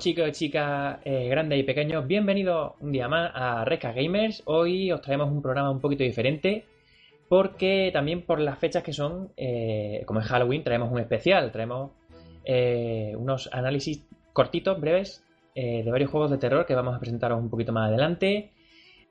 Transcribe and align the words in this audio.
Chicos 0.00 0.28
y 0.28 0.32
chicas, 0.32 0.98
eh, 1.04 1.28
grandes 1.28 1.58
y 1.58 1.62
pequeños, 1.62 2.06
bienvenidos 2.06 2.72
un 2.80 2.90
día 2.90 3.06
más 3.06 3.30
a 3.34 3.66
Resca 3.66 3.92
Gamers. 3.92 4.42
Hoy 4.46 4.90
os 4.90 5.02
traemos 5.02 5.30
un 5.30 5.42
programa 5.42 5.70
un 5.70 5.78
poquito 5.78 6.02
diferente 6.04 6.64
porque 7.28 7.90
también 7.92 8.22
por 8.22 8.40
las 8.40 8.58
fechas 8.58 8.82
que 8.82 8.94
son, 8.94 9.30
eh, 9.36 10.02
como 10.06 10.20
es 10.20 10.26
Halloween, 10.26 10.64
traemos 10.64 10.90
un 10.90 11.00
especial, 11.00 11.52
traemos 11.52 11.90
eh, 12.46 13.12
unos 13.14 13.50
análisis 13.52 14.08
cortitos, 14.32 14.80
breves, 14.80 15.22
de 15.54 15.90
varios 15.90 16.10
juegos 16.10 16.30
de 16.30 16.38
terror 16.38 16.64
que 16.64 16.74
vamos 16.74 16.96
a 16.96 16.98
presentaros 16.98 17.38
un 17.38 17.50
poquito 17.50 17.70
más 17.70 17.90
adelante. 17.90 18.52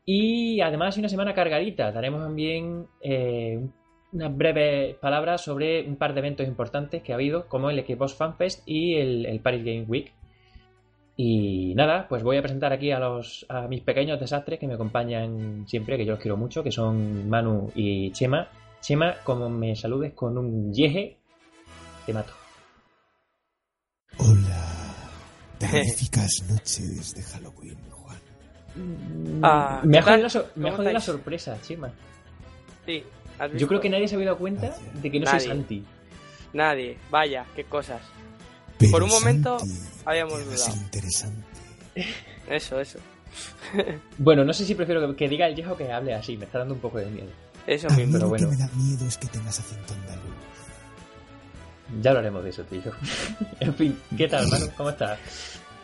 Y 0.06 0.60
además 0.62 0.98
una 0.98 1.08
semana 1.08 1.36
cargadita, 1.36 1.92
daremos 1.92 2.24
también 2.24 2.88
unas 4.12 4.38
breves 4.38 4.96
palabras 4.96 5.42
sobre 5.42 5.88
un 5.88 5.98
par 5.98 6.16
de 6.16 6.22
eventos 6.22 6.48
importantes 6.48 7.04
que 7.04 7.12
ha 7.12 7.16
habido, 7.16 7.48
como 7.48 7.70
el 7.70 7.86
Xbox 7.86 8.16
Fan 8.16 8.38
Fest 8.38 8.64
y 8.66 8.96
el 8.96 9.40
Paris 9.44 9.64
Game 9.64 9.84
Week. 9.84 10.19
Y 11.22 11.76
nada, 11.76 12.08
pues 12.08 12.24
voy 12.24 12.38
a 12.38 12.42
presentar 12.42 12.72
aquí 12.72 12.92
a 12.92 12.98
los 12.98 13.46
a 13.50 13.68
mis 13.68 13.82
pequeños 13.82 14.22
desastres 14.22 14.58
que 14.58 14.66
me 14.66 14.76
acompañan 14.76 15.68
siempre, 15.68 15.98
que 15.98 16.06
yo 16.06 16.14
los 16.14 16.22
quiero 16.22 16.38
mucho, 16.38 16.64
que 16.64 16.72
son 16.72 17.28
Manu 17.28 17.70
y 17.76 18.10
Chema. 18.14 18.48
Chema, 18.80 19.16
como 19.26 19.50
me 19.50 19.76
saludes 19.76 20.14
con 20.14 20.38
un 20.38 20.74
yeje, 20.74 21.18
te 22.06 22.14
mato. 22.14 22.32
Hola. 24.18 24.96
Terríficas 25.58 26.46
noches 26.50 27.14
de 27.14 27.22
Halloween, 27.22 27.78
Juan. 27.90 28.20
Ah, 29.44 29.82
me 29.84 29.98
ha 29.98 30.02
jodido 30.02 30.94
la, 30.94 31.02
sorpresa, 31.02 31.58
Chema. 31.62 31.92
Sí. 32.86 33.04
Yo 33.58 33.68
creo 33.68 33.82
que 33.82 33.90
nadie 33.90 34.08
se 34.08 34.16
había 34.16 34.28
dado 34.28 34.38
cuenta 34.38 34.74
de 34.94 35.12
que 35.12 35.20
no 35.20 35.26
soy 35.26 35.42
Santi. 35.42 35.84
Nadie. 36.54 36.98
Vaya, 37.12 37.46
qué 37.58 37.66
cosas. 37.66 38.02
Por 38.92 39.04
un 39.04 39.10
momento 39.10 39.58
habíamos 40.06 40.46
dudado. 40.46 40.76
interesante. 40.76 41.44
Eso, 42.50 42.80
eso. 42.80 42.98
bueno, 44.18 44.44
no 44.44 44.54
sé 44.54 44.66
si 44.66 44.74
prefiero 44.74 45.16
que, 45.16 45.30
diga 45.30 45.48
el 45.48 45.54
viejo 45.54 45.78
que 45.78 45.92
hable 45.92 46.16
así, 46.16 46.36
me 46.36 46.46
está 46.46 46.60
dando 46.60 46.74
un 46.74 46.80
poco 46.80 46.98
de 46.98 47.06
miedo. 47.08 47.30
Eso 47.68 47.88
mismo, 47.92 48.14
pero 48.14 48.30
bueno. 48.30 48.46
Lo 48.46 48.52
que 48.52 48.58
me 48.58 48.64
da 48.64 48.72
miedo 48.74 49.06
es 49.08 49.18
que 49.18 49.28
tengas 49.28 49.60
acento 49.60 49.94
andaluz. 49.94 50.24
Ya 52.02 52.10
hablaremos 52.12 52.44
de 52.44 52.50
eso, 52.50 52.64
tío. 52.64 52.82
en 53.60 53.74
fin, 53.76 54.00
¿qué 54.18 54.28
tal, 54.28 54.46
hermano? 54.46 54.66
¿Cómo 54.76 54.90
estás? 54.90 55.20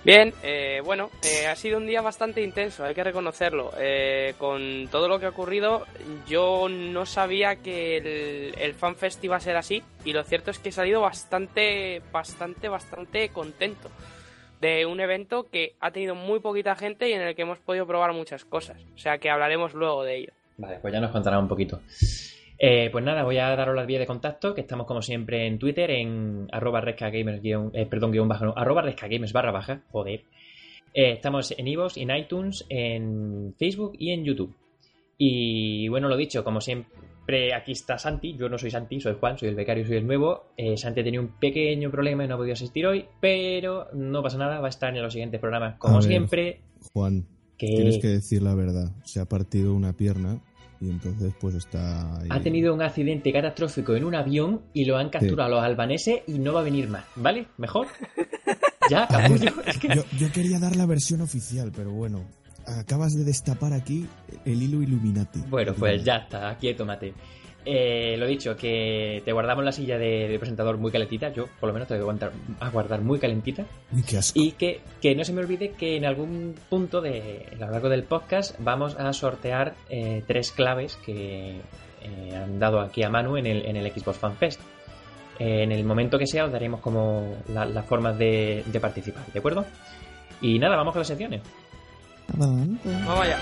Bien, 0.05 0.35
eh, 0.43 0.83
bueno, 0.85 1.09
eh, 1.23 1.47
ha 1.47 1.55
sido 1.55 1.79
un 1.79 1.87
día 1.87 1.99
bastante 1.99 2.43
intenso, 2.43 2.85
hay 2.85 2.93
que 2.93 3.03
reconocerlo. 3.03 3.71
Eh, 3.79 4.35
con 4.37 4.87
todo 4.91 5.07
lo 5.07 5.19
que 5.19 5.25
ha 5.25 5.29
ocurrido, 5.29 5.87
yo 6.27 6.69
no 6.69 7.07
sabía 7.07 7.55
que 7.55 7.97
el, 7.97 8.53
el 8.55 8.75
FanFest 8.75 9.23
iba 9.23 9.37
a 9.37 9.39
ser 9.39 9.57
así 9.57 9.81
y 10.03 10.13
lo 10.13 10.23
cierto 10.23 10.51
es 10.51 10.59
que 10.59 10.69
he 10.69 10.71
salido 10.71 11.01
bastante, 11.01 12.03
bastante, 12.11 12.69
bastante 12.69 13.29
contento 13.29 13.89
de 14.61 14.85
un 14.85 14.99
evento 14.99 15.49
que 15.49 15.73
ha 15.79 15.89
tenido 15.89 16.13
muy 16.13 16.39
poquita 16.39 16.75
gente 16.75 17.09
y 17.09 17.13
en 17.13 17.21
el 17.21 17.33
que 17.33 17.41
hemos 17.41 17.57
podido 17.57 17.87
probar 17.87 18.13
muchas 18.13 18.45
cosas. 18.45 18.77
O 18.93 18.99
sea 18.99 19.17
que 19.17 19.31
hablaremos 19.31 19.73
luego 19.73 20.03
de 20.03 20.17
ello. 20.17 20.33
Vale, 20.57 20.77
pues 20.83 20.93
ya 20.93 20.99
nos 20.99 21.09
contará 21.09 21.39
un 21.39 21.47
poquito. 21.47 21.81
Eh, 22.57 22.89
pues 22.91 23.03
nada, 23.03 23.23
voy 23.23 23.37
a 23.37 23.55
daros 23.55 23.75
las 23.75 23.85
vías 23.85 23.99
de 23.99 24.05
contacto, 24.05 24.53
que 24.53 24.61
estamos 24.61 24.87
como 24.87 25.01
siempre 25.01 25.45
en 25.45 25.59
Twitter, 25.59 25.91
en 25.91 26.47
arroba 26.51 26.81
rescagamers, 26.81 27.41
eh, 27.43 27.85
perdón, 27.89 28.11
guion 28.11 28.27
bajo, 28.27 28.57
arroba 28.57 28.81
rescagamers 28.81 29.33
barra 29.33 29.51
baja, 29.51 29.81
joder. 29.91 30.23
Eh, 30.93 31.11
estamos 31.11 31.53
en 31.57 31.67
Ivos, 31.67 31.97
en 31.97 32.15
iTunes, 32.15 32.65
en 32.69 33.53
Facebook 33.57 33.93
y 33.99 34.11
en 34.11 34.23
YouTube. 34.23 34.55
Y 35.17 35.89
bueno, 35.89 36.07
lo 36.07 36.15
dicho, 36.15 36.43
como 36.43 36.61
siempre, 36.61 37.53
aquí 37.53 37.73
está 37.73 37.97
Santi. 37.97 38.35
Yo 38.37 38.47
no 38.47 38.57
soy 38.57 38.71
Santi, 38.71 39.01
soy 39.01 39.15
Juan, 39.19 39.37
soy 39.37 39.49
el 39.49 39.55
becario, 39.55 39.85
soy 39.85 39.97
el 39.97 40.07
nuevo. 40.07 40.51
Santi 40.77 41.01
ha 41.01 41.03
tenido 41.03 41.23
un 41.23 41.37
pequeño 41.39 41.91
problema 41.91 42.23
y 42.23 42.27
no 42.27 42.35
ha 42.35 42.37
podido 42.37 42.53
asistir 42.53 42.85
hoy, 42.85 43.05
pero 43.19 43.87
no 43.93 44.23
pasa 44.23 44.37
nada, 44.37 44.59
va 44.61 44.67
a 44.67 44.69
estar 44.69 44.95
en 44.95 45.01
los 45.01 45.11
siguientes 45.11 45.39
programas 45.41 45.77
como 45.77 46.01
siempre. 46.01 46.61
Juan, 46.93 47.25
tienes 47.57 47.99
que 47.99 48.07
decir 48.07 48.41
la 48.41 48.55
verdad. 48.55 48.91
Se 49.03 49.19
ha 49.19 49.25
partido 49.25 49.73
una 49.73 49.93
pierna 49.93 50.41
y 50.79 50.89
entonces 50.89 51.33
pues 51.39 51.55
está... 51.55 52.19
Ha 52.29 52.39
tenido 52.41 52.73
un 52.73 52.81
accidente 52.81 53.31
catastrófico 53.31 53.95
en 53.95 54.03
un 54.03 54.15
avión 54.15 54.61
y 54.73 54.85
lo 54.85 54.97
han 54.97 55.09
capturado 55.09 55.49
los 55.51 55.63
albaneses 55.63 56.21
y 56.27 56.39
no 56.39 56.53
va 56.53 56.61
a 56.61 56.63
venir 56.63 56.89
más, 56.89 57.05
¿vale? 57.15 57.47
¿Mejor? 57.57 57.87
ya, 58.89 59.07
capullo. 59.07 59.51
yo, 59.93 60.03
yo 60.17 60.31
quería 60.31 60.59
dar 60.59 60.75
la 60.75 60.85
versión 60.85 61.21
oficial, 61.21 61.71
pero 61.75 61.91
bueno, 61.91 62.25
acabas 62.65 63.13
de 63.13 63.23
destapar 63.23 63.73
aquí 63.73 64.07
el 64.45 64.61
hilo 64.61 64.81
Illuminati. 64.81 65.39
Bueno, 65.49 65.73
pues 65.73 66.03
ya 66.03 66.17
está, 66.17 66.57
quieto, 66.57 66.85
mate. 66.85 67.13
Eh, 67.65 68.15
lo 68.17 68.27
dicho, 68.27 68.55
que 68.55 69.23
te 69.25 69.33
guardamos 69.33 69.65
la 69.65 69.71
silla 69.71 69.97
de, 69.97 70.37
presentador 70.39 70.77
muy 70.77 70.91
calentita. 70.91 71.33
Yo, 71.33 71.45
por 71.59 71.67
lo 71.67 71.73
menos, 71.73 71.87
te 71.87 71.99
voy 71.99 72.15
a, 72.59 72.69
guardar 72.69 73.01
muy 73.01 73.17
calentita. 73.17 73.65
Y 74.35 74.51
que, 74.51 74.81
que, 75.01 75.15
no 75.15 75.23
se 75.23 75.33
me 75.33 75.41
olvide 75.41 75.71
que 75.71 75.97
en 75.97 76.05
algún 76.05 76.53
punto 76.69 77.01
de, 77.01 77.47
a 77.53 77.65
lo 77.65 77.71
largo 77.71 77.89
del 77.89 78.03
podcast 78.03 78.55
vamos 78.59 78.95
a 78.99 79.11
sortear 79.13 79.73
eh, 79.89 80.23
tres 80.27 80.51
claves 80.51 80.97
que 80.97 81.59
eh, 82.03 82.35
han 82.35 82.59
dado 82.59 82.79
aquí 82.79 83.01
a 83.01 83.09
Manu 83.09 83.37
en 83.37 83.47
el, 83.47 83.65
en 83.65 83.77
el 83.77 83.91
Xbox 83.91 84.17
Fan 84.19 84.35
Fest. 84.35 84.61
en 85.39 85.71
el 85.71 85.83
momento 85.83 86.19
que 86.19 86.27
sea, 86.27 86.45
os 86.45 86.51
daremos 86.51 86.81
como 86.81 87.35
las 87.47 87.85
formas 87.85 88.17
de, 88.17 88.63
de, 88.67 88.79
participar, 88.79 89.25
¿de 89.33 89.39
acuerdo? 89.39 89.65
Y 90.39 90.59
nada, 90.59 90.75
vamos 90.75 90.93
con 90.93 90.99
las 90.99 91.07
secciones. 91.07 91.41
Vamos 92.37 92.79
allá. 93.19 93.37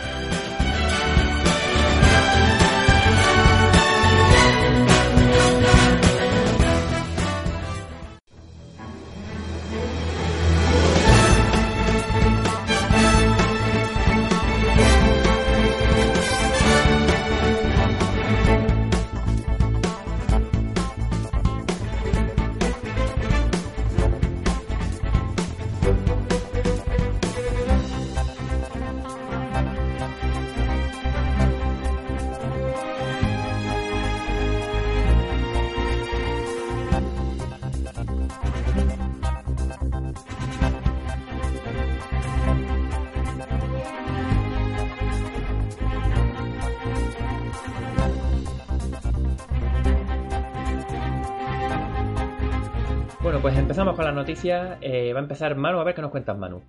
Noticias. 54.23 54.77
Eh, 54.81 55.11
va 55.13 55.19
a 55.19 55.23
empezar 55.23 55.55
Manu, 55.55 55.79
a 55.79 55.83
ver 55.83 55.95
qué 55.95 56.01
nos 56.01 56.11
cuentas, 56.11 56.37
Manu. 56.37 56.61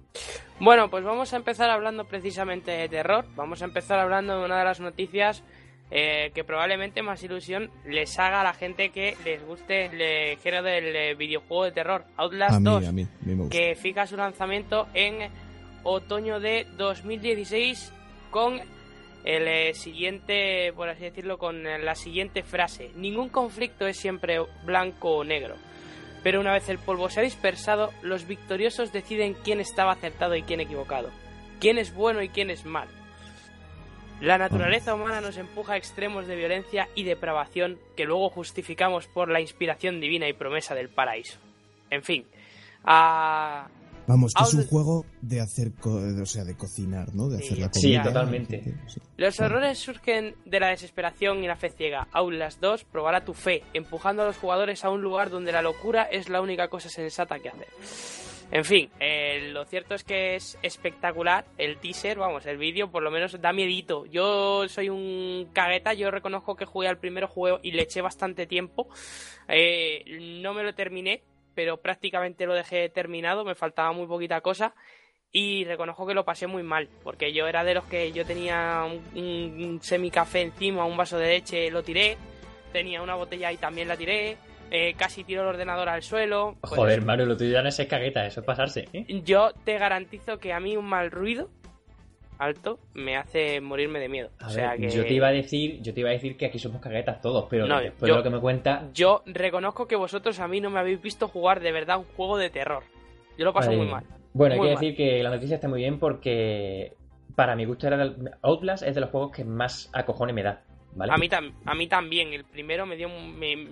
Bueno, 0.58 0.90
pues 0.90 1.04
vamos 1.04 1.32
a 1.32 1.36
empezar 1.36 1.70
hablando 1.70 2.04
precisamente 2.04 2.72
de 2.72 2.88
terror. 2.88 3.24
Vamos 3.36 3.62
a 3.62 3.64
empezar 3.64 3.98
hablando 4.00 4.38
de 4.38 4.44
una 4.44 4.58
de 4.58 4.64
las 4.64 4.80
noticias 4.80 5.44
eh, 5.90 6.32
que 6.34 6.42
probablemente 6.42 7.02
más 7.02 7.22
ilusión 7.22 7.70
les 7.86 8.18
haga 8.18 8.40
a 8.40 8.44
la 8.44 8.54
gente 8.54 8.90
que 8.90 9.16
les 9.24 9.44
guste 9.46 9.86
el 9.86 10.38
género 10.38 10.64
del 10.64 10.96
eh, 10.96 11.14
videojuego 11.14 11.64
de 11.64 11.72
terror, 11.72 12.04
Outlast 12.16 12.60
2, 12.60 12.84
que 13.50 13.76
fija 13.76 14.06
su 14.06 14.16
lanzamiento 14.16 14.88
en 14.94 15.30
otoño 15.84 16.40
de 16.40 16.66
2016 16.76 17.92
con 18.30 18.60
el 19.24 19.74
siguiente, 19.74 20.72
por 20.74 20.88
así 20.88 21.04
decirlo, 21.04 21.38
con 21.38 21.62
la 21.62 21.94
siguiente 21.94 22.42
frase: 22.42 22.90
ningún 22.96 23.28
conflicto 23.28 23.86
es 23.86 23.96
siempre 23.96 24.38
blanco 24.64 25.18
o 25.18 25.24
negro. 25.24 25.54
Pero 26.24 26.40
una 26.40 26.52
vez 26.52 26.68
el 26.68 26.78
polvo 26.78 27.08
se 27.08 27.20
ha 27.20 27.22
dispersado, 27.22 27.92
los 28.02 28.26
victoriosos 28.26 28.92
deciden 28.92 29.34
quién 29.34 29.60
estaba 29.60 29.92
acertado 29.92 30.34
y 30.34 30.42
quién 30.42 30.58
equivocado, 30.58 31.10
quién 31.60 31.78
es 31.78 31.94
bueno 31.94 32.22
y 32.22 32.30
quién 32.30 32.50
es 32.50 32.64
malo. 32.64 32.90
La 34.20 34.38
naturaleza 34.38 34.94
humana 34.94 35.20
nos 35.20 35.36
empuja 35.36 35.74
a 35.74 35.76
extremos 35.76 36.26
de 36.26 36.36
violencia 36.36 36.88
y 36.94 37.04
depravación 37.04 37.78
que 37.94 38.04
luego 38.04 38.30
justificamos 38.30 39.06
por 39.06 39.28
la 39.28 39.40
inspiración 39.40 40.00
divina 40.00 40.26
y 40.26 40.32
promesa 40.32 40.74
del 40.74 40.88
paraíso. 40.88 41.38
En 41.90 42.02
fin, 42.02 42.24
a 42.84 43.68
Vamos, 44.06 44.34
que 44.34 44.42
es 44.42 44.54
un 44.54 44.66
juego 44.66 45.06
de 45.22 45.40
hacer, 45.40 45.72
o 45.82 46.26
sea, 46.26 46.44
de 46.44 46.56
cocinar, 46.56 47.14
¿no? 47.14 47.28
De 47.28 47.38
hacer 47.38 47.58
la 47.58 47.70
comida. 47.70 48.02
Sí, 48.02 48.08
totalmente. 48.08 48.74
Los 49.16 49.40
horrores 49.40 49.78
surgen 49.78 50.34
de 50.44 50.60
la 50.60 50.68
desesperación 50.68 51.42
y 51.42 51.46
la 51.46 51.56
fe 51.56 51.70
ciega. 51.70 52.08
Aulas 52.12 52.60
2 52.60 52.84
probará 52.84 53.24
tu 53.24 53.32
fe, 53.32 53.62
empujando 53.72 54.22
a 54.22 54.26
los 54.26 54.36
jugadores 54.36 54.84
a 54.84 54.90
un 54.90 55.02
lugar 55.02 55.30
donde 55.30 55.52
la 55.52 55.62
locura 55.62 56.02
es 56.02 56.28
la 56.28 56.40
única 56.40 56.68
cosa 56.68 56.88
sensata 56.88 57.38
que 57.38 57.48
hacer. 57.48 57.68
En 58.50 58.64
fin, 58.64 58.90
eh, 59.00 59.48
lo 59.52 59.64
cierto 59.64 59.94
es 59.94 60.04
que 60.04 60.36
es 60.36 60.58
espectacular 60.62 61.44
el 61.58 61.78
teaser, 61.78 62.18
vamos, 62.18 62.46
el 62.46 62.58
vídeo 62.58 62.90
por 62.90 63.02
lo 63.02 63.10
menos 63.10 63.40
da 63.40 63.52
miedito. 63.52 64.06
Yo 64.06 64.68
soy 64.68 64.90
un 64.90 65.48
cagueta, 65.52 65.94
yo 65.94 66.10
reconozco 66.10 66.54
que 66.54 66.64
jugué 66.64 66.88
al 66.88 66.98
primero 66.98 67.26
juego 67.26 67.58
y 67.62 67.72
le 67.72 67.82
eché 67.82 68.00
bastante 68.00 68.46
tiempo. 68.46 68.88
Eh, 69.48 70.04
no 70.40 70.54
me 70.54 70.62
lo 70.62 70.74
terminé, 70.74 71.22
pero 71.54 71.78
prácticamente 71.78 72.46
lo 72.46 72.54
dejé 72.54 72.88
terminado, 72.88 73.44
me 73.44 73.54
faltaba 73.54 73.92
muy 73.92 74.06
poquita 74.06 74.40
cosa 74.40 74.74
y 75.32 75.64
reconozco 75.64 76.06
que 76.06 76.14
lo 76.14 76.24
pasé 76.24 76.46
muy 76.46 76.62
mal, 76.62 76.88
porque 77.02 77.32
yo 77.32 77.48
era 77.48 77.64
de 77.64 77.74
los 77.74 77.84
que 77.84 78.12
yo 78.12 78.24
tenía 78.24 78.84
un, 79.14 79.80
semi 79.82 80.10
café 80.10 80.42
encima, 80.42 80.84
un 80.84 80.96
vaso 80.96 81.18
de 81.18 81.28
leche, 81.28 81.70
lo 81.70 81.82
tiré, 81.82 82.16
tenía 82.72 83.02
una 83.02 83.16
botella 83.16 83.50
y 83.50 83.56
también 83.56 83.88
la 83.88 83.96
tiré, 83.96 84.36
eh, 84.70 84.94
casi 84.96 85.24
tiro 85.24 85.42
el 85.42 85.48
ordenador 85.48 85.88
al 85.88 86.04
suelo. 86.04 86.56
Pues 86.60 86.74
Joder, 86.74 87.02
Mario, 87.02 87.26
lo 87.26 87.36
tuyo 87.36 87.50
ya 87.50 87.62
no 87.62 87.68
es 87.68 87.86
cagueta, 87.88 88.24
eso 88.24 88.40
es 88.40 88.46
pasarse. 88.46 88.88
¿eh? 88.92 89.06
Yo 89.24 89.50
te 89.64 89.76
garantizo 89.76 90.38
que 90.38 90.52
a 90.52 90.60
mí 90.60 90.76
un 90.76 90.86
mal 90.86 91.10
ruido 91.10 91.50
alto 92.38 92.78
me 92.94 93.16
hace 93.16 93.60
morirme 93.60 93.98
de 93.98 94.08
miedo. 94.08 94.30
o 94.44 94.50
sea 94.50 94.76
que... 94.76 94.90
Yo 94.90 95.04
te 95.04 95.14
iba 95.14 95.28
a 95.28 95.32
decir, 95.32 95.80
yo 95.82 95.94
te 95.94 96.00
iba 96.00 96.10
a 96.10 96.12
decir 96.12 96.36
que 96.36 96.46
aquí 96.46 96.58
somos 96.58 96.80
caguetas 96.80 97.20
todos, 97.20 97.46
pero 97.48 97.66
después 97.66 98.10
de 98.10 98.16
lo 98.16 98.22
que 98.22 98.30
me 98.30 98.40
cuenta. 98.40 98.88
Yo 98.92 99.22
reconozco 99.26 99.86
que 99.86 99.96
vosotros 99.96 100.40
a 100.40 100.48
mí 100.48 100.60
no 100.60 100.70
me 100.70 100.80
habéis 100.80 101.00
visto 101.00 101.28
jugar 101.28 101.60
de 101.60 101.72
verdad 101.72 101.98
un 101.98 102.04
juego 102.16 102.36
de 102.38 102.50
terror. 102.50 102.84
Yo 103.38 103.44
lo 103.44 103.52
paso 103.52 103.72
muy 103.72 103.86
mal. 103.86 104.04
Bueno, 104.32 104.54
hay 104.54 104.60
que 104.60 104.70
decir 104.70 104.96
que 104.96 105.22
la 105.22 105.30
noticia 105.30 105.56
está 105.56 105.68
muy 105.68 105.80
bien 105.80 105.98
porque 105.98 106.94
para 107.36 107.56
mi 107.56 107.64
gusto 107.64 107.86
era 107.86 108.12
Outlast 108.42 108.82
es 108.82 108.94
de 108.94 109.00
los 109.00 109.10
juegos 109.10 109.32
que 109.32 109.44
más 109.44 109.90
acojones 109.92 110.34
me 110.34 110.42
da. 110.42 110.62
¿vale? 110.94 111.12
A, 111.12 111.16
mí 111.16 111.28
a 111.64 111.74
mí 111.74 111.86
también, 111.88 112.32
el 112.32 112.44
primero 112.44 112.86
me 112.86 112.96
dio. 112.96 113.08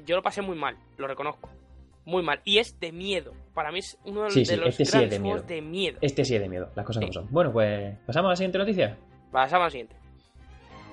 yo 0.07 0.17
lo 0.17 0.23
pasé 0.23 0.43
muy 0.43 0.57
mal, 0.57 0.77
lo 0.99 1.07
reconozco 1.07 1.51
muy 2.05 2.23
mal. 2.23 2.41
Y 2.45 2.59
es 2.59 2.79
de 2.81 2.93
miedo. 2.93 3.35
Para 3.55 3.71
mí 3.71 3.81
es 3.81 3.99
uno 4.05 4.23
de, 4.23 4.27
los 4.57 4.79
este 4.79 4.85
grandes 4.85 5.11
de 5.11 5.19
juegos 5.21 5.47
de 5.47 5.63
miedo. 5.63 5.99
Este 6.01 6.25
sí 6.25 6.35
es 6.35 6.41
de 6.41 6.49
miedo, 6.49 6.71
las 6.75 6.87
cosas 6.87 7.03
como 7.03 7.13
son. 7.13 7.29
Bueno, 7.31 7.53
pues 7.53 7.97
pasamos 8.07 8.29
a 8.29 8.31
la 8.31 8.37
siguiente 8.37 8.59
noticia. 8.59 8.99
Pasamos 9.31 9.63
a 9.63 9.65
la 9.67 9.71
siguiente. 9.71 10.03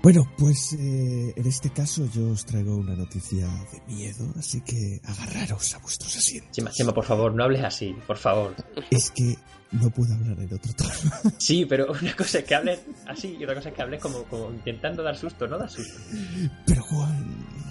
Bueno, 0.01 0.25
pues 0.37 0.73
eh, 0.73 1.33
en 1.35 1.45
este 1.45 1.71
caso 1.71 2.05
yo 2.13 2.29
os 2.29 2.45
traigo 2.45 2.77
una 2.77 2.95
noticia 2.95 3.45
de 3.45 3.93
miedo, 3.93 4.33
así 4.37 4.61
que 4.61 5.01
agarraros 5.03 5.75
a 5.75 5.79
vuestros 5.79 6.15
asientos. 6.15 6.73
Chema, 6.73 6.93
por 6.93 7.03
favor, 7.03 7.33
no 7.33 7.43
hables 7.43 7.63
así, 7.63 7.93
por 8.07 8.15
favor. 8.15 8.55
Es 8.91 9.11
que 9.11 9.35
no 9.71 9.89
puedo 9.89 10.13
hablar 10.13 10.39
en 10.39 10.53
otro 10.53 10.73
tono. 10.73 11.33
Sí, 11.37 11.65
pero 11.65 11.91
una 11.91 12.15
cosa 12.15 12.39
es 12.39 12.45
que 12.45 12.55
hables 12.55 12.79
así 13.07 13.35
y 13.37 13.43
otra 13.43 13.55
cosa 13.55 13.69
es 13.69 13.75
que 13.75 13.81
hables 13.81 14.01
como, 14.01 14.23
como 14.23 14.51
intentando 14.51 15.03
dar 15.03 15.17
susto, 15.17 15.47
no 15.47 15.57
dar 15.57 15.69
susto. 15.69 15.99
Pero 16.65 16.81
Juan, 16.83 17.28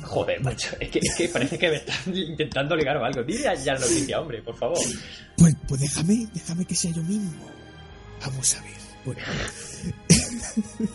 Joder, 0.08 0.40
macho, 0.42 0.74
es 0.80 0.88
que, 0.88 1.00
es 1.00 1.14
que 1.14 1.28
parece 1.28 1.58
que 1.58 1.68
me 1.68 1.76
están 1.76 1.96
intentando 2.16 2.74
ligar 2.74 2.96
o 2.96 3.04
algo. 3.04 3.22
Dile 3.22 3.42
ya 3.42 3.74
la 3.74 3.80
noticia, 3.80 4.18
hombre, 4.20 4.42
por 4.42 4.56
favor. 4.56 4.78
Pues, 5.36 5.54
pues 5.68 5.80
déjame, 5.82 6.26
déjame 6.32 6.64
que 6.64 6.74
sea 6.74 6.90
yo 6.92 7.02
mismo. 7.02 7.46
Vamos 8.24 8.56
a 8.56 8.62
ver. 8.62 8.72
Bueno. 9.04 9.20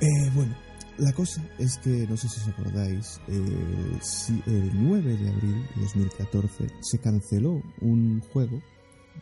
eh, 0.00 0.30
bueno, 0.34 0.56
la 0.96 1.12
cosa 1.12 1.44
es 1.58 1.76
que, 1.78 2.06
no 2.08 2.16
sé 2.16 2.28
si 2.30 2.40
os 2.40 2.48
acordáis, 2.48 3.20
eh, 3.28 3.98
el 4.46 4.70
9 4.72 5.16
de 5.16 5.28
abril 5.28 5.68
de 5.76 5.82
2014 5.82 6.68
se 6.80 6.98
canceló 7.00 7.62
un 7.82 8.20
juego 8.32 8.62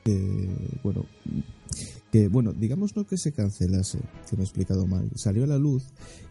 de, 0.04 0.78
bueno, 0.84 1.04
que, 2.10 2.28
bueno, 2.28 2.52
digamos 2.52 2.96
no 2.96 3.06
que 3.06 3.18
se 3.18 3.32
cancelase, 3.32 3.98
que 4.28 4.36
me 4.36 4.42
he 4.42 4.44
explicado 4.44 4.86
mal, 4.86 5.10
salió 5.14 5.44
a 5.44 5.46
la 5.46 5.58
luz 5.58 5.84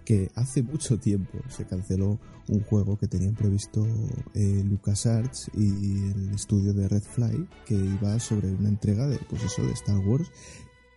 que 0.06 0.32
hace 0.36 0.64
mucho 0.64 0.98
tiempo 0.98 1.40
se 1.50 1.66
canceló 1.66 2.20
un 2.48 2.62
juego 2.62 2.98
que 2.98 3.08
tenían 3.08 3.36
previsto 3.36 3.86
eh, 4.34 4.64
LucasArts 4.66 5.52
y 5.54 6.12
el 6.12 6.32
estudio 6.34 6.74
de 6.74 6.88
Redfly, 6.88 7.48
que 7.66 7.76
iba 7.76 8.20
sobre 8.20 8.52
una 8.52 8.70
entrega 8.70 9.08
de, 9.08 9.20
pues 9.30 9.44
eso, 9.44 9.64
de 9.64 9.74
Star 9.74 10.00
Wars, 10.00 10.32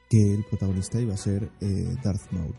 que 0.09 0.35
el 0.35 0.45
protagonista 0.45 1.01
iba 1.01 1.15
a 1.15 1.19
ser 1.19 1.51
eh, 1.61 1.97
Darth 2.03 2.31
Maul. 2.33 2.55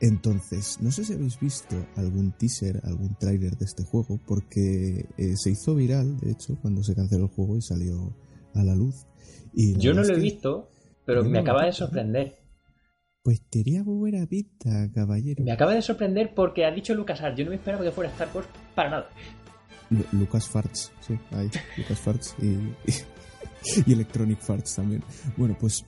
Entonces, 0.00 0.78
no 0.80 0.90
sé 0.90 1.04
si 1.04 1.12
habéis 1.12 1.38
visto 1.38 1.76
algún 1.94 2.32
teaser, 2.32 2.80
algún 2.84 3.14
tráiler 3.14 3.56
de 3.56 3.66
este 3.66 3.84
juego, 3.84 4.18
porque 4.26 5.06
eh, 5.16 5.36
se 5.36 5.50
hizo 5.50 5.76
viral, 5.76 6.18
de 6.18 6.32
hecho, 6.32 6.58
cuando 6.60 6.82
se 6.82 6.94
canceló 6.94 7.24
el 7.24 7.30
juego 7.30 7.56
y 7.56 7.62
salió 7.62 8.12
a 8.54 8.64
la 8.64 8.74
luz. 8.74 9.06
Y 9.54 9.78
Yo 9.78 9.94
no 9.94 10.02
lo 10.02 10.14
he 10.14 10.18
visto, 10.18 10.70
pero 11.04 11.24
me 11.24 11.38
acaba 11.38 11.64
de 11.64 11.72
sorprender. 11.72 12.38
Pues 13.22 13.40
tenía 13.48 13.82
buena 13.84 14.26
pinta, 14.26 14.90
caballero. 14.92 15.44
Me 15.44 15.52
acaba 15.52 15.74
de 15.74 15.82
sorprender 15.82 16.34
porque 16.34 16.64
ha 16.64 16.70
dicho 16.72 16.94
Lucas 16.94 17.20
Arts. 17.20 17.38
Yo 17.38 17.44
no 17.44 17.50
me 17.50 17.56
esperaba 17.56 17.84
que 17.84 17.92
fuera 17.92 18.10
Star 18.10 18.28
Wars 18.34 18.48
para 18.74 18.90
nada. 18.90 19.08
Lucas 20.12 20.48
Farts, 20.48 20.90
sí, 21.00 21.18
ahí. 21.32 21.50
Lucas 21.76 22.00
Farts 22.00 22.34
y, 22.40 22.56
y, 23.86 23.92
Electronic 23.92 24.40
Farts 24.40 24.74
también. 24.74 25.04
Bueno, 25.36 25.56
pues 25.60 25.84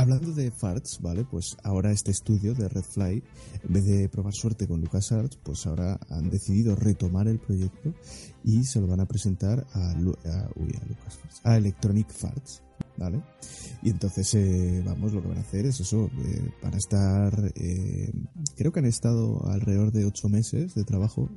Hablando 0.00 0.32
de 0.32 0.50
farts, 0.50 0.98
¿vale? 1.02 1.26
Pues 1.30 1.58
ahora 1.62 1.92
este 1.92 2.10
estudio 2.10 2.54
de 2.54 2.70
Redfly, 2.70 3.22
en 3.62 3.70
vez 3.70 3.84
de 3.84 4.08
probar 4.08 4.32
suerte 4.32 4.66
con 4.66 4.80
LucasArts, 4.80 5.36
pues 5.42 5.66
ahora 5.66 6.00
han 6.08 6.30
decidido 6.30 6.74
retomar 6.74 7.28
el 7.28 7.38
proyecto 7.38 7.92
y 8.42 8.64
se 8.64 8.80
lo 8.80 8.86
van 8.86 9.00
a 9.00 9.04
presentar 9.04 9.66
a, 9.74 9.90
a, 9.90 10.50
uy, 10.56 10.72
a, 11.44 11.50
a 11.50 11.56
Electronic 11.58 12.10
Farts, 12.10 12.62
¿vale? 13.00 13.22
Y 13.82 13.90
entonces, 13.90 14.34
eh, 14.34 14.82
vamos, 14.84 15.12
lo 15.12 15.22
que 15.22 15.28
van 15.28 15.38
a 15.38 15.40
hacer 15.40 15.64
es 15.64 15.80
eso, 15.80 16.10
eh, 16.18 16.50
van 16.62 16.74
a 16.74 16.76
estar, 16.76 17.52
eh, 17.56 18.12
creo 18.56 18.72
que 18.72 18.80
han 18.80 18.86
estado 18.86 19.46
alrededor 19.46 19.90
de 19.90 20.04
ocho 20.04 20.28
meses 20.28 20.74
de 20.74 20.84
trabajo, 20.84 21.28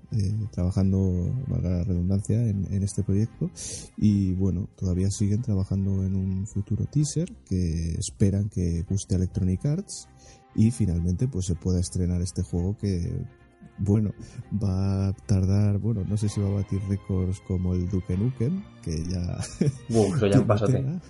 trabajando, 0.52 1.34
valga 1.48 1.70
la 1.70 1.84
redundancia, 1.84 2.48
en, 2.48 2.84
este 2.84 3.04
proyecto. 3.04 3.50
Y 3.98 4.34
bueno, 4.34 4.70
todavía 4.76 5.10
siguen 5.10 5.42
trabajando 5.42 6.04
en 6.04 6.16
un 6.16 6.46
futuro 6.46 6.86
teaser 6.86 7.32
que 7.46 7.96
esperan 7.98 8.50
que 8.50 8.84
guste 8.84 9.16
Electronic 9.16 9.66
Arts 9.66 10.10
y 10.56 10.72
finalmente 10.72 11.28
pues 11.28 11.46
se 11.46 11.56
pueda 11.56 11.80
estrenar 11.80 12.22
este 12.22 12.44
juego 12.44 12.78
que 12.78 13.10
bueno, 13.78 14.12
va 14.62 15.08
a 15.08 15.14
tardar, 15.14 15.80
bueno, 15.80 16.04
no 16.08 16.18
sé 16.18 16.30
si 16.30 16.40
va 16.42 16.50
a 16.50 16.54
batir 16.54 16.82
récords 16.88 17.40
como 17.48 17.74
el 17.74 17.90
Duke 17.90 18.18
Nukem, 18.18 18.64
que 18.84 19.04
ya... 19.06 19.38
Wow, 19.90 20.16
eso 20.16 20.28
ya 20.28 20.40
un 20.42 21.02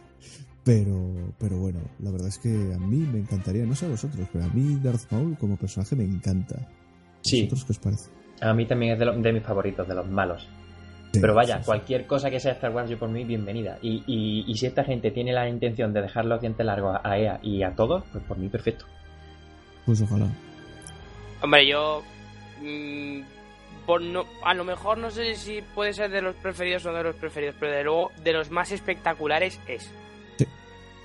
pero, 0.63 1.33
pero 1.37 1.57
bueno, 1.57 1.79
la 1.99 2.11
verdad 2.11 2.29
es 2.29 2.37
que 2.37 2.49
a 2.49 2.77
mí 2.77 2.97
me 2.97 3.19
encantaría, 3.19 3.65
no 3.65 3.75
sé 3.75 3.85
a 3.85 3.89
vosotros, 3.89 4.27
pero 4.31 4.45
a 4.45 4.47
mí 4.47 4.79
Darth 4.81 5.11
Maul 5.11 5.37
como 5.37 5.57
personaje 5.57 5.95
me 5.95 6.05
encanta. 6.05 6.67
Sí. 7.21 7.43
¿Vosotros 7.43 7.65
qué 7.65 7.71
os 7.73 7.79
parece? 7.79 8.09
A 8.41 8.53
mí 8.53 8.65
también 8.65 8.93
es 8.93 8.99
de, 8.99 9.33
mis 9.33 9.43
favoritos, 9.43 9.87
de 9.87 9.95
los 9.95 10.07
malos. 10.07 10.47
pero 11.11 11.33
vaya, 11.33 11.61
cualquier 11.61 12.07
cosa 12.07 12.29
que 12.29 12.39
sea 12.39 12.53
Star 12.53 12.73
Wars, 12.73 12.89
yo 12.89 12.97
por 12.97 13.09
mí, 13.09 13.23
bienvenida. 13.25 13.77
Y, 13.81 14.03
y, 14.07 14.55
si 14.55 14.65
esta 14.65 14.83
gente 14.83 15.11
tiene 15.11 15.33
la 15.33 15.47
intención 15.49 15.93
de 15.93 16.01
dejar 16.01 16.25
los 16.25 16.39
dientes 16.39 16.65
largos 16.65 16.97
a 17.03 17.17
EA 17.17 17.39
y 17.43 17.63
a 17.63 17.75
todos, 17.75 18.03
pues 18.11 18.23
por 18.23 18.37
mí 18.37 18.47
perfecto. 18.47 18.85
Pues 19.85 20.01
ojalá. 20.01 20.27
Hombre, 21.41 21.67
yo. 21.67 22.03
Mm, 22.61 23.21
por 23.85 24.01
no, 24.01 24.25
a 24.45 24.53
lo 24.53 24.63
mejor 24.63 24.97
no 24.97 25.11
sé 25.11 25.35
si 25.35 25.61
puede 25.75 25.91
ser 25.91 26.09
de 26.09 26.21
los 26.21 26.35
preferidos 26.35 26.85
o 26.85 26.93
de 26.93 27.03
los 27.03 27.15
preferidos, 27.15 27.55
pero 27.59 27.73
de 27.73 27.83
luego 27.83 28.11
de 28.23 28.31
los 28.31 28.49
más 28.49 28.71
espectaculares 28.71 29.59
es 29.67 29.91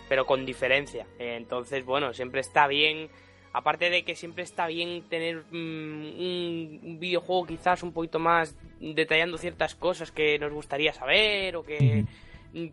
pero 0.09 0.27
con 0.27 0.47
diferencia. 0.47 1.07
Entonces, 1.19 1.85
bueno, 1.85 2.13
siempre 2.15 2.41
está 2.41 2.67
bien. 2.67 3.09
Aparte 3.53 3.91
de 3.91 4.05
que 4.05 4.15
siempre 4.15 4.45
está 4.45 4.67
bien 4.67 5.09
tener 5.09 5.45
mm, 5.51 5.55
un 5.55 6.99
videojuego 7.01 7.47
quizás 7.47 7.83
un 7.83 7.93
poquito 7.93 8.19
más 8.19 8.57
detallando 8.79 9.39
ciertas 9.39 9.75
cosas 9.75 10.13
que 10.13 10.39
nos 10.39 10.53
gustaría 10.53 10.93
saber 10.93 11.57
o 11.57 11.65
que 11.65 12.05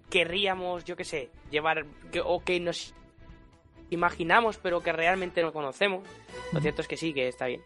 querríamos, 0.09 0.83
yo 0.85 0.95
qué 0.95 1.03
sé, 1.03 1.29
llevar 1.49 1.85
o 2.23 2.43
que 2.43 2.59
nos 2.59 2.93
imaginamos 3.89 4.57
pero 4.57 4.81
que 4.81 4.91
realmente 4.91 5.41
no 5.41 5.53
conocemos. 5.53 6.07
Lo 6.51 6.59
cierto 6.59 6.81
es 6.81 6.87
que 6.87 6.97
sí, 6.97 7.13
que 7.13 7.27
está 7.27 7.47
bien. 7.47 7.61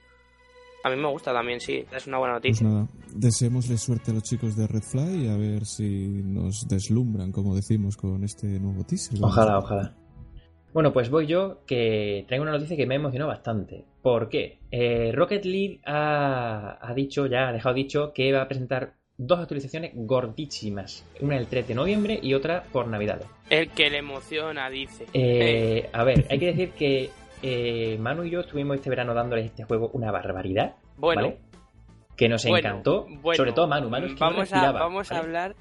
A 0.83 0.89
mí 0.89 0.95
me 0.95 1.09
gusta 1.09 1.33
también, 1.33 1.59
sí, 1.59 1.83
es 1.91 2.07
una 2.07 2.19
buena 2.19 2.35
noticia. 2.35 2.65
Pues 2.65 2.73
nada, 2.73 2.87
deseémosle 3.13 3.77
suerte 3.77 4.11
a 4.11 4.13
los 4.13 4.23
chicos 4.23 4.55
de 4.55 4.65
Redfly 4.65 5.27
a 5.27 5.35
ver 5.35 5.65
si 5.65 6.21
nos 6.23 6.67
deslumbran, 6.67 7.31
como 7.31 7.55
decimos, 7.55 7.97
con 7.97 8.23
este 8.23 8.47
nuevo 8.59 8.83
teaser. 8.85 9.19
Ojalá, 9.21 9.57
ojalá. 9.57 9.93
Bueno, 10.73 10.93
pues 10.93 11.09
voy 11.09 11.25
yo, 11.25 11.65
que 11.65 12.25
traigo 12.27 12.43
una 12.43 12.51
noticia 12.51 12.77
que 12.77 12.85
me 12.85 12.95
emocionó 12.95 13.27
bastante. 13.27 13.85
¿Por 14.01 14.29
qué? 14.29 14.59
Eh, 14.71 15.11
Rocket 15.13 15.43
League 15.43 15.81
ha, 15.85 16.93
dicho, 16.95 17.25
ya 17.25 17.49
ha 17.49 17.53
dejado 17.53 17.75
dicho, 17.75 18.13
que 18.13 18.31
va 18.31 18.43
a 18.43 18.47
presentar 18.47 18.93
dos 19.17 19.39
actualizaciones 19.39 19.91
gordísimas. 19.95 21.05
Una 21.21 21.37
el 21.37 21.47
3 21.47 21.67
de 21.67 21.75
noviembre 21.75 22.19
y 22.21 22.35
otra 22.35 22.63
por 22.71 22.87
Navidad. 22.87 23.21
El 23.49 23.69
que 23.69 23.89
le 23.89 23.97
emociona, 23.97 24.69
dice. 24.69 25.07
Eh, 25.13 25.89
a 25.93 26.03
ver, 26.03 26.27
hay 26.29 26.39
que 26.39 26.45
decir 26.45 26.69
que 26.71 27.09
eh, 27.41 27.97
Manu 27.99 28.23
y 28.23 28.31
yo 28.31 28.41
estuvimos 28.41 28.77
este 28.77 28.89
verano 28.89 29.13
dándoles 29.13 29.45
este 29.45 29.63
juego 29.63 29.89
una 29.93 30.11
barbaridad. 30.11 30.75
Bueno. 30.97 31.33
Que 32.15 32.27
nos 32.27 32.43
encantó. 32.45 33.07
sobre 33.33 33.53
todo 33.53 33.67
Manu. 33.67 33.89
Manu 33.89 34.15
vamos, 34.17 34.51
a, 34.51 34.71
vamos 34.71 35.11
a 35.11 35.19
hablar. 35.19 35.55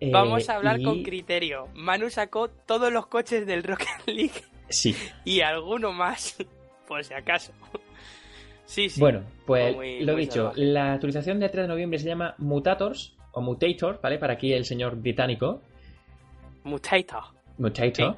Eh, 0.00 0.10
vamos 0.12 0.48
a 0.48 0.56
hablar 0.56 0.82
con 0.82 1.02
criterio. 1.02 1.68
Manu 1.74 2.10
sacó 2.10 2.48
todos 2.48 2.92
los 2.92 3.06
coches 3.06 3.46
del 3.46 3.62
Rocket 3.62 4.06
League. 4.06 4.42
Sí. 4.68 4.94
Y 5.24 5.40
alguno 5.40 5.92
más, 5.92 6.36
por 6.88 7.04
si 7.04 7.14
acaso. 7.14 7.52
Sí, 8.64 8.88
sí. 8.88 9.00
Bueno, 9.00 9.22
pues 9.46 9.76
lo 10.02 10.14
dicho, 10.14 10.52
la 10.56 10.92
actualización 10.94 11.40
de 11.40 11.48
3 11.48 11.64
de 11.64 11.68
noviembre 11.68 11.98
se 11.98 12.06
llama 12.06 12.34
Mutators 12.38 13.16
o 13.32 13.40
Mutator, 13.40 14.00
¿vale? 14.02 14.18
Para 14.18 14.34
aquí 14.34 14.52
el 14.52 14.64
señor 14.64 14.96
británico. 14.96 15.62
Mutator. 16.64 17.24
Mutator. 17.56 18.16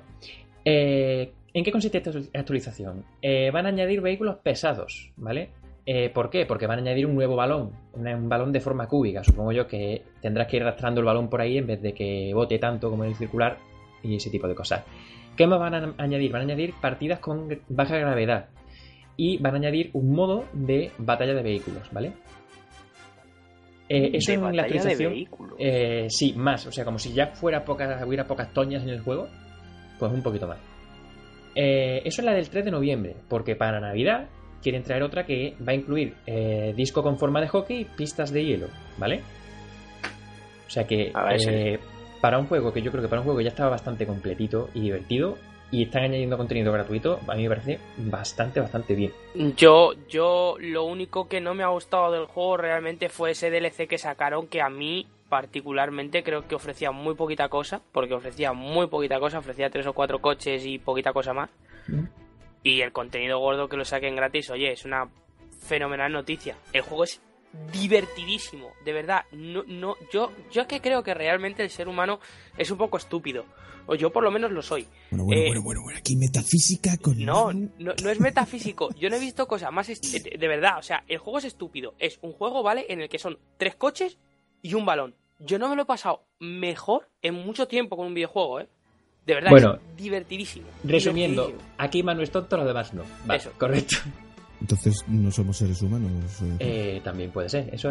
Eh, 0.64 1.32
¿En 1.52 1.64
qué 1.64 1.72
consiste 1.72 1.98
esta 1.98 2.10
actualización? 2.38 3.04
Eh, 3.20 3.50
van 3.50 3.66
a 3.66 3.70
añadir 3.70 4.00
vehículos 4.00 4.36
pesados, 4.36 5.12
¿vale? 5.16 5.50
Eh, 5.86 6.10
¿Por 6.10 6.30
qué? 6.30 6.46
Porque 6.46 6.66
van 6.66 6.78
a 6.78 6.82
añadir 6.82 7.06
un 7.06 7.14
nuevo 7.14 7.34
balón, 7.34 7.72
un 7.94 8.28
balón 8.28 8.52
de 8.52 8.60
forma 8.60 8.86
cúbica. 8.86 9.24
Supongo 9.24 9.52
yo 9.52 9.66
que 9.66 10.02
tendrás 10.20 10.46
que 10.46 10.56
ir 10.56 10.62
arrastrando 10.62 11.00
el 11.00 11.06
balón 11.06 11.28
por 11.28 11.40
ahí 11.40 11.58
en 11.58 11.66
vez 11.66 11.82
de 11.82 11.92
que 11.92 12.32
bote 12.34 12.58
tanto 12.58 12.90
como 12.90 13.04
en 13.04 13.10
el 13.10 13.16
circular 13.16 13.58
y 14.02 14.14
ese 14.14 14.30
tipo 14.30 14.46
de 14.46 14.54
cosas. 14.54 14.84
¿Qué 15.36 15.46
más 15.46 15.58
van 15.58 15.74
a 15.74 15.94
añadir? 15.98 16.30
Van 16.30 16.42
a 16.42 16.44
añadir 16.44 16.74
partidas 16.80 17.18
con 17.18 17.48
baja 17.68 17.96
gravedad 17.96 18.50
y 19.16 19.38
van 19.38 19.54
a 19.54 19.56
añadir 19.56 19.90
un 19.94 20.12
modo 20.12 20.44
de 20.52 20.92
batalla 20.98 21.34
de 21.34 21.42
vehículos, 21.42 21.90
¿vale? 21.92 22.12
Eh, 23.88 24.10
eso 24.14 24.32
en 24.32 24.54
la 24.54 24.62
actualización. 24.62 25.14
Eh, 25.58 26.06
sí, 26.08 26.32
más. 26.34 26.66
O 26.66 26.72
sea, 26.72 26.84
como 26.84 26.98
si 26.98 27.12
ya 27.12 27.28
fuera 27.28 27.64
pocas, 27.64 28.06
hubiera 28.06 28.24
pocas 28.24 28.52
toñas 28.52 28.84
en 28.84 28.90
el 28.90 29.00
juego, 29.00 29.28
pues 29.98 30.12
un 30.12 30.22
poquito 30.22 30.46
más. 30.46 30.58
Eh, 31.54 32.02
eso 32.04 32.20
es 32.20 32.24
la 32.24 32.32
del 32.32 32.48
3 32.48 32.64
de 32.64 32.70
noviembre, 32.70 33.16
porque 33.28 33.56
para 33.56 33.80
Navidad 33.80 34.28
quieren 34.62 34.82
traer 34.82 35.02
otra 35.02 35.24
que 35.24 35.54
va 35.66 35.72
a 35.72 35.74
incluir 35.74 36.14
eh, 36.26 36.72
disco 36.76 37.02
con 37.02 37.18
forma 37.18 37.40
de 37.40 37.48
hockey 37.48 37.80
y 37.80 37.84
pistas 37.84 38.30
de 38.32 38.44
hielo, 38.44 38.68
¿vale? 38.98 39.20
O 40.66 40.70
sea 40.70 40.86
que 40.86 41.12
para 42.20 42.38
un 42.38 42.46
juego 42.46 42.72
que 42.72 42.82
yo 42.82 42.90
creo 42.90 43.02
que 43.02 43.08
para 43.08 43.20
un 43.20 43.24
juego 43.24 43.38
que 43.38 43.44
ya 43.44 43.50
estaba 43.50 43.70
bastante 43.70 44.06
completito 44.06 44.68
y 44.74 44.80
divertido, 44.80 45.36
y 45.72 45.84
están 45.84 46.02
añadiendo 46.02 46.36
contenido 46.36 46.72
gratuito, 46.72 47.20
a 47.28 47.34
mí 47.34 47.44
me 47.44 47.48
parece 47.48 47.78
bastante, 47.96 48.60
bastante 48.60 48.94
bien. 48.94 49.12
Yo, 49.56 49.92
yo 50.08 50.56
lo 50.58 50.84
único 50.84 51.28
que 51.28 51.40
no 51.40 51.54
me 51.54 51.62
ha 51.62 51.68
gustado 51.68 52.10
del 52.12 52.26
juego 52.26 52.56
realmente 52.56 53.08
fue 53.08 53.32
ese 53.32 53.50
DLC 53.50 53.86
que 53.86 53.98
sacaron 53.98 54.48
que 54.48 54.60
a 54.60 54.68
mí 54.68 55.06
particularmente 55.30 56.22
creo 56.22 56.46
que 56.46 56.56
ofrecía 56.56 56.90
muy 56.90 57.14
poquita 57.14 57.48
cosa, 57.48 57.80
porque 57.92 58.12
ofrecía 58.12 58.52
muy 58.52 58.88
poquita 58.88 59.18
cosa, 59.18 59.38
ofrecía 59.38 59.70
tres 59.70 59.86
o 59.86 59.94
cuatro 59.94 60.20
coches 60.20 60.66
y 60.66 60.78
poquita 60.78 61.14
cosa 61.14 61.32
más. 61.32 61.48
Mm. 61.86 62.04
Y 62.62 62.82
el 62.82 62.92
contenido 62.92 63.38
gordo 63.38 63.68
que 63.68 63.78
lo 63.78 63.86
saquen 63.86 64.16
gratis, 64.16 64.50
oye, 64.50 64.72
es 64.72 64.84
una 64.84 65.08
fenomenal 65.62 66.12
noticia. 66.12 66.56
El 66.72 66.82
juego 66.82 67.04
es 67.04 67.22
divertidísimo, 67.72 68.72
de 68.84 68.92
verdad. 68.92 69.24
No, 69.32 69.62
no, 69.66 69.96
yo, 70.12 70.32
yo 70.52 70.66
que 70.66 70.80
creo 70.80 71.02
que 71.02 71.14
realmente 71.14 71.62
el 71.62 71.70
ser 71.70 71.88
humano 71.88 72.20
es 72.58 72.70
un 72.70 72.76
poco 72.76 72.98
estúpido. 72.98 73.46
O 73.86 73.94
yo 73.94 74.10
por 74.10 74.22
lo 74.22 74.30
menos 74.30 74.52
lo 74.52 74.62
soy. 74.62 74.86
Bueno, 75.10 75.24
bueno, 75.24 75.40
eh, 75.40 75.58
bueno, 75.64 75.82
bueno, 75.82 75.98
aquí 75.98 76.16
metafísica 76.16 76.96
con... 76.98 77.24
No, 77.24 77.52
no, 77.52 77.94
no 78.02 78.10
es 78.10 78.20
metafísico. 78.20 78.94
Yo 78.94 79.08
no 79.08 79.16
he 79.16 79.20
visto 79.20 79.48
cosa 79.48 79.70
más... 79.70 79.88
De 79.88 80.48
verdad, 80.48 80.78
o 80.78 80.82
sea, 80.82 81.02
el 81.08 81.18
juego 81.18 81.38
es 81.38 81.46
estúpido. 81.46 81.94
Es 81.98 82.18
un 82.22 82.32
juego, 82.32 82.62
¿vale? 82.62 82.86
En 82.88 83.00
el 83.00 83.08
que 83.08 83.18
son 83.18 83.38
tres 83.56 83.74
coches 83.74 84.18
y 84.62 84.74
un 84.74 84.84
balón. 84.84 85.14
Yo 85.40 85.58
no 85.58 85.68
me 85.68 85.76
lo 85.76 85.82
he 85.82 85.86
pasado 85.86 86.24
mejor 86.38 87.08
en 87.22 87.34
mucho 87.34 87.66
tiempo 87.66 87.96
con 87.96 88.06
un 88.06 88.14
videojuego, 88.14 88.60
¿eh? 88.60 88.68
De 89.26 89.34
verdad, 89.34 89.50
bueno, 89.50 89.74
es 89.74 89.96
divertidísimo. 89.96 90.66
Resumiendo, 90.84 91.52
aquí 91.78 92.02
Manu 92.02 92.22
es 92.22 92.30
tonto, 92.30 92.56
los 92.56 92.66
demás 92.66 92.92
no. 92.94 93.02
Eso. 93.32 93.52
Correcto. 93.58 93.96
Entonces, 94.60 95.04
¿no 95.08 95.30
somos 95.30 95.56
seres 95.56 95.80
humanos? 95.82 96.10
Eh, 96.58 97.00
también 97.02 97.30
puede 97.30 97.48
ser, 97.48 97.72
eso 97.72 97.90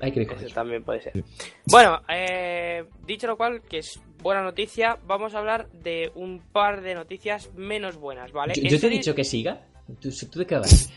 hay 0.00 0.12
que 0.12 0.22
Eso 0.22 0.54
también 0.54 0.82
puede 0.82 1.00
ser. 1.00 1.24
Bueno, 1.66 2.02
eh, 2.08 2.84
dicho 3.06 3.26
lo 3.26 3.36
cual, 3.36 3.62
que 3.62 3.78
es 3.78 4.00
buena 4.22 4.42
noticia, 4.42 4.98
vamos 5.06 5.34
a 5.34 5.38
hablar 5.38 5.70
de 5.70 6.12
un 6.14 6.40
par 6.40 6.82
de 6.82 6.94
noticias 6.94 7.50
menos 7.54 7.96
buenas, 7.96 8.32
¿vale? 8.32 8.54
¿Yo, 8.54 8.78
te 8.78 8.86
he 8.86 8.90
dicho 8.90 9.14
que 9.14 9.24
siga? 9.24 9.62
¿Tú, 10.00 10.10
tú 10.30 10.38
de 10.40 10.46
qué 10.46 10.56
vas? 10.56 10.90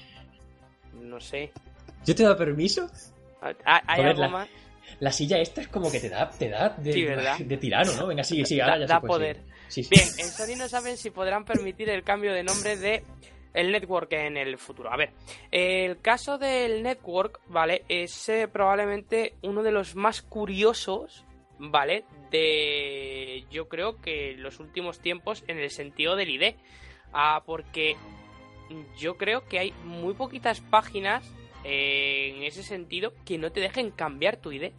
No 1.01 1.19
sé. 1.19 1.51
¿Yo 2.05 2.15
te 2.15 2.23
he 2.23 2.25
dado 2.25 2.37
permiso? 2.37 2.89
¿Hay 3.63 4.01
algo 4.01 4.29
más? 4.29 4.49
La 4.99 5.11
silla 5.11 5.39
esta 5.39 5.61
es 5.61 5.67
como 5.67 5.91
que 5.91 5.99
te 5.99 6.09
da, 6.09 6.29
te 6.29 6.49
da 6.49 6.69
de, 6.69 7.35
de 7.39 7.57
tirano, 7.57 7.93
¿no? 7.93 8.07
Venga, 8.07 8.23
sigue, 8.23 8.45
sigue. 8.45 8.61
Ahora 8.61 8.85
da, 8.85 9.01
poder. 9.01 9.41
Bien, 9.89 10.07
en 10.17 10.27
Sony 10.27 10.55
no 10.57 10.69
saben 10.69 10.97
si 10.97 11.09
podrán 11.09 11.43
permitir 11.43 11.89
el 11.89 12.03
cambio 12.03 12.33
de 12.33 12.43
nombre 12.43 12.77
de 12.77 13.03
el 13.53 13.71
network 13.71 14.11
en 14.13 14.37
el 14.37 14.57
futuro. 14.57 14.91
A 14.91 14.97
ver, 14.97 15.11
el 15.51 15.99
caso 16.01 16.37
del 16.37 16.83
network, 16.83 17.39
¿vale? 17.47 17.83
Es 17.87 18.29
eh, 18.29 18.47
probablemente 18.47 19.35
uno 19.41 19.63
de 19.63 19.71
los 19.71 19.95
más 19.95 20.21
curiosos, 20.21 21.25
¿vale? 21.57 22.03
De 22.31 23.45
yo 23.49 23.67
creo 23.67 23.99
que 24.01 24.35
los 24.37 24.59
últimos 24.59 24.99
tiempos 24.99 25.43
en 25.47 25.57
el 25.57 25.71
sentido 25.71 26.15
del 26.15 26.29
ID. 26.29 26.55
Ah, 27.13 27.43
porque 27.45 27.95
yo 28.97 29.17
creo 29.17 29.47
que 29.47 29.59
hay 29.59 29.71
muy 29.83 30.13
poquitas 30.13 30.59
páginas 30.59 31.23
eh, 31.65 32.33
en 32.37 32.43
ese 32.43 32.63
sentido 32.63 33.13
que 33.25 33.37
no 33.37 33.51
te 33.51 33.59
dejen 33.59 33.91
cambiar 33.91 34.37
tu 34.37 34.51
ID. 34.51 34.71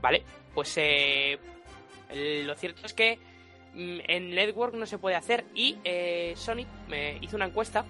¿Vale? 0.00 0.22
Pues 0.54 0.72
eh, 0.76 1.38
lo 2.44 2.54
cierto 2.54 2.86
es 2.86 2.94
que 2.94 3.18
mm, 3.74 3.98
en 4.08 4.30
Network 4.34 4.74
no 4.74 4.86
se 4.86 4.98
puede 4.98 5.16
hacer 5.16 5.44
y 5.54 5.76
Sony 6.34 6.64
me 6.88 7.18
hizo 7.20 7.36
una 7.36 7.46
encuesta 7.46 7.84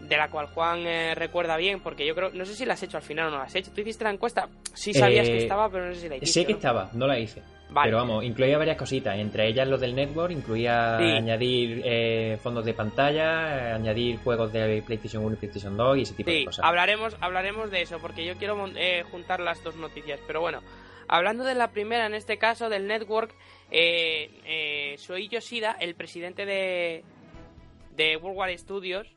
de 0.00 0.16
la 0.16 0.28
cual 0.30 0.46
Juan 0.46 0.86
eh, 0.86 1.14
recuerda 1.14 1.56
bien, 1.56 1.80
porque 1.80 2.06
yo 2.06 2.14
creo, 2.14 2.30
no 2.30 2.44
sé 2.44 2.54
si 2.54 2.64
la 2.64 2.74
has 2.74 2.82
hecho 2.82 2.96
al 2.96 3.02
final 3.02 3.28
o 3.28 3.30
no 3.30 3.38
la 3.38 3.44
has 3.44 3.54
hecho. 3.54 3.70
¿Tú 3.72 3.80
hiciste 3.80 4.04
la 4.04 4.10
encuesta? 4.10 4.48
Sí 4.74 4.92
sabías 4.92 5.26
que 5.26 5.38
eh, 5.38 5.42
estaba, 5.42 5.70
pero 5.70 5.86
no 5.86 5.94
sé 5.94 6.00
si 6.00 6.08
la 6.08 6.16
hiciste. 6.16 6.40
Sé 6.40 6.46
que 6.46 6.52
estaba, 6.52 6.90
no 6.92 7.06
la 7.06 7.18
hice. 7.18 7.42
Pero 7.82 7.96
vamos, 7.98 8.24
incluía 8.24 8.58
varias 8.58 8.76
cositas, 8.76 9.18
entre 9.18 9.48
ellas 9.48 9.66
lo 9.68 9.76
del 9.76 9.94
network, 9.94 10.32
incluía 10.32 10.96
añadir 10.96 11.82
eh, 11.84 12.38
fondos 12.42 12.64
de 12.64 12.74
pantalla, 12.74 13.74
añadir 13.74 14.18
juegos 14.18 14.52
de 14.52 14.82
PlayStation 14.86 15.24
1 15.24 15.34
y 15.34 15.36
PlayStation 15.36 15.76
2 15.76 15.98
y 15.98 16.02
ese 16.02 16.14
tipo 16.14 16.30
de 16.30 16.44
cosas. 16.44 16.64
Hablaremos, 16.64 17.16
hablaremos 17.20 17.70
de 17.70 17.82
eso, 17.82 17.98
porque 17.98 18.24
yo 18.24 18.36
quiero 18.36 18.56
juntar 19.10 19.40
las 19.40 19.62
dos 19.64 19.76
noticias. 19.76 20.20
Pero 20.26 20.40
bueno, 20.40 20.62
hablando 21.08 21.44
de 21.44 21.54
la 21.54 21.72
primera, 21.72 22.06
en 22.06 22.14
este 22.14 22.38
caso 22.38 22.68
del 22.68 22.86
network, 22.86 23.34
eh, 23.70 24.94
Soy 24.98 25.28
Yoshida, 25.28 25.76
el 25.80 25.96
presidente 25.96 26.46
de, 26.46 27.04
de 27.96 28.16
World 28.16 28.38
War 28.38 28.58
Studios, 28.58 29.08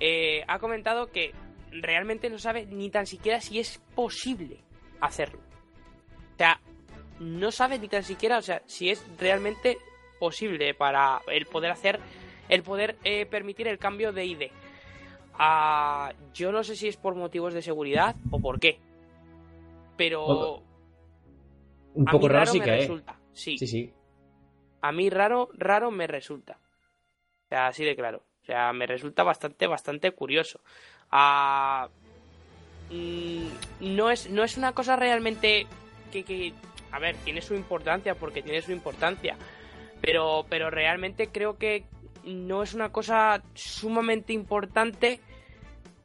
eh, 0.00 0.44
ha 0.46 0.58
comentado 0.58 1.10
que 1.10 1.32
realmente 1.70 2.30
no 2.30 2.38
sabe 2.38 2.66
ni 2.66 2.90
tan 2.90 3.06
siquiera 3.06 3.40
si 3.40 3.58
es 3.58 3.78
posible 3.94 4.60
hacerlo. 5.00 5.40
O 6.34 6.38
sea, 6.38 6.60
no 7.20 7.50
sabe 7.50 7.78
ni 7.78 7.88
tan 7.88 8.04
siquiera, 8.04 8.38
o 8.38 8.42
sea, 8.42 8.62
si 8.66 8.90
es 8.90 9.04
realmente 9.18 9.78
posible 10.18 10.74
para 10.74 11.20
el 11.28 11.46
poder 11.46 11.70
hacer, 11.70 12.00
el 12.48 12.62
poder 12.62 12.96
eh, 13.04 13.26
permitir 13.26 13.68
el 13.68 13.78
cambio 13.78 14.12
de 14.12 14.26
ID. 14.26 14.42
Ah, 15.34 16.12
yo 16.34 16.50
no 16.50 16.64
sé 16.64 16.74
si 16.74 16.88
es 16.88 16.96
por 16.96 17.14
motivos 17.14 17.54
de 17.54 17.62
seguridad 17.62 18.16
o 18.30 18.40
por 18.40 18.58
qué. 18.58 18.78
Pero... 19.96 20.62
Un 21.94 22.04
poco 22.04 22.28
raro, 22.28 22.50
sí 22.50 22.60
me 22.60 22.66
resulta. 22.66 23.18
Sí. 23.32 23.58
sí, 23.58 23.66
sí. 23.66 23.92
A 24.80 24.92
mí 24.92 25.10
raro, 25.10 25.48
raro 25.54 25.90
me 25.90 26.06
resulta. 26.06 26.58
O 27.46 27.48
sea, 27.48 27.68
así 27.68 27.84
de 27.84 27.96
claro. 27.96 28.22
O 28.42 28.46
sea, 28.46 28.72
me 28.72 28.86
resulta 28.86 29.22
bastante, 29.22 29.66
bastante 29.66 30.12
curioso. 30.12 30.60
Ah, 31.10 31.88
mm, 32.90 33.46
no, 33.96 34.10
es, 34.10 34.30
no 34.30 34.44
es 34.44 34.56
una 34.56 34.72
cosa 34.72 34.96
realmente 34.96 35.66
que, 36.12 36.24
que, 36.24 36.52
a 36.92 36.98
ver, 36.98 37.16
tiene 37.16 37.42
su 37.42 37.54
importancia 37.54 38.14
porque 38.14 38.42
tiene 38.42 38.62
su 38.62 38.72
importancia. 38.72 39.36
Pero, 40.00 40.46
pero 40.48 40.70
realmente 40.70 41.28
creo 41.28 41.58
que 41.58 41.84
no 42.24 42.62
es 42.62 42.74
una 42.74 42.90
cosa 42.90 43.42
sumamente 43.54 44.32
importante 44.32 45.20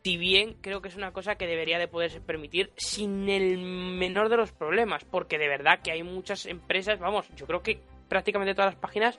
si 0.04 0.18
bien 0.18 0.56
creo 0.60 0.82
que 0.82 0.90
es 0.90 0.96
una 0.96 1.14
cosa 1.14 1.36
que 1.36 1.48
debería 1.48 1.80
de 1.80 1.88
poderse 1.88 2.20
permitir 2.20 2.72
sin 2.76 3.30
el 3.30 3.60
menor 3.60 4.28
de 4.28 4.36
los 4.36 4.52
problemas, 4.52 5.06
porque 5.06 5.38
de 5.38 5.48
verdad 5.48 5.80
que 5.82 5.92
hay 5.92 6.04
muchas 6.04 6.46
empresas, 6.46 7.00
vamos, 7.00 7.26
yo 7.38 7.46
creo 7.48 7.62
que 7.62 7.80
prácticamente 8.10 8.54
todas 8.54 8.74
las 8.74 8.82
páginas 8.82 9.18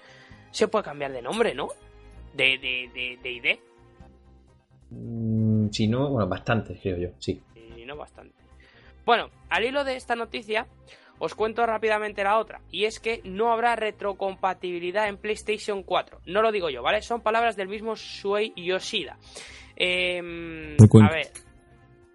se 0.51 0.69
puede 0.69 0.85
cambiar 0.85 1.13
de 1.13 1.23
nombre, 1.23 1.55
¿no? 1.55 1.69
de, 2.35 2.59
de, 2.59 3.19
de, 3.23 3.33
ID. 3.33 3.59
Mm, 4.91 5.69
si 5.71 5.89
no, 5.89 6.11
bueno, 6.11 6.29
bastante, 6.29 6.79
creo 6.81 6.99
yo, 6.99 7.09
sí. 7.19 7.41
Sí, 7.55 7.85
no 7.87 7.97
bastante. 7.97 8.35
Bueno, 9.05 9.31
al 9.51 9.65
hilo 9.65 9.85
de 9.85 9.97
esta 9.97 10.17
noticia, 10.17 10.67
os 11.19 11.35
cuento 11.35 11.65
rápidamente 11.67 12.25
la 12.25 12.39
otra. 12.39 12.61
Y 12.71 12.85
es 12.85 13.01
que 13.01 13.21
no 13.25 13.53
habrá 13.53 13.77
retrocompatibilidad 13.77 15.09
en 15.09 15.17
PlayStation 15.17 15.83
4. 15.83 16.21
No 16.27 16.43
lo 16.43 16.53
digo 16.53 16.71
yo, 16.71 16.83
¿vale? 16.83 17.03
Son 17.03 17.21
palabras 17.21 17.57
del 17.57 17.69
mismo 17.69 17.95
Shuei 17.97 18.53
Yoshida. 18.57 19.19
Em, 19.77 20.77
a 21.03 21.11
ver, 21.11 21.31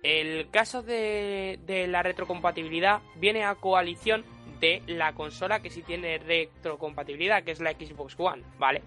el 0.03 0.49
caso 0.49 0.81
de, 0.81 1.59
de 1.65 1.87
la 1.87 2.03
retrocompatibilidad 2.03 3.01
viene 3.17 3.43
a 3.43 3.55
coalición 3.55 4.23
de 4.59 4.81
la 4.87 5.13
consola 5.13 5.61
que 5.61 5.69
sí 5.69 5.83
tiene 5.83 6.17
retrocompatibilidad, 6.17 7.43
que 7.43 7.51
es 7.51 7.59
la 7.59 7.71
Xbox 7.71 8.15
One, 8.17 8.43
¿vale? 8.57 8.81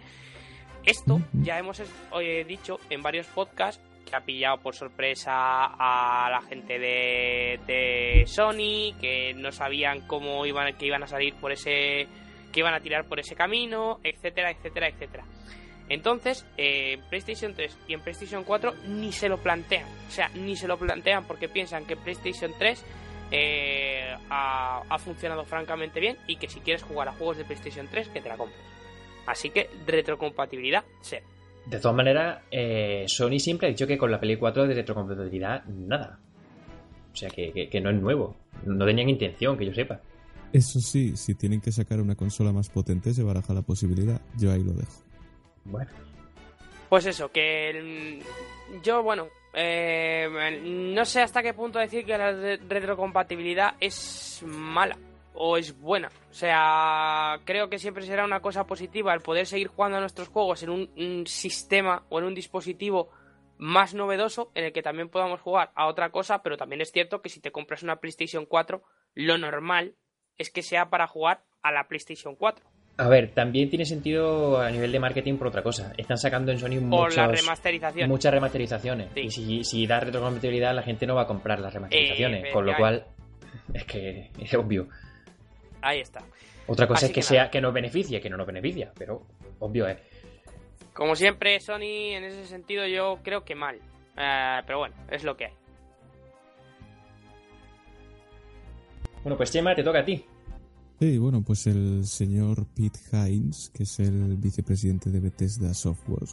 Esto 0.85 1.21
ya 1.33 1.59
hemos 1.59 1.81
eh, 1.81 2.45
dicho 2.47 2.79
en 2.91 3.03
varios 3.03 3.27
podcasts 3.29 3.83
que 4.05 4.17
ha 4.17 4.21
pillado 4.21 4.59
por 4.59 4.75
sorpresa 4.75 5.33
a 5.33 6.29
la 6.31 6.43
gente 6.43 6.79
de, 6.79 8.25
Sony, 8.27 8.99
que 9.01 9.35
no 9.35 9.53
sabían 9.53 10.07
cómo 10.07 10.45
iban, 10.47 10.77
que 10.77 10.87
iban 10.87 11.03
a 11.03 11.07
salir 11.07 11.35
por 11.35 11.53
ese, 11.53 12.07
que 12.53 12.61
iban 12.61 12.75
a 12.75 12.81
tirar 12.81 13.07
por 13.07 13.21
ese 13.21 13.35
camino, 13.35 14.01
etcétera, 14.05 14.51
etcétera, 14.51 14.89
etcétera. 14.89 15.25
Entonces, 15.89 16.47
eh, 16.57 16.95
en 16.95 17.01
PlayStation 17.09 17.55
3 17.55 17.79
y 17.89 17.95
en 17.95 18.01
PlayStation 18.01 18.45
4 18.45 18.75
ni 18.87 19.13
se 19.13 19.29
lo 19.29 19.39
plantean. 19.39 19.87
O 20.09 20.11
sea, 20.11 20.29
ni 20.29 20.57
se 20.57 20.67
lo 20.67 20.79
plantean 20.79 21.27
porque 21.27 21.49
piensan 21.49 21.85
que 21.85 21.97
PlayStation 21.97 22.53
3 22.59 22.85
eh, 23.35 24.15
ha, 24.29 24.99
funcionado 24.99 25.45
francamente 25.45 26.01
bien 26.01 26.19
y 26.27 26.37
que 26.37 26.49
si 26.49 26.61
quieres 26.61 26.83
jugar 26.83 27.09
a 27.09 27.13
juegos 27.13 27.39
de 27.39 27.45
PlayStation 27.45 27.89
3, 27.89 28.09
que 28.09 28.21
te 28.21 28.29
la 28.29 28.37
compres. 28.37 28.61
Así 29.27 29.51
que 29.51 29.71
retrocompatibilidad, 29.87 30.85
sí. 31.01 31.17
De 31.67 31.79
todas 31.79 31.97
maneras, 31.97 32.43
eh, 32.51 33.05
Sony 33.07 33.39
siempre 33.39 33.69
ha 33.69 33.71
dicho 33.71 33.87
que 33.87 33.97
con 33.97 34.11
la 34.11 34.21
Play 34.21 34.37
4 34.37 34.67
de 34.67 34.75
retrocompatibilidad, 34.75 35.65
nada. 35.65 36.19
O 37.13 37.17
sea 37.17 37.29
que, 37.31 37.69
que 37.71 37.81
no 37.81 37.91
es 37.91 38.01
nuevo. 38.01 38.37
No 38.65 38.85
tenían 38.85 39.09
intención, 39.09 39.57
que 39.57 39.67
yo 39.67 39.75
sepa. 39.75 40.01
Eso 40.53 40.81
sí, 40.81 41.17
si 41.17 41.35
tienen 41.35 41.61
que 41.61 41.73
sacar 41.73 42.01
una 42.01 42.15
consola 42.15 42.53
más 42.53 42.69
potente, 42.69 43.15
se 43.15 43.23
baraja 43.23 43.55
la 43.55 43.63
posibilidad. 43.63 44.21
Yo 44.39 44.53
ahí 44.53 44.63
lo 44.63 44.73
dejo. 44.73 44.93
Bueno. 45.65 45.91
Pues 46.89 47.07
eso, 47.07 47.31
que 47.31 48.21
yo, 48.83 49.03
bueno, 49.03 49.29
eh, 49.55 50.61
no 50.63 51.05
sé 51.07 51.23
hasta 51.23 51.43
qué 51.43 51.55
punto 51.55 51.79
decir 51.79 52.05
que 52.05 52.19
la 52.19 52.33
retrocompatibilidad 52.69 53.77
es 53.81 54.43
mala 54.47 54.99
o 55.35 55.57
es 55.57 55.79
buena. 55.79 56.09
O 56.31 56.35
sea, 56.35 57.41
creo 57.45 57.69
que 57.69 57.79
siempre 57.79 58.05
será 58.05 58.25
una 58.25 58.41
cosa 58.41 58.65
positiva 58.67 59.15
el 59.15 59.21
poder 59.21 59.47
seguir 59.47 59.69
jugando 59.69 59.99
a 59.99 60.01
nuestros 60.01 60.29
juegos 60.29 60.63
en 60.63 60.71
un, 60.71 61.27
sistema 61.27 62.05
o 62.09 62.19
en 62.19 62.27
un 62.27 62.35
dispositivo 62.35 63.11
más 63.59 63.95
novedoso 63.95 64.51
en 64.55 64.65
el 64.65 64.73
que 64.73 64.83
también 64.83 65.09
podamos 65.09 65.41
jugar 65.41 65.71
a 65.75 65.87
otra 65.87 66.11
cosa, 66.11 66.43
pero 66.43 66.57
también 66.57 66.81
es 66.81 66.91
cierto 66.91 67.23
que 67.23 67.29
si 67.29 67.41
te 67.41 67.53
compras 67.53 67.83
una 67.83 67.97
PlayStation 67.97 68.47
4, 68.47 68.83
lo 69.15 69.39
normal 69.39 69.95
es 70.39 70.51
que 70.51 70.63
sea 70.63 70.91
para 70.91 71.07
jugar 71.07 71.45
a 71.63 71.71
la 71.71 71.87
PlayStation 71.87 72.35
4. 72.35 72.65
A 72.99 73.09
ver, 73.09 73.31
también 73.33 73.71
tiene 73.71 73.87
sentido 73.87 74.61
a 74.61 74.71
nivel 74.71 74.93
de 74.93 75.01
marketing 75.01 75.37
por 75.37 75.47
otra 75.47 75.63
cosa. 75.63 75.93
Están 75.97 76.19
sacando 76.19 76.53
en 76.53 76.59
Sony 76.59 76.81
muchas 76.81 78.31
remasterizaciones. 78.33 79.09
Y 79.17 79.31
si, 79.31 79.65
si, 79.65 79.87
da 79.87 80.01
retrocompatibilidad, 80.01 80.75
la 80.75 80.83
gente 80.83 81.07
no 81.07 81.15
va 81.15 81.23
a 81.23 81.27
comprar 81.27 81.59
las 81.59 81.73
remasterizaciones. 81.73 82.53
con 82.53 82.67
lo 82.67 82.77
cual, 82.77 83.07
es 83.73 83.85
que 83.85 84.31
es 84.39 84.55
obvio. 84.55 84.89
Ahí 85.83 86.01
está. 86.01 86.25
Otra 86.67 86.87
cosa 86.87 87.07
es 87.07 87.13
que, 87.13 87.23
sea 87.23 87.51
que 87.51 87.61
nos 87.61 87.75
beneficie, 87.75 88.21
que 88.21 88.31
no 88.31 88.37
nos 88.37 88.47
beneficia, 88.47 88.93
pero 88.97 89.27
obvio 89.59 89.89
es. 89.89 89.99
Como 90.93 91.17
siempre, 91.17 91.59
Sony 91.61 92.15
en 92.15 92.25
ese 92.25 92.47
sentido 92.47 92.87
yo 92.87 93.19
creo 93.23 93.45
que 93.45 93.55
mal. 93.55 93.81
Eh, 94.17 94.61
pero 94.67 94.79
bueno, 94.79 94.95
es 95.11 95.25
lo 95.25 95.37
que 95.37 95.47
hay. 95.47 95.53
Bueno, 99.23 99.37
pues 99.37 99.51
Chema, 99.51 99.75
te 99.75 99.83
toca 99.83 100.01
a 100.01 100.05
ti. 100.05 100.25
Sí, 100.99 101.19
bueno, 101.19 101.43
pues 101.43 101.67
el 101.67 102.07
señor 102.07 102.67
Pete 102.75 103.01
Hines, 103.13 103.71
que 103.75 103.83
es 103.83 103.99
el 103.99 104.37
vicepresidente 104.37 105.11
de 105.11 105.21
Bethesda 105.21 105.75
Software, 105.75 106.29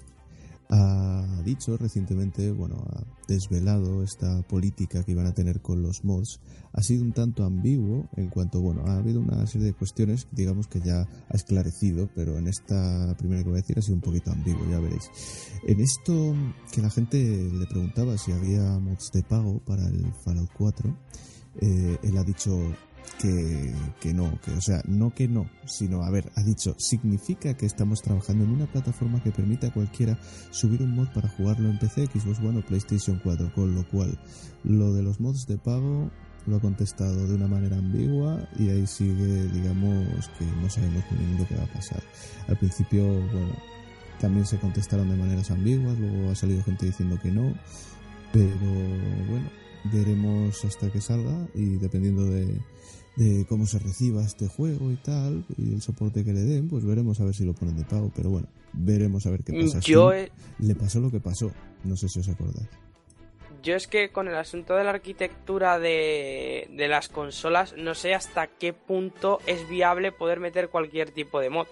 ha 0.70 1.42
dicho 1.44 1.78
recientemente, 1.78 2.52
bueno, 2.52 2.76
ha 2.92 3.04
desvelado 3.28 4.04
esta 4.04 4.42
política 4.44 5.04
que 5.04 5.14
iban 5.14 5.26
a 5.26 5.34
tener 5.34 5.62
con 5.62 5.82
los 5.82 6.04
mods. 6.04 6.40
Ha 6.74 6.84
sido 6.84 7.04
un 7.04 7.12
tanto 7.12 7.44
ambiguo 7.44 8.08
en 8.16 8.30
cuanto, 8.30 8.62
bueno, 8.62 8.84
ha 8.86 8.98
habido 8.98 9.20
una 9.20 9.48
serie 9.48 9.68
de 9.68 9.74
cuestiones, 9.74 10.28
digamos 10.32 10.68
que 10.68 10.80
ya 10.80 11.02
ha 11.02 11.36
esclarecido, 11.36 12.10
pero 12.14 12.38
en 12.38 12.48
esta 12.48 13.16
primera 13.18 13.42
que 13.42 13.50
voy 13.50 13.58
a 13.58 13.62
decir 13.62 13.80
ha 13.80 13.82
sido 13.82 13.96
un 13.96 14.02
poquito 14.02 14.32
ambiguo, 14.32 14.70
ya 14.70 14.80
veréis. 14.80 15.10
En 15.68 15.80
esto 15.80 16.36
que 16.72 16.82
la 16.82 16.92
gente 16.92 17.18
le 17.52 17.66
preguntaba 17.66 18.18
si 18.18 18.32
había 18.32 18.78
mods 18.78 19.12
de 19.12 19.24
pago 19.24 19.60
para 19.66 19.88
el 19.88 20.14
Fallout 20.24 20.52
4, 20.56 20.96
eh, 21.62 21.98
él 22.04 22.18
ha 22.18 22.24
dicho 22.24 22.58
que, 23.22 24.14
no, 24.14 24.40
que, 24.42 24.52
o 24.52 24.62
sea, 24.62 24.82
no 24.88 25.14
que 25.14 25.28
no, 25.28 25.50
sino, 25.66 26.04
a 26.04 26.10
ver, 26.10 26.32
ha 26.36 26.42
dicho, 26.42 26.76
significa 26.78 27.56
que 27.56 27.66
estamos 27.66 28.02
trabajando 28.02 28.46
en 28.46 28.52
una 28.52 28.66
plataforma 28.66 29.22
que 29.22 29.32
permita 29.32 29.68
a 29.68 29.74
cualquiera 29.74 30.18
subir 30.52 30.82
un 30.82 30.96
mod 30.96 31.10
para 31.10 31.28
jugarlo 31.28 31.70
en 31.70 31.80
PC, 31.80 32.08
Xbox 32.08 32.40
One 32.40 32.60
o 32.60 32.66
PlayStation 32.66 33.20
4, 33.22 33.54
con 33.54 33.76
lo 33.76 33.88
cual 33.90 34.18
lo 34.64 34.94
de 34.94 35.04
los 35.04 35.20
mods 35.20 35.48
de 35.48 35.58
pago 35.58 36.10
lo 36.48 36.56
ha 36.56 36.62
contestado 36.62 37.28
de 37.28 37.36
una 37.36 37.48
manera 37.48 37.78
ambigua 37.78 38.48
y 38.58 38.70
ahí 38.70 38.88
sigue, 38.88 39.48
digamos, 39.50 40.30
que 40.40 40.46
no 40.46 40.70
sabemos 40.70 41.04
muy 41.12 41.26
bien 41.26 41.38
lo 41.38 41.48
que 41.48 41.56
va 41.56 41.64
a 41.64 41.74
pasar. 41.74 42.02
Al 42.48 42.58
principio, 42.58 43.04
bueno, 43.06 43.54
también 44.20 44.46
se 44.46 44.58
contestaron 44.60 45.10
de 45.10 45.18
maneras 45.18 45.52
ambiguas, 45.52 46.00
luego 46.00 46.32
ha 46.32 46.36
salido 46.36 46.64
gente 46.64 46.86
diciendo 46.86 47.20
que 47.22 47.32
no, 47.32 47.54
pero 48.32 48.70
bueno, 49.30 49.50
veremos 49.92 50.64
hasta 50.66 50.90
que 50.92 51.02
salga 51.02 51.48
y 51.54 51.78
dependiendo 51.78 52.26
de, 52.26 52.60
de 53.20 53.46
cómo 53.50 53.66
se 53.68 53.80
reciba 53.80 54.24
este 54.24 54.48
juego 54.48 54.92
y 54.92 54.96
tal, 54.96 55.44
y 55.58 55.74
el 55.74 55.82
soporte 55.82 56.24
que 56.24 56.32
le 56.32 56.40
den, 56.40 56.70
pues 56.70 56.86
veremos 56.86 57.20
a 57.20 57.26
ver 57.26 57.36
si 57.36 57.44
lo 57.44 57.54
ponen 57.54 57.76
de 57.76 57.84
pago. 57.84 58.10
Pero 58.16 58.30
bueno, 58.30 58.48
veremos 58.72 59.26
a 59.26 59.32
ver 59.32 59.44
qué 59.44 59.52
pasa. 59.62 59.80
Yo 59.82 60.12
Le 60.60 60.76
pasó 60.76 61.02
lo 61.02 61.12
que 61.12 61.20
pasó, 61.20 61.52
no 61.84 61.98
sé 61.98 62.08
si 62.08 62.20
os 62.20 62.30
acordáis. 62.30 62.70
Yo 63.62 63.76
es 63.76 63.88
que 63.88 64.10
con 64.10 64.30
el 64.30 64.36
asunto 64.36 64.74
de 64.76 64.86
la 64.86 64.92
arquitectura 64.92 65.80
de, 65.80 66.70
de 66.72 66.88
las 66.88 67.10
consolas, 67.10 67.76
no 67.78 67.94
sé 67.94 68.14
hasta 68.14 68.48
qué 68.48 68.72
punto 68.72 69.40
es 69.46 69.68
viable 69.68 70.14
poder 70.14 70.40
meter 70.40 70.70
cualquier 70.70 71.12
tipo 71.12 71.42
de 71.42 71.50
mod. 71.50 71.68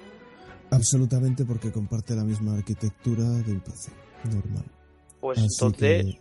Absolutamente, 0.70 1.46
porque 1.46 1.72
comparte 1.72 2.14
la 2.14 2.26
misma 2.26 2.58
arquitectura 2.58 3.24
de 3.24 3.54
un 3.54 3.62
PC 3.62 3.92
normal. 4.26 4.66
Pues 5.22 5.40
entonces 5.40 6.18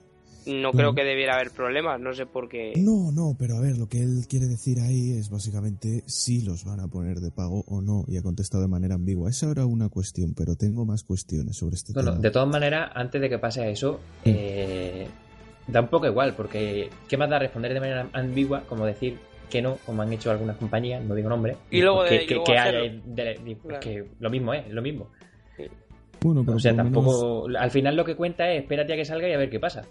no 0.46 0.72
creo 0.72 0.94
que 0.94 1.04
debiera 1.04 1.34
haber 1.34 1.50
problemas, 1.50 2.00
no 2.00 2.14
sé 2.14 2.26
por 2.26 2.48
qué. 2.48 2.72
No, 2.76 3.10
no, 3.12 3.36
pero 3.38 3.56
a 3.56 3.60
ver, 3.60 3.76
lo 3.76 3.88
que 3.88 4.02
él 4.02 4.26
quiere 4.28 4.46
decir 4.46 4.80
ahí 4.80 5.12
es 5.12 5.30
básicamente 5.30 6.02
si 6.06 6.42
los 6.42 6.64
van 6.64 6.80
a 6.80 6.88
poner 6.88 7.18
de 7.18 7.30
pago 7.30 7.64
o 7.66 7.82
no, 7.82 8.04
y 8.06 8.16
ha 8.16 8.22
contestado 8.22 8.62
de 8.62 8.68
manera 8.68 8.94
ambigua. 8.94 9.28
Esa 9.28 9.50
era 9.50 9.66
una 9.66 9.88
cuestión, 9.88 10.34
pero 10.34 10.56
tengo 10.56 10.84
más 10.84 11.02
cuestiones 11.02 11.56
sobre 11.56 11.74
este 11.74 11.92
tema. 11.92 12.12
de 12.12 12.30
todas 12.30 12.48
maneras, 12.48 12.90
antes 12.94 13.20
de 13.20 13.28
que 13.28 13.38
pase 13.38 13.62
a 13.62 13.68
eso, 13.68 14.00
eh, 14.24 15.08
da 15.66 15.80
un 15.80 15.88
poco 15.88 16.06
igual, 16.06 16.34
porque 16.36 16.90
¿qué 17.08 17.16
más 17.16 17.28
da 17.28 17.38
responder 17.38 17.74
de 17.74 17.80
manera 17.80 18.08
ambigua 18.12 18.62
como 18.68 18.86
decir 18.86 19.18
que 19.50 19.62
no, 19.62 19.78
como 19.86 20.02
han 20.02 20.12
hecho 20.12 20.30
algunas 20.30 20.56
compañías, 20.56 21.04
no 21.04 21.14
digo 21.14 21.28
nombre, 21.28 21.56
y 21.70 21.80
luego 21.80 22.04
que, 22.04 22.26
que, 22.26 24.04
lo 24.18 24.30
mismo 24.30 24.54
es, 24.54 24.68
lo 24.70 24.82
mismo. 24.82 25.08
Bueno, 26.20 26.42
pero 26.44 26.56
o 26.56 26.60
sea, 26.60 26.74
tampoco. 26.74 27.46
Al 27.58 27.70
final 27.70 27.94
lo 27.94 28.04
que 28.04 28.16
cuenta 28.16 28.50
es 28.50 28.62
espérate 28.62 28.92
a 28.92 28.96
que 28.96 29.04
salga 29.04 29.28
y 29.28 29.32
a 29.32 29.38
ver 29.38 29.50
qué 29.50 29.60
pasa. 29.60 29.82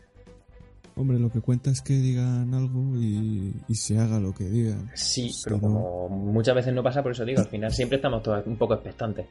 Hombre, 0.98 1.20
lo 1.20 1.30
que 1.30 1.42
cuenta 1.42 1.72
es 1.72 1.82
que 1.82 1.94
digan 1.94 2.54
algo 2.54 2.96
y, 2.98 3.54
se 3.74 3.98
haga 3.98 4.20
lo 4.20 4.34
que 4.34 4.46
digan. 4.46 4.90
Sí, 4.94 5.30
pero 5.44 5.60
como 5.60 6.08
muchas 6.10 6.56
veces 6.56 6.74
no 6.74 6.82
pasa, 6.82 7.04
por 7.04 7.12
eso 7.12 7.26
digo, 7.26 7.42
al 7.42 7.50
final 7.50 7.74
siempre 7.74 7.98
estamos 7.98 8.24
todos 8.24 8.46
un 8.48 8.58
poco 8.58 8.76
expectantes. 8.76 9.26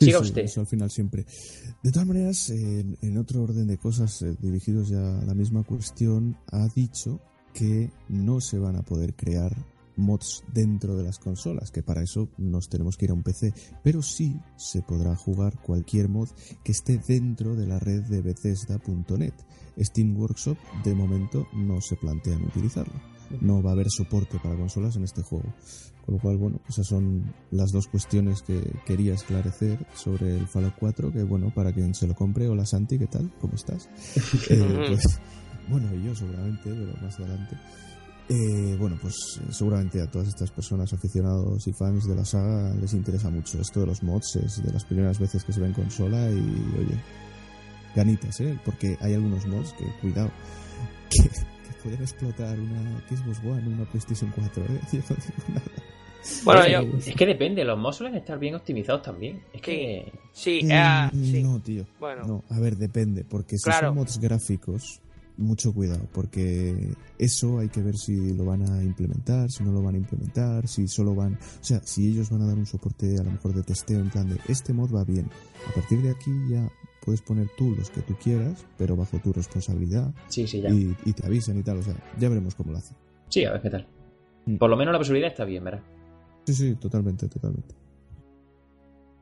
Siga 0.00 0.18
usted. 0.18 0.42
Eso 0.42 0.60
al 0.60 0.66
final 0.66 0.90
siempre. 0.90 1.24
De 1.82 1.92
todas 1.92 2.08
maneras, 2.08 2.50
en, 2.50 3.18
otro 3.18 3.42
orden 3.42 3.68
de 3.68 3.78
cosas 3.78 4.20
eh, 4.22 4.34
dirigidos 4.40 4.88
ya 4.88 5.20
a 5.20 5.24
la 5.24 5.34
misma 5.34 5.62
cuestión, 5.62 6.36
ha 6.50 6.66
dicho 6.74 7.20
que 7.52 7.90
no 8.08 8.40
se 8.40 8.58
van 8.58 8.74
a 8.74 8.82
poder 8.82 9.14
crear 9.14 9.54
mods 9.96 10.44
dentro 10.52 10.96
de 10.96 11.04
las 11.04 11.18
consolas, 11.18 11.70
que 11.70 11.82
para 11.82 12.02
eso 12.02 12.28
nos 12.38 12.68
tenemos 12.68 12.96
que 12.96 13.06
ir 13.06 13.10
a 13.10 13.14
un 13.14 13.22
PC, 13.22 13.52
pero 13.82 14.02
sí 14.02 14.40
se 14.56 14.82
podrá 14.82 15.14
jugar 15.16 15.60
cualquier 15.60 16.08
mod 16.08 16.28
que 16.62 16.72
esté 16.72 16.98
dentro 16.98 17.54
de 17.54 17.66
la 17.66 17.78
red 17.78 18.02
de 18.04 18.22
Bethesda.net. 18.22 19.34
Steam 19.78 20.16
Workshop 20.16 20.56
de 20.84 20.94
momento 20.94 21.46
no 21.52 21.80
se 21.80 21.96
plantean 21.96 22.44
utilizarlo. 22.44 22.94
No 23.40 23.62
va 23.62 23.70
a 23.70 23.72
haber 23.72 23.90
soporte 23.90 24.38
para 24.38 24.56
consolas 24.56 24.96
en 24.96 25.04
este 25.04 25.22
juego. 25.22 25.52
Con 26.04 26.16
lo 26.16 26.20
cual, 26.20 26.36
bueno, 26.36 26.60
esas 26.68 26.86
son 26.86 27.32
las 27.50 27.72
dos 27.72 27.88
cuestiones 27.88 28.42
que 28.42 28.60
quería 28.84 29.14
esclarecer 29.14 29.86
sobre 29.94 30.36
el 30.36 30.46
Fallout 30.46 30.74
4, 30.78 31.12
que 31.12 31.22
bueno, 31.22 31.52
para 31.54 31.72
quien 31.72 31.94
se 31.94 32.06
lo 32.06 32.14
compre, 32.14 32.46
hola 32.46 32.66
Santi, 32.66 32.98
¿qué 32.98 33.06
tal? 33.06 33.32
¿Cómo 33.40 33.54
estás? 33.54 33.88
Eh, 34.50 34.86
pues, 34.88 35.18
bueno, 35.68 35.92
yo 35.94 36.14
seguramente, 36.14 36.64
pero 36.64 36.92
más 37.00 37.18
adelante. 37.18 37.56
Eh, 38.28 38.76
bueno, 38.78 38.96
pues 39.02 39.14
seguramente 39.50 40.00
a 40.00 40.10
todas 40.10 40.28
estas 40.28 40.50
personas 40.50 40.90
aficionados 40.92 41.66
y 41.68 41.72
fans 41.74 42.08
de 42.08 42.14
la 42.14 42.24
saga 42.24 42.74
les 42.80 42.94
interesa 42.94 43.28
mucho 43.28 43.60
esto 43.60 43.80
de 43.80 43.86
los 43.86 44.02
mods, 44.02 44.36
es 44.36 44.64
de 44.64 44.72
las 44.72 44.84
primeras 44.84 45.18
veces 45.18 45.44
que 45.44 45.52
se 45.52 45.60
ve 45.60 45.66
en 45.66 45.74
consola 45.74 46.30
y 46.30 46.38
oye, 46.78 46.98
ganitas, 47.94 48.40
¿eh? 48.40 48.58
Porque 48.64 48.96
hay 49.00 49.12
algunos 49.14 49.46
mods 49.46 49.74
que, 49.74 49.84
cuidado, 50.00 50.30
que, 51.10 51.28
pueden 51.82 52.00
explotar 52.00 52.58
una 52.58 53.02
Xbox 53.10 53.40
One, 53.44 53.68
una 53.68 53.84
PlayStation 53.84 54.32
4, 54.34 54.64
¿eh? 54.64 55.02
Bueno, 56.42 56.62
es 56.96 57.14
que 57.14 57.26
depende, 57.26 57.64
los 57.64 57.78
mods 57.78 57.96
suelen 57.96 58.16
estar 58.16 58.38
bien 58.38 58.54
optimizados 58.54 59.02
también. 59.02 59.42
Es 59.52 59.60
que. 59.60 60.10
Sí, 60.32 60.66
ah, 60.72 61.10
No, 61.12 61.60
tío. 61.60 61.84
Bueno. 62.00 62.24
No, 62.26 62.44
a 62.48 62.58
ver, 62.58 62.78
depende, 62.78 63.24
porque 63.24 63.58
si 63.58 63.70
son 63.70 63.94
mods 63.94 64.18
gráficos, 64.18 65.02
mucho 65.36 65.72
cuidado, 65.72 66.06
porque 66.12 66.94
eso 67.18 67.58
hay 67.58 67.68
que 67.68 67.82
ver 67.82 67.96
si 67.96 68.34
lo 68.34 68.44
van 68.44 68.62
a 68.62 68.82
implementar, 68.82 69.50
si 69.50 69.64
no 69.64 69.72
lo 69.72 69.82
van 69.82 69.96
a 69.96 69.98
implementar, 69.98 70.68
si 70.68 70.86
solo 70.88 71.14
van, 71.14 71.34
o 71.34 71.64
sea, 71.64 71.80
si 71.84 72.08
ellos 72.08 72.30
van 72.30 72.42
a 72.42 72.46
dar 72.46 72.56
un 72.56 72.66
soporte 72.66 73.18
a 73.18 73.22
lo 73.22 73.30
mejor 73.30 73.52
de 73.54 73.62
testeo 73.62 74.00
en 74.00 74.10
plan 74.10 74.28
de 74.28 74.38
este 74.48 74.72
mod 74.72 74.94
va 74.94 75.04
bien. 75.04 75.28
A 75.68 75.74
partir 75.74 76.02
de 76.02 76.10
aquí 76.10 76.30
ya 76.48 76.70
puedes 77.04 77.20
poner 77.22 77.48
tú 77.56 77.74
los 77.74 77.90
que 77.90 78.00
tú 78.02 78.14
quieras, 78.22 78.66
pero 78.78 78.96
bajo 78.96 79.18
tu 79.18 79.32
responsabilidad. 79.32 80.14
Sí, 80.28 80.46
sí, 80.46 80.60
ya. 80.60 80.70
Y, 80.70 80.94
te 81.12 81.26
avisan 81.26 81.58
y 81.58 81.62
tal, 81.62 81.78
o 81.78 81.82
sea, 81.82 81.94
ya 82.18 82.28
veremos 82.28 82.54
cómo 82.54 82.72
lo 82.72 82.78
hacen. 82.78 82.96
Sí, 83.28 83.44
a 83.44 83.52
ver 83.52 83.62
qué 83.62 83.70
tal. 83.70 83.86
Mm. 84.46 84.56
Por 84.56 84.70
lo 84.70 84.76
menos 84.76 84.92
la 84.92 84.98
posibilidad 84.98 85.30
está 85.30 85.44
bien, 85.44 85.64
¿verdad? 85.64 85.82
Sí, 86.46 86.54
sí, 86.54 86.74
totalmente, 86.76 87.28
totalmente. 87.28 87.74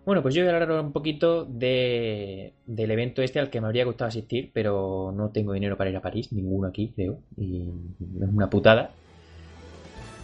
Bueno, 0.05 0.21
pues 0.21 0.35
yo 0.35 0.43
voy 0.43 0.51
a 0.51 0.55
hablar 0.55 0.85
un 0.85 0.93
poquito 0.93 1.45
de, 1.45 2.55
del 2.67 2.91
evento 2.91 3.23
este 3.23 3.39
al 3.39 3.51
que 3.51 3.61
me 3.61 3.69
habría 3.69 3.85
gustado 3.85 4.09
asistir, 4.09 4.51
pero 4.53 5.13
no 5.15 5.31
tengo 5.31 5.53
dinero 5.53 5.77
para 5.77 5.91
ir 5.91 5.97
a 5.97 6.03
París, 6.03 6.33
ninguno 6.33 6.67
aquí, 6.69 6.93
creo, 6.97 7.21
y 7.37 7.69
es 8.21 8.29
una 8.29 8.51
putada. 8.51 8.91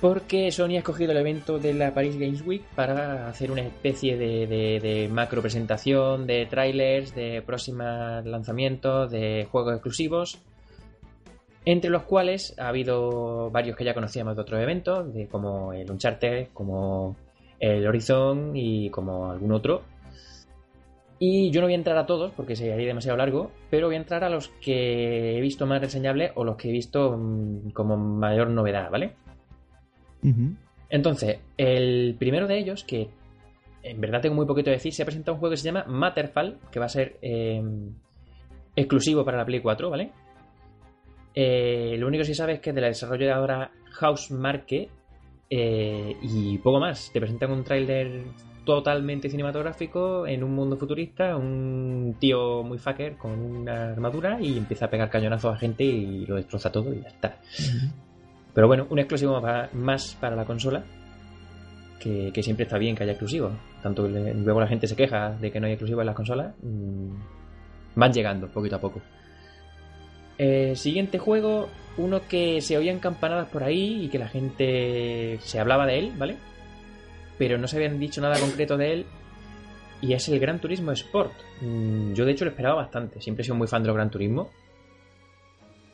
Porque 0.00 0.50
Sony 0.50 0.74
ha 0.74 0.78
escogido 0.78 1.12
el 1.12 1.18
evento 1.18 1.58
de 1.58 1.74
la 1.74 1.92
Paris 1.92 2.18
Games 2.18 2.44
Week 2.44 2.62
para 2.74 3.28
hacer 3.28 3.52
una 3.52 3.62
especie 3.62 4.16
de, 4.16 5.08
macro 5.12 5.42
presentación, 5.42 6.26
de 6.26 6.46
trailers, 6.46 7.14
de 7.14 7.42
próximos 7.42 8.24
lanzamientos, 8.24 9.10
de 9.10 9.46
juegos 9.50 9.74
exclusivos. 9.74 10.38
Entre 11.64 11.90
los 11.90 12.04
cuales 12.04 12.54
ha 12.58 12.68
habido 12.68 13.50
varios 13.50 13.76
que 13.76 13.84
ya 13.84 13.92
conocíamos 13.92 14.36
de 14.36 14.42
otros 14.42 14.60
eventos, 14.60 15.12
de 15.12 15.26
como 15.26 15.72
el 15.72 15.90
Uncharted, 15.90 16.48
como 16.54 17.16
el 17.58 17.86
Horizon 17.86 18.52
y 18.54 18.90
como 18.90 19.30
algún 19.30 19.52
otro. 19.52 19.82
Y 21.20 21.50
yo 21.50 21.60
no 21.60 21.66
voy 21.66 21.74
a 21.74 21.76
entrar 21.76 21.98
a 21.98 22.06
todos 22.06 22.32
porque 22.32 22.54
sería 22.54 22.76
demasiado 22.76 23.16
largo, 23.16 23.50
pero 23.70 23.88
voy 23.88 23.96
a 23.96 23.98
entrar 23.98 24.22
a 24.22 24.30
los 24.30 24.48
que 24.60 25.36
he 25.36 25.40
visto 25.40 25.66
más 25.66 25.80
reseñables 25.80 26.30
o 26.36 26.44
los 26.44 26.56
que 26.56 26.68
he 26.68 26.72
visto 26.72 27.16
mm, 27.18 27.70
como 27.70 27.96
mayor 27.96 28.50
novedad, 28.50 28.90
¿vale? 28.90 29.14
Entonces, 30.90 31.40
el 31.56 32.16
primero 32.18 32.46
de 32.46 32.58
ellos, 32.58 32.84
que 32.84 33.08
en 33.82 34.00
verdad 34.00 34.20
tengo 34.20 34.36
muy 34.36 34.46
poquito 34.46 34.66
que 34.66 34.72
decir, 34.76 34.92
se 34.92 35.02
ha 35.02 35.06
presentado 35.06 35.34
un 35.34 35.40
juego 35.40 35.52
que 35.52 35.56
se 35.56 35.64
llama 35.64 35.84
Matterfall, 35.88 36.58
que 36.70 36.78
va 36.78 36.86
a 36.86 36.90
ser 36.90 37.18
eh, 37.22 37.62
exclusivo 38.76 39.24
para 39.24 39.38
la 39.38 39.44
Play 39.44 39.60
4, 39.60 39.90
¿vale? 39.90 40.12
Eh, 41.34 41.96
lo 41.98 42.06
único 42.06 42.22
que 42.22 42.26
sí 42.26 42.34
sabes 42.34 42.56
es 42.56 42.60
que 42.60 42.70
es 42.70 42.74
de 42.74 42.82
la 42.82 42.88
desarrolladora 42.88 43.70
Housemarque 43.92 44.88
eh, 45.50 46.16
y 46.22 46.58
poco 46.58 46.80
más. 46.80 47.10
Te 47.12 47.20
presentan 47.20 47.52
un 47.52 47.64
tráiler 47.64 48.24
totalmente 48.64 49.30
cinematográfico 49.30 50.26
en 50.26 50.44
un 50.44 50.54
mundo 50.54 50.76
futurista, 50.76 51.36
un 51.36 52.16
tío 52.18 52.62
muy 52.62 52.76
fucker 52.76 53.16
con 53.16 53.32
una 53.32 53.92
armadura 53.92 54.38
y 54.40 54.58
empieza 54.58 54.86
a 54.86 54.90
pegar 54.90 55.08
cañonazos 55.08 55.54
a 55.54 55.58
gente 55.58 55.84
y 55.84 56.26
lo 56.26 56.36
destroza 56.36 56.70
todo 56.70 56.92
y 56.92 57.00
ya 57.00 57.08
está. 57.08 57.38
Pero 58.54 58.66
bueno, 58.66 58.86
un 58.90 58.98
exclusivo 58.98 59.40
más 59.72 60.16
para 60.20 60.36
la 60.36 60.44
consola. 60.44 60.84
Que, 61.98 62.30
que 62.32 62.44
siempre 62.44 62.62
está 62.64 62.78
bien 62.78 62.94
que 62.94 63.02
haya 63.02 63.12
exclusivos. 63.12 63.52
Tanto 63.82 64.04
que 64.04 64.32
luego 64.32 64.60
la 64.60 64.68
gente 64.68 64.86
se 64.86 64.94
queja 64.94 65.30
de 65.30 65.50
que 65.50 65.58
no 65.58 65.66
hay 65.66 65.72
exclusivos 65.72 66.02
en 66.02 66.06
las 66.06 66.14
consolas. 66.14 66.54
mm, 66.62 67.10
van 67.96 68.12
llegando 68.12 68.48
poquito 68.48 68.76
a 68.76 68.80
poco. 68.80 69.00
Eh, 70.38 70.74
siguiente 70.76 71.18
juego, 71.18 71.68
uno 71.96 72.20
que 72.28 72.60
se 72.60 72.76
oían 72.78 73.00
campanadas 73.00 73.48
por 73.48 73.64
ahí 73.64 74.04
y 74.04 74.08
que 74.08 74.18
la 74.18 74.28
gente 74.28 75.38
se 75.42 75.58
hablaba 75.58 75.86
de 75.86 75.98
él, 75.98 76.12
¿vale? 76.16 76.36
Pero 77.38 77.58
no 77.58 77.66
se 77.68 77.76
habían 77.76 77.98
dicho 77.98 78.20
nada 78.20 78.38
concreto 78.38 78.76
de 78.76 78.92
él. 78.92 79.06
Y 80.00 80.12
es 80.12 80.28
el 80.28 80.38
Gran 80.38 80.60
Turismo 80.60 80.92
Sport. 80.92 81.32
Mm, 81.60 82.12
Yo 82.14 82.24
de 82.24 82.32
hecho 82.32 82.44
lo 82.44 82.52
esperaba 82.52 82.76
bastante. 82.76 83.20
Siempre 83.20 83.42
he 83.42 83.44
sido 83.44 83.56
muy 83.56 83.66
fan 83.66 83.82
de 83.82 83.88
los 83.88 83.96
Gran 83.96 84.10
Turismo. 84.10 84.48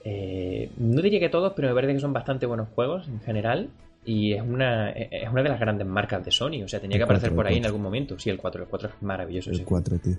Eh, 0.04 0.70
no 0.76 1.00
diría 1.00 1.18
que 1.20 1.30
todos, 1.30 1.54
pero 1.56 1.68
me 1.68 1.74
parece 1.74 1.94
que 1.94 2.00
son 2.00 2.12
bastante 2.12 2.44
buenos 2.46 2.68
juegos 2.74 3.08
en 3.08 3.20
general. 3.20 3.70
Y 4.04 4.34
es 4.34 4.42
una, 4.42 4.90
es 4.90 5.30
una 5.30 5.42
de 5.42 5.48
las 5.48 5.58
grandes 5.58 5.86
marcas 5.86 6.22
de 6.22 6.30
Sony. 6.30 6.62
O 6.62 6.68
sea, 6.68 6.78
tenía 6.80 6.96
El 6.96 7.00
que 7.00 7.04
aparecer 7.04 7.30
4, 7.30 7.36
por 7.36 7.46
ahí 7.46 7.54
en 7.56 7.62
4. 7.62 7.68
algún 7.68 7.82
momento. 7.82 8.18
Sí, 8.18 8.28
el 8.28 8.36
4. 8.36 8.64
El 8.64 8.68
4 8.68 8.88
es 8.90 9.02
maravilloso. 9.02 9.48
El 9.50 9.56
ese 9.56 9.64
4, 9.64 9.98
tío. 9.98 10.16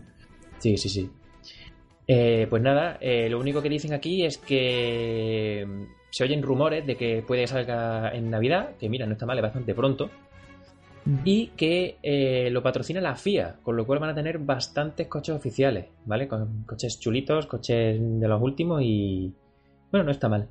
Sí, 0.58 0.78
sí, 0.78 0.90
sí. 0.90 1.12
Eh, 2.08 2.46
pues 2.50 2.62
nada, 2.62 2.98
eh, 3.02 3.30
lo 3.30 3.40
único 3.40 3.62
que 3.62 3.70
dicen 3.70 3.94
aquí 3.94 4.24
es 4.24 4.38
que 4.38 5.66
mm, 5.68 5.84
se 6.12 6.24
oyen 6.24 6.44
rumores 6.44 6.86
de 6.86 6.96
que 6.96 7.24
puede 7.26 7.42
que 7.42 7.48
salga 7.48 8.12
en 8.14 8.30
Navidad, 8.30 8.76
que 8.80 8.90
mira, 8.90 9.06
no 9.06 9.14
está 9.14 9.26
mal, 9.26 9.38
es 9.38 9.44
bastante 9.44 9.74
pronto, 9.74 10.10
y 11.24 11.48
que 11.58 11.98
eh, 12.04 12.50
lo 12.52 12.64
patrocina 12.64 13.02
la 13.02 13.16
FIA, 13.16 13.58
con 13.64 13.76
lo 13.76 13.86
cual 13.86 14.00
van 14.00 14.12
a 14.12 14.16
tener 14.16 14.40
bastantes 14.40 15.08
coches 15.08 15.36
oficiales, 15.36 15.88
¿vale? 16.06 16.28
Con 16.28 16.64
coches 16.64 17.00
chulitos, 17.00 17.48
coches 17.48 17.98
de 18.00 18.28
los 18.28 18.42
últimos 18.42 18.82
y... 18.84 19.34
Bueno, 19.92 20.06
no 20.06 20.12
está 20.12 20.30
mal. 20.30 20.50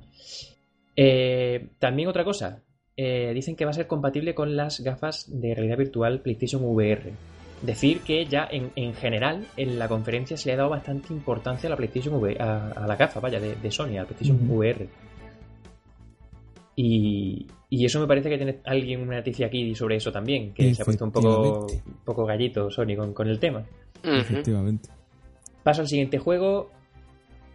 Eh, 0.95 1.69
también 1.77 2.09
otra 2.09 2.23
cosa, 2.23 2.63
dicen 2.95 3.55
que 3.55 3.65
va 3.65 3.71
a 3.71 3.73
ser 3.73 3.87
compatible 3.87 4.33
con 4.33 4.55
las 4.55 4.79
gafas 4.79 5.25
de 5.29 5.53
realidad 5.53 5.77
virtual 5.77 6.21
PlayStation 6.21 6.63
VR. 6.63 7.11
Decir 7.61 8.01
que 8.01 8.25
ya 8.25 8.47
en, 8.51 8.71
en 8.75 8.93
general 8.93 9.45
en 9.57 9.79
la 9.79 9.87
conferencia 9.87 10.37
se 10.37 10.49
le 10.49 10.53
ha 10.53 10.57
dado 10.57 10.69
bastante 10.69 11.13
importancia 11.13 11.67
a 11.67 11.71
la 11.71 11.77
PlayStation 11.77 12.15
VR, 12.15 12.41
a, 12.41 12.71
a 12.71 12.87
la 12.87 12.95
gafa, 12.95 13.19
vaya, 13.19 13.39
de, 13.39 13.55
de 13.55 13.71
Sony, 13.71 13.97
a 13.97 14.01
la 14.01 14.05
PlayStation. 14.05 14.37
VR. 14.49 14.87
Y, 16.75 17.47
y 17.69 17.85
eso 17.85 17.99
me 17.99 18.07
parece 18.07 18.29
que 18.29 18.37
tiene 18.37 18.59
alguien 18.65 19.01
una 19.01 19.17
noticia 19.17 19.47
aquí 19.47 19.73
sobre 19.73 19.95
eso 19.95 20.11
también, 20.11 20.53
que 20.53 20.73
se 20.73 20.81
ha 20.81 20.85
puesto 20.85 21.05
un 21.05 21.11
poco, 21.11 21.67
un 21.67 22.03
poco 22.03 22.25
gallito 22.25 22.69
Sony 22.69 22.95
con, 22.97 23.13
con 23.13 23.27
el 23.27 23.39
tema. 23.39 23.65
Efectivamente. 24.03 24.89
Paso 25.63 25.81
al 25.81 25.87
siguiente 25.87 26.19
juego. 26.19 26.69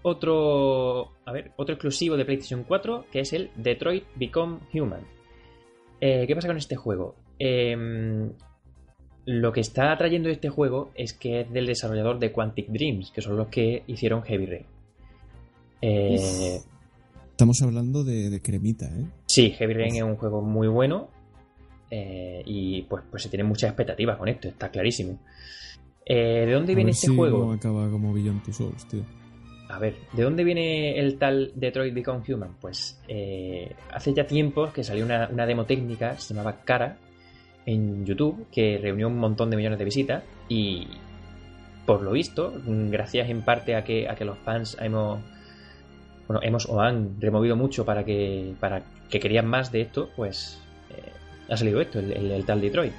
Otro. 0.03 1.13
A 1.27 1.33
ver, 1.33 1.53
otro 1.57 1.75
exclusivo 1.75 2.17
de 2.17 2.25
PlayStation 2.25 2.65
4, 2.65 3.05
que 3.13 3.21
es 3.21 3.33
el 3.35 3.51
Detroit 3.55 4.05
Become 4.17 4.59
Human. 4.75 5.03
Eh, 6.01 6.25
¿Qué 6.27 6.35
pasa 6.35 6.49
con 6.49 6.57
este 6.57 6.77
juego? 6.77 7.15
Em, 7.39 8.33
lo 9.33 9.53
que 9.53 9.61
está 9.61 9.97
trayendo 9.97 10.29
este 10.29 10.49
juego 10.49 10.91
es 10.95 11.13
que 11.13 11.43
es 11.43 11.53
del 11.53 11.67
desarrollador 11.67 12.19
de 12.19 12.33
Quantic 12.33 12.69
Dreams, 12.69 13.11
que 13.13 13.23
son 13.23 13.37
los 13.37 13.49
que 13.49 13.85
hicieron 13.87 14.23
Heavy 14.23 14.47
Rain. 14.47 14.67
Eh, 15.83 16.61
Estamos 17.31 17.63
hablando 17.63 18.05
de, 18.05 18.29
de 18.29 18.43
cremita, 18.43 18.87
¿eh? 18.87 19.05
sí, 19.27 19.51
Heavy 19.53 19.73
Rain 19.75 19.97
es 19.97 20.03
un 20.03 20.17
juego 20.17 20.43
muy 20.43 20.69
bueno. 20.69 21.09
eh, 21.91 22.43
y 22.45 22.83
pues, 22.83 23.03
pues 23.11 23.23
se 23.23 23.29
tienen 23.29 23.47
muchas 23.47 23.71
expectativas 23.71 24.17
con 24.19 24.29
esto, 24.29 24.49
está 24.49 24.69
clarísimo. 24.71 25.19
Eh, 26.05 26.45
¿De 26.47 26.53
dónde 26.53 26.73
A 26.73 26.77
viene 26.77 26.89
ver 26.91 26.95
este 26.95 27.07
si 27.09 27.17
juego? 27.17 27.47
no 27.47 27.53
acaba 27.53 27.89
como 27.91 28.13
Beyond 28.13 28.43
Two 28.45 28.53
Souls, 28.53 28.87
tío. 28.89 29.03
A 29.69 29.79
ver, 29.79 29.95
¿de 30.13 30.23
dónde 30.25 30.43
viene 30.45 30.99
el 30.99 31.17
tal 31.19 31.53
Detroit 31.55 31.95
Become 31.95 32.23
Human? 32.29 32.57
Pues 32.61 33.01
eh, 33.09 33.73
hace 33.93 34.13
ya 34.13 34.27
tiempo 34.27 34.73
que 34.73 34.83
salió 34.83 35.05
una, 35.05 35.29
una 35.33 35.47
demo 35.47 35.65
técnica, 35.65 36.19
se 36.19 36.35
llamaba 36.35 36.61
Cara, 36.65 36.99
en 37.67 38.05
YouTube, 38.07 38.47
que 38.51 38.79
reunió 38.83 39.09
un 39.09 39.19
montón 39.19 39.51
de 39.51 39.57
millones 39.57 39.79
de 39.79 39.85
visitas 39.85 40.25
y, 40.49 40.87
por 41.87 42.03
lo 42.03 42.13
visto, 42.13 42.53
gracias 42.67 43.29
en 43.31 43.43
parte 43.43 43.75
a 43.77 43.85
que, 43.85 44.09
a 44.09 44.15
que 44.15 44.25
los 44.25 44.39
fans 44.39 44.77
hemos, 44.81 45.21
bueno, 46.27 46.41
hemos 46.43 46.67
o 46.67 46.81
han 46.81 47.21
removido 47.21 47.57
mucho 47.57 47.85
para 47.85 48.05
que, 48.05 48.55
para 48.61 48.83
que 49.09 49.21
querían 49.21 49.47
más 49.47 49.73
de 49.73 49.83
esto, 49.83 50.11
pues 50.17 50.59
eh, 50.91 51.53
ha 51.53 51.57
salido 51.57 51.81
esto, 51.81 51.99
el, 51.99 52.13
el- 52.13 52.31
el 52.31 52.45
tal 52.45 52.61
Detroit. 52.61 52.93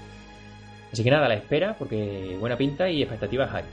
Así 0.91 1.03
que 1.03 1.09
nada, 1.11 1.25
a 1.25 1.29
la 1.29 1.35
espera, 1.35 1.75
porque 1.77 2.35
buena 2.39 2.57
pinta 2.57 2.89
y 2.89 3.01
expectativas 3.01 3.53
hay. 3.53 3.63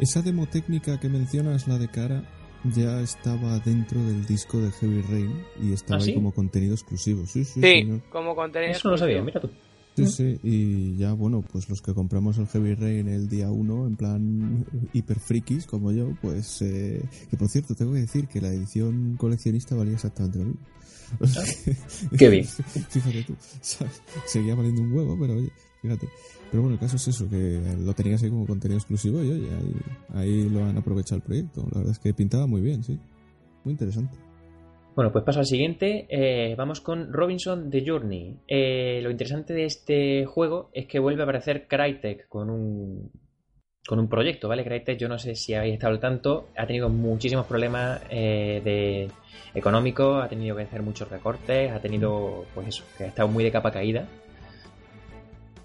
Esa 0.00 0.20
demo 0.20 0.46
técnica 0.46 0.98
que 0.98 1.08
mencionas, 1.08 1.68
la 1.68 1.78
de 1.78 1.88
cara, 1.88 2.22
ya 2.64 3.00
estaba 3.00 3.58
dentro 3.60 4.00
del 4.02 4.26
disco 4.26 4.58
de 4.58 4.72
Heavy 4.72 5.02
Rain 5.02 5.32
y 5.62 5.72
estaba 5.72 6.00
¿Ah, 6.00 6.04
ahí 6.04 6.14
como 6.14 6.32
contenido 6.32 6.74
exclusivo. 6.74 7.24
Sí, 7.26 7.44
sí, 7.44 7.60
Sí, 7.60 7.80
señor. 7.82 8.00
como 8.10 8.34
contenido. 8.34 8.72
Eso 8.72 8.88
no 8.88 8.92
lo 8.92 8.98
sabía, 8.98 9.22
mira 9.22 9.40
tú. 9.40 9.48
Sí, 9.96 10.06
sí, 10.06 10.38
y 10.42 10.96
ya, 10.96 11.14
bueno, 11.14 11.42
pues 11.42 11.68
los 11.70 11.80
que 11.80 11.94
compramos 11.94 12.36
el 12.36 12.46
Heavy 12.48 12.74
Rain 12.74 13.08
el 13.08 13.28
día 13.28 13.50
1, 13.50 13.86
en 13.86 13.96
plan 13.96 14.66
hiper 14.92 15.18
frikis 15.18 15.66
como 15.66 15.90
yo, 15.90 16.14
pues. 16.20 16.60
Eh, 16.60 17.02
que 17.30 17.36
por 17.36 17.48
cierto, 17.48 17.74
tengo 17.74 17.94
que 17.94 18.00
decir 18.00 18.28
que 18.28 18.40
la 18.40 18.48
edición 18.48 19.16
coleccionista 19.16 19.74
valía 19.74 19.94
exactamente 19.94 20.38
lo 20.38 20.44
mismo. 20.44 20.60
O 21.20 21.26
sea 21.26 21.44
Qué 22.18 22.28
bien. 22.28 22.44
Fíjate 22.44 23.22
tú, 23.22 23.36
¿sabes? 23.60 24.02
seguía 24.26 24.54
valiendo 24.54 24.82
un 24.82 24.92
huevo, 24.92 25.16
pero 25.18 25.34
oye, 25.34 25.50
fíjate. 25.80 26.08
Pero 26.50 26.62
bueno, 26.62 26.74
el 26.74 26.80
caso 26.80 26.96
es 26.96 27.08
eso, 27.08 27.28
que 27.28 27.60
lo 27.78 27.94
tenías 27.94 28.22
ahí 28.22 28.30
como 28.30 28.46
contenido 28.46 28.78
exclusivo 28.78 29.22
y 29.22 29.30
oye, 29.30 29.48
ahí, 29.54 29.74
ahí 30.14 30.48
lo 30.50 30.64
han 30.64 30.76
aprovechado 30.76 31.16
el 31.16 31.22
proyecto. 31.22 31.66
La 31.72 31.78
verdad 31.78 31.92
es 31.92 31.98
que 31.98 32.12
pintaba 32.12 32.46
muy 32.46 32.60
bien, 32.60 32.82
sí. 32.84 32.98
Muy 33.64 33.72
interesante. 33.72 34.25
Bueno, 34.96 35.12
pues 35.12 35.24
paso 35.24 35.40
al 35.40 35.46
siguiente. 35.46 36.06
Eh, 36.08 36.54
vamos 36.56 36.80
con 36.80 37.12
Robinson 37.12 37.68
The 37.68 37.84
Journey. 37.86 38.38
Eh, 38.48 39.00
lo 39.02 39.10
interesante 39.10 39.52
de 39.52 39.66
este 39.66 40.24
juego 40.24 40.70
es 40.72 40.86
que 40.86 40.98
vuelve 40.98 41.20
a 41.20 41.24
aparecer 41.24 41.68
Crytek 41.68 42.26
con 42.28 42.48
un 42.48 43.10
con 43.86 44.00
un 44.00 44.08
proyecto, 44.08 44.48
¿vale? 44.48 44.64
Crytek, 44.64 44.98
yo 44.98 45.06
no 45.06 45.18
sé 45.18 45.34
si 45.34 45.52
habéis 45.52 45.74
estado 45.74 45.92
al 45.92 46.00
tanto, 46.00 46.48
ha 46.56 46.66
tenido 46.66 46.88
muchísimos 46.88 47.46
problemas 47.46 48.00
eh, 48.10 48.62
de 48.64 49.08
económicos, 49.54 50.24
ha 50.24 50.28
tenido 50.28 50.56
que 50.56 50.62
hacer 50.62 50.82
muchos 50.82 51.08
recortes, 51.10 51.70
ha 51.70 51.78
tenido, 51.78 52.46
pues 52.54 52.68
eso, 52.68 52.84
que 52.96 53.04
ha 53.04 53.08
estado 53.08 53.28
muy 53.28 53.44
de 53.44 53.52
capa 53.52 53.70
caída. 53.70 54.08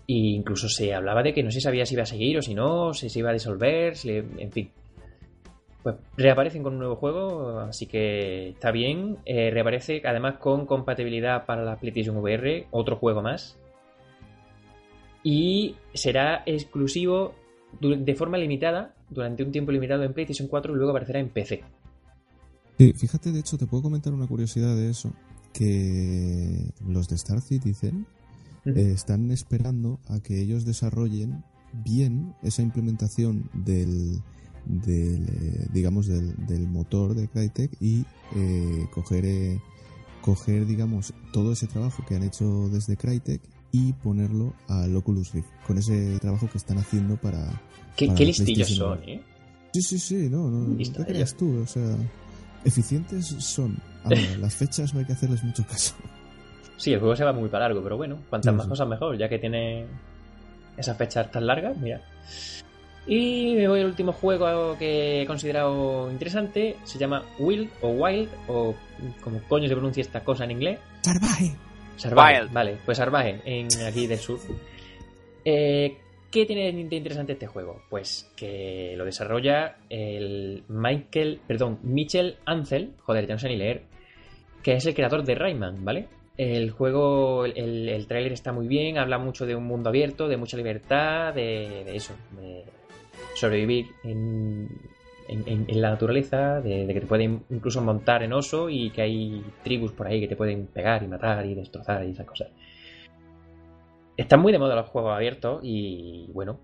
E 0.07 0.35
incluso 0.35 0.67
se 0.67 0.93
hablaba 0.93 1.23
de 1.23 1.33
que 1.33 1.41
no 1.41 1.51
se 1.51 1.61
sabía 1.61 1.85
si 1.85 1.93
iba 1.93 2.03
a 2.03 2.05
seguir 2.05 2.37
o 2.37 2.41
si 2.41 2.53
no, 2.53 2.93
si 2.93 3.09
se 3.09 3.19
iba 3.19 3.29
a 3.29 3.33
disolver, 3.33 3.95
si 3.95 4.09
en 4.11 4.51
fin. 4.51 4.71
Pues 5.83 5.95
reaparecen 6.15 6.61
con 6.63 6.73
un 6.73 6.79
nuevo 6.79 6.95
juego, 6.95 7.59
así 7.59 7.87
que 7.87 8.49
está 8.49 8.71
bien. 8.71 9.17
Eh, 9.25 9.49
reaparece 9.51 10.01
además 10.05 10.35
con 10.37 10.65
compatibilidad 10.65 11.45
para 11.45 11.63
la 11.63 11.77
PlayStation 11.77 12.17
VR, 12.17 12.67
otro 12.71 12.97
juego 12.97 13.21
más. 13.21 13.57
Y 15.23 15.75
será 15.93 16.43
exclusivo 16.45 17.33
de 17.79 18.15
forma 18.15 18.37
limitada, 18.37 18.93
durante 19.09 19.43
un 19.43 19.51
tiempo 19.51 19.71
limitado 19.71 20.03
en 20.03 20.13
PlayStation 20.13 20.47
4 20.47 20.73
y 20.73 20.75
luego 20.77 20.91
aparecerá 20.91 21.19
en 21.19 21.29
PC. 21.29 21.63
Sí, 22.77 22.93
fíjate, 22.93 23.31
de 23.31 23.39
hecho, 23.39 23.57
te 23.57 23.67
puedo 23.67 23.83
comentar 23.83 24.13
una 24.13 24.27
curiosidad 24.27 24.75
de 24.75 24.89
eso. 24.89 25.13
Que 25.53 26.71
los 26.87 27.09
de 27.09 27.15
Star 27.15 27.41
Citizen 27.41 28.07
eh, 28.65 28.91
están 28.93 29.29
esperando 29.31 29.99
a 30.07 30.21
que 30.21 30.39
ellos 30.39 30.65
desarrollen 30.65 31.43
bien 31.73 32.33
esa 32.41 32.61
implementación 32.61 33.49
del, 33.53 34.21
del 34.65 35.23
eh, 35.27 35.67
digamos 35.73 36.07
del, 36.07 36.33
del 36.45 36.67
motor 36.67 37.13
de 37.15 37.27
Crytek 37.27 37.71
y 37.81 38.05
eh, 38.35 38.87
coger 38.91 39.25
eh, 39.25 39.59
coger 40.21 40.65
digamos 40.65 41.13
todo 41.33 41.51
ese 41.53 41.67
trabajo 41.67 42.03
que 42.07 42.15
han 42.15 42.23
hecho 42.23 42.69
desde 42.69 42.97
Crytek 42.97 43.41
y 43.71 43.93
ponerlo 43.93 44.53
al 44.67 44.95
Oculus 44.95 45.33
Rift 45.33 45.47
con 45.65 45.77
ese 45.77 46.17
trabajo 46.19 46.49
que 46.49 46.57
están 46.57 46.77
haciendo 46.77 47.15
para 47.17 47.61
¿Qué, 47.95 48.07
para 48.07 48.17
qué 48.17 48.25
listillos 48.25 48.69
son, 48.69 48.99
eh? 49.07 49.21
sí 49.73 49.81
sí 49.81 49.99
sí 49.99 50.29
no 50.29 50.49
no 50.49 50.77
¿qué 50.77 51.05
creas 51.05 51.35
tú 51.35 51.61
o 51.61 51.67
sea 51.67 51.95
eficientes 52.65 53.25
son 53.27 53.77
Ahora, 54.03 54.17
las 54.39 54.55
fechas 54.55 54.93
no 54.93 54.99
hay 54.99 55.05
que 55.05 55.13
hacerles 55.13 55.43
mucho 55.43 55.65
caso. 55.65 55.93
Sí, 56.77 56.91
el 56.93 56.99
juego 56.99 57.15
se 57.15 57.23
va 57.23 57.31
muy 57.33 57.49
para 57.49 57.65
largo, 57.65 57.83
pero 57.83 57.97
bueno, 57.97 58.17
cuantas 58.29 58.51
Sí, 58.51 58.57
más 58.57 58.65
sí. 58.65 58.69
cosas 58.69 58.87
mejor, 58.87 59.15
ya 59.17 59.29
que 59.29 59.37
tiene 59.37 59.85
esas 60.77 60.97
fechas 60.97 61.31
tan 61.31 61.45
largas, 61.45 61.77
mira. 61.77 62.01
Y 63.07 63.55
me 63.55 63.67
voy 63.67 63.79
al 63.79 63.87
último 63.87 64.13
juego 64.13 64.77
que 64.77 65.21
he 65.21 65.25
considerado 65.25 66.09
interesante, 66.11 66.75
se 66.83 66.99
llama 66.99 67.25
Wild 67.39 67.69
o 67.81 67.89
Wild, 67.89 68.29
o 68.47 68.75
como 69.23 69.41
coño 69.47 69.67
se 69.67 69.73
pronuncia 69.73 70.01
esta 70.01 70.23
cosa 70.23 70.43
en 70.43 70.51
inglés. 70.51 70.79
Sarvaje, 71.97 72.41
Wild. 72.41 72.53
vale, 72.53 72.77
pues 72.85 72.97
Sarvaje, 72.97 73.41
en 73.43 73.67
aquí 73.85 74.05
del 74.05 74.19
sur. 74.19 74.39
Eh, 75.43 75.97
¿Qué 76.29 76.45
tiene 76.45 76.71
de 76.71 76.95
interesante 76.95 77.33
este 77.33 77.47
juego? 77.47 77.81
Pues 77.89 78.31
que 78.37 78.93
lo 78.95 79.03
desarrolla 79.03 79.77
el 79.89 80.63
Michael, 80.69 81.41
perdón, 81.45 81.79
Michel 81.83 82.37
Ancel, 82.45 82.93
joder, 83.01 83.27
ya 83.27 83.33
no 83.33 83.39
sé 83.39 83.49
ni 83.49 83.57
leer, 83.57 83.83
que 84.63 84.75
es 84.75 84.85
el 84.85 84.93
creador 84.93 85.23
de 85.25 85.35
Rayman, 85.35 85.83
¿vale? 85.83 86.07
El 86.37 86.71
juego, 86.71 87.45
el, 87.45 87.89
el 87.89 88.07
tráiler 88.07 88.31
está 88.31 88.53
muy 88.53 88.67
bien, 88.67 88.97
habla 88.97 89.17
mucho 89.17 89.45
de 89.45 89.55
un 89.55 89.65
mundo 89.65 89.89
abierto, 89.89 90.29
de 90.29 90.37
mucha 90.37 90.55
libertad, 90.55 91.33
de, 91.33 91.83
de 91.83 91.95
eso, 91.95 92.13
de 92.39 92.63
sobrevivir 93.33 93.91
en, 94.03 94.67
en- 95.27 95.81
la 95.81 95.91
naturaleza, 95.91 96.61
de, 96.61 96.87
que 96.87 97.01
te 97.01 97.07
pueden 97.07 97.43
incluso 97.49 97.81
montar 97.81 98.23
en 98.23 98.33
oso 98.33 98.69
y 98.69 98.89
que 98.91 99.01
hay 99.01 99.43
tribus 99.63 99.91
por 99.93 100.07
ahí 100.07 100.19
que 100.19 100.27
te 100.27 100.35
pueden 100.35 100.67
pegar 100.67 101.03
y 101.03 101.07
matar 101.07 101.45
y 101.45 101.55
destrozar 101.55 102.05
y 102.05 102.11
esas 102.11 102.25
cosas. 102.25 102.49
Están 104.17 104.41
muy 104.41 104.51
de 104.51 104.59
moda 104.59 104.75
los 104.75 104.87
juegos 104.89 105.13
abiertos 105.15 105.61
y 105.63 106.29
bueno, 106.33 106.59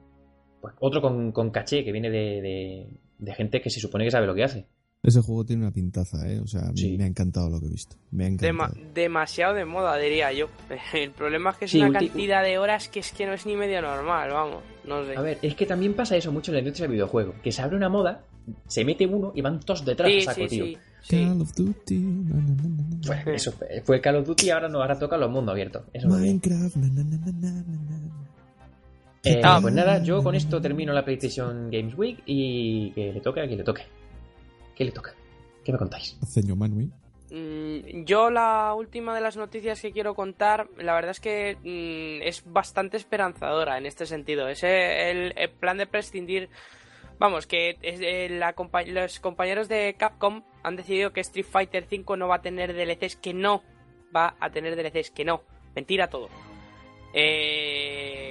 pues 0.61 0.73
otro 0.79 1.01
con, 1.01 1.31
con 1.31 1.49
caché 1.51 1.83
que 1.83 1.91
viene 1.91 2.09
de- 2.09 2.87
de 3.19 3.33
gente 3.33 3.61
que 3.61 3.69
se 3.69 3.79
supone 3.79 4.03
que 4.05 4.11
sabe 4.11 4.27
lo 4.27 4.35
que 4.35 4.43
hace. 4.43 4.65
Ese 5.03 5.21
juego 5.21 5.45
tiene 5.45 5.61
una 5.63 5.71
pintaza, 5.71 6.27
¿eh? 6.29 6.39
O 6.39 6.47
sea, 6.47 6.71
Sí. 6.75 6.97
me 6.97 7.03
ha 7.05 7.07
encantado 7.07 7.49
lo 7.49 7.59
que 7.59 7.67
he 7.67 7.69
visto. 7.69 7.95
Me 8.11 8.25
ha 8.25 8.29
Dema- 8.29 8.65
encantado. 8.65 8.93
demasiado 8.93 9.53
de 9.53 9.63
moda, 9.63 9.95
diría 9.97 10.33
yo. 10.33 10.47
El 10.93 11.11
problema 11.11 11.51
es 11.51 11.57
que 11.57 11.65
es 11.65 11.71
Sí, 11.71 11.79
una 11.81 11.99
cantidad 11.99 12.43
de 12.43 12.57
horas 12.57 12.89
que 12.89 12.99
es 12.99 13.11
que 13.11 13.25
no 13.25 13.33
es 13.33 13.45
ni 13.45 13.55
medio 13.55 13.81
normal, 13.81 14.29
vamos. 14.31 14.63
No 14.85 15.05
sé. 15.05 15.15
A 15.15 15.21
ver, 15.21 15.37
es 15.41 15.55
que 15.55 15.65
también 15.65 15.93
pasa 15.93 16.15
eso 16.17 16.31
mucho 16.31 16.51
en 16.51 16.55
la 16.55 16.59
industria 16.59 16.85
del 16.87 16.93
videojuego, 16.93 17.35
que 17.43 17.51
se 17.51 17.61
abre 17.61 17.77
una 17.77 17.89
moda, 17.89 18.23
se 18.67 18.83
mete 18.83 19.05
uno 19.05 19.31
y 19.35 19.41
van 19.41 19.59
todos 19.59 19.85
detrás 19.85 20.09
sí, 20.11 20.17
a 20.19 20.21
saco, 20.23 20.41
sí, 20.41 20.47
tío. 20.49 20.65
sí, 20.65 20.77
sí. 21.03 21.23
Call 21.25 21.41
of 21.41 21.53
Duty, 21.55 21.97
na, 21.99 22.35
na, 22.35 22.41
na, 22.41 22.55
na, 22.55 22.67
na. 22.89 23.23
Pues 23.23 23.27
eso 23.41 23.51
fue, 23.53 23.81
fue 23.85 24.01
Call 24.01 24.15
of 24.17 24.27
Duty 24.27 24.47
y 24.47 24.49
ahora 24.49 24.67
no, 24.67 24.81
ahora 24.81 24.97
toca 24.97 25.15
los 25.17 25.29
mundos 25.29 25.53
abiertos. 25.53 25.83
Eso. 25.93 26.07
Minecraft, 26.07 26.75
na, 26.77 26.87
na, 26.87 27.03
na, 27.03 27.17
na, 27.17 27.31
na, 27.31 27.51
na, 27.51 27.61
na. 27.61 27.97
Eh, 29.23 29.41
Ah. 29.43 29.59
pues 29.61 29.73
nada, 29.73 30.01
yo 30.03 30.23
con 30.23 30.35
esto 30.35 30.61
termino 30.61 30.93
la 30.93 31.03
PlayStation 31.03 31.69
Games 31.69 31.97
Week 31.97 32.19
y 32.25 32.91
que 32.91 33.11
le 33.13 33.19
toque 33.21 33.41
a 33.41 33.45
quien 33.47 33.57
le 33.59 33.63
toque. 33.65 33.83
¿Qué 34.77 34.85
le 34.85 34.91
toca? 34.91 35.13
¿Qué 35.65 35.71
me 35.71 35.77
contáis? 35.79 36.17
Ceño 36.25 36.55
Manui. 36.55 36.91
Mm, 37.31 38.05
Yo 38.05 38.29
la 38.29 38.73
última 38.75 39.15
de 39.15 39.21
las 39.21 39.35
noticias 39.35 39.81
que 39.81 39.91
quiero 39.91 40.13
contar, 40.15 40.69
la 40.77 40.93
verdad 40.93 41.11
es 41.11 41.19
que 41.19 41.57
mm, 41.63 42.21
es 42.27 42.43
bastante 42.45 42.95
esperanzadora 42.97 43.77
en 43.77 43.85
este 43.87 44.05
sentido. 44.05 44.47
Es 44.47 44.63
eh, 44.63 45.09
el, 45.09 45.33
el 45.35 45.49
plan 45.49 45.77
de 45.77 45.87
prescindir, 45.87 46.49
vamos, 47.19 47.47
que 47.47 47.77
es, 47.81 47.99
eh, 48.01 48.29
la 48.29 48.53
los 48.85 49.19
compañeros 49.19 49.67
de 49.67 49.95
Capcom 49.97 50.43
han 50.63 50.75
decidido 50.75 51.11
que 51.11 51.21
Street 51.21 51.45
Fighter 51.49 51.87
V 51.91 52.15
no 52.17 52.27
va 52.27 52.35
a 52.35 52.41
tener 52.41 52.73
DLCs, 52.73 53.15
que 53.15 53.33
no 53.33 53.63
va 54.15 54.35
a 54.39 54.51
tener 54.51 54.75
DLCs, 54.75 55.09
que 55.11 55.25
no. 55.25 55.41
Mentira 55.75 56.07
todo. 56.07 56.29
Eh, 57.13 58.26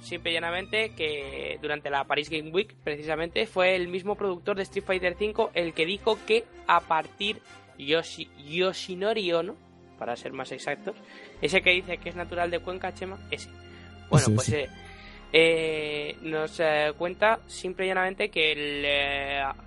simple 0.00 0.30
y 0.30 0.34
llanamente 0.34 0.94
que 0.94 1.58
durante 1.60 1.90
la 1.90 2.04
Paris 2.04 2.30
Game 2.30 2.50
Week, 2.50 2.74
precisamente, 2.82 3.46
fue 3.46 3.76
el 3.76 3.88
mismo 3.88 4.16
productor 4.16 4.56
de 4.56 4.62
Street 4.62 4.84
Fighter 4.84 5.16
V 5.18 5.50
el 5.54 5.74
que 5.74 5.86
dijo 5.86 6.18
que 6.26 6.44
a 6.66 6.80
partir 6.80 7.40
Yoshi, 7.78 8.30
Yoshinori 8.48 9.32
Ono, 9.32 9.56
para 9.98 10.16
ser 10.16 10.32
más 10.32 10.52
exactos, 10.52 10.96
ese 11.42 11.62
que 11.62 11.70
dice 11.70 11.98
que 11.98 12.08
es 12.08 12.16
natural 12.16 12.50
de 12.50 12.60
Cuenca, 12.60 12.94
Chema, 12.94 13.18
ese. 13.30 13.50
Bueno, 14.08 14.26
pues 14.34 14.48
eh, 14.50 14.68
eh, 15.32 16.16
nos 16.22 16.58
eh, 16.58 16.92
cuenta 16.98 17.40
simple 17.46 17.84
y 17.84 17.88
llanamente 17.88 18.30
que 18.30 18.52
el, 18.52 18.84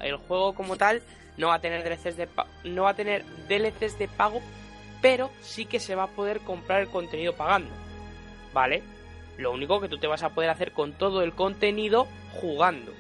el 0.02 0.18
juego 0.18 0.54
como 0.54 0.76
tal 0.76 1.02
no 1.38 1.48
va 1.48 1.56
a 1.56 1.62
tener 1.62 1.84
DLCs 1.84 2.18
de 2.18 2.28
no 2.66 2.84
va 2.84 2.92
a 2.92 2.96
tener 2.96 3.24
DLCs 3.48 3.98
de 3.98 4.08
pago, 4.08 4.42
pero 5.02 5.30
sí 5.42 5.66
que 5.66 5.80
se 5.80 5.96
va 5.96 6.04
a 6.04 6.08
poder 6.08 6.40
comprar 6.42 6.82
el 6.82 6.90
contenido 6.90 7.34
pagando. 7.34 7.70
¿Vale? 8.54 8.84
Lo 9.38 9.52
único 9.52 9.80
que 9.80 9.90
tú 9.90 9.98
te 9.98 10.08
vas 10.08 10.24
a 10.24 10.30
poder 10.30 10.50
hacer 10.50 10.72
con 10.72 10.94
todo 10.94 11.24
el 11.24 11.34
contenido 11.34 12.08
jugando, 12.34 12.92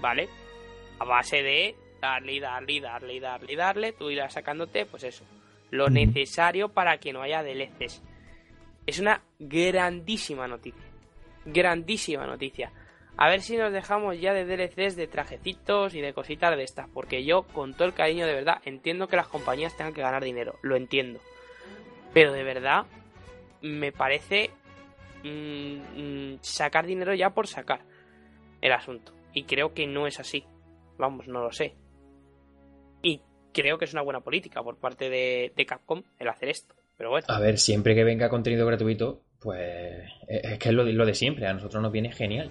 ¿vale? 0.00 0.28
A 0.98 1.04
base 1.04 1.42
de 1.42 1.76
darle 2.00 2.34
y 2.34 2.40
darle 2.40 2.72
y 2.74 2.80
darle 2.80 3.14
y 3.14 3.20
darle 3.20 3.52
y 3.52 3.56
darle, 3.56 3.92
tú 3.92 4.10
irás 4.10 4.32
sacándote, 4.32 4.86
pues 4.86 5.04
eso, 5.04 5.24
lo 5.70 5.88
necesario 5.88 6.68
para 6.70 6.98
que 6.98 7.12
no 7.12 7.22
haya 7.22 7.42
DLCs. 7.42 8.02
Es 8.86 8.98
una 8.98 9.22
grandísima 9.38 10.48
noticia. 10.48 10.82
Grandísima 11.44 12.26
noticia. 12.26 12.72
A 13.16 13.28
ver 13.28 13.42
si 13.42 13.56
nos 13.56 13.72
dejamos 13.72 14.18
ya 14.18 14.32
de 14.32 14.44
DLCs 14.44 14.96
de 14.96 15.06
trajecitos 15.06 15.94
y 15.94 16.00
de 16.00 16.14
cositas 16.14 16.56
de 16.56 16.62
estas. 16.62 16.88
Porque 16.88 17.24
yo, 17.24 17.42
con 17.42 17.74
todo 17.74 17.86
el 17.86 17.94
cariño, 17.94 18.26
de 18.26 18.34
verdad, 18.34 18.62
entiendo 18.64 19.08
que 19.08 19.16
las 19.16 19.28
compañías 19.28 19.76
tengan 19.76 19.92
que 19.92 20.00
ganar 20.00 20.24
dinero. 20.24 20.54
Lo 20.62 20.76
entiendo. 20.76 21.20
Pero 22.14 22.32
de 22.32 22.42
verdad, 22.42 22.86
me 23.60 23.92
parece 23.92 24.50
mm, 25.24 26.00
mm, 26.34 26.38
sacar 26.42 26.86
dinero 26.86 27.14
ya 27.14 27.30
por 27.30 27.46
sacar 27.46 27.80
el 28.60 28.72
asunto. 28.72 29.12
Y 29.32 29.44
creo 29.44 29.72
que 29.74 29.86
no 29.86 30.06
es 30.06 30.18
así. 30.20 30.44
Vamos, 30.98 31.28
no 31.28 31.42
lo 31.42 31.52
sé. 31.52 31.74
Y 33.02 33.20
creo 33.52 33.78
que 33.78 33.84
es 33.86 33.92
una 33.92 34.02
buena 34.02 34.20
política 34.20 34.62
por 34.62 34.76
parte 34.76 35.08
de, 35.08 35.52
de 35.56 35.66
Capcom 35.66 36.02
el 36.18 36.28
hacer 36.28 36.48
esto. 36.50 36.74
Pero 36.96 37.10
bueno. 37.10 37.26
A 37.30 37.40
ver, 37.40 37.58
siempre 37.58 37.94
que 37.94 38.04
venga 38.04 38.28
contenido 38.28 38.66
gratuito, 38.66 39.22
pues 39.40 39.58
es 40.28 40.44
es 40.52 40.58
que 40.58 40.68
es 40.68 40.74
lo 40.74 40.84
de, 40.84 40.92
lo 40.92 41.06
de 41.06 41.14
siempre, 41.14 41.46
a 41.46 41.54
nosotros 41.54 41.82
nos 41.82 41.90
viene 41.92 42.12
genial. 42.12 42.50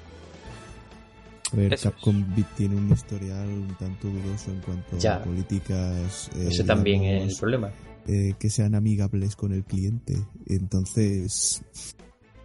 A 1.54 1.56
ver, 1.56 1.74
Eso. 1.74 1.92
Capcom 1.92 2.24
tiene 2.58 2.76
un 2.76 2.92
historial 2.92 3.48
un 3.48 3.76
tanto 3.78 4.08
dudoso 4.08 4.52
en 4.52 4.62
cuanto 4.62 4.98
Ya. 4.98 5.16
a 5.18 5.24
políticas. 5.24 6.30
eh, 6.36 6.48
Ese 6.50 6.64
también 6.64 7.04
es 7.04 7.34
el 7.34 7.40
problema. 7.40 7.72
eh, 8.08 8.34
que 8.40 8.50
sean 8.50 8.74
amigables 8.74 9.36
con 9.36 9.52
el 9.54 9.64
cliente. 9.64 10.14
Entonces, 10.48 11.64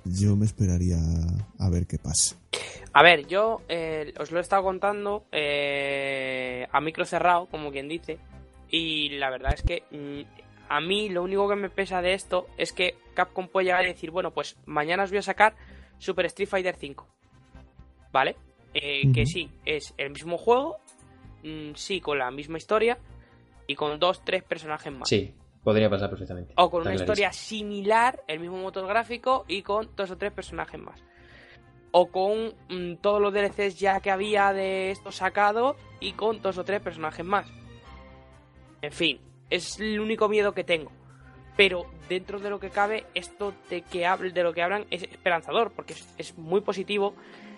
yo 0.05 0.37
me 0.37 0.45
esperaría 0.47 0.99
a 1.59 1.71
ver 1.71 1.87
qué 1.87 1.99
pasa. 1.99 2.37
A 2.93 3.03
ver, 3.03 3.27
yo 3.27 3.62
eh, 3.69 4.12
os 4.19 4.31
lo 4.31 4.38
he 4.38 4.43
estado 4.43 4.62
contando 4.62 5.25
eh, 5.33 6.67
a 6.71 6.81
micro 6.81 7.05
cerrado, 7.05 7.47
como 7.47 7.71
quien 7.73 7.88
dice, 7.88 8.19
y 8.71 9.11
la 9.19 9.31
verdad 9.31 9.55
es 9.55 9.62
que 9.62 9.83
mm, 9.90 10.23
a 10.69 10.81
mí 10.81 11.09
lo 11.09 11.23
único 11.23 11.49
que 11.49 11.57
me 11.57 11.71
pesa 11.71 12.03
de 12.03 12.14
esto 12.14 12.47
es 12.57 12.73
que 12.73 12.97
Capcom 13.14 13.49
puede 13.49 13.67
llegar 13.67 13.85
y 13.85 13.88
decir, 13.88 14.11
bueno, 14.11 14.31
pues 14.33 14.57
mañana 14.67 15.05
os 15.05 15.11
voy 15.11 15.19
a 15.19 15.23
sacar 15.23 15.55
Super 15.99 16.27
Street 16.27 16.49
Fighter 16.49 16.77
5, 16.77 17.07
¿vale? 18.12 18.37
Eh, 18.75 19.12
Que 19.12 19.25
sí, 19.27 19.51
es 19.64 19.95
el 19.99 20.11
mismo 20.11 20.37
juego, 20.37 20.79
mm, 21.45 21.75
sí, 21.75 22.01
con 22.01 22.19
la 22.19 22.31
misma 22.31 22.59
historia 22.59 22.99
y 23.67 23.75
con 23.77 23.99
dos, 23.99 24.25
tres 24.25 24.43
personajes 24.43 24.93
más. 24.93 25.09
Sí, 25.09 25.33
podría 25.64 25.90
pasar 25.90 26.11
perfectamente. 26.11 26.53
O 26.57 26.70
con 26.70 26.83
Está 26.83 26.90
una 26.90 27.00
historia 27.00 27.33
similar, 27.33 28.22
el 28.29 28.38
mismo 28.38 28.59
motor 28.59 28.87
gráfico 28.87 29.44
y 29.48 29.62
con 29.62 29.88
dos 29.96 30.11
o 30.11 30.16
tres 30.16 30.33
personajes 30.33 30.81
más. 30.81 31.03
O 31.90 32.09
con 32.09 32.55
mm, 32.68 32.96
todos 33.00 33.20
los 33.20 33.33
DLCs 33.33 33.79
ya 33.79 34.00
que 34.00 34.11
había 34.11 34.53
de 34.53 34.90
esto 34.90 35.11
sacado 35.11 35.77
y 36.00 36.12
con 36.12 36.42
dos 36.42 36.59
o 36.59 36.64
tres 36.64 36.81
personajes 36.81 37.24
más. 37.24 37.50
En 38.83 38.92
fin, 38.92 39.18
es 39.48 39.81
el 39.81 39.98
único 39.98 40.29
miedo 40.29 40.53
que 40.53 40.64
tengo. 40.64 40.92
Pero 41.57 41.87
dentro 42.09 42.40
de 42.40 42.50
lo 42.50 42.61
que 42.61 42.70
cabe, 42.70 43.07
esto 43.14 43.55
de, 43.70 43.83
que 43.83 44.07
hable, 44.07 44.33
de 44.33 44.42
lo 44.42 44.53
que 44.53 44.62
hablan 44.62 44.87
es 44.90 45.05
esperanzador, 45.05 45.72
porque 45.72 45.94
es, 45.94 46.14
es 46.18 46.37
muy 46.37 46.61
positivo 46.61 47.14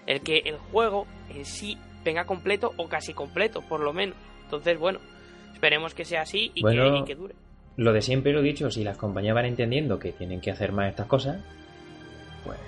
el 0.06 0.20
que 0.20 0.38
el 0.44 0.58
juego 0.58 1.06
en 1.30 1.44
sí 1.44 1.78
venga 2.04 2.24
completo 2.24 2.72
o 2.76 2.88
casi 2.88 3.14
completo, 3.14 3.62
por 3.62 3.80
lo 3.80 3.92
menos. 3.92 4.16
Entonces, 4.44 4.78
bueno, 4.78 5.00
esperemos 5.54 5.94
que 5.94 6.04
sea 6.04 6.22
así 6.22 6.52
y, 6.54 6.62
Bueno, 6.62 6.92
que, 6.92 6.98
y 6.98 7.04
que 7.04 7.14
dure. 7.16 7.34
Lo 7.76 7.92
de 7.92 8.00
siempre 8.02 8.32
lo 8.32 8.40
he 8.40 8.42
dicho, 8.42 8.70
si 8.70 8.82
las 8.84 8.96
compañías 8.96 9.34
van 9.34 9.44
entendiendo 9.46 9.98
que 9.98 10.12
tienen 10.12 10.40
que 10.40 10.50
hacer 10.50 10.72
más 10.72 10.88
estas 10.90 11.06
cosas, 11.06 11.40
pues 12.44 12.58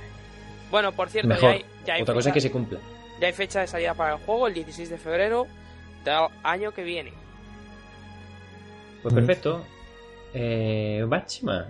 Bueno, 0.71 0.93
por 0.93 1.09
cierto, 1.09 1.29
mejor. 1.29 1.43
ya 1.43 1.57
hay, 1.57 1.65
ya 1.87 1.95
hay 1.95 2.03
Otra 2.03 2.15
cosa 2.15 2.29
es 2.29 2.35
fecha- 2.35 2.35
que 2.35 2.41
se 2.43 2.51
cumpla. 2.51 2.79
ya 3.21 3.27
hay 3.27 3.33
fecha 3.33 3.61
de 3.61 3.67
salida 3.67 3.95
para 3.95 4.15
el 4.15 4.21
juego, 4.21 4.47
el 4.49 4.55
16 4.55 4.91
de 4.91 4.99
febrero 4.99 5.47
del 6.05 6.15
año 6.43 6.73
que 6.73 6.85
viene. 6.85 7.13
Pues 9.03 9.13
Mm. 9.15 9.17
perfecto. 9.17 9.65
Eh, 10.35 11.05
Bachima. 11.09 11.67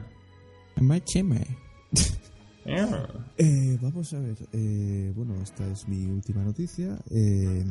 Macheme. 0.81 1.47
Ah. 2.71 3.07
Eh, 3.39 3.79
vamos 3.81 4.13
a 4.13 4.19
ver. 4.21 4.37
eh, 4.53 5.11
bueno, 5.17 5.35
esta 5.43 5.67
es 5.69 5.89
mi 5.89 6.05
última 6.11 6.43
noticia. 6.43 6.99
Eh, 7.11 7.65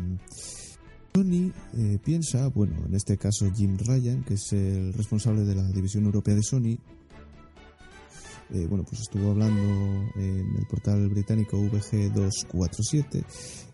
Sony 1.17 1.51
eh, 1.75 1.97
piensa, 2.03 2.47
bueno, 2.49 2.75
en 2.85 2.93
este 2.93 3.17
caso 3.17 3.51
Jim 3.51 3.75
Ryan, 3.75 4.23
que 4.23 4.35
es 4.35 4.53
el 4.53 4.93
responsable 4.93 5.45
de 5.45 5.55
la 5.55 5.67
división 5.71 6.05
europea 6.05 6.35
de 6.35 6.43
Sony, 6.43 6.77
eh, 8.53 8.65
bueno, 8.67 8.85
pues 8.87 9.01
estuvo 9.01 9.31
hablando 9.31 9.61
en 10.15 10.55
el 10.57 10.65
portal 10.69 11.09
británico 11.09 11.57
VG247 11.57 13.25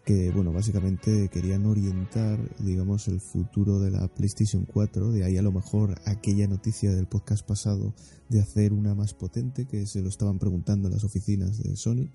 que, 0.06 0.32
bueno, 0.32 0.52
básicamente 0.52 1.30
querían 1.30 1.66
orientar, 1.66 2.38
digamos, 2.60 3.08
el 3.08 3.22
futuro 3.22 3.80
de 3.80 3.92
la 3.92 4.08
PlayStation 4.08 4.66
4, 4.66 5.12
de 5.12 5.24
ahí 5.24 5.38
a 5.38 5.42
lo 5.42 5.52
mejor 5.52 5.96
aquella 6.06 6.46
noticia 6.48 6.92
del 6.92 7.08
podcast 7.08 7.48
pasado 7.48 7.94
de 8.28 8.42
hacer 8.42 8.74
una 8.74 8.96
más 8.96 9.14
potente, 9.14 9.66
que 9.66 9.86
se 9.86 10.02
lo 10.02 10.10
estaban 10.10 10.40
preguntando 10.40 10.88
en 10.88 10.96
las 10.96 11.06
oficinas 11.06 11.58
de 11.58 11.76
Sony. 11.78 12.10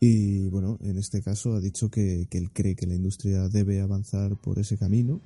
Y, 0.00 0.48
bueno, 0.48 0.78
en 0.80 0.96
este 0.96 1.22
caso 1.22 1.54
ha 1.54 1.60
dicho 1.60 1.88
que, 1.88 2.26
que 2.30 2.38
él 2.38 2.52
cree 2.52 2.76
que 2.76 2.86
la 2.86 2.94
industria 2.94 3.48
debe 3.48 3.80
avanzar 3.80 4.36
por 4.40 4.60
ese 4.60 4.76
camino. 4.76 5.20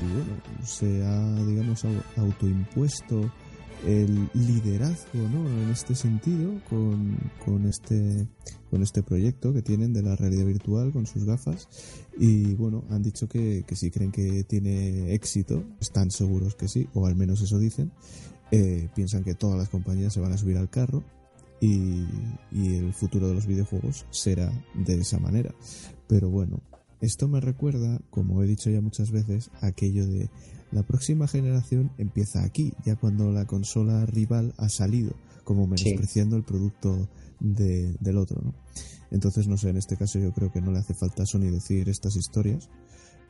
Y, 0.00 0.06
bueno, 0.06 0.42
se 0.64 1.02
ha, 1.04 1.44
digamos, 1.44 1.84
autoimpuesto 2.16 3.30
el 3.86 4.30
liderazgo 4.34 5.28
¿no? 5.28 5.48
en 5.48 5.70
este 5.70 5.94
sentido 5.94 6.52
con, 6.68 7.18
con, 7.44 7.66
este 7.66 8.28
con 8.70 8.82
este 8.82 9.02
proyecto 9.02 9.52
que 9.52 9.62
tienen 9.62 9.92
de 9.92 10.02
la 10.02 10.16
realidad 10.16 10.46
virtual 10.46 10.92
con 10.92 11.06
sus 11.06 11.24
gafas 11.24 11.68
y 12.18 12.54
bueno 12.54 12.84
han 12.90 13.02
dicho 13.02 13.28
que, 13.28 13.64
que 13.66 13.76
si 13.76 13.90
creen 13.90 14.12
que 14.12 14.44
tiene 14.44 15.14
éxito 15.14 15.64
están 15.80 16.10
seguros 16.10 16.54
que 16.54 16.68
sí 16.68 16.88
o 16.94 17.06
al 17.06 17.16
menos 17.16 17.42
eso 17.42 17.58
dicen 17.58 17.92
eh, 18.50 18.88
piensan 18.94 19.24
que 19.24 19.34
todas 19.34 19.58
las 19.58 19.68
compañías 19.68 20.12
se 20.12 20.20
van 20.20 20.32
a 20.32 20.38
subir 20.38 20.58
al 20.58 20.70
carro 20.70 21.02
y, 21.60 22.04
y 22.50 22.74
el 22.74 22.92
futuro 22.92 23.28
de 23.28 23.34
los 23.34 23.46
videojuegos 23.46 24.06
será 24.10 24.52
de 24.74 25.00
esa 25.00 25.18
manera 25.18 25.54
pero 26.06 26.28
bueno 26.28 26.60
esto 27.02 27.28
me 27.28 27.40
recuerda 27.40 28.00
como 28.10 28.42
he 28.42 28.46
dicho 28.46 28.70
ya 28.70 28.80
muchas 28.80 29.10
veces 29.10 29.50
aquello 29.60 30.06
de 30.06 30.30
la 30.70 30.82
próxima 30.84 31.28
generación 31.28 31.90
empieza 31.98 32.42
aquí, 32.42 32.72
ya 32.84 32.96
cuando 32.96 33.30
la 33.30 33.44
consola 33.44 34.06
rival 34.06 34.54
ha 34.56 34.70
salido, 34.70 35.14
como 35.44 35.66
menospreciando 35.66 36.36
el 36.36 36.44
producto 36.44 37.08
del 37.40 38.16
otro, 38.16 38.40
¿no? 38.40 38.54
Entonces, 39.10 39.46
no 39.46 39.58
sé, 39.58 39.68
en 39.68 39.76
este 39.76 39.98
caso 39.98 40.18
yo 40.18 40.32
creo 40.32 40.50
que 40.50 40.62
no 40.62 40.72
le 40.72 40.78
hace 40.78 40.94
falta 40.94 41.24
a 41.24 41.26
Sony 41.26 41.50
decir 41.50 41.90
estas 41.90 42.16
historias, 42.16 42.70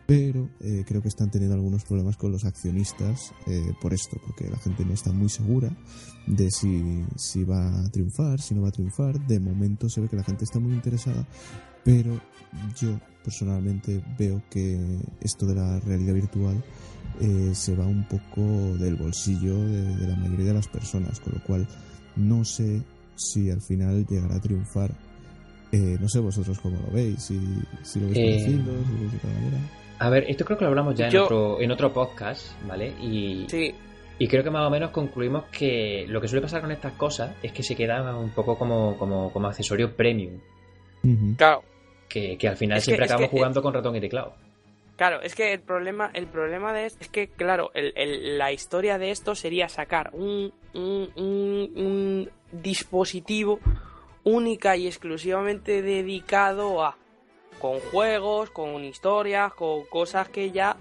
pero 0.06 0.48
eh, 0.60 0.84
creo 0.86 1.02
que 1.02 1.08
están 1.08 1.30
teniendo 1.30 1.56
algunos 1.56 1.84
problemas 1.84 2.16
con 2.16 2.30
los 2.30 2.44
accionistas 2.44 3.32
eh, 3.46 3.72
por 3.80 3.92
esto, 3.92 4.20
porque 4.24 4.48
la 4.48 4.58
gente 4.58 4.84
no 4.84 4.92
está 4.92 5.10
muy 5.12 5.28
segura 5.28 5.76
de 6.28 6.50
si, 6.50 7.04
si 7.16 7.42
va 7.42 7.80
a 7.80 7.90
triunfar, 7.90 8.40
si 8.40 8.54
no 8.54 8.62
va 8.62 8.68
a 8.68 8.72
triunfar. 8.72 9.26
De 9.26 9.40
momento 9.40 9.88
se 9.88 10.00
ve 10.00 10.08
que 10.08 10.16
la 10.16 10.24
gente 10.24 10.44
está 10.44 10.60
muy 10.60 10.74
interesada, 10.74 11.26
pero 11.84 12.20
yo 12.80 13.00
personalmente 13.22 14.02
veo 14.18 14.42
que 14.50 14.78
esto 15.20 15.46
de 15.46 15.54
la 15.54 15.80
realidad 15.80 16.14
virtual 16.14 16.62
eh, 17.20 17.54
se 17.54 17.76
va 17.76 17.86
un 17.86 18.04
poco 18.04 18.40
del 18.78 18.96
bolsillo 18.96 19.58
de, 19.58 20.06
la 20.06 20.16
mayoría 20.16 20.46
de 20.46 20.54
las 20.54 20.68
personas, 20.68 21.20
con 21.20 21.34
lo 21.34 21.40
cual 21.44 21.66
no 22.16 22.44
sé 22.44 22.82
si 23.14 23.50
al 23.50 23.60
final 23.60 24.06
llegará 24.06 24.36
a 24.36 24.40
triunfar. 24.40 24.90
Eh, 25.70 25.96
no 26.00 26.08
sé 26.08 26.18
vosotros 26.20 26.58
cómo 26.60 26.78
lo 26.86 26.92
veis, 26.92 27.22
si, 27.22 27.40
si 27.82 28.00
lo 28.00 28.08
veis 28.08 28.18
eh, 28.18 28.44
si 28.44 28.56
lo 28.56 28.72
veis 28.72 29.12
de 29.12 29.16
otra 29.16 29.30
manera. 29.30 29.58
A 29.98 30.10
ver, 30.10 30.24
esto 30.28 30.44
creo 30.44 30.58
que 30.58 30.64
lo 30.64 30.70
hablamos 30.70 30.94
ya 30.94 31.08
en, 31.08 31.16
otro, 31.16 31.60
en 31.60 31.70
otro 31.70 31.92
podcast, 31.92 32.48
¿vale? 32.66 32.92
Y, 33.00 33.46
y 34.18 34.28
creo 34.28 34.42
que 34.42 34.50
más 34.50 34.66
o 34.66 34.70
menos 34.70 34.90
concluimos 34.90 35.44
que 35.44 36.06
lo 36.08 36.20
que 36.20 36.28
suele 36.28 36.42
pasar 36.42 36.60
con 36.60 36.72
estas 36.72 36.92
cosas 36.94 37.34
es 37.42 37.52
que 37.52 37.62
se 37.62 37.76
quedan 37.76 38.14
un 38.14 38.30
poco 38.30 38.58
como, 38.58 38.98
como, 38.98 39.32
como 39.32 39.48
accesorio 39.48 39.94
premium. 39.94 40.38
Claro. 41.36 41.62
Que, 42.12 42.36
que, 42.36 42.48
al 42.48 42.56
final 42.56 42.80
siempre 42.80 43.06
acabamos 43.06 43.30
jugando 43.30 43.62
con 43.62 43.72
ratón 43.72 43.96
y 43.96 44.00
teclado. 44.00 44.34
Claro, 44.96 45.22
es 45.22 45.34
que 45.34 45.52
el 45.52 45.60
problema, 45.60 46.10
el 46.12 46.26
problema 46.26 46.72
de 46.72 46.86
esto 46.86 46.98
es 47.00 47.08
que, 47.08 47.28
claro, 47.28 47.70
la 47.74 48.52
historia 48.52 48.98
de 48.98 49.10
esto 49.10 49.34
sería 49.34 49.68
sacar 49.68 50.10
un, 50.12 50.52
un, 50.74 52.30
dispositivo 52.52 53.58
única 54.24 54.76
y 54.76 54.86
exclusivamente 54.86 55.80
dedicado 55.80 56.84
a 56.84 56.98
con 57.58 57.80
juegos, 57.80 58.50
con 58.50 58.84
historias, 58.84 59.54
con 59.54 59.84
cosas 59.86 60.28
que 60.28 60.50
ya 60.50 60.76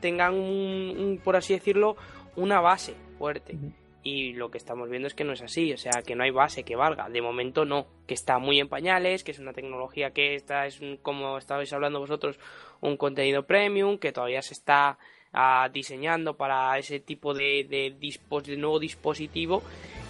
tengan 0.00 0.34
un, 0.34 1.20
por 1.24 1.34
así 1.36 1.54
decirlo, 1.54 1.96
una 2.36 2.60
base 2.60 2.94
fuerte. 3.18 3.56
Y 4.02 4.32
lo 4.34 4.50
que 4.50 4.58
estamos 4.58 4.88
viendo 4.88 5.08
es 5.08 5.14
que 5.14 5.24
no 5.24 5.32
es 5.32 5.42
así, 5.42 5.72
o 5.72 5.76
sea, 5.76 6.02
que 6.06 6.14
no 6.14 6.22
hay 6.22 6.30
base 6.30 6.62
que 6.62 6.76
valga. 6.76 7.08
De 7.08 7.20
momento 7.20 7.64
no, 7.64 7.86
que 8.06 8.14
está 8.14 8.38
muy 8.38 8.60
en 8.60 8.68
pañales, 8.68 9.24
que 9.24 9.32
es 9.32 9.38
una 9.38 9.52
tecnología 9.52 10.12
que 10.12 10.34
está, 10.34 10.66
es 10.66 10.80
como 11.02 11.36
estabais 11.36 11.72
hablando 11.72 11.98
vosotros, 11.98 12.38
un 12.80 12.96
contenido 12.96 13.44
premium, 13.44 13.98
que 13.98 14.12
todavía 14.12 14.40
se 14.40 14.54
está 14.54 14.98
ah, 15.32 15.68
diseñando 15.72 16.36
para 16.36 16.78
ese 16.78 17.00
tipo 17.00 17.34
de, 17.34 17.66
de, 17.68 18.56
nuevo 18.56 18.78
dispositivo 18.78 19.62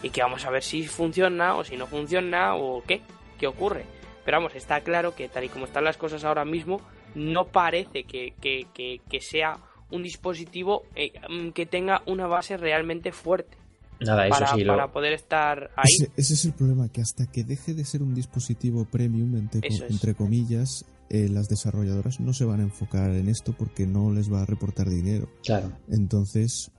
y 0.03 0.11
que 0.11 0.23
vamos 0.23 0.45
a 0.45 0.51
ver 0.51 0.63
si 0.63 0.87
funciona 0.87 1.57
o 1.57 1.65
si 1.65 1.77
no 1.77 1.87
funciona 1.87 2.55
o 2.57 2.83
qué, 2.87 3.01
qué 3.39 3.47
ocurre. 3.47 3.85
Pero 4.25 4.37
vamos, 4.37 4.55
está 4.55 4.83
claro 4.83 5.15
que 5.15 5.29
tal 5.29 5.45
y 5.45 5.49
como 5.49 5.65
están 5.65 5.85
las 5.85 5.97
cosas 5.97 6.23
ahora 6.25 6.45
mismo, 6.45 6.83
no 7.15 7.47
parece 7.47 8.05
que, 8.05 8.35
que, 8.41 8.67
que, 9.09 9.21
sea 9.21 9.59
un 9.91 10.03
dispositivo 10.03 10.85
eh, 10.95 11.13
que 11.55 11.67
tenga 11.67 12.03
una 12.07 12.27
base 12.27 12.57
realmente 12.57 13.13
fuerte. 13.13 13.57
Nada, 14.01 14.27
eso 14.27 14.39
para, 14.39 14.55
sí. 14.55 14.65
Para 14.65 14.93
poder 14.93 15.13
estar 15.13 15.71
ahí. 15.77 16.09
Ese, 16.17 16.35
es 16.35 16.45
el 16.45 16.53
problema, 16.53 16.89
que 16.89 17.01
hasta 17.01 17.27
que 17.27 17.45
deje 17.45 17.75
de 17.75 17.85
ser 17.85 18.03
un 18.03 18.15
dispositivo 18.15 18.85
premium, 18.85 19.37
entre, 19.37 20.15
comillas, 20.15 20.85
eh, 21.11 21.29
las 21.29 21.49
desarrolladoras 21.49 22.21
no 22.21 22.33
se 22.33 22.45
van 22.45 22.61
a 22.61 22.65
enfocar 22.65 23.11
en 23.11 23.29
esto 23.29 23.55
porque 23.57 23.87
no 23.87 24.13
les 24.13 24.33
va 24.33 24.43
a 24.43 24.47
reportar 24.47 24.89
dinero. 24.89 25.29
Claro. 25.43 25.73
Entonces, 25.89 26.71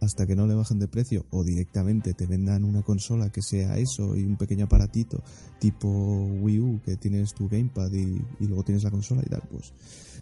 hasta 0.00 0.26
que 0.26 0.34
no 0.34 0.46
le 0.46 0.54
bajen 0.54 0.78
de 0.78 0.88
precio 0.88 1.26
o 1.30 1.44
directamente 1.44 2.14
te 2.14 2.26
vendan 2.26 2.64
una 2.64 2.82
consola 2.82 3.30
que 3.30 3.42
sea 3.42 3.78
eso 3.78 4.16
y 4.16 4.24
un 4.24 4.36
pequeño 4.36 4.66
aparatito 4.66 5.22
tipo 5.58 5.88
Wii 5.88 6.60
U 6.60 6.80
que 6.84 6.96
tienes 6.96 7.34
tu 7.34 7.48
gamepad 7.48 7.90
y, 7.92 8.24
y 8.38 8.46
luego 8.46 8.62
tienes 8.62 8.84
la 8.84 8.90
consola 8.90 9.22
y 9.24 9.28
tal, 9.28 9.42
pues 9.50 9.72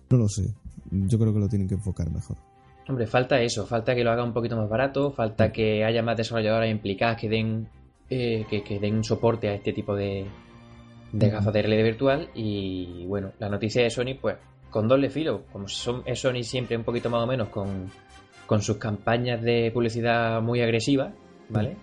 no 0.08 0.18
lo 0.18 0.28
sé. 0.28 0.54
Yo 0.90 1.18
creo 1.18 1.32
que 1.32 1.40
lo 1.40 1.48
tienen 1.48 1.68
que 1.68 1.74
enfocar 1.74 2.10
mejor. 2.10 2.36
Hombre, 2.88 3.06
falta 3.06 3.40
eso, 3.40 3.66
falta 3.66 3.94
que 3.94 4.04
lo 4.04 4.12
haga 4.12 4.22
un 4.22 4.32
poquito 4.32 4.56
más 4.56 4.68
barato, 4.68 5.10
falta 5.10 5.50
que 5.50 5.84
haya 5.84 6.02
más 6.02 6.16
desarrolladoras 6.16 6.70
implicadas 6.70 7.16
que 7.20 7.28
den 7.28 7.68
eh, 8.08 8.46
que, 8.48 8.78
den 8.78 9.02
soporte 9.02 9.48
a 9.48 9.54
este 9.54 9.72
tipo 9.72 9.96
de, 9.96 10.26
de 11.12 11.28
gafas 11.28 11.52
de 11.52 11.62
realidad 11.62 11.84
virtual. 11.84 12.28
Y 12.34 13.04
bueno, 13.06 13.32
la 13.40 13.48
noticia 13.48 13.82
de 13.82 13.90
Sony 13.90 14.14
pues 14.20 14.36
con 14.70 14.86
doble 14.86 15.10
filo, 15.10 15.44
como 15.52 15.68
son, 15.68 16.02
es 16.06 16.20
Sony 16.20 16.42
siempre 16.42 16.76
un 16.76 16.84
poquito 16.84 17.10
más 17.10 17.22
o 17.22 17.26
menos 17.26 17.48
con, 17.48 17.90
con 18.46 18.62
sus 18.62 18.76
campañas 18.76 19.42
de 19.42 19.70
publicidad 19.72 20.40
muy 20.40 20.60
agresivas, 20.60 21.12
¿vale? 21.48 21.76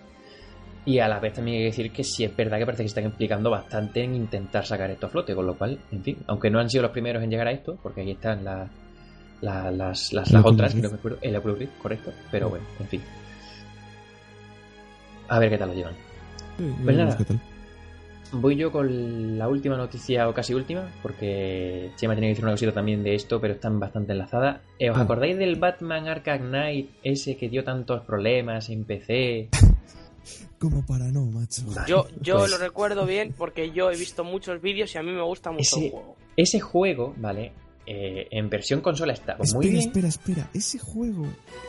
Y 0.85 0.99
a 0.99 1.07
la 1.07 1.19
vez 1.19 1.33
también 1.33 1.57
hay 1.57 1.63
que 1.63 1.69
decir 1.69 1.91
que 1.91 2.03
sí 2.03 2.23
es 2.23 2.35
verdad 2.35 2.57
que 2.57 2.65
parece 2.65 2.83
que 2.83 2.89
se 2.89 2.99
están 2.99 3.05
implicando 3.05 3.49
bastante 3.49 4.03
en 4.03 4.15
intentar 4.15 4.65
sacar 4.65 4.91
esto 4.91 5.07
a 5.07 5.09
flote, 5.09 5.33
con 5.33 5.45
lo 5.45 5.57
cual, 5.57 5.79
en 5.91 6.03
fin, 6.03 6.17
aunque 6.27 6.49
no 6.49 6.59
han 6.59 6.69
sido 6.69 6.83
los 6.83 6.91
primeros 6.91 7.23
en 7.23 7.29
llegar 7.29 7.47
a 7.47 7.51
esto, 7.51 7.77
porque 7.81 8.01
ahí 8.01 8.11
están 8.11 8.43
las 8.43 8.69
las, 9.43 10.13
las, 10.13 10.33
otras, 10.33 10.73
que 10.73 10.81
no 10.81 10.89
me 10.89 10.95
acuerdo, 10.95 11.17
el 11.21 11.35
Oculus 11.35 11.69
correcto, 11.81 12.11
pero 12.31 12.49
bueno, 12.49 12.65
en 12.79 12.87
fin. 12.87 13.01
A 15.27 15.39
ver 15.39 15.49
qué 15.49 15.57
tal 15.57 15.69
lo 15.69 15.75
llevan. 15.75 15.95
pues 16.83 16.97
nada, 16.97 17.17
voy 18.31 18.55
yo 18.55 18.71
con 18.71 19.37
la 19.37 19.47
última 19.47 19.77
noticia 19.77 20.27
o 20.29 20.33
casi 20.33 20.53
última, 20.53 20.89
porque 21.01 21.91
Chema 21.95 22.13
tiene 22.13 22.27
que 22.27 22.29
decir 22.29 22.45
una 22.45 22.53
cosita 22.53 22.71
también 22.71 23.03
de 23.03 23.15
esto, 23.15 23.39
pero 23.39 23.53
están 23.53 23.79
bastante 23.79 24.13
enlazadas. 24.13 24.61
Eh, 24.79 24.89
¿Os 24.89 24.97
ah. 24.97 25.01
acordáis 25.01 25.37
del 25.37 25.55
Batman 25.57 26.07
Arkham 26.07 26.49
Knight, 26.49 26.89
ese 27.03 27.37
que 27.37 27.49
dio 27.49 27.63
tantos 27.63 28.01
problemas 28.01 28.69
en 28.69 28.85
PC? 28.85 29.49
Como 30.59 30.85
para 30.85 31.11
no, 31.11 31.25
macho. 31.25 31.63
Yo, 31.85 32.07
yo 32.21 32.37
pues 32.37 32.51
lo 32.51 32.57
recuerdo 32.57 33.05
bien 33.05 33.33
porque 33.37 33.71
yo 33.71 33.91
he 33.91 33.97
visto 33.97 34.23
muchos 34.23 34.61
vídeos 34.61 34.95
y 34.95 34.97
a 34.97 35.03
mí 35.03 35.11
me 35.11 35.21
gusta 35.21 35.51
mucho 35.51 35.77
el 35.77 35.91
juego. 35.91 36.15
Ese 36.37 36.61
juego, 36.61 37.13
¿vale? 37.17 37.51
Eh, 37.85 38.27
en 38.31 38.49
versión 38.49 38.81
consola 38.81 39.13
está 39.13 39.37
muy 39.53 39.69
bien. 39.69 39.81
Espera, 39.81 40.07
espera, 40.07 40.49
ese 40.53 40.79
juego 40.79 41.25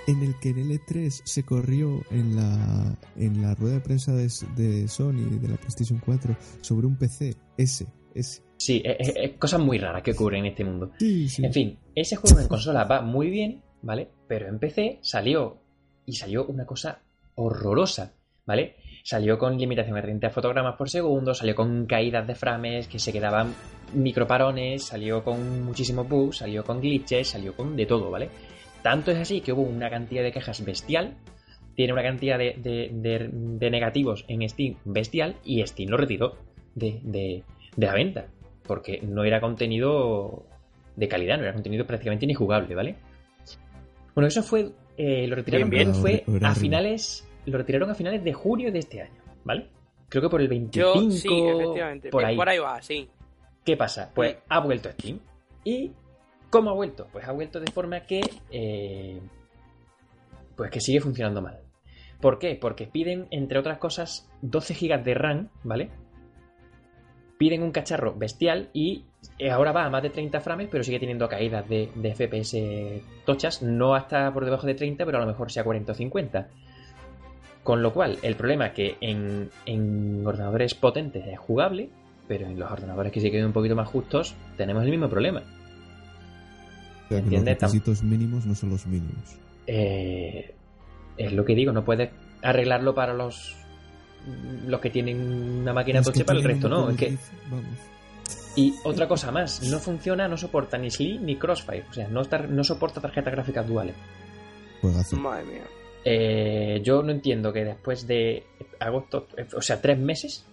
en 0.07 0.23
el 0.23 0.39
que 0.39 0.51
en 0.51 0.59
el 0.59 0.71
E3 0.71 1.23
se 1.25 1.43
corrió 1.45 2.03
en 2.11 2.37
la, 2.37 2.97
en 3.17 3.43
la 3.43 3.55
rueda 3.55 3.75
de 3.75 3.81
prensa 3.81 4.13
de, 4.13 4.31
de 4.57 4.87
Sony, 4.87 5.41
de 5.41 5.49
la 5.49 5.57
PlayStation 5.57 6.01
4, 6.05 6.37
sobre 6.61 6.87
un 6.87 6.97
PC, 6.97 7.35
ese, 7.57 7.87
ese. 8.15 8.43
Sí, 8.57 8.83
es, 8.85 9.33
cosas 9.39 9.61
muy 9.61 9.79
raras 9.79 10.03
que 10.03 10.13
ocurren 10.13 10.45
en 10.45 10.53
este 10.53 10.65
mundo. 10.65 10.93
En 11.01 11.53
fin, 11.53 11.79
ese 11.95 12.17
juego 12.17 12.41
en 12.41 12.49
consola 12.49 12.85
va 12.85 13.03
muy 13.03 13.29
bien, 13.29 13.63
¿vale? 13.83 14.09
Pero 14.29 14.49
en 14.49 14.59
PC 14.59 15.01
salió 15.03 15.59
y 16.07 16.13
salió 16.13 16.47
una 16.47 16.65
cosa 16.65 17.03
horrorosa, 17.35 18.15
¿vale? 18.47 18.77
Salió 19.07 19.37
con 19.37 19.59
limitación 19.59 19.97
de 19.97 20.01
30 20.01 20.31
fotogramas 20.31 20.77
por 20.77 20.89
segundo, 20.89 21.35
salió 21.35 21.55
con 21.55 21.85
caídas 21.85 22.27
de 22.27 22.35
frames 22.35 22.89
que 22.89 22.99
se 22.99 23.13
quedaban 23.13 23.55
microparones, 23.93 24.85
salió 24.85 25.23
con 25.23 25.63
muchísimos 25.63 26.09
bugs, 26.09 26.39
salió 26.39 26.65
con 26.65 26.81
glitches, 26.81 27.29
salió 27.29 27.55
con 27.55 27.77
de 27.77 27.85
todo, 27.85 28.11
¿vale? 28.11 28.31
Tanto 28.83 29.11
es 29.11 29.19
así 29.19 29.43
que 29.43 29.53
hubo 29.53 29.61
una 29.61 29.91
cantidad 29.91 30.23
de 30.23 30.33
quejas 30.33 30.65
bestial, 30.65 31.19
tiene 31.75 31.93
una 31.93 32.03
cantidad 32.03 32.39
de, 32.39 33.69
negativos 33.71 34.25
en 34.27 34.49
Steam 34.49 34.77
bestial 34.87 35.37
y 35.45 35.63
Steam 35.67 35.91
lo 35.91 35.99
retiró 35.99 36.39
de, 36.75 37.43
la 37.77 37.93
venta, 37.93 38.29
porque 38.67 39.03
no 39.03 39.23
era 39.25 39.39
contenido 39.39 40.47
de 40.97 41.09
calidad, 41.09 41.37
no 41.37 41.43
era 41.43 41.53
contenido 41.53 41.87
prácticamente 41.87 42.27
ni 42.27 42.33
jugable, 42.33 42.75
¿vale? 42.75 42.97
Bueno, 44.15 44.29
eso 44.29 44.43
fue, 44.43 44.71
eh, 44.97 45.27
lo 45.27 45.37
retiraron 45.37 45.69
bien, 45.69 45.95
fue 45.95 46.25
a 46.41 46.55
finales 46.55 47.29
lo 47.47 47.59
retiraron 47.59 47.91
a 47.91 47.95
finales 47.95 48.23
de 48.25 48.33
junio 48.33 48.73
de 48.73 48.79
este 48.79 49.03
año. 49.03 49.25
¿vale? 49.45 49.69
Creo 50.09 50.23
que 50.23 50.29
por 50.29 50.41
el 50.41 50.49
25. 50.49 50.95
Yo 50.95 51.11
sí, 51.11 51.29
efectivamente. 51.29 52.11
Por 52.11 52.25
ahí. 52.25 52.37
Por 52.37 52.49
ahí 52.49 52.59
va, 52.59 52.83
sí. 52.83 53.09
¿Qué 53.65 53.77
pasa? 53.77 54.11
Pues 54.15 54.37
ha 54.49 54.61
vuelto 54.61 54.91
Steam. 54.91 55.21
¿Y 55.65 55.93
cómo 56.51 56.71
ha 56.71 56.75
vuelto? 56.75 57.09
Pues 57.13 57.27
ha 57.27 57.33
vuelto 57.33 57.61
de 57.61 57.71
forma 57.71 58.01
que. 58.01 58.21
eh, 58.51 59.21
pues 60.57 60.71
que 60.71 60.81
sigue 60.81 61.01
funcionando 61.01 61.43
mal. 61.43 61.61
¿Por 62.21 62.39
qué? 62.39 62.57
Porque 62.61 62.87
piden, 62.87 63.27
entre 63.31 63.59
otras 63.59 63.79
cosas, 63.79 64.31
12 64.43 64.75
GB 64.75 65.03
de 65.03 65.15
RAM, 65.15 65.49
¿vale? 65.63 65.91
Piden 67.39 67.63
un 67.63 67.73
cacharro 67.73 68.15
bestial 68.15 68.71
y 68.73 69.05
eh, 69.39 69.51
ahora 69.51 69.73
va 69.73 69.85
a 69.85 69.91
más 69.91 70.03
de 70.03 70.11
30 70.11 70.41
frames, 70.41 70.69
pero 70.71 70.85
sigue 70.85 71.01
teniendo 71.01 71.29
caídas 71.29 71.69
de, 71.69 71.91
de 71.95 72.15
FPS 72.15 72.57
tochas. 73.27 73.63
No 73.63 73.95
hasta 73.95 74.33
por 74.33 74.45
debajo 74.45 74.67
de 74.67 74.75
30, 74.75 75.05
pero 75.05 75.19
a 75.19 75.21
lo 75.23 75.27
mejor 75.27 75.51
sea 75.51 75.65
40 75.65 75.91
o 75.91 75.95
50. 75.95 76.49
Con 77.65 77.83
lo 77.83 77.93
cual, 77.93 78.19
el 78.23 78.37
problema 78.37 78.67
es 78.69 78.73
que 78.75 78.97
en, 79.01 79.51
en 79.67 80.25
ordenadores 80.27 80.75
potentes 80.75 81.27
es 81.27 81.39
jugable, 81.39 81.89
pero 82.29 82.47
en 82.47 82.59
los 82.59 82.71
ordenadores 82.71 83.11
que 83.11 83.21
se 83.21 83.31
queden 83.31 83.47
un 83.47 83.53
poquito 83.53 83.75
más 83.75 83.89
justos 83.89 84.35
tenemos 84.57 84.85
el 84.85 84.91
mismo 84.91 85.09
problema. 85.09 85.41
O 85.41 87.09
sea, 87.09 87.09
que 87.09 87.15
los 87.17 87.25
¿Entiendes? 87.25 87.57
Tam- 87.59 87.61
requisitos 87.69 88.03
mínimos 88.03 88.47
no 88.47 88.55
son 88.55 88.71
los 88.71 88.87
mínimos. 88.87 89.37
Eh, 89.67 90.55
es 91.17 91.33
lo 91.33 91.45
que 91.45 91.55
digo, 91.55 91.73
no 91.73 91.85
puedes 91.85 92.11
arreglarlo 92.43 92.95
para 92.95 93.15
los 93.15 93.57
los 94.67 94.81
que 94.81 94.89
tienen 94.89 95.21
una 95.61 95.73
máquina 95.75 96.01
Es 96.01 96.07
que 96.07 96.13
tocha 96.13 96.25
para 96.25 96.39
el 96.39 96.45
resto, 96.45 96.69
¿no? 96.69 96.81
modo 96.81 96.91
Es 96.91 96.97
que, 96.97 97.11
GIF, 97.11 97.21
Vamos. 97.51 97.67
y 98.57 98.75
otra 98.85 99.07
cosa 99.07 99.31
más, 99.31 99.63
no 99.71 99.79
funciona, 99.79 100.29
no 100.29 100.37
soporta 100.39 100.79
ni 100.79 100.91
SLI 100.91 101.19
ni 101.19 101.37
Crossfire, 101.37 101.85
o 101.91 101.93
sea, 101.93 102.09
no, 102.09 102.23
está- 102.23 102.39
no 102.47 102.65
soporta 102.65 103.01
tarjetas 103.03 103.33
gráficas 103.35 103.67
duales. 103.67 103.95
Juegazo. 104.81 105.17
Madre 105.17 105.45
mía. 105.45 105.63
Eh, 106.05 106.81
yo 106.85 107.03
no 107.03 107.11
entiendo 107.13 107.53
que 107.53 107.65
después 107.65 108.07
de 108.07 108.45
agosto, 108.79 109.27
eh, 109.37 109.47
o 109.57 109.63
sea, 109.63 109.81
tres 109.81 109.99
meses, 109.99 110.45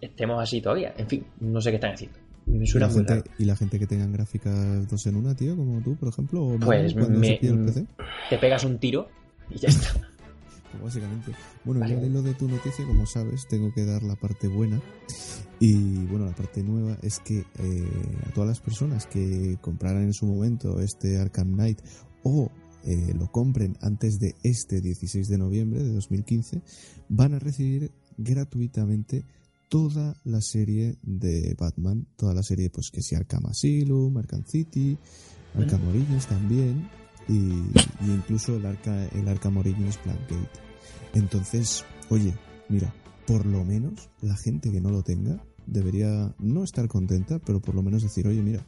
estemos 0.00 0.42
así 0.42 0.60
todavía. 0.60 0.94
En 0.96 1.06
fin, 1.08 1.24
no 1.40 1.60
sé 1.60 1.70
qué 1.70 1.76
están 1.76 1.94
haciendo. 1.94 2.18
Me 2.46 2.64
¿Y 2.64 2.66
suena 2.66 2.86
la, 2.88 2.92
muy 2.92 2.98
gente, 3.04 3.14
raro. 3.14 3.30
y 3.38 3.44
la 3.46 3.56
gente 3.56 3.78
que 3.78 3.86
tengan 3.86 4.12
gráficas 4.12 4.86
dos 4.88 5.06
en 5.06 5.16
una, 5.16 5.34
tío, 5.34 5.56
como 5.56 5.80
tú, 5.80 5.96
por 5.96 6.10
ejemplo, 6.10 6.42
o 6.44 6.58
Pues 6.58 6.94
me- 6.94 7.38
el 7.40 7.64
PC. 7.64 7.86
Te 8.28 8.38
pegas 8.38 8.64
un 8.64 8.78
tiro 8.78 9.08
y 9.50 9.58
ya 9.58 9.68
está. 9.68 9.88
Pues 10.74 10.82
básicamente. 10.96 11.30
Bueno, 11.62 11.82
Vale. 11.82 11.94
ya 11.94 12.00
de 12.00 12.10
lo 12.10 12.20
de 12.20 12.34
tu 12.34 12.48
noticia, 12.48 12.84
como 12.84 13.06
sabes, 13.06 13.46
tengo 13.46 13.72
que 13.72 13.84
dar 13.84 14.02
la 14.02 14.16
parte 14.16 14.48
buena. 14.48 14.80
Y 15.60 16.04
bueno, 16.06 16.26
la 16.26 16.32
parte 16.34 16.64
nueva 16.64 16.98
es 17.00 17.20
que 17.20 17.38
eh, 17.60 17.88
a 18.28 18.30
todas 18.34 18.48
las 18.48 18.58
personas 18.60 19.06
que 19.06 19.56
compraran 19.60 20.02
en 20.02 20.12
su 20.12 20.26
momento 20.26 20.80
este 20.80 21.16
Arkham 21.20 21.52
Knight 21.52 21.78
o 22.24 22.50
eh, 22.84 23.14
lo 23.18 23.30
compren 23.30 23.76
antes 23.80 24.18
de 24.18 24.34
este 24.42 24.80
16 24.80 25.28
de 25.28 25.38
noviembre 25.38 25.82
de 25.82 25.92
2015, 25.92 26.62
van 27.08 27.34
a 27.34 27.38
recibir 27.38 27.90
gratuitamente 28.16 29.24
toda 29.68 30.20
la 30.24 30.40
serie 30.40 30.98
de 31.02 31.54
Batman, 31.58 32.06
toda 32.16 32.34
la 32.34 32.42
serie 32.42 32.70
pues 32.70 32.90
que 32.92 33.02
sea 33.02 33.18
Arkham 33.18 33.46
Asylum, 33.46 34.16
Arkham 34.16 34.44
City, 34.46 34.96
Arkham 35.56 35.88
Origins 35.88 36.26
también 36.26 36.88
y, 37.28 37.32
y 37.32 38.10
incluso 38.14 38.56
el, 38.56 38.66
Arca, 38.66 39.06
el 39.06 39.28
Arkham 39.28 39.56
Origins 39.56 39.98
Blackgate. 40.04 40.60
Entonces, 41.14 41.84
oye, 42.10 42.34
mira, 42.68 42.92
por 43.26 43.46
lo 43.46 43.64
menos 43.64 44.10
la 44.20 44.36
gente 44.36 44.70
que 44.70 44.80
no 44.80 44.90
lo 44.90 45.02
tenga 45.02 45.42
debería 45.66 46.34
no 46.38 46.62
estar 46.64 46.86
contenta, 46.88 47.38
pero 47.38 47.60
por 47.60 47.74
lo 47.74 47.82
menos 47.82 48.02
decir, 48.02 48.26
oye, 48.26 48.42
mira, 48.42 48.66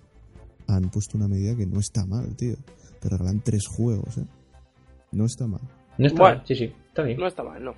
han 0.67 0.91
puesto 0.91 1.17
una 1.17 1.29
medida 1.29 1.57
que 1.57 1.67
no 1.67 1.81
está 1.81 2.07
mal, 2.07 2.35
tío. 2.37 2.57
Te 3.01 3.09
regalan 3.09 3.41
tres 3.41 3.67
juegos, 3.67 4.19
¿eh? 4.19 4.25
No 5.13 5.25
está 5.27 5.47
mal. 5.47 5.61
No 5.99 6.07
está 6.07 6.21
Bueno. 6.21 6.37
mal, 6.39 6.47
sí, 6.47 6.55
sí, 6.57 6.73
está 6.89 7.03
bien. 7.03 7.19
No 7.19 7.27
está 7.27 7.43
mal, 7.43 7.63
no. 7.65 7.75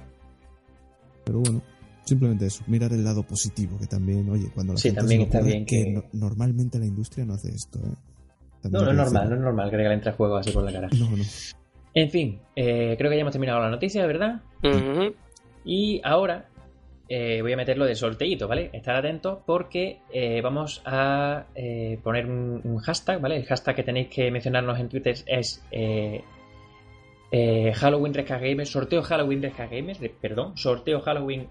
Pero 1.25 1.41
bueno, 1.41 1.61
simplemente 2.05 2.47
eso, 2.47 2.65
mirar 2.67 2.93
el 2.93 3.05
lado 3.05 3.23
positivo, 3.23 3.79
que 3.79 3.87
también, 3.87 4.29
oye, 4.31 4.51
cuando 4.55 4.73
la 4.73 4.79
Sí, 4.79 4.89
gente 4.89 5.01
también 5.01 5.21
se 5.21 5.25
está 5.27 5.41
bien 5.43 5.67
que 5.67 5.85
que- 5.85 5.91
no- 5.93 6.05
normalmente 6.13 6.79
la 6.79 6.87
industria 6.87 7.25
no 7.25 7.35
hace 7.35 7.51
esto, 7.51 7.79
¿eh? 7.81 7.95
También 8.63 8.85
No, 8.85 8.85
no 8.87 8.91
es 8.91 8.97
normal, 8.97 9.29
no 9.29 9.35
es 9.37 9.41
normal 9.43 9.71
que 9.71 9.77
regalen 9.77 10.01
tres 10.01 10.15
juegos 10.17 10.41
así 10.41 10.51
por 10.53 10.65
la 10.65 10.73
cara. 10.73 10.89
No, 10.99 11.17
no. 11.17 11.23
En 11.95 12.11
fin, 12.11 12.41
eh, 12.57 12.95
creo 12.99 13.11
que 13.11 13.17
ya 13.17 13.21
hemos 13.23 13.33
terminado 13.33 13.61
la 13.61 13.71
noticia, 13.71 14.07
¿verdad? 14.07 14.41
Y 15.65 16.01
ahora 16.05 16.49
eh, 17.09 17.41
voy 17.43 17.53
a 17.53 17.57
meterlo 17.57 17.87
de 17.87 17.95
sorteito, 17.95 18.47
¿vale? 18.49 18.71
Estar 18.73 18.95
atentos 18.97 19.39
porque 19.47 20.01
eh, 20.13 20.41
vamos 20.43 20.83
a 20.85 21.47
eh, 21.55 21.99
poner 22.03 22.27
un, 22.27 22.79
hashtag, 22.79 23.21
¿vale? 23.21 23.37
El 23.37 23.45
hashtag 23.47 23.77
que 23.77 23.83
tenéis 23.83 24.09
que 24.09 24.31
mencionarnos 24.31 24.79
en 24.79 24.89
Twitter 24.89 25.17
es 25.27 25.65
Halloween 27.75 28.15
RK 28.15 28.29
Gamers, 28.41 28.71
sorteo 28.71 29.03
Halloween 29.03 29.41
Gamers, 29.71 30.01
de- 30.01 30.09
perdón, 30.11 30.57
sorteo 30.57 31.01
Halloween 31.01 31.49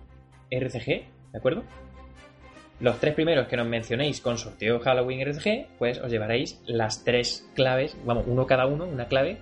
RCG, 0.49 0.85
¿de 0.85 1.37
acuerdo? 1.37 1.63
Los 2.79 2.99
tres 2.99 3.15
primeros 3.15 3.47
que 3.47 3.57
nos 3.57 3.67
mencionéis 3.67 4.21
con 4.21 4.37
sorteo 4.37 4.79
Halloween 4.79 5.21
RCG, 5.21 5.67
pues 5.79 5.99
os 5.99 6.11
llevaréis 6.11 6.61
las 6.67 7.03
tres 7.03 7.49
claves, 7.55 7.97
vamos, 8.05 8.25
uno 8.27 8.45
cada 8.45 8.67
uno, 8.67 8.85
una 8.85 9.07
clave 9.07 9.37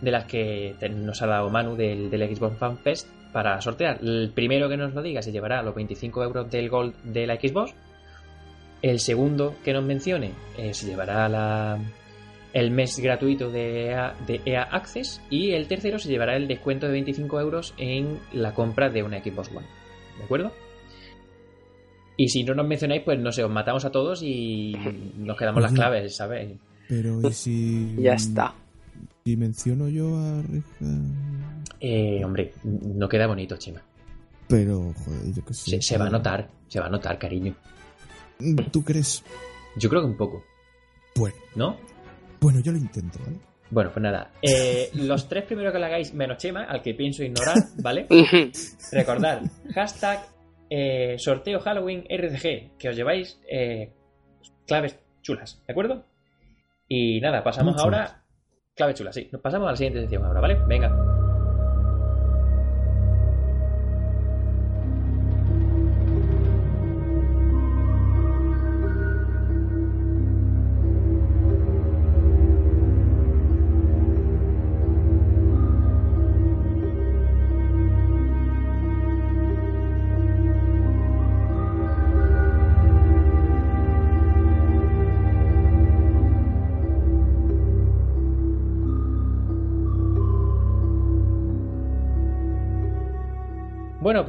de 0.00 0.10
las 0.10 0.24
que 0.24 0.74
nos 0.90 1.20
ha 1.20 1.26
dado 1.26 1.50
Manu 1.50 1.76
del, 1.76 2.10
del 2.10 2.34
Xbox 2.34 2.56
Fan 2.56 2.78
Fest 2.78 3.06
para 3.32 3.60
sortear. 3.60 3.98
El 4.02 4.30
primero 4.34 4.68
que 4.68 4.76
nos 4.76 4.94
lo 4.94 5.02
diga 5.02 5.22
se 5.22 5.32
llevará 5.32 5.62
los 5.62 5.74
25 5.74 6.22
euros 6.22 6.50
del 6.50 6.68
Gold 6.68 6.94
de 7.04 7.26
la 7.26 7.36
Xbox. 7.36 7.74
El 8.82 8.98
segundo 8.98 9.56
que 9.64 9.72
nos 9.72 9.84
mencione 9.84 10.32
eh, 10.56 10.72
se 10.72 10.86
llevará 10.86 11.28
la, 11.28 11.78
el 12.52 12.70
mes 12.70 12.98
gratuito 12.98 13.50
de 13.50 13.88
EA, 13.88 14.14
de 14.26 14.40
EA 14.44 14.62
Access. 14.62 15.20
Y 15.30 15.52
el 15.52 15.66
tercero 15.68 15.98
se 15.98 16.08
llevará 16.08 16.36
el 16.36 16.48
descuento 16.48 16.86
de 16.86 16.92
25 16.92 17.40
euros 17.40 17.74
en 17.78 18.18
la 18.32 18.54
compra 18.54 18.88
de 18.88 19.02
una 19.02 19.22
Xbox 19.22 19.50
One. 19.54 19.66
¿De 20.18 20.24
acuerdo? 20.24 20.52
Y 22.16 22.28
si 22.28 22.44
no 22.44 22.54
nos 22.54 22.66
mencionáis, 22.66 23.02
pues 23.02 23.18
no 23.18 23.32
sé, 23.32 23.42
os 23.42 23.50
matamos 23.50 23.84
a 23.84 23.90
todos 23.90 24.22
y 24.22 24.74
nos 25.18 25.36
quedamos 25.38 25.62
las 25.62 25.72
Oye. 25.72 25.80
claves, 25.80 26.16
¿sabes? 26.16 26.52
Pero 26.88 27.20
¿y 27.22 27.32
si... 27.32 27.96
Ya 27.98 28.14
está. 28.14 28.54
Si 29.24 29.36
menciono 29.36 29.88
yo 29.88 30.16
a 30.18 30.42
Reja... 30.42 30.86
Eh, 31.80 32.22
hombre, 32.24 32.52
no 32.64 33.08
queda 33.08 33.26
bonito, 33.26 33.56
Chema. 33.56 33.82
Pero, 34.48 34.92
joder, 35.04 35.32
yo 35.34 35.44
qué 35.44 35.54
sé. 35.54 35.70
Se, 35.70 35.82
se 35.82 35.98
va 35.98 36.06
a 36.06 36.10
notar, 36.10 36.48
se 36.68 36.80
va 36.80 36.86
a 36.86 36.90
notar, 36.90 37.18
cariño. 37.18 37.54
¿Tú 38.70 38.82
crees? 38.84 39.22
Yo 39.76 39.88
creo 39.88 40.02
que 40.02 40.08
un 40.08 40.16
poco, 40.16 40.44
Bueno, 41.16 41.36
¿no? 41.54 41.76
bueno, 42.40 42.60
yo 42.60 42.72
lo 42.72 42.78
intento, 42.78 43.18
¿vale? 43.24 43.36
Bueno, 43.70 43.90
pues 43.92 44.02
nada. 44.02 44.32
Eh, 44.42 44.90
los 44.94 45.28
tres 45.28 45.44
primeros 45.44 45.72
que 45.72 45.78
le 45.78 45.86
hagáis, 45.86 46.12
menos 46.14 46.38
Chema, 46.38 46.64
al 46.64 46.82
que 46.82 46.94
pienso 46.94 47.22
ignorar, 47.22 47.56
¿vale? 47.82 48.06
Recordad, 48.92 49.42
hashtag 49.74 50.26
eh, 50.68 51.16
sorteo 51.18 51.60
Halloween 51.60 52.04
RCG, 52.08 52.76
que 52.78 52.88
os 52.88 52.96
lleváis 52.96 53.38
eh, 53.48 53.92
claves 54.66 54.98
chulas, 55.22 55.62
¿de 55.66 55.72
acuerdo? 55.72 56.04
Y 56.88 57.20
nada, 57.20 57.44
pasamos 57.44 57.80
ahora. 57.80 58.24
Claves 58.74 58.96
chulas, 58.96 59.14
sí. 59.14 59.28
Nos 59.30 59.40
pasamos 59.42 59.68
a 59.68 59.72
la 59.72 59.76
siguiente 59.76 60.00
sección 60.00 60.24
ahora, 60.24 60.40
¿vale? 60.40 60.58
Venga. 60.66 61.19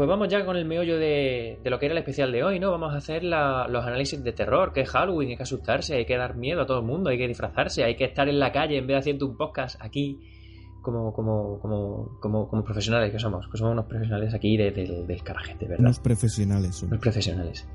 Pues 0.01 0.09
vamos 0.09 0.29
ya 0.29 0.43
con 0.43 0.57
el 0.57 0.65
meollo 0.65 0.97
de, 0.97 1.59
de 1.63 1.69
lo 1.69 1.77
que 1.77 1.85
era 1.85 1.93
el 1.93 1.99
especial 1.99 2.31
de 2.31 2.43
hoy, 2.43 2.59
¿no? 2.59 2.71
Vamos 2.71 2.91
a 2.91 2.97
hacer 2.97 3.23
la- 3.23 3.67
los 3.67 3.85
análisis 3.85 4.23
de 4.23 4.33
terror, 4.33 4.73
que 4.73 4.81
es 4.81 4.89
Halloween, 4.89 5.29
hay 5.29 5.37
que 5.37 5.43
asustarse, 5.43 5.95
hay 5.95 6.05
que 6.05 6.17
dar 6.17 6.35
miedo 6.35 6.61
a 6.61 6.65
todo 6.65 6.79
el 6.79 6.85
mundo, 6.85 7.11
hay 7.11 7.19
que 7.19 7.27
disfrazarse, 7.27 7.83
hay 7.83 7.95
que 7.95 8.05
estar 8.05 8.27
en 8.27 8.39
la 8.39 8.51
calle 8.51 8.77
en 8.77 8.87
vez 8.87 8.95
de 8.95 8.99
haciendo 8.99 9.27
un 9.27 9.37
podcast 9.37 9.79
aquí 9.79 10.17
como, 10.81 11.13
como, 11.13 11.59
como, 11.59 12.17
como, 12.19 12.47
como 12.49 12.63
profesionales 12.63 13.11
que 13.11 13.19
somos, 13.19 13.47
que 13.47 13.57
somos 13.59 13.73
unos 13.73 13.85
profesionales 13.85 14.33
aquí 14.33 14.57
de- 14.57 14.71
de- 14.71 15.03
del 15.05 15.21
carajete, 15.23 15.65
¿verdad? 15.67 15.81
Unos 15.85 15.99
profesionales. 15.99 16.81
Unos 16.81 16.99
profesionales. 16.99 17.67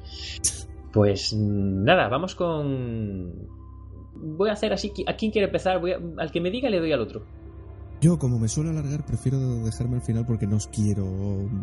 Pues 0.93 1.33
nada, 1.33 2.09
vamos 2.09 2.35
con... 2.35 3.33
Voy 4.17 4.49
a 4.49 4.55
hacer 4.55 4.73
así, 4.73 4.93
¿a 5.07 5.15
quién 5.15 5.31
quiere 5.31 5.47
empezar? 5.47 5.79
Voy 5.79 5.93
a- 5.93 6.01
Al 6.17 6.33
que 6.33 6.41
me 6.41 6.51
diga 6.51 6.69
le 6.71 6.81
doy 6.81 6.91
al 6.91 7.01
otro. 7.03 7.23
Yo, 8.01 8.19
como 8.19 8.39
me 8.39 8.49
suelo 8.49 8.71
alargar, 8.71 9.05
prefiero 9.05 9.39
dejarme 9.65 9.97
al 9.97 10.03
final 10.03 10.27
porque 10.27 10.47
no 10.47 10.57
os 10.57 10.67
quiero 10.69 11.05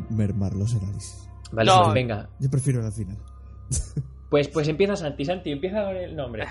mermar 0.10 0.54
los 0.54 0.74
análisis. 0.76 1.30
Vale, 1.52 1.70
No. 1.72 1.84
pues 1.84 1.94
venga, 1.94 2.30
Yo 2.40 2.50
prefiero 2.50 2.86
al 2.86 2.92
final. 2.92 3.18
Pues, 4.30 4.48
pues 4.48 4.68
empieza 4.68 4.96
Santi, 4.96 5.26
Santi, 5.26 5.52
empieza 5.52 5.86
con 5.86 5.96
el 5.96 6.16
nombre. 6.16 6.46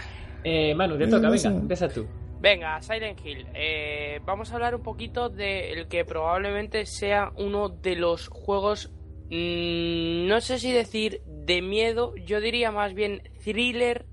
Eh, 0.45 0.75
Manu, 0.75 0.95
te 0.95 1.05
Venga, 1.05 1.17
toca, 1.17 1.31
venga, 1.31 1.49
empieza 1.49 1.89
tú. 1.89 2.07
Venga, 2.41 2.81
Silent 2.83 3.19
Hill. 3.25 3.47
Eh, 3.55 4.21
vamos 4.25 4.51
a 4.51 4.55
hablar 4.55 4.75
un 4.75 4.83
poquito 4.83 5.29
del 5.29 5.87
que 5.89 6.05
probablemente 6.05 6.87
sea 6.87 7.33
uno 7.37 7.69
de 7.69 7.97
los 7.97 8.29
juegos 8.29 8.91
mm, 9.31 10.27
no 10.29 10.41
sé 10.41 10.59
si 10.59 10.73
decir 10.73 11.23
de 11.27 11.63
miedo, 11.63 12.15
yo 12.17 12.41
diría 12.41 12.71
más 12.71 12.95
bien 12.95 13.23
thriller 13.45 14.07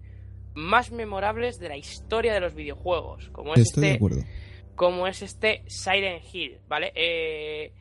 más 0.56 0.92
memorables 0.92 1.60
de 1.60 1.70
la 1.70 1.78
historia 1.78 2.34
de 2.34 2.40
los 2.40 2.54
videojuegos, 2.56 3.30
como 3.30 3.54
es 3.54 3.62
Estoy 3.62 3.82
de 3.82 3.88
este, 3.88 3.98
acuerdo. 3.98 4.22
Como 4.80 5.08
es 5.08 5.22
este 5.22 5.62
Silent 5.68 6.24
Hill, 6.34 6.58
¿vale? 6.70 6.94
Eh, 6.96 7.74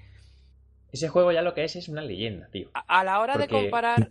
Ese 0.92 1.08
juego 1.08 1.30
ya 1.32 1.42
lo 1.42 1.54
que 1.54 1.62
es 1.62 1.76
es 1.76 1.88
una 1.88 2.02
leyenda, 2.02 2.48
tío. 2.50 2.68
a, 2.74 3.00
a 3.00 3.04
la 3.04 3.20
hora 3.20 3.38
de 3.38 3.46
comparar, 3.46 4.10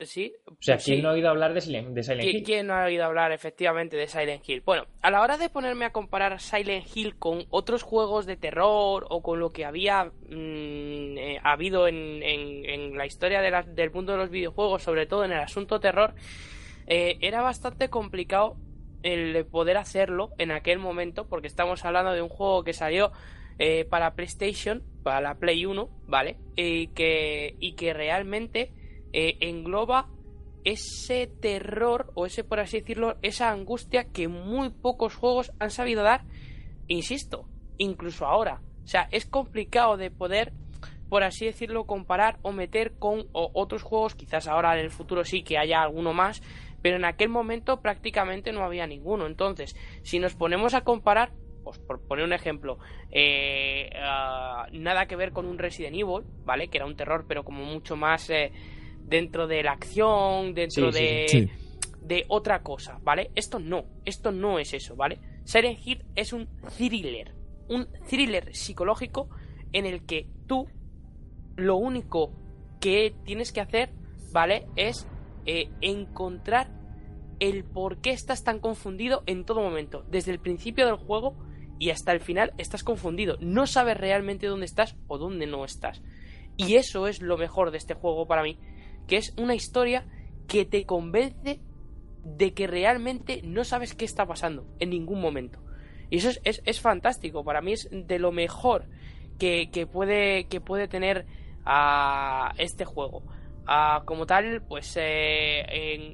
sí, 0.00 0.32
O 0.46 0.56
sea, 0.60 0.78
sí. 0.78 0.92
¿quién 0.92 1.02
no 1.02 1.10
ha 1.10 1.12
oído 1.12 1.28
hablar 1.28 1.52
de 1.52 1.60
Silent, 1.60 1.88
de 1.94 2.02
Silent 2.02 2.22
¿Qui- 2.28 2.32
Hill? 2.38 2.42
¿Quién 2.44 2.66
no 2.68 2.74
ha 2.74 2.84
oído 2.86 3.04
hablar 3.04 3.32
efectivamente 3.32 3.96
de 3.98 4.08
Silent 4.08 4.48
Hill? 4.48 4.62
Bueno, 4.64 4.86
a 5.02 5.10
la 5.10 5.20
hora 5.20 5.36
de 5.36 5.50
ponerme 5.50 5.84
a 5.84 5.92
comparar 5.92 6.40
Silent 6.40 6.86
Hill 6.96 7.16
con 7.18 7.44
otros 7.50 7.82
juegos 7.82 8.24
de 8.24 8.36
terror 8.38 9.06
o 9.10 9.22
con 9.22 9.38
lo 9.38 9.52
que 9.52 9.66
había 9.66 10.06
mm, 10.06 11.18
eh, 11.18 11.40
habido 11.42 11.86
en, 11.86 12.22
en- 12.22 12.64
en 12.64 12.96
la 12.96 13.04
historia 13.04 13.42
de 13.42 13.50
la- 13.50 13.62
del 13.62 13.90
mundo 13.90 14.12
de 14.12 14.18
los 14.18 14.30
videojuegos, 14.30 14.82
sobre 14.82 15.04
todo 15.06 15.24
en 15.24 15.32
el 15.32 15.40
asunto 15.40 15.80
terror, 15.80 16.14
eh, 16.86 17.18
era 17.20 17.42
bastante 17.42 17.88
complicado 17.90 18.56
el 19.02 19.32
de 19.32 19.44
poder 19.44 19.76
hacerlo 19.76 20.30
en 20.38 20.50
aquel 20.50 20.78
momento, 20.78 21.28
porque 21.28 21.46
estamos 21.46 21.84
hablando 21.84 22.12
de 22.12 22.22
un 22.22 22.28
juego 22.28 22.64
que 22.64 22.72
salió 22.72 23.12
eh, 23.58 23.84
para 23.84 24.14
PlayStation, 24.14 24.82
para 25.02 25.20
la 25.20 25.36
Play 25.36 25.64
1, 25.64 25.88
¿vale? 26.06 26.36
Y 26.56 26.88
que, 26.88 27.56
y 27.58 27.74
que 27.74 27.94
realmente 27.94 28.72
eh, 29.12 29.38
engloba 29.40 30.08
ese 30.64 31.28
terror, 31.28 32.10
o 32.14 32.26
ese, 32.26 32.42
por 32.42 32.58
así 32.58 32.80
decirlo, 32.80 33.16
esa 33.22 33.50
angustia 33.50 34.04
que 34.12 34.26
muy 34.26 34.70
pocos 34.70 35.14
juegos 35.14 35.52
han 35.60 35.70
sabido 35.70 36.02
dar, 36.02 36.24
insisto, 36.88 37.48
incluso 37.78 38.26
ahora. 38.26 38.60
O 38.84 38.88
sea, 38.88 39.08
es 39.12 39.26
complicado 39.26 39.96
de 39.96 40.10
poder, 40.10 40.52
por 41.08 41.22
así 41.22 41.46
decirlo, 41.46 41.86
comparar 41.86 42.38
o 42.42 42.52
meter 42.52 42.98
con 42.98 43.26
otros 43.32 43.84
juegos, 43.84 44.16
quizás 44.16 44.48
ahora 44.48 44.76
en 44.76 44.84
el 44.84 44.90
futuro 44.90 45.24
sí 45.24 45.42
que 45.44 45.56
haya 45.56 45.80
alguno 45.80 46.12
más, 46.12 46.42
pero 46.86 46.98
en 46.98 47.04
aquel 47.04 47.30
momento 47.30 47.80
prácticamente 47.80 48.52
no 48.52 48.62
había 48.62 48.86
ninguno. 48.86 49.26
Entonces, 49.26 49.74
si 50.04 50.20
nos 50.20 50.36
ponemos 50.36 50.72
a 50.72 50.82
comparar, 50.82 51.32
pues 51.64 51.80
por 51.80 52.00
poner 52.06 52.24
un 52.24 52.32
ejemplo, 52.32 52.78
eh, 53.10 53.90
ah, 54.00 54.68
nada 54.70 55.06
que 55.06 55.16
ver 55.16 55.32
con 55.32 55.46
un 55.46 55.58
Resident 55.58 55.96
Evil, 55.96 56.22
¿vale? 56.44 56.68
Que 56.68 56.78
era 56.78 56.86
un 56.86 56.94
terror, 56.94 57.24
pero 57.26 57.42
como 57.42 57.64
mucho 57.64 57.96
más 57.96 58.30
eh, 58.30 58.52
dentro 59.00 59.48
de 59.48 59.64
la 59.64 59.72
acción, 59.72 60.54
dentro 60.54 60.92
Sí, 60.92 60.98
sí, 60.98 61.04
de, 61.04 61.26
Sí. 61.28 61.50
de 62.02 62.24
otra 62.28 62.62
cosa, 62.62 63.00
¿vale? 63.02 63.32
Esto 63.34 63.58
no, 63.58 63.86
esto 64.04 64.30
no 64.30 64.60
es 64.60 64.72
eso, 64.72 64.94
¿vale? 64.94 65.18
Silent 65.42 65.80
Hill 65.84 66.04
es 66.14 66.32
un 66.32 66.46
thriller, 66.78 67.34
un 67.68 67.88
thriller 68.08 68.54
psicológico 68.54 69.28
en 69.72 69.86
el 69.86 70.06
que 70.06 70.28
tú 70.46 70.68
lo 71.56 71.78
único 71.78 72.30
que 72.80 73.12
tienes 73.24 73.50
que 73.50 73.60
hacer, 73.60 73.90
¿vale? 74.32 74.68
Es 74.76 75.04
eh, 75.46 75.68
encontrar 75.80 76.75
el 77.40 77.64
por 77.64 77.98
qué 77.98 78.10
estás 78.10 78.44
tan 78.44 78.58
confundido 78.60 79.22
en 79.26 79.44
todo 79.44 79.60
momento. 79.60 80.04
Desde 80.10 80.32
el 80.32 80.38
principio 80.40 80.86
del 80.86 80.96
juego 80.96 81.36
y 81.78 81.90
hasta 81.90 82.12
el 82.12 82.20
final 82.20 82.52
estás 82.58 82.82
confundido. 82.82 83.36
No 83.40 83.66
sabes 83.66 83.96
realmente 83.96 84.46
dónde 84.46 84.66
estás 84.66 84.96
o 85.08 85.18
dónde 85.18 85.46
no 85.46 85.64
estás. 85.64 86.02
Y 86.56 86.76
eso 86.76 87.06
es 87.06 87.20
lo 87.20 87.36
mejor 87.36 87.70
de 87.70 87.78
este 87.78 87.94
juego 87.94 88.26
para 88.26 88.42
mí. 88.42 88.58
Que 89.06 89.16
es 89.18 89.34
una 89.36 89.54
historia 89.54 90.06
que 90.48 90.64
te 90.64 90.84
convence 90.86 91.60
de 92.24 92.54
que 92.54 92.66
realmente 92.66 93.42
no 93.44 93.62
sabes 93.64 93.94
qué 93.94 94.04
está 94.04 94.26
pasando 94.26 94.66
en 94.78 94.90
ningún 94.90 95.20
momento. 95.20 95.60
Y 96.10 96.16
eso 96.18 96.30
es, 96.44 96.62
es- 96.64 96.80
fantástico. 96.80 97.44
Para 97.44 97.60
mí 97.60 97.72
es 97.72 97.88
de 97.90 98.18
lo 98.18 98.32
mejor 98.32 98.86
que, 99.38 99.70
que 99.70 99.86
puede, 99.86 100.46
que 100.48 100.60
puede 100.60 100.88
tener 100.88 101.26
a 101.64 102.54
este 102.58 102.84
juego. 102.84 103.22
Ah, 103.66 104.02
como 104.06 104.24
tal, 104.26 104.62
pues 104.66 104.96
eh, 104.96 105.60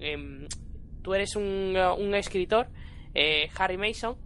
en- 0.02 0.48
tú 1.02 1.14
eres 1.14 1.36
un, 1.36 1.74
eh, 1.76 1.92
un 1.92 2.14
escritor, 2.14 2.68
eh, 3.14 3.48
Harry 3.58 3.76
Mason, 3.76 4.16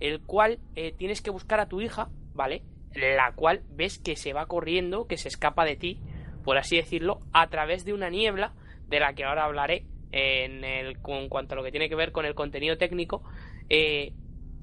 el 0.00 0.20
cual 0.20 0.58
eh, 0.76 0.92
tienes 0.96 1.20
que 1.20 1.30
buscar 1.30 1.60
a 1.60 1.68
tu 1.68 1.80
hija, 1.80 2.08
¿vale? 2.34 2.62
La 2.94 3.32
cual 3.32 3.62
ves 3.70 3.98
que 3.98 4.16
se 4.16 4.32
va 4.32 4.46
corriendo, 4.46 5.06
que 5.06 5.16
se 5.16 5.28
escapa 5.28 5.64
de 5.64 5.76
ti, 5.76 6.00
por 6.44 6.56
así 6.56 6.76
decirlo, 6.76 7.20
a 7.32 7.48
través 7.48 7.84
de 7.84 7.92
una 7.92 8.10
niebla, 8.10 8.54
de 8.88 9.00
la 9.00 9.14
que 9.14 9.24
ahora 9.24 9.44
hablaré 9.44 9.84
en 10.12 10.64
el, 10.64 10.98
con 11.00 11.28
cuanto 11.28 11.54
a 11.54 11.56
lo 11.56 11.64
que 11.64 11.70
tiene 11.70 11.88
que 11.88 11.94
ver 11.94 12.12
con 12.12 12.24
el 12.24 12.34
contenido 12.34 12.78
técnico, 12.78 13.22
eh, 13.68 14.12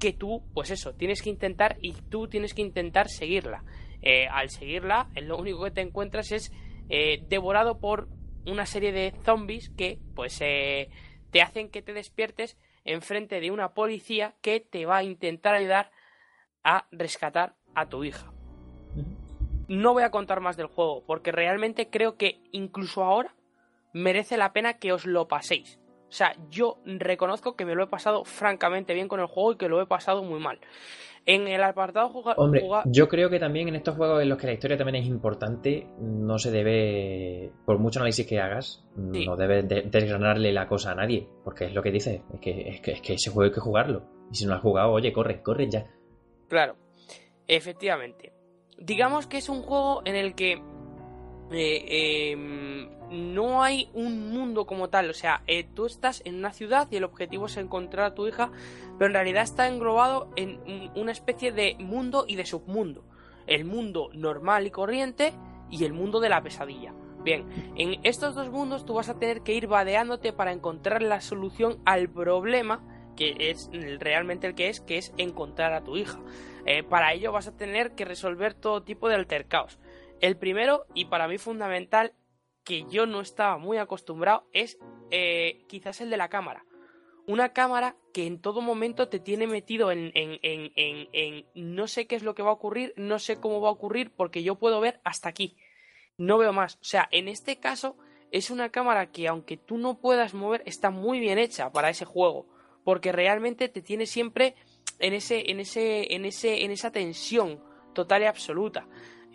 que 0.00 0.12
tú, 0.12 0.42
pues 0.52 0.70
eso, 0.70 0.94
tienes 0.94 1.22
que 1.22 1.30
intentar 1.30 1.76
y 1.80 1.92
tú 1.92 2.28
tienes 2.28 2.54
que 2.54 2.62
intentar 2.62 3.08
seguirla. 3.08 3.62
Eh, 4.02 4.26
al 4.28 4.50
seguirla, 4.50 5.08
eh, 5.14 5.22
lo 5.22 5.38
único 5.38 5.64
que 5.64 5.70
te 5.70 5.80
encuentras 5.80 6.32
es 6.32 6.52
devorado 7.28 7.80
por 7.80 8.08
una 8.46 8.64
serie 8.64 8.92
de 8.92 9.12
zombies 9.24 9.70
que, 9.70 9.98
pues, 10.14 10.40
eh, 10.40 10.88
te 11.30 11.42
hacen 11.42 11.70
que 11.70 11.82
te 11.82 11.92
despiertes 11.92 12.56
enfrente 12.84 13.40
de 13.40 13.50
una 13.50 13.74
policía 13.74 14.34
que 14.40 14.60
te 14.60 14.86
va 14.86 14.98
a 14.98 15.04
intentar 15.04 15.54
ayudar 15.54 15.90
a 16.62 16.86
rescatar 16.90 17.54
a 17.74 17.88
tu 17.88 18.04
hija. 18.04 18.32
No 19.68 19.92
voy 19.92 20.04
a 20.04 20.10
contar 20.10 20.40
más 20.40 20.56
del 20.56 20.66
juego, 20.66 21.04
porque 21.06 21.32
realmente 21.32 21.90
creo 21.90 22.16
que 22.16 22.40
incluso 22.52 23.02
ahora 23.02 23.34
merece 23.92 24.36
la 24.36 24.52
pena 24.52 24.74
que 24.74 24.92
os 24.92 25.06
lo 25.06 25.26
paséis. 25.26 25.80
O 26.16 26.18
sea, 26.18 26.34
yo 26.48 26.78
reconozco 26.86 27.56
que 27.56 27.66
me 27.66 27.74
lo 27.74 27.82
he 27.84 27.88
pasado 27.88 28.24
francamente 28.24 28.94
bien 28.94 29.06
con 29.06 29.20
el 29.20 29.26
juego 29.26 29.52
y 29.52 29.56
que 29.56 29.68
lo 29.68 29.82
he 29.82 29.86
pasado 29.86 30.22
muy 30.22 30.40
mal. 30.40 30.58
En 31.26 31.46
el 31.46 31.62
apartado 31.62 32.08
juga- 32.08 32.32
Hombre, 32.38 32.62
juga- 32.62 32.84
yo 32.86 33.06
creo 33.06 33.28
que 33.28 33.38
también 33.38 33.68
en 33.68 33.74
estos 33.76 33.96
juegos 33.96 34.22
en 34.22 34.30
los 34.30 34.38
que 34.38 34.46
la 34.46 34.54
historia 34.54 34.78
también 34.78 35.02
es 35.02 35.06
importante, 35.06 35.86
no 35.98 36.38
se 36.38 36.50
debe, 36.50 37.52
por 37.66 37.78
mucho 37.78 37.98
análisis 37.98 38.26
que 38.26 38.40
hagas, 38.40 38.82
Sí. 39.12 39.26
no 39.26 39.36
debes 39.36 39.68
de- 39.68 39.82
desgranarle 39.82 40.52
la 40.54 40.66
cosa 40.66 40.92
a 40.92 40.94
nadie, 40.94 41.28
porque 41.44 41.66
es 41.66 41.74
lo 41.74 41.82
que 41.82 41.90
dice, 41.92 42.22
es 42.32 42.40
que, 42.40 42.66
es 42.70 42.80
que, 42.80 42.92
es 42.92 43.02
que 43.02 43.12
ese 43.12 43.28
juego 43.30 43.50
hay 43.50 43.54
que 43.54 43.60
jugarlo. 43.60 44.04
Y 44.32 44.36
si 44.36 44.44
no 44.46 44.52
lo 44.52 44.56
has 44.56 44.62
jugado, 44.62 44.92
oye, 44.92 45.12
corre, 45.12 45.42
corre 45.42 45.68
ya. 45.68 45.84
Claro, 46.48 46.76
efectivamente. 47.46 48.32
Digamos 48.78 49.26
que 49.26 49.36
es 49.36 49.50
un 49.50 49.60
juego 49.60 50.00
en 50.06 50.16
el 50.16 50.34
que 50.34 50.62
eh, 51.52 52.30
em, 52.32 52.88
no 53.10 53.62
hay 53.62 53.90
un 53.94 54.30
mundo 54.30 54.66
como 54.66 54.88
tal. 54.88 55.10
O 55.10 55.14
sea, 55.14 55.42
eh, 55.46 55.64
tú 55.74 55.86
estás 55.86 56.22
en 56.24 56.36
una 56.36 56.52
ciudad 56.52 56.88
y 56.90 56.96
el 56.96 57.04
objetivo 57.04 57.46
es 57.46 57.56
encontrar 57.56 58.06
a 58.06 58.14
tu 58.14 58.26
hija, 58.26 58.50
pero 58.98 59.06
en 59.06 59.14
realidad 59.14 59.42
está 59.42 59.68
englobado 59.68 60.28
en 60.36 60.60
un- 60.66 60.90
una 60.94 61.12
especie 61.12 61.52
de 61.52 61.76
mundo 61.78 62.24
y 62.26 62.36
de 62.36 62.46
submundo. 62.46 63.04
El 63.46 63.64
mundo 63.64 64.10
normal 64.12 64.66
y 64.66 64.70
corriente 64.70 65.32
y 65.70 65.84
el 65.84 65.92
mundo 65.92 66.20
de 66.20 66.28
la 66.28 66.42
pesadilla. 66.42 66.92
Bien, 67.22 67.44
en 67.76 68.00
estos 68.04 68.34
dos 68.34 68.50
mundos 68.50 68.84
tú 68.86 68.94
vas 68.94 69.08
a 69.08 69.18
tener 69.18 69.42
que 69.42 69.54
ir 69.54 69.66
vadeándote 69.66 70.32
para 70.32 70.52
encontrar 70.52 71.02
la 71.02 71.20
solución 71.20 71.78
al 71.84 72.08
problema 72.08 72.82
que 73.16 73.34
es 73.50 73.70
realmente 73.98 74.46
el 74.46 74.54
que 74.54 74.68
es, 74.68 74.80
que 74.80 74.98
es 74.98 75.12
encontrar 75.16 75.72
a 75.72 75.82
tu 75.82 75.96
hija. 75.96 76.20
Eh, 76.66 76.82
para 76.82 77.14
ello 77.14 77.32
vas 77.32 77.48
a 77.48 77.56
tener 77.56 77.94
que 77.94 78.04
resolver 78.04 78.52
todo 78.54 78.82
tipo 78.82 79.08
de 79.08 79.14
altercaos. 79.14 79.78
El 80.20 80.36
primero, 80.36 80.84
y 80.94 81.06
para 81.06 81.26
mí 81.26 81.38
fundamental, 81.38 82.12
que 82.66 82.84
yo 82.90 83.06
no 83.06 83.20
estaba 83.20 83.58
muy 83.58 83.78
acostumbrado, 83.78 84.44
es 84.52 84.76
eh, 85.12 85.64
quizás 85.68 86.00
el 86.00 86.10
de 86.10 86.16
la 86.16 86.28
cámara. 86.28 86.66
Una 87.28 87.52
cámara 87.52 87.96
que 88.12 88.26
en 88.26 88.40
todo 88.40 88.60
momento 88.60 89.08
te 89.08 89.20
tiene 89.20 89.46
metido 89.46 89.92
en, 89.92 90.10
en, 90.14 90.40
en, 90.42 91.08
en, 91.12 91.46
no 91.54 91.86
sé 91.86 92.08
qué 92.08 92.16
es 92.16 92.24
lo 92.24 92.34
que 92.34 92.42
va 92.42 92.50
a 92.50 92.54
ocurrir, 92.54 92.92
no 92.96 93.20
sé 93.20 93.36
cómo 93.36 93.60
va 93.60 93.68
a 93.68 93.72
ocurrir, 93.72 94.10
porque 94.10 94.42
yo 94.42 94.56
puedo 94.56 94.80
ver 94.80 95.00
hasta 95.04 95.28
aquí. 95.28 95.56
No 96.18 96.38
veo 96.38 96.52
más. 96.52 96.74
O 96.76 96.84
sea, 96.84 97.08
en 97.12 97.28
este 97.28 97.58
caso 97.60 97.96
es 98.32 98.50
una 98.50 98.70
cámara 98.70 99.12
que 99.12 99.28
aunque 99.28 99.56
tú 99.56 99.78
no 99.78 100.00
puedas 100.00 100.34
mover, 100.34 100.62
está 100.66 100.90
muy 100.90 101.20
bien 101.20 101.38
hecha 101.38 101.70
para 101.70 101.90
ese 101.90 102.04
juego. 102.04 102.46
Porque 102.82 103.12
realmente 103.12 103.68
te 103.68 103.80
tiene 103.80 104.06
siempre 104.06 104.56
en 104.98 105.12
ese, 105.12 105.52
en 105.52 105.60
ese, 105.60 106.14
en 106.14 106.24
ese, 106.24 106.64
en 106.64 106.72
esa 106.72 106.90
tensión 106.90 107.60
total 107.94 108.22
y 108.22 108.26
absoluta. 108.26 108.88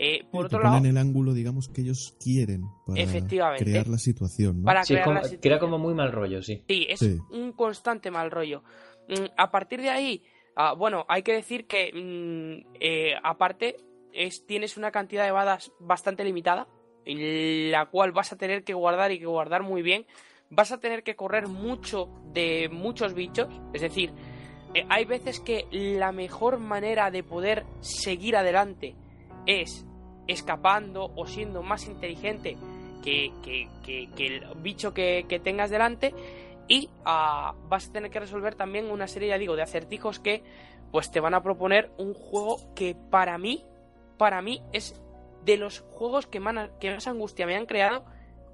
Eh, 0.03 0.25
por 0.31 0.45
otro 0.47 0.59
lado, 0.63 0.77
ponen 0.77 0.89
el 0.89 0.97
ángulo, 0.97 1.33
digamos, 1.33 1.69
que 1.69 1.81
ellos 1.81 2.17
quieren 2.19 2.63
para 2.87 2.99
Efectivamente. 3.03 3.63
crear 3.63 3.87
la 3.87 3.99
situación, 3.99 4.61
¿no? 4.61 4.65
para 4.65 4.83
Sí, 4.83 4.93
crear 4.93 5.05
como- 5.05 5.15
la 5.15 5.21
crea 5.21 5.29
situación. 5.29 5.59
como 5.59 5.77
muy 5.77 5.93
mal 5.93 6.11
rollo, 6.11 6.41
sí. 6.41 6.63
Sí, 6.67 6.87
es 6.89 6.99
Sí. 6.99 7.17
un 7.29 7.51
constante 7.51 8.09
mal 8.09 8.31
rollo. 8.31 8.63
Mm, 9.09 9.25
a 9.37 9.51
partir 9.51 9.79
de 9.81 9.89
ahí, 9.91 10.23
ah, 10.55 10.73
bueno, 10.73 11.05
hay 11.07 11.21
que 11.21 11.33
decir 11.33 11.67
que 11.67 11.91
mm, 11.93 12.73
eh, 12.79 13.13
aparte 13.23 13.77
es, 14.11 14.43
tienes 14.47 14.75
una 14.75 14.91
cantidad 14.91 15.23
de 15.23 15.31
balas 15.31 15.71
bastante 15.79 16.23
limitada, 16.23 16.67
en 17.05 17.71
la 17.71 17.85
cual 17.85 18.11
vas 18.11 18.31
a 18.33 18.37
tener 18.37 18.63
que 18.63 18.73
guardar 18.73 19.11
y 19.11 19.19
que 19.19 19.25
guardar 19.27 19.61
muy 19.61 19.83
bien. 19.83 20.07
Vas 20.49 20.71
a 20.71 20.79
tener 20.79 21.03
que 21.03 21.15
correr 21.15 21.47
mucho 21.47 22.09
de 22.33 22.69
muchos 22.71 23.13
bichos, 23.13 23.47
es 23.73 23.81
decir, 23.81 24.11
eh, 24.73 24.83
hay 24.89 25.05
veces 25.05 25.39
que 25.39 25.65
la 25.71 26.11
mejor 26.11 26.57
manera 26.59 27.11
de 27.11 27.23
poder 27.23 27.65
seguir 27.81 28.35
adelante 28.35 28.95
es 29.45 29.85
escapando 30.31 31.11
o 31.15 31.25
siendo 31.27 31.61
más 31.63 31.87
inteligente 31.87 32.57
que, 33.03 33.31
que- 33.43 33.67
que- 33.83 34.09
que 34.15 34.27
el 34.27 34.45
bicho 34.57 34.93
que, 34.93 35.25
tengas 35.43 35.69
delante 35.69 36.13
y 36.67 36.89
ah, 37.05 37.53
vas 37.67 37.89
a 37.89 37.91
tener 37.91 38.11
que 38.11 38.19
resolver 38.19 38.55
también 38.55 38.89
una 38.91 39.07
serie, 39.07 39.29
ya 39.29 39.37
digo, 39.37 39.55
de 39.55 39.61
acertijos 39.63 40.19
que 40.19 40.43
pues 40.91 41.09
te 41.11 41.19
van 41.19 41.33
a 41.33 41.41
proponer 41.43 41.91
un 41.97 42.13
juego 42.13 42.57
que 42.75 42.95
para 43.09 43.37
mí, 43.37 43.65
para 44.17 44.41
mí 44.41 44.61
es 44.73 45.01
de 45.45 45.57
los 45.57 45.79
juegos 45.79 46.27
que 46.27 46.39
más, 46.39 46.69
que 46.79 46.91
más 46.93 47.07
angustia 47.07 47.45
me 47.47 47.55
han 47.55 47.65
creado. 47.65 48.05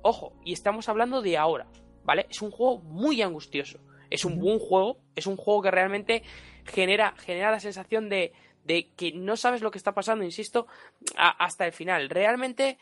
Ojo, 0.04 0.34
y 0.46 0.54
estamos 0.54 0.88
hablando 0.88 1.22
de 1.22 1.38
ahora, 1.38 1.68
¿vale? 2.04 2.28
Es 2.30 2.42
un 2.42 2.52
juego 2.52 2.80
muy 2.80 3.22
angustioso. 3.22 3.80
Es 4.10 4.24
un 4.24 4.40
buen 4.40 4.58
juego, 4.60 5.00
es 5.16 5.28
un 5.28 5.36
juego 5.36 5.64
que 5.64 5.72
realmente 5.72 6.24
genera, 6.64 7.14
genera 7.18 7.52
la 7.52 7.60
sensación 7.60 8.08
de, 8.08 8.32
de 8.68 8.90
que 8.98 9.14
no 9.14 9.38
sabes 9.38 9.62
lo 9.62 9.72
que 9.72 9.78
está 9.78 9.94
pasando, 9.94 10.26
insisto, 10.26 10.68
hasta 11.16 11.66
el 11.66 11.72
final. 11.72 12.10
Realmente 12.10 12.78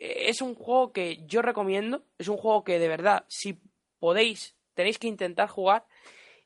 eh, 0.00 0.28
es 0.28 0.40
un 0.40 0.54
juego 0.54 0.92
que 0.92 1.24
yo 1.26 1.42
recomiendo, 1.42 2.02
es 2.18 2.28
un 2.28 2.38
juego 2.38 2.64
que 2.64 2.78
de 2.78 2.88
verdad, 2.88 3.24
si 3.28 3.60
podéis, 4.00 4.56
tenéis 4.74 4.98
que 4.98 5.08
intentar 5.08 5.48
jugar 5.48 5.84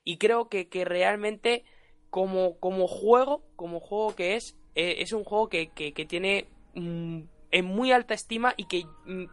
y 0.03 0.18
creo 0.18 0.49
que, 0.49 0.68
que 0.68 0.84
realmente 0.84 1.64
como, 2.11 2.59
como 2.59 2.88
juego, 2.88 3.45
como 3.55 3.78
juego 3.78 4.16
que 4.16 4.34
es, 4.34 4.59
eh, 4.74 4.97
es 4.99 5.12
un 5.12 5.22
juego 5.22 5.49
que, 5.49 5.70
que, 5.70 5.93
tiene 6.07 6.49
mm, 6.74 7.20
en 7.53 7.64
muy 7.64 7.93
alta 7.93 8.14
estima 8.14 8.55
y 8.57 8.66
que 8.66 8.84
mm, 9.07 9.24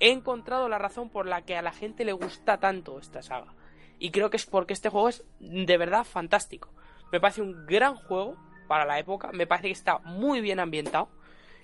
he 0.00 0.10
encontrado 0.10 0.68
la 0.68 0.78
razón 0.78 1.08
por 1.08 1.26
la 1.26 1.42
que 1.42 1.56
a 1.56 1.62
la 1.62 1.72
gente 1.72 2.04
le 2.04 2.12
gusta 2.12 2.58
tanto 2.58 2.98
esta 2.98 3.22
saga. 3.22 3.54
Y 4.00 4.10
creo 4.10 4.28
que 4.28 4.38
es 4.38 4.46
porque 4.46 4.72
este 4.72 4.88
juego 4.88 5.08
es 5.08 5.24
de 5.38 5.78
verdad 5.78 6.02
fantástico. 6.02 6.68
Me 7.12 7.20
parece 7.20 7.42
un 7.42 7.64
gran 7.66 7.94
juego 7.94 8.36
para 8.68 8.84
la 8.84 8.98
época, 8.98 9.30
me 9.32 9.46
parece 9.46 9.68
que 9.68 9.72
está 9.72 9.98
muy 10.00 10.40
bien 10.40 10.60
ambientado 10.60 11.08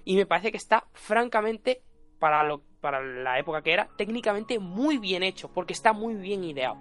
y 0.04 0.16
me 0.16 0.26
parece 0.26 0.50
que 0.50 0.56
está 0.56 0.86
francamente 0.92 1.82
para 2.18 2.42
lo 2.44 2.62
para 2.80 3.02
la 3.02 3.38
época 3.38 3.60
que 3.62 3.72
era 3.72 3.88
técnicamente 3.98 4.58
muy 4.58 4.96
bien 4.98 5.22
hecho 5.22 5.50
porque 5.52 5.72
está 5.74 5.92
muy 5.92 6.14
bien 6.14 6.44
ideado. 6.44 6.76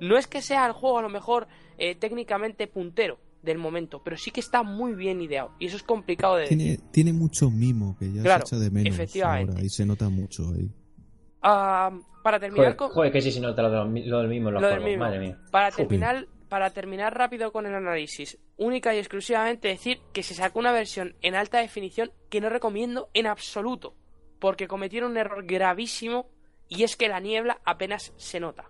No 0.00 0.16
es 0.16 0.26
que 0.26 0.42
sea 0.42 0.66
el 0.66 0.72
juego 0.72 0.98
a 0.98 1.02
lo 1.02 1.08
mejor 1.08 1.46
eh, 1.78 1.94
técnicamente 1.94 2.66
puntero 2.66 3.18
del 3.42 3.58
momento, 3.58 4.02
pero 4.02 4.16
sí 4.16 4.30
que 4.32 4.40
está 4.40 4.62
muy 4.64 4.94
bien 4.94 5.20
ideado 5.20 5.52
y 5.60 5.66
eso 5.66 5.76
es 5.76 5.82
complicado 5.84 6.36
de 6.36 6.46
tiene, 6.48 6.64
decir. 6.64 6.80
Tiene 6.90 7.12
mucho 7.12 7.50
mimo 7.50 7.96
que 7.98 8.10
ya 8.12 8.22
se 8.22 8.42
echa 8.42 8.56
de 8.56 8.70
menos 8.70 8.94
efectivamente. 8.94 9.52
ahora 9.52 9.64
y 9.64 9.68
se 9.68 9.86
nota 9.86 10.08
mucho 10.08 10.42
ahí. 10.56 10.70
Ah, 11.42 11.90
para 12.22 12.40
terminar 12.40 12.64
joder, 12.64 12.76
con... 12.76 12.88
joder, 12.90 13.12
que 13.12 13.20
sí 13.20 13.30
se 13.30 13.40
nota 13.40 13.62
lo, 13.62 13.84
lo 13.84 14.18
del 14.18 14.28
mismo 14.28 14.48
en 14.48 14.54
los 14.54 14.62
Lo 14.62 14.68
del 14.68 14.78
juegos, 14.78 14.90
mismo. 14.90 15.04
madre 15.04 15.18
mía. 15.20 15.38
Para 15.50 15.70
terminar, 15.70 16.26
para 16.54 16.70
terminar 16.70 17.18
rápido 17.18 17.50
con 17.50 17.66
el 17.66 17.74
análisis, 17.74 18.38
única 18.58 18.94
y 18.94 18.98
exclusivamente 18.98 19.66
decir 19.66 19.98
que 20.12 20.22
se 20.22 20.34
sacó 20.34 20.60
una 20.60 20.70
versión 20.70 21.16
en 21.20 21.34
alta 21.34 21.58
definición 21.58 22.12
que 22.30 22.40
no 22.40 22.48
recomiendo 22.48 23.08
en 23.12 23.26
absoluto, 23.26 23.96
porque 24.38 24.68
cometieron 24.68 25.10
un 25.10 25.16
error 25.16 25.44
gravísimo 25.44 26.28
y 26.68 26.84
es 26.84 26.94
que 26.96 27.08
la 27.08 27.18
niebla 27.18 27.58
apenas 27.64 28.12
se 28.18 28.38
nota. 28.38 28.66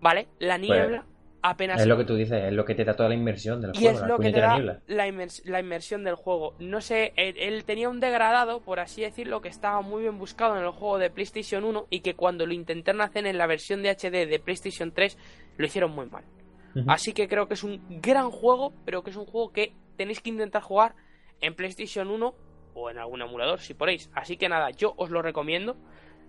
¿Vale? 0.00 0.28
La 0.38 0.56
niebla 0.56 1.04
apenas 1.42 1.76
Es 1.76 1.82
se 1.82 1.88
lo 1.90 1.96
nota. 1.96 2.04
que 2.06 2.08
tú 2.08 2.16
dices, 2.16 2.42
es 2.42 2.54
lo 2.54 2.64
que 2.64 2.74
te 2.74 2.86
da 2.86 2.96
toda 2.96 3.10
la 3.10 3.14
inmersión 3.16 3.60
del 3.60 3.72
Y 3.74 3.80
juego, 3.80 3.90
es 3.96 4.00
la 4.00 4.06
lo 4.08 4.16
que 4.16 4.22
te 4.22 4.30
puñetera 4.30 4.46
da 4.46 4.54
niebla. 4.54 4.80
la, 4.86 5.06
inmers- 5.08 5.44
la 5.44 5.60
inmersión 5.60 6.02
del 6.02 6.14
juego. 6.14 6.54
No 6.58 6.80
sé, 6.80 7.12
él, 7.16 7.34
él 7.36 7.64
tenía 7.66 7.90
un 7.90 8.00
degradado, 8.00 8.62
por 8.62 8.80
así 8.80 9.02
decirlo, 9.02 9.42
que 9.42 9.48
estaba 9.50 9.82
muy 9.82 10.00
bien 10.04 10.16
buscado 10.16 10.56
en 10.56 10.64
el 10.64 10.70
juego 10.70 10.96
de 10.96 11.10
PlayStation 11.10 11.64
1 11.64 11.86
y 11.90 12.00
que 12.00 12.14
cuando 12.14 12.46
lo 12.46 12.54
intentaron 12.54 13.02
hacer 13.02 13.26
en 13.26 13.36
la 13.36 13.46
versión 13.46 13.82
de 13.82 13.90
HD 13.90 14.26
de 14.26 14.40
PlayStation 14.42 14.90
3 14.92 15.18
lo 15.58 15.66
hicieron 15.66 15.90
muy 15.90 16.06
mal. 16.06 16.24
Así 16.86 17.12
que 17.12 17.28
creo 17.28 17.48
que 17.48 17.54
es 17.54 17.64
un 17.64 17.80
gran 18.00 18.30
juego, 18.30 18.72
pero 18.84 19.02
que 19.02 19.10
es 19.10 19.16
un 19.16 19.26
juego 19.26 19.52
que 19.52 19.74
tenéis 19.96 20.20
que 20.20 20.30
intentar 20.30 20.62
jugar 20.62 20.94
en 21.40 21.54
PlayStation 21.54 22.08
1 22.08 22.34
o 22.74 22.90
en 22.90 22.98
algún 22.98 23.22
emulador 23.22 23.60
si 23.60 23.74
podéis. 23.74 24.10
Así 24.14 24.36
que 24.36 24.48
nada, 24.48 24.70
yo 24.70 24.94
os 24.96 25.10
lo 25.10 25.22
recomiendo. 25.22 25.76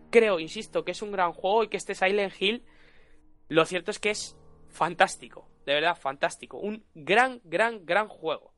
Creo, 0.10 0.40
insisto, 0.40 0.84
que 0.84 0.92
es 0.92 1.02
un 1.02 1.12
gran 1.12 1.32
juego 1.32 1.64
y 1.64 1.68
que 1.70 1.78
este 1.78 1.96
Silent 1.96 2.34
Hill, 2.40 2.64
lo 3.48 3.66
cierto 3.66 3.92
es 3.92 4.00
que 4.00 4.10
es 4.10 4.38
fantástico, 4.70 5.48
de 5.66 5.74
verdad 5.74 5.96
fantástico. 5.96 6.58
Un 6.58 6.84
gran, 6.96 7.40
gran, 7.44 7.86
gran 7.86 8.08
juego. 8.08 8.54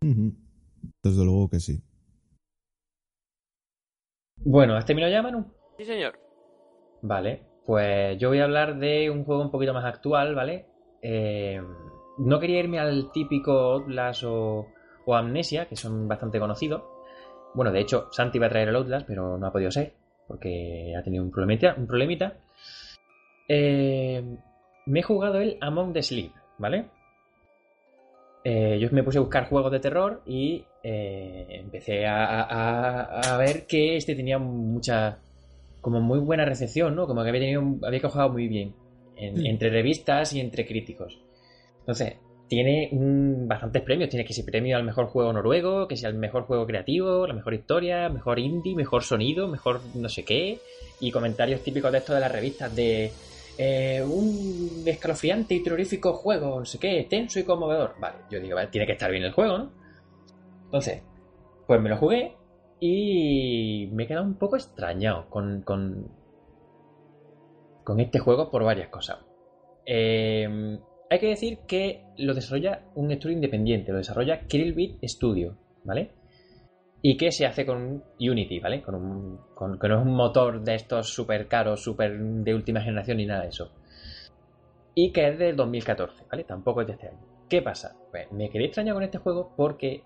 Desde 0.00 1.24
luego 1.24 1.48
que 1.48 1.60
sí. 1.60 1.82
Bueno, 4.36 4.76
¿has 4.76 4.86
terminado 4.86 5.12
ya, 5.12 5.22
Manu? 5.22 5.44
Sí, 5.76 5.84
señor. 5.84 6.18
Vale, 7.02 7.46
pues 7.66 8.18
yo 8.18 8.28
voy 8.28 8.40
a 8.40 8.44
hablar 8.44 8.78
de 8.78 9.10
un 9.10 9.24
juego 9.24 9.42
un 9.42 9.50
poquito 9.50 9.74
más 9.74 9.84
actual, 9.84 10.34
¿vale? 10.34 10.69
Eh, 11.02 11.60
no 12.18 12.40
quería 12.40 12.60
irme 12.60 12.78
al 12.78 13.10
típico 13.12 13.52
Outlast 13.52 14.24
o, 14.24 14.68
o 15.06 15.14
Amnesia, 15.14 15.66
que 15.66 15.76
son 15.76 16.06
bastante 16.08 16.38
conocidos. 16.38 16.82
Bueno, 17.54 17.72
de 17.72 17.80
hecho, 17.80 18.08
Santi 18.12 18.38
iba 18.38 18.46
a 18.46 18.50
traer 18.50 18.68
el 18.68 18.76
Outlast, 18.76 19.06
pero 19.06 19.38
no 19.38 19.46
ha 19.46 19.52
podido 19.52 19.70
ser, 19.70 19.94
porque 20.28 20.94
ha 20.98 21.02
tenido 21.02 21.24
un 21.24 21.30
problemita. 21.30 21.74
Un 21.76 21.86
problemita. 21.86 22.34
Eh, 23.48 24.22
me 24.86 25.00
he 25.00 25.02
jugado 25.02 25.40
el 25.40 25.58
Among 25.60 25.92
the 25.92 26.02
Sleep, 26.02 26.32
¿vale? 26.58 26.86
Eh, 28.44 28.78
yo 28.80 28.88
me 28.92 29.02
puse 29.02 29.18
a 29.18 29.22
buscar 29.22 29.48
juegos 29.48 29.70
de 29.72 29.80
terror 29.80 30.22
y 30.24 30.64
eh, 30.82 31.46
empecé 31.50 32.06
a, 32.06 32.40
a- 32.42 33.20
a 33.34 33.36
ver 33.36 33.66
que 33.66 33.96
este 33.96 34.14
tenía 34.14 34.38
mucha 34.38 35.18
como 35.82 36.00
muy 36.00 36.18
buena 36.20 36.44
recepción, 36.46 36.94
¿no? 36.94 37.06
Como 37.06 37.22
que 37.22 37.28
había 37.28 37.40
tenido 37.42 37.62
había 37.86 38.00
cojado 38.00 38.30
muy 38.30 38.48
bien 38.48 38.74
en- 39.20 39.34
Mm. 39.42 39.46
entre 39.46 39.70
revistas 39.70 40.32
y 40.32 40.40
entre 40.40 40.66
críticos. 40.66 41.18
Entonces, 41.80 42.14
tiene 42.48 42.88
un- 42.92 43.46
bastantes 43.46 43.82
premios. 43.82 44.08
Tiene 44.10 44.24
que 44.24 44.32
ser 44.32 44.44
premio 44.44 44.76
al 44.76 44.82
mejor 44.84 45.06
juego 45.06 45.32
noruego, 45.32 45.86
que 45.86 45.96
sea 45.96 46.08
el 46.08 46.16
mejor 46.16 46.42
juego 46.44 46.66
creativo, 46.66 47.26
la 47.26 47.32
mejor 47.34 47.54
historia, 47.54 48.08
mejor 48.08 48.38
indie, 48.40 48.74
mejor 48.74 49.04
sonido, 49.04 49.46
mejor 49.46 49.80
no 49.94 50.08
sé 50.08 50.24
qué. 50.24 50.58
Y 51.00 51.10
comentarios 51.12 51.62
típicos 51.62 51.92
de 51.92 51.98
esto 51.98 52.12
de 52.14 52.20
las 52.20 52.32
revistas 52.32 52.74
de 52.74 53.12
eh, 53.62 54.02
un 54.02 54.82
escalofriante 54.86 55.54
y 55.54 55.62
terrorífico 55.62 56.14
juego, 56.14 56.58
no 56.60 56.64
sé 56.64 56.78
qué, 56.78 57.06
tenso 57.10 57.38
y 57.38 57.44
conmovedor. 57.44 57.94
Vale, 58.00 58.16
yo 58.30 58.40
digo, 58.40 58.54
vale, 58.56 58.68
tiene 58.68 58.86
que 58.86 58.92
estar 58.94 59.10
bien 59.10 59.22
el 59.24 59.32
juego, 59.32 59.58
¿no? 59.58 59.70
Entonces, 60.64 61.02
pues 61.66 61.80
me 61.80 61.90
lo 61.90 61.96
jugué 61.98 62.32
y 62.80 63.88
me 63.92 64.04
he 64.04 64.06
quedado 64.06 64.24
un 64.24 64.34
poco 64.38 64.56
extrañado 64.56 65.28
con, 65.28 65.60
con, 65.62 66.08
con 67.84 68.00
este 68.00 68.18
juego 68.18 68.50
por 68.50 68.64
varias 68.64 68.88
cosas. 68.88 69.18
Eh, 69.86 70.78
hay 71.10 71.18
que 71.18 71.26
decir 71.26 71.58
que 71.66 72.04
lo 72.18 72.34
desarrolla 72.34 72.84
un 72.94 73.10
estudio 73.10 73.34
independiente, 73.34 73.90
lo 73.90 73.98
desarrolla 73.98 74.46
Krillbit 74.46 75.02
Studio, 75.04 75.56
¿vale? 75.82 76.12
Y 77.02 77.16
que 77.16 77.32
se 77.32 77.46
hace 77.46 77.66
con 77.66 78.04
Unity, 78.20 78.60
¿vale? 78.60 78.80
Con 78.80 78.94
un, 78.94 79.38
con, 79.54 79.76
no 79.76 80.00
es 80.00 80.06
un 80.06 80.14
motor 80.14 80.62
de 80.62 80.76
estos 80.76 81.12
súper 81.12 81.48
caros, 81.48 81.82
súper 81.82 82.16
de 82.16 82.54
última 82.54 82.80
generación 82.80 83.16
ni 83.16 83.26
nada 83.26 83.42
de 83.42 83.48
eso. 83.48 83.72
Y 84.94 85.12
que 85.12 85.28
es 85.28 85.38
del 85.38 85.56
2014, 85.56 86.26
¿vale? 86.30 86.44
Tampoco 86.44 86.82
es 86.82 86.86
de 86.86 86.92
este 86.92 87.08
año. 87.08 87.18
¿Qué 87.48 87.60
pasa? 87.60 87.96
Pues 88.12 88.30
me 88.30 88.48
quedé 88.48 88.66
extrañado 88.66 88.96
con 88.96 89.02
este 89.02 89.18
juego 89.18 89.52
porque 89.56 90.04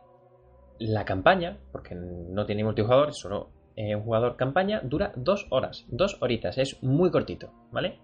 la 0.79 1.05
campaña, 1.05 1.59
porque 1.71 1.95
no 1.95 2.47
tiene 2.47 2.65
multijugador, 2.65 3.11
es 3.11 3.19
solo 3.19 3.51
eh, 3.77 3.95
un 3.97 4.03
jugador 4.03 4.37
campaña, 4.37 4.81
dura 4.85 5.13
dos 5.17 5.47
horas, 5.51 5.85
dos 5.89 6.17
horitas, 6.21 6.59
es 6.59 6.83
muy 6.83 7.11
cortito, 7.11 7.53
¿vale? 7.73 7.99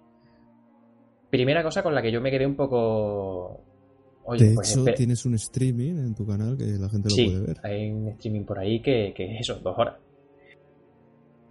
Primera 1.31 1.63
cosa 1.63 1.83
con 1.83 1.95
la 1.95 2.03
que 2.03 2.11
yo 2.13 2.21
me 2.21 2.31
quedé 2.31 2.47
un 2.47 2.57
poco... 2.57 3.65
Oye, 4.25 4.45
de 4.51 4.55
pues 4.55 4.71
hecho, 4.71 4.81
espera- 4.81 4.97
tienes 4.97 5.25
un 5.25 5.35
streaming 5.35 5.95
en 5.97 6.15
tu 6.15 6.27
canal 6.27 6.57
que 6.59 6.65
la 6.65 6.89
gente 6.89 7.09
lo 7.09 7.15
Sí, 7.15 7.27
puede 7.27 7.47
ver. 7.47 7.61
hay 7.63 7.91
un 7.91 8.09
streaming 8.09 8.45
por 8.45 8.59
ahí 8.59 8.81
que, 8.83 9.13
que 9.15 9.35
es 9.37 9.41
eso, 9.41 9.61
dos 9.61 9.79
horas. 9.79 9.95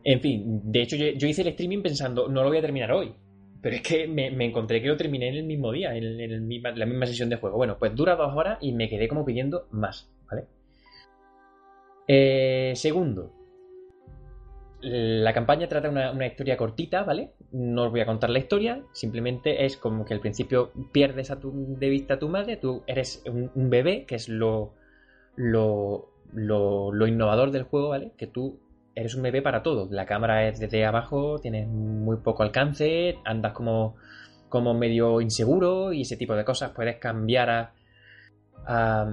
En 0.04 0.22
fin, 0.22 0.62
de 0.72 0.82
hecho 0.82 0.96
yo, 0.96 1.08
yo 1.18 1.28
hice 1.28 1.42
el 1.42 1.50
streaming 1.50 1.82
pensando, 1.82 2.28
no 2.30 2.44
lo 2.44 2.50
voy 2.50 2.58
a 2.58 2.62
terminar 2.62 2.92
hoy. 2.92 3.14
Pero 3.62 3.76
es 3.76 3.82
que 3.82 4.08
me, 4.08 4.32
me 4.32 4.46
encontré 4.46 4.82
que 4.82 4.88
lo 4.88 4.96
terminé 4.96 5.28
en 5.30 5.36
el 5.36 5.44
mismo 5.44 5.72
día, 5.72 5.94
en, 5.96 6.04
el- 6.04 6.22
en 6.22 6.32
el 6.32 6.42
misma- 6.42 6.72
la 6.72 6.86
misma 6.86 7.06
sesión 7.06 7.30
de 7.30 7.36
juego. 7.38 7.58
Bueno, 7.58 7.78
pues 7.78 7.94
dura 7.96 8.16
dos 8.16 8.34
horas 8.36 8.58
y 8.62 8.72
me 8.74 8.88
quedé 8.88 9.08
como 9.10 9.26
pidiendo 9.26 9.68
más, 9.72 10.10
¿vale? 10.30 10.46
Eh, 12.08 12.74
segundo, 12.76 13.32
la 14.82 15.34
campaña 15.34 15.68
trata 15.68 15.90
una, 15.90 16.12
una 16.12 16.28
historia 16.28 16.56
cortita, 16.56 17.04
¿vale? 17.04 17.34
No 17.52 17.86
os 17.86 17.92
voy 17.92 18.02
a 18.02 18.06
contar 18.06 18.30
la 18.30 18.40
historia, 18.40 18.82
simplemente 18.94 19.66
es 19.66 19.76
como 19.78 20.06
que 20.06 20.14
al 20.14 20.22
principio 20.22 20.72
pierdes 20.92 21.32
a 21.32 21.40
tu, 21.40 21.76
de 21.78 21.90
vista 21.90 22.16
a 22.16 22.20
tu 22.20 22.30
madre, 22.30 22.58
tú 22.58 22.84
eres 22.88 23.24
un, 23.26 23.70
bebé, 23.70 24.06
que 24.06 24.16
es 24.16 24.30
lo, 24.30 24.74
lo, 25.36 26.12
lo, 26.34 26.94
lo 26.94 27.08
innovador 27.08 27.52
del 27.52 27.64
juego, 27.64 27.90
¿vale? 27.90 28.14
Que 28.18 28.28
tú 28.28 28.60
eres 28.96 29.16
un 29.16 29.24
bebé 29.24 29.42
para 29.42 29.64
todo. 29.64 29.88
La 29.92 30.06
cámara 30.06 30.48
es 30.48 30.60
desde 30.60 30.86
abajo, 30.86 31.40
tienes 31.40 31.68
muy 31.68 32.18
poco 32.18 32.44
alcance, 32.44 33.18
andas 33.26 33.54
como, 33.54 33.96
como 34.48 34.74
medio 34.74 35.20
inseguro 35.20 35.92
y 35.92 36.02
ese 36.02 36.18
tipo 36.18 36.36
de 36.36 36.46
cosas. 36.46 36.72
Puedes 36.72 36.98
cambiar 36.98 37.50
a, 37.50 37.74
a, 38.66 39.08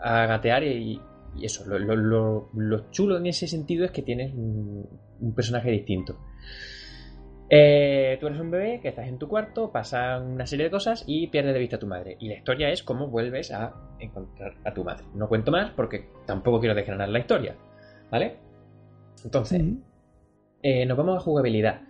a 0.00 0.26
gatear 0.26 0.64
y, 0.64 1.00
y 1.36 1.44
eso. 1.46 1.64
Lo, 1.66 1.78
lo- 1.78 1.96
lo- 1.96 2.50
lo 2.54 2.90
chulo 2.90 3.16
en 3.16 3.26
ese 3.26 3.46
sentido 3.46 3.84
es 3.84 3.90
que 3.90 4.02
tienes 4.02 4.32
un, 4.34 4.86
un 5.20 5.34
personaje 5.34 5.70
distinto. 5.70 6.18
Eh, 7.54 8.16
tú 8.18 8.28
eres 8.28 8.40
un 8.40 8.50
bebé 8.50 8.80
que 8.80 8.88
estás 8.88 9.06
en 9.08 9.18
tu 9.18 9.28
cuarto, 9.28 9.70
pasan 9.70 10.22
una 10.32 10.46
serie 10.46 10.64
de 10.66 10.70
cosas 10.70 11.04
y 11.06 11.26
pierdes 11.26 11.52
de 11.52 11.60
vista 11.60 11.76
a 11.76 11.78
tu 11.78 11.86
madre. 11.86 12.16
Y 12.18 12.28
la 12.28 12.34
historia 12.36 12.70
es 12.70 12.82
cómo 12.82 13.08
vuelves 13.08 13.50
a 13.50 13.74
encontrar 13.98 14.54
a 14.64 14.72
tu 14.72 14.84
madre. 14.84 15.04
No 15.14 15.28
cuento 15.28 15.50
más 15.50 15.70
porque 15.72 16.08
tampoco 16.26 16.60
quiero 16.60 16.74
desgranar 16.74 17.10
la 17.10 17.18
historia. 17.18 17.54
¿Vale? 18.10 18.36
Entonces, 19.24 19.62
eh, 20.62 20.86
nos 20.86 20.96
vamos 20.96 21.16
a 21.18 21.20
jugabilidad. 21.20 21.82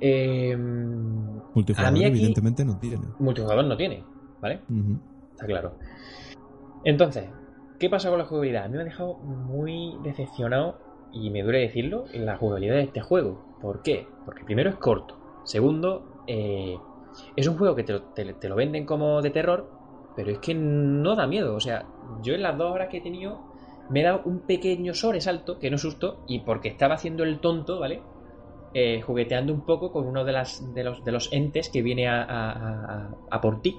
Eh, 0.00 0.54
Multijugador, 0.56 1.88
a 1.88 1.92
mí 1.92 2.00
aquí- 2.04 2.08
evidentemente, 2.18 2.64
no 2.64 2.78
tiene. 2.78 3.06
multijugador 3.18 3.64
no 3.64 3.76
tiene, 3.76 4.04
¿vale? 4.42 4.60
Está 5.32 5.46
claro. 5.46 5.78
Entonces, 6.86 7.24
¿qué 7.80 7.90
pasa 7.90 8.10
con 8.10 8.18
la 8.20 8.26
jugabilidad? 8.26 8.66
A 8.66 8.68
mí 8.68 8.76
me 8.76 8.82
ha 8.82 8.84
dejado 8.84 9.14
muy 9.14 9.98
decepcionado, 10.04 10.78
y 11.12 11.30
me 11.30 11.42
duele 11.42 11.58
decirlo, 11.58 12.04
en 12.12 12.24
la 12.24 12.36
jugabilidad 12.36 12.76
de 12.76 12.82
este 12.82 13.00
juego. 13.00 13.56
¿Por 13.60 13.82
qué? 13.82 14.06
Porque 14.24 14.44
primero 14.44 14.70
es 14.70 14.76
corto. 14.76 15.18
Segundo, 15.42 16.22
eh, 16.28 16.76
es 17.34 17.48
un 17.48 17.58
juego 17.58 17.74
que 17.74 17.82
te, 17.82 18.48
lo 18.48 18.54
venden 18.54 18.86
como 18.86 19.20
de 19.20 19.30
terror, 19.30 19.68
pero 20.14 20.30
es 20.30 20.38
que 20.38 20.54
no 20.54 21.16
da 21.16 21.26
miedo. 21.26 21.56
O 21.56 21.60
sea, 21.60 21.86
yo 22.22 22.34
en 22.34 22.42
las 22.42 22.56
dos 22.56 22.70
horas 22.72 22.88
que 22.88 22.98
he 22.98 23.00
tenido 23.00 23.40
me 23.90 24.02
he 24.02 24.04
dado 24.04 24.22
un 24.24 24.38
pequeño 24.46 24.94
sobresalto, 24.94 25.58
que 25.58 25.72
no 25.72 25.78
susto, 25.78 26.22
y 26.28 26.40
porque 26.40 26.68
estaba 26.68 26.94
haciendo 26.94 27.24
el 27.24 27.40
tonto, 27.40 27.80
¿vale? 27.80 28.00
Eh, 28.74 29.02
jugueteando 29.02 29.52
un 29.52 29.62
poco 29.62 29.90
con 29.90 30.06
uno 30.06 30.24
de, 30.24 30.32
las, 30.32 30.72
de, 30.72 30.84
los, 30.84 31.04
de 31.04 31.10
los 31.10 31.32
entes 31.32 31.68
que 31.68 31.82
viene 31.82 32.06
a, 32.06 33.10
a, 33.28 33.40
por 33.40 33.60
ti. 33.60 33.76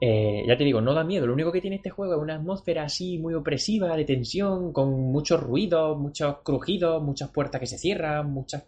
Eh, 0.00 0.44
ya 0.46 0.56
te 0.56 0.64
digo, 0.64 0.80
no 0.80 0.94
da 0.94 1.04
miedo. 1.04 1.26
Lo 1.26 1.32
único 1.32 1.50
que 1.50 1.60
tiene 1.60 1.76
este 1.76 1.90
juego 1.90 2.14
es 2.14 2.20
una 2.20 2.36
atmósfera 2.36 2.84
así 2.84 3.18
muy 3.18 3.34
opresiva, 3.34 3.96
de 3.96 4.04
tensión, 4.04 4.72
con 4.72 4.90
muchos 5.12 5.40
ruidos, 5.40 5.98
muchos 5.98 6.38
crujidos, 6.44 7.02
muchas 7.02 7.30
puertas 7.30 7.60
que 7.60 7.66
se 7.66 7.78
cierran, 7.78 8.30
muchos 8.30 8.62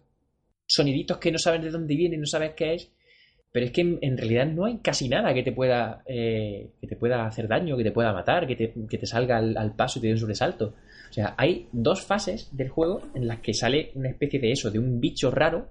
soniditos 0.67 1.19
que 1.19 1.33
no 1.33 1.39
sabes 1.39 1.63
de 1.63 1.71
dónde 1.71 1.95
vienen, 1.95 2.21
no 2.21 2.27
sabes 2.27 2.55
qué 2.55 2.75
es. 2.75 2.91
Pero 3.53 3.67
es 3.67 3.73
que 3.73 3.81
en, 3.81 4.17
realidad 4.17 4.47
no 4.47 4.65
hay 4.65 4.79
casi 4.79 5.09
nada 5.09 5.35
que 5.35 5.43
te 5.43 5.51
pueda 5.51 6.03
eh, 6.07 6.71
que 6.81 6.87
te 6.87 6.95
pueda 6.95 7.27
hacer 7.27 7.49
daño, 7.49 7.77
que 7.77 7.83
te 7.83 7.91
pueda 7.91 8.13
matar, 8.13 8.47
que 8.47 8.55
te, 8.55 9.07
salga 9.07 9.39
al, 9.39 9.75
paso 9.75 9.99
y 9.99 10.03
te 10.03 10.07
dé 10.09 10.13
un 10.13 10.21
sobresalto. 10.21 10.75
O 11.09 11.13
sea, 11.13 11.35
hay 11.37 11.69
dos 11.73 12.03
fases 12.03 12.49
del 12.57 12.69
juego 12.69 13.03
en 13.15 13.27
las 13.27 13.41
que 13.41 13.53
sale 13.53 13.91
una 13.97 14.09
especie 14.09 14.39
de 14.39 14.53
eso, 14.53 14.71
de 14.71 14.79
un 14.79 15.01
bicho 15.01 15.33
raro 15.33 15.69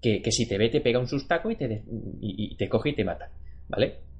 que, 0.00 0.22
si 0.30 0.46
te 0.46 0.56
ve 0.58 0.68
te 0.68 0.80
pega 0.80 1.00
un 1.00 1.08
sustaco 1.08 1.50
y 1.50 1.56
te, 1.56 1.82
y, 2.20 2.56
te 2.56 2.68
coge 2.68 2.90
y 2.90 2.94
te 2.94 3.04
mata. 3.04 3.28
¿Vale? 3.68 4.11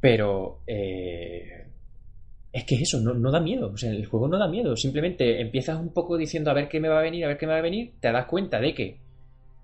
Pero 0.00 0.60
eh, 0.66 1.66
es 2.52 2.64
que 2.64 2.76
eso 2.76 3.00
no, 3.00 3.14
no, 3.14 3.30
da 3.30 3.40
miedo. 3.40 3.70
O 3.72 3.76
sea, 3.76 3.90
el 3.90 4.06
juego 4.06 4.28
no 4.28 4.38
da 4.38 4.48
miedo. 4.48 4.76
Simplemente 4.76 5.40
empiezas 5.40 5.78
un 5.78 5.92
poco 5.92 6.16
diciendo 6.16 6.50
a 6.50 6.54
ver 6.54 6.68
qué 6.68 6.80
me 6.80 6.88
va 6.88 6.98
a 6.98 7.02
venir, 7.02 7.24
a 7.24 7.28
ver 7.28 7.38
qué 7.38 7.46
me 7.46 7.52
va 7.52 7.58
a 7.58 7.62
venir. 7.62 7.94
Te 8.00 8.12
das 8.12 8.26
cuenta 8.26 8.60
de 8.60 8.74
que 8.74 9.06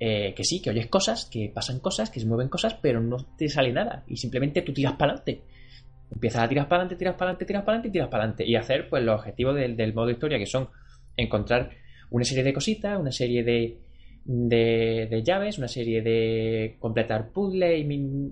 eh, 0.04 0.34
que 0.34 0.42
sí, 0.42 0.60
que 0.60 0.70
oyes 0.70 0.88
cosas, 0.88 1.26
que 1.26 1.48
pasan 1.54 1.78
cosas, 1.78 2.10
que 2.10 2.18
se 2.18 2.26
mueven 2.26 2.48
cosas, 2.48 2.74
pero 2.82 3.00
no 3.00 3.18
te 3.38 3.48
sale 3.48 3.72
nada. 3.72 4.02
Y 4.08 4.16
simplemente 4.16 4.62
tú 4.62 4.72
tiras 4.72 4.94
para 4.94 5.12
adelante. 5.12 5.44
Empiezas 6.10 6.42
a 6.42 6.48
tirar 6.48 6.66
para 6.66 6.82
adelante, 6.82 6.96
tiras 6.96 7.14
para 7.14 7.30
adelante, 7.30 7.44
tiras 7.44 7.62
para 7.62 7.72
adelante 7.74 7.88
y 7.88 7.92
tiras 7.92 8.08
para 8.08 8.24
adelante. 8.24 8.44
Y 8.44 8.56
hacer 8.56 8.88
pues 8.88 9.04
los 9.04 9.20
objetivos 9.20 9.54
del, 9.54 9.94
modo 9.94 10.10
historia, 10.10 10.38
que 10.38 10.46
son 10.46 10.68
encontrar 11.16 11.70
una 12.10 12.24
serie 12.24 12.42
de 12.42 12.52
cositas, 12.52 12.98
una 12.98 13.12
serie 13.12 13.44
de, 13.44 13.78
de, 14.24 15.22
llaves, 15.24 15.58
una 15.58 15.68
serie 15.68 16.02
de 16.02 16.76
completar 16.78 17.30
puzzles 17.30 17.84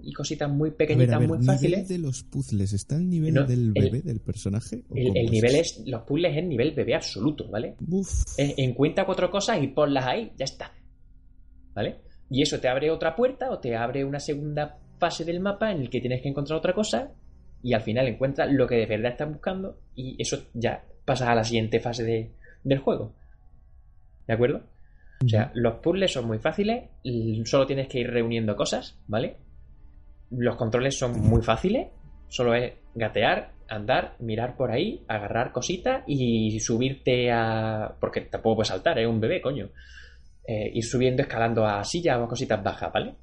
y, 0.02 0.12
cositas 0.12 0.50
muy 0.50 0.70
pequeñitas, 0.70 1.26
muy 1.26 1.44
fáciles. 1.44 1.80
¿El 1.80 1.88
de 1.88 1.98
los 1.98 2.22
puzzles 2.22 2.72
está 2.72 2.96
al 2.96 3.08
nivel 3.08 3.46
del 3.46 3.72
bebé 3.72 4.02
del 4.02 4.20
personaje? 4.20 4.84
El, 4.94 5.30
nivel 5.30 5.56
es, 5.56 5.82
los 5.86 6.02
puzzles 6.02 6.36
es 6.36 6.44
nivel 6.44 6.72
bebé 6.72 6.94
absoluto, 6.94 7.48
¿vale? 7.48 7.76
encuentra 8.36 9.04
cuatro 9.04 9.30
cosas 9.30 9.62
y 9.62 9.68
ponlas 9.68 10.06
ahí, 10.06 10.32
ya 10.36 10.44
está. 10.44 10.72
¿vale? 11.74 11.96
Y 12.28 12.42
eso 12.42 12.60
te 12.60 12.68
abre 12.68 12.90
otra 12.90 13.16
puerta 13.16 13.50
o 13.50 13.58
te 13.58 13.76
abre 13.76 14.04
una 14.04 14.20
segunda 14.20 14.78
fase 14.98 15.24
del 15.24 15.40
mapa 15.40 15.72
en 15.72 15.80
el 15.80 15.90
que 15.90 16.00
tienes 16.00 16.22
que 16.22 16.28
encontrar 16.28 16.58
otra 16.58 16.74
cosa 16.74 17.10
y 17.62 17.72
al 17.72 17.82
final 17.82 18.06
encuentras 18.06 18.52
lo 18.52 18.66
que 18.66 18.76
de 18.76 18.86
verdad 18.86 19.12
estás 19.12 19.28
buscando 19.28 19.78
y 19.94 20.16
eso 20.20 20.44
ya 20.54 20.84
pasa 21.04 21.30
a 21.30 21.34
la 21.34 21.44
siguiente 21.44 21.80
fase 21.80 22.04
de, 22.04 22.30
del 22.62 22.78
juego. 22.78 23.14
¿De 24.26 24.34
acuerdo? 24.34 24.62
O 25.24 25.28
sea, 25.28 25.50
los 25.54 25.74
puzzles 25.76 26.12
son 26.12 26.26
muy 26.26 26.38
fáciles, 26.38 26.84
solo 27.44 27.66
tienes 27.66 27.88
que 27.88 28.00
ir 28.00 28.10
reuniendo 28.10 28.56
cosas, 28.56 28.98
¿vale? 29.06 29.36
Los 30.30 30.56
controles 30.56 30.98
son 30.98 31.20
muy 31.20 31.42
fáciles, 31.42 31.88
solo 32.28 32.54
es 32.54 32.72
gatear, 32.94 33.52
andar, 33.68 34.16
mirar 34.20 34.56
por 34.56 34.70
ahí, 34.70 35.04
agarrar 35.08 35.52
cositas 35.52 36.04
y 36.06 36.58
subirte 36.60 37.30
a... 37.30 37.94
porque 38.00 38.22
tampoco 38.22 38.56
puedes 38.56 38.68
saltar, 38.68 38.98
es 38.98 39.06
un 39.06 39.20
bebé, 39.20 39.40
coño. 39.42 39.70
Eh, 40.46 40.70
ir 40.74 40.84
subiendo, 40.84 41.22
escalando 41.22 41.64
a 41.64 41.84
silla 41.84 42.20
o 42.20 42.26
cositas 42.26 42.62
bajas, 42.62 42.92
¿vale? 42.92 43.14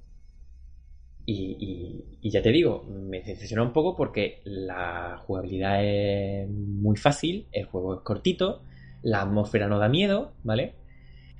Y, 1.26 2.30
ya 2.30 2.42
te 2.42 2.52
digo, 2.52 2.84
me 2.84 3.22
decepciona 3.22 3.64
un 3.64 3.74
poco 3.74 3.98
porque 3.98 4.42
la 4.46 5.18
jugabilidad 5.26 5.84
es 5.84 6.50
muy 6.50 6.96
fácil, 6.96 7.48
el 7.52 7.66
juego 7.66 7.96
es 7.96 8.02
cortito, 8.02 8.62
la 9.02 9.24
atmósfera 9.24 9.68
no 9.68 9.78
da 9.78 9.90
miedo, 9.90 10.36
¿vale? 10.44 10.76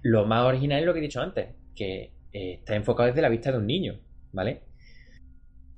Lo 0.02 0.26
más 0.26 0.46
original 0.46 0.80
es 0.80 0.86
lo 0.86 0.94
que 0.94 1.00
he 1.00 1.04
dicho 1.04 1.22
antes, 1.22 1.48
que 1.76 2.12
eh, 2.34 2.54
está 2.54 2.76
enfocado 2.76 3.08
desde 3.08 3.22
la 3.22 3.30
vista 3.30 3.52
de 3.52 3.58
un 3.58 3.68
niño, 3.68 4.00
¿vale? 4.32 4.62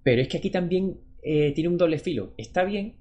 Pero 0.03 0.21
es 0.21 0.27
que 0.27 0.37
aquí 0.37 0.49
también 0.49 0.97
eh, 1.21 1.53
tiene 1.53 1.69
un 1.69 1.77
doble 1.77 1.99
filo. 1.99 2.33
Está 2.37 2.63
bien, 2.63 2.95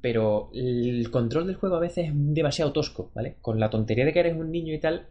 pero 0.00 0.50
el 0.54 1.10
control 1.10 1.46
del 1.46 1.56
juego 1.56 1.76
a 1.76 1.80
veces 1.80 2.08
es 2.08 2.12
demasiado 2.14 2.72
tosco, 2.72 3.10
¿vale? 3.14 3.36
Con 3.40 3.60
la 3.60 3.70
tontería 3.70 4.04
de 4.04 4.12
que 4.12 4.20
eres 4.20 4.36
un 4.36 4.50
niño 4.50 4.72
y 4.72 4.80
tal, 4.80 5.08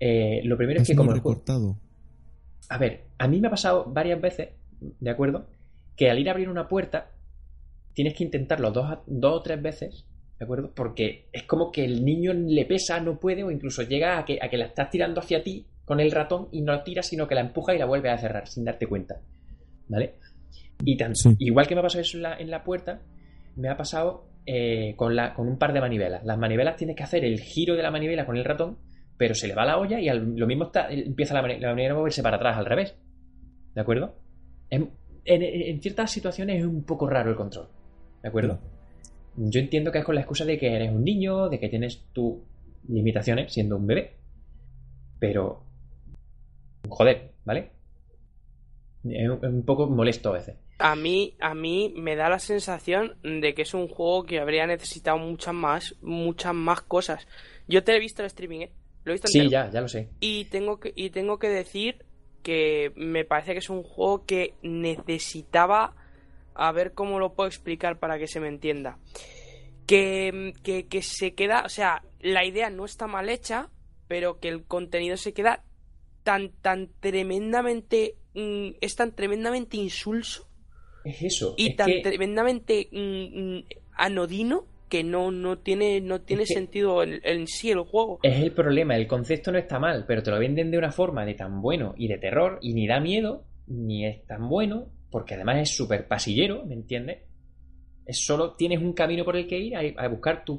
eh, 0.00 0.40
lo 0.44 0.56
primero 0.56 0.80
es, 0.80 0.88
que 0.88 0.96
como... 0.96 1.12
recortado. 1.12 1.76
A 2.68 2.78
ver, 2.78 3.04
a 3.18 3.28
mí 3.28 3.40
me 3.40 3.48
ha 3.48 3.50
pasado 3.50 3.84
varias 3.86 4.20
veces, 4.20 4.50
¿de 4.80 5.10
acuerdo? 5.10 5.46
Que 5.96 6.10
al 6.10 6.18
ir 6.18 6.28
a 6.28 6.32
abrir 6.32 6.48
una 6.48 6.68
puerta, 6.68 7.10
tienes 7.92 8.14
que 8.14 8.24
intentarlo 8.24 8.70
dos, 8.70 8.98
dos 9.06 9.38
o 9.38 9.42
tres 9.42 9.60
veces, 9.60 10.06
¿de 10.44 10.46
acuerdo? 10.46 10.72
Porque 10.74 11.28
es 11.32 11.44
como 11.44 11.70
que 11.72 11.84
el 11.84 12.04
niño 12.04 12.32
le 12.32 12.64
pesa, 12.64 13.00
no 13.00 13.18
puede, 13.18 13.42
o 13.44 13.50
incluso 13.50 13.82
llega 13.82 14.18
a 14.18 14.24
que, 14.24 14.38
a 14.40 14.48
que 14.48 14.56
la 14.56 14.66
estás 14.66 14.90
tirando 14.90 15.20
hacia 15.20 15.42
ti 15.42 15.66
con 15.84 16.00
el 16.00 16.10
ratón 16.10 16.48
y 16.52 16.62
no 16.62 16.72
la 16.72 16.84
tira, 16.84 17.02
sino 17.02 17.26
que 17.26 17.34
la 17.34 17.42
empuja 17.42 17.74
y 17.74 17.78
la 17.78 17.86
vuelve 17.86 18.10
a 18.10 18.18
cerrar 18.18 18.46
sin 18.46 18.64
darte 18.64 18.86
cuenta. 18.86 19.20
¿Vale? 19.88 20.14
Y 20.84 20.96
tan, 20.96 21.12
igual 21.38 21.66
que 21.66 21.74
me 21.74 21.80
ha 21.80 21.82
pasado 21.82 22.02
eso 22.02 22.18
en 22.18 22.50
la, 22.50 22.64
puerta, 22.64 23.00
me 23.56 23.68
ha 23.68 23.76
pasado 23.76 24.26
eh, 24.46 24.94
con, 24.96 25.14
la, 25.14 25.34
con 25.34 25.48
un 25.48 25.58
par 25.58 25.72
de 25.72 25.80
manivelas. 25.80 26.24
Las 26.24 26.38
manivelas 26.38 26.76
tienes 26.76 26.96
que 26.96 27.02
hacer 27.02 27.24
el 27.24 27.40
giro 27.40 27.76
de 27.76 27.82
la 27.82 27.90
manivela 27.90 28.26
con 28.26 28.36
el 28.36 28.44
ratón 28.44 28.78
pero 29.16 29.34
se 29.34 29.46
le 29.46 29.54
va 29.54 29.64
la 29.64 29.78
olla 29.78 30.00
y 30.00 30.08
lo 30.08 30.46
mismo 30.46 30.64
está, 30.64 30.90
empieza 30.90 31.34
la, 31.34 31.42
manera 31.42 31.74
de 31.74 31.94
moverse 31.94 32.22
para 32.22 32.36
atrás 32.36 32.56
al 32.56 32.66
revés. 32.66 32.96
¿De 33.74 33.80
acuerdo? 33.80 34.16
En, 34.70 34.90
ciertas 35.80 36.10
situaciones 36.10 36.58
es 36.60 36.66
un 36.66 36.84
poco 36.84 37.08
raro 37.08 37.30
el 37.30 37.36
control. 37.36 37.68
¿De 38.22 38.28
acuerdo? 38.28 38.58
Yo 39.36 39.60
entiendo 39.60 39.90
que 39.90 39.98
es 39.98 40.04
con 40.04 40.14
la 40.14 40.20
excusa 40.20 40.44
de 40.44 40.58
que 40.58 40.74
eres 40.74 40.90
un 40.90 41.04
niño, 41.04 41.48
de 41.48 41.58
que 41.58 41.68
tienes 41.68 42.04
tus 42.12 42.36
limitaciones 42.88 43.52
siendo 43.52 43.76
un 43.76 43.86
bebé. 43.86 44.12
Pero. 45.18 45.62
Joder, 46.88 47.32
¿vale? 47.44 47.70
Es 49.04 49.28
un 49.28 49.64
poco 49.64 49.86
molesto 49.86 50.30
a 50.30 50.34
veces. 50.34 50.56
A 50.78 50.96
mí, 50.96 51.34
a 51.40 51.54
mí 51.54 51.92
me 51.96 52.16
da 52.16 52.28
la 52.28 52.38
sensación 52.38 53.16
de 53.22 53.54
que 53.54 53.62
es 53.62 53.74
un 53.74 53.88
juego 53.88 54.24
que 54.24 54.40
habría 54.40 54.66
necesitado 54.66 55.18
muchas 55.18 55.54
más, 55.54 55.94
muchas 56.02 56.54
más 56.54 56.80
cosas. 56.82 57.26
Yo 57.68 57.84
te 57.84 57.94
he 57.94 58.00
visto 58.00 58.22
el 58.22 58.26
streaming, 58.26 58.60
¿eh? 58.60 58.70
Sí, 59.24 59.48
ya, 59.48 59.70
ya 59.70 59.80
lo 59.80 59.88
sé. 59.88 60.08
Y 60.20 60.46
tengo 60.46 60.80
que, 60.80 60.92
y 60.96 61.10
tengo 61.10 61.38
que 61.38 61.48
decir 61.48 62.04
que 62.42 62.92
me 62.96 63.24
parece 63.24 63.52
que 63.52 63.58
es 63.58 63.70
un 63.70 63.82
juego 63.82 64.24
que 64.24 64.54
necesitaba 64.62 65.94
a 66.54 66.72
ver 66.72 66.92
cómo 66.92 67.18
lo 67.18 67.34
puedo 67.34 67.48
explicar 67.48 67.98
para 67.98 68.18
que 68.18 68.26
se 68.26 68.40
me 68.40 68.48
entienda. 68.48 68.98
Que, 69.86 70.54
que, 70.62 71.02
se 71.02 71.34
queda, 71.34 71.62
o 71.66 71.68
sea, 71.68 72.02
la 72.20 72.44
idea 72.44 72.70
no 72.70 72.84
está 72.84 73.06
mal 73.06 73.28
hecha, 73.28 73.70
pero 74.08 74.40
que 74.40 74.48
el 74.48 74.64
contenido 74.64 75.16
se 75.16 75.34
queda 75.34 75.62
tan, 76.22 76.52
tan 76.62 76.88
tremendamente, 77.00 78.16
mm, 78.34 78.76
es 78.80 78.96
tan 78.96 79.12
tremendamente 79.12 79.76
insulso. 79.76 80.48
Es 81.04 81.22
eso. 81.22 81.54
Y 81.58 81.76
tan 81.76 81.90
tremendamente 82.02 82.88
mm, 82.90 83.56
mm, 83.56 83.64
anodino 83.96 84.66
que 84.88 85.02
no, 85.02 85.30
no 85.32 85.58
tiene, 85.58 86.00
no 86.00 86.20
tiene 86.20 86.46
sentido 86.46 87.02
en, 87.02 87.46
sí 87.46 87.70
el 87.70 87.80
juego. 87.80 88.20
Es 88.22 88.40
el 88.40 88.52
problema, 88.52 88.96
el 88.96 89.06
concepto 89.06 89.50
no 89.50 89.58
está 89.58 89.78
mal, 89.78 90.04
pero 90.06 90.22
te 90.22 90.30
lo 90.30 90.38
venden 90.38 90.70
de 90.70 90.78
una 90.78 90.92
forma 90.92 91.26
de 91.26 91.34
tan 91.34 91.60
bueno 91.60 91.94
y 91.96 92.08
de 92.08 92.18
terror 92.18 92.58
y 92.62 92.74
ni 92.74 92.86
da 92.86 93.00
miedo, 93.00 93.44
ni 93.66 94.06
es 94.06 94.24
tan 94.26 94.48
bueno, 94.48 94.86
porque 95.14 95.34
además 95.34 95.58
es 95.58 95.76
súper 95.76 96.08
pasillero, 96.08 96.66
¿me 96.66 96.74
entiendes? 96.74 97.18
Es 98.04 98.26
solo 98.26 98.54
tienes 98.54 98.80
un 98.80 98.94
camino 98.94 99.24
por 99.24 99.36
el 99.36 99.46
que 99.46 99.60
ir 99.60 99.76
a, 99.76 100.08
buscar 100.08 100.44
tus 100.44 100.58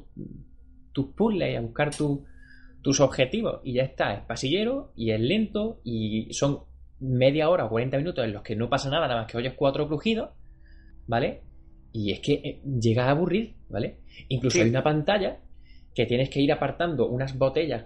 puzzles, 1.14 1.58
a 1.58 1.60
buscar 1.60 1.90
tus 1.94 3.00
objetivos 3.00 3.60
y 3.64 3.74
ya 3.74 3.82
está, 3.82 4.14
es 4.14 4.22
pasillero 4.22 4.94
y 4.96 5.10
es 5.10 5.20
lento 5.20 5.82
y 5.84 6.32
son 6.32 6.60
media 7.00 7.50
hora 7.50 7.66
o 7.66 7.68
40 7.68 7.98
minutos 7.98 8.24
en 8.24 8.32
los 8.32 8.42
que 8.42 8.56
no 8.56 8.70
pasa 8.70 8.88
nada, 8.88 9.06
nada 9.06 9.20
más 9.20 9.30
que 9.30 9.36
oyes 9.36 9.52
cuatro 9.54 9.88
crujidos, 9.88 10.30
¿vale? 11.06 11.42
Y 11.92 12.12
es 12.12 12.20
que 12.20 12.32
eh, 12.32 12.62
llega 12.80 13.08
a 13.08 13.10
aburrir, 13.10 13.56
¿vale? 13.68 13.98
Incluso 14.28 14.62
hay 14.62 14.70
una 14.70 14.82
pantalla 14.82 15.36
que 15.94 16.06
tienes 16.06 16.30
que 16.30 16.40
ir 16.40 16.50
apartando 16.50 17.08
unas 17.08 17.36
botellas, 17.36 17.84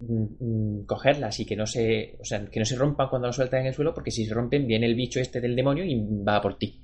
mm, 0.00 0.84
cogerlas 0.86 1.40
y 1.40 1.46
que 1.46 1.56
no 1.56 1.66
se, 1.66 2.16
o 2.20 2.24
sea, 2.24 2.44
que 2.46 2.58
no 2.58 2.66
se 2.66 2.76
rompan 2.76 3.08
cuando 3.08 3.28
las 3.28 3.36
sueltas 3.36 3.60
en 3.60 3.66
el 3.66 3.74
suelo, 3.74 3.94
porque 3.94 4.10
si 4.10 4.24
se 4.24 4.34
rompen 4.34 4.66
viene 4.66 4.86
el 4.86 4.94
bicho 4.94 5.20
este 5.20 5.40
del 5.40 5.56
demonio 5.56 5.84
y 5.84 5.94
va 6.22 6.40
por 6.40 6.58
ti. 6.58 6.80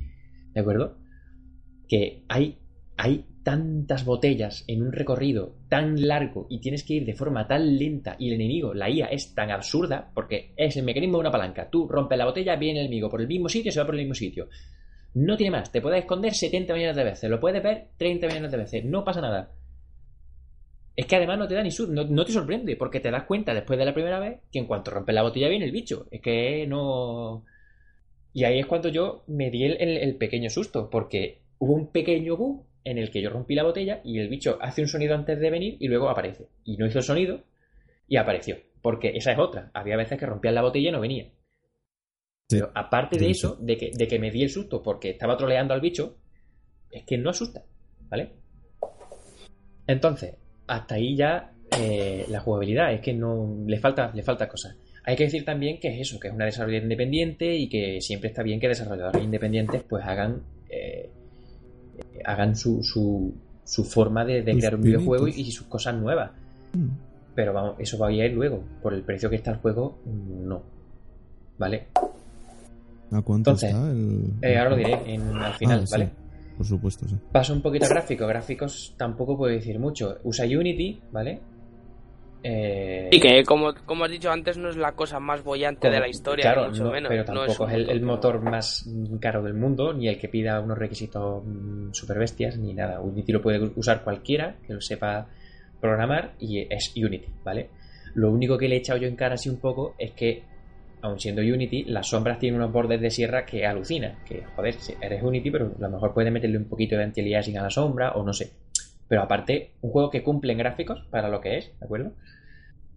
¿De 0.53 0.61
acuerdo? 0.61 0.99
Que 1.89 2.25
hay, 2.29 2.59
hay 2.97 3.27
tantas 3.43 4.05
botellas 4.05 4.65
en 4.69 4.83
un 4.83 4.93
recorrido 4.93 5.57
tan 5.69 6.07
largo 6.07 6.47
y 6.49 6.61
tienes 6.61 6.85
que 6.85 6.95
ir 6.95 7.05
de 7.05 7.15
forma 7.15 7.47
tan 7.47 7.77
lenta 7.79 8.17
y 8.19 8.29
el 8.29 8.35
enemigo, 8.35 8.75
la 8.75 8.89
IA, 8.89 9.07
es 9.07 9.35
tan 9.35 9.51
absurda 9.51 10.11
porque 10.15 10.53
es 10.57 10.77
el 10.77 10.85
mecanismo 10.85 11.17
de 11.17 11.23
una 11.23 11.31
palanca. 11.31 11.69
Tú 11.71 11.89
rompes 11.89 12.19
la 12.19 12.27
botella, 12.27 12.57
viene 12.57 12.81
el 12.81 12.87
enemigo 12.87 13.11
por 13.11 13.21
el 13.21 13.29
mismo 13.29 13.49
sitio, 13.49 13.73
se 13.73 13.81
va 13.81 13.87
por 13.87 13.95
el 13.95 14.03
mismo 14.03 14.15
sitio. 14.15 14.49
No 15.15 15.37
tiene 15.37 15.51
más. 15.51 15.71
Te 15.71 15.81
puedes 15.81 16.01
esconder 16.01 16.33
70 16.33 16.73
millones 16.73 16.97
de 16.97 17.05
veces. 17.05 17.31
Lo 17.31 17.41
puedes 17.41 17.63
ver 17.63 17.89
30 17.99 18.29
millones 18.29 18.51
de 18.51 18.57
veces. 18.57 18.85
No 18.85 19.05
pasa 19.05 19.21
nada. 19.21 19.53
Es 20.95 21.07
que 21.07 21.17
además 21.17 21.39
no 21.39 21.49
te 21.49 21.55
da 21.55 21.63
ni 21.63 21.71
sur, 21.71 21.89
no, 21.89 22.25
te 22.25 22.33
sorprende, 22.33 22.77
porque 22.77 23.01
te 23.01 23.11
das 23.11 23.25
cuenta 23.25 23.55
después 23.55 23.79
de 23.79 23.85
la 23.85 23.95
primera 23.95 24.19
vez 24.19 24.41
que 24.53 24.59
en 24.59 24.67
cuanto 24.67 24.91
rompes 24.91 25.15
la 25.15 25.23
botella 25.23 25.49
viene 25.49 25.65
el 25.65 25.73
bicho. 25.73 26.07
Es 26.11 26.21
que 26.21 26.67
no. 26.67 27.45
Y 28.35 28.45
ahí 28.45 28.61
es 28.61 28.67
cuando 28.67 28.89
yo 28.89 29.25
me 29.27 29.51
di 29.51 29.65
el, 29.65 30.17
pequeño 30.17 30.51
susto, 30.51 30.91
porque 30.91 31.41
hubo 31.59 31.75
un 31.75 31.91
pequeño 31.93 32.37
bug 32.37 32.67
en 32.85 32.99
el 32.99 33.11
que 33.11 33.23
yo 33.23 33.31
rompí 33.31 33.55
la 33.55 33.63
botella 33.63 34.01
y 34.05 34.19
el 34.19 34.29
bicho 34.29 34.59
hace 34.61 34.83
un 34.83 34.89
sonido 34.89 35.15
antes 35.15 35.39
de 35.39 35.51
venir 35.51 35.77
y 35.81 35.89
luego 35.89 36.09
aparece. 36.09 36.49
Y 36.65 36.77
no 36.77 36.87
hizo 36.87 36.99
el 36.99 37.05
sonido 37.05 37.43
y 38.07 38.17
apareció. 38.17 38.59
Porque 38.83 39.13
esa 39.15 39.33
es 39.33 39.39
otra. 39.39 39.71
Había 39.75 39.97
veces 39.97 40.19
que 40.19 40.27
rompían 40.27 40.55
la 40.55 40.63
botella 40.63 40.89
y 40.89 40.93
no 40.93 41.01
venía. 41.01 41.31
Pero 42.49 42.71
aparte 42.75 43.19
de 43.19 43.31
eso, 43.31 43.57
de 43.61 43.79
que, 43.79 43.93
de 43.95 44.07
que 44.07 44.19
me 44.19 44.31
di 44.31 44.43
el 44.43 44.51
susto 44.51 44.83
porque 44.83 45.11
estaba 45.11 45.37
troleando 45.37 45.73
al 45.73 45.81
bicho, 45.81 46.19
es 46.91 47.05
que 47.05 47.17
no 47.17 47.31
asusta. 47.31 47.65
¿Vale? 48.11 48.33
Entonces, 49.87 50.37
hasta 50.73 50.95
ahí 50.95 51.15
ya 51.15 51.53
eh, 51.79 52.25
la 52.29 52.41
jugabilidad, 52.41 52.93
es 52.93 53.01
que 53.01 53.13
no 53.13 53.57
le 53.67 53.79
falta, 53.79 54.11
le 54.15 54.23
falta 54.23 54.49
cosas. 54.49 54.77
Hay 55.05 55.17
que 55.17 55.25
decir 55.25 55.45
también 55.45 55.79
que 55.79 55.89
es 55.89 56.01
eso, 56.01 56.19
que 56.19 56.29
es 56.29 56.35
una 56.35 56.47
desarrolladora 56.47 56.85
independiente 56.85 57.55
y 57.57 57.69
que 57.69 58.01
siempre 58.01 58.31
está 58.31 58.43
bien 58.43 58.59
que 58.59 58.69
desarrolladores 58.69 59.23
independientes 59.23 59.83
pues 59.83 60.05
hagan 60.05 60.43
eh, 60.71 61.11
hagan 62.25 62.57
su, 62.57 62.83
su, 62.83 63.35
su 63.65 63.85
forma 63.85 64.25
de, 64.25 64.43
crear 64.43 64.77
un 64.77 64.83
videojuego 64.83 65.29
y, 65.29 65.51
sus 65.51 65.67
cosas 65.67 65.95
nuevas. 65.97 66.31
Mm. 66.73 66.89
Pero 67.35 67.53
vamos, 67.53 67.77
eso 67.79 67.99
va 67.99 68.09
a 68.09 68.13
ir 68.13 68.33
luego. 68.33 68.63
Por 68.81 68.95
el 68.95 69.03
precio 69.03 69.29
que 69.29 69.37
está 69.37 69.51
el 69.51 69.57
juego, 69.59 69.99
no. 70.07 70.63
¿Vale? 71.59 71.89
¿A 73.11 73.21
cuánto 73.23 73.53
está 73.53 73.69
el... 73.91 74.33
Eh, 74.41 74.57
ahora 74.57 74.71
lo 74.71 74.77
diré 74.77 74.95
al 74.95 75.55
final, 75.55 75.85
ah, 75.85 75.89
¿vale? 75.91 76.22
Por 76.63 76.69
supuesto, 76.69 77.09
sí. 77.09 77.17
Paso 77.33 77.53
un 77.53 77.61
poquito 77.61 77.87
a 77.87 77.89
gráficos. 77.89 78.29
Gráficos 78.29 78.95
tampoco 78.97 79.37
puedo 79.37 79.53
decir 79.53 79.81
mucho. 79.81 80.19
Usa 80.23 80.45
Unity, 80.45 81.01
¿vale? 81.11 81.41
Eh... 82.45 83.09
Y 83.11 83.19
que, 83.19 83.43
como, 83.43 83.75
como 83.85 84.05
has 84.05 84.11
dicho 84.13 84.31
antes, 84.31 84.59
no 84.59 84.69
es 84.69 84.77
la 84.77 84.93
cosa 84.93 85.19
más 85.19 85.43
bollante 85.43 85.91
de 85.91 85.99
la 85.99 86.09
historia, 86.09 86.53
claro, 86.53 86.69
mucho 86.69 86.85
menos. 86.85 87.09
Pero 87.09 87.25
tampoco 87.25 87.69
es, 87.69 87.75
el, 87.89 88.03
motor 88.03 88.41
más 88.43 88.89
caro 89.21 89.43
del 89.43 89.55
mundo, 89.55 89.93
ni 89.93 90.07
el 90.07 90.19
que 90.19 90.29
pida 90.29 90.61
unos 90.61 90.79
requisitos 90.79 91.43
mm, 91.45 91.93
super 91.93 92.19
bestias, 92.19 92.57
ni 92.59 92.73
nada. 92.75 93.01
Unity 93.01 93.33
lo 93.33 93.43
puede 93.43 93.73
usar 93.75 94.05
cualquiera 94.05 94.57
que 94.65 94.75
lo 94.75 94.81
sepa 94.81 95.27
programar 95.81 96.35
y 96.39 96.61
es 96.73 96.95
Unity, 96.97 97.29
¿vale? 97.43 97.71
Lo 98.15 98.31
único 98.31 98.57
que 98.57 98.69
le 98.69 98.77
he 98.77 98.79
echado 98.79 99.01
yo 99.01 99.09
en 99.09 99.17
cara 99.17 99.35
así 99.35 99.49
un 99.49 99.59
poco 99.59 99.97
es 99.99 100.13
que 100.13 100.45
aun 101.03 101.19
siendo 101.19 101.43
Unity, 101.43 101.85
las 101.85 102.09
sombras 102.09 102.39
tienen 102.39 102.61
unos 102.61 102.73
bordes 102.73 103.01
de 103.01 103.11
sierra 103.11 103.45
que 103.45 103.67
alucina. 103.67 104.21
Que, 104.25 104.45
joder, 104.57 104.77
eres 105.01 105.23
Unity, 105.23 105.51
pero 105.51 105.75
a 105.77 105.83
lo 105.83 105.91
mejor 105.91 106.15
puedes 106.15 106.33
meterle 106.33 106.57
un 106.57 106.65
poquito 106.65 106.97
de 106.97 107.05
anti-aliasing 107.05 107.59
a 107.59 107.63
la 107.63 107.71
sombra, 107.71 108.13
o 108.13 108.25
no 108.25 108.33
sé. 108.33 108.53
Pero 109.09 109.23
aparte, 109.23 109.73
un 109.83 109.91
juego 109.91 110.11
que 110.11 110.23
cumple 110.23 110.53
en 110.53 110.59
gráficos 110.59 111.05
para 111.11 111.29
lo 111.29 111.41
que 111.41 111.59
es, 111.59 111.79
¿de 111.79 111.85
acuerdo? 111.85 112.13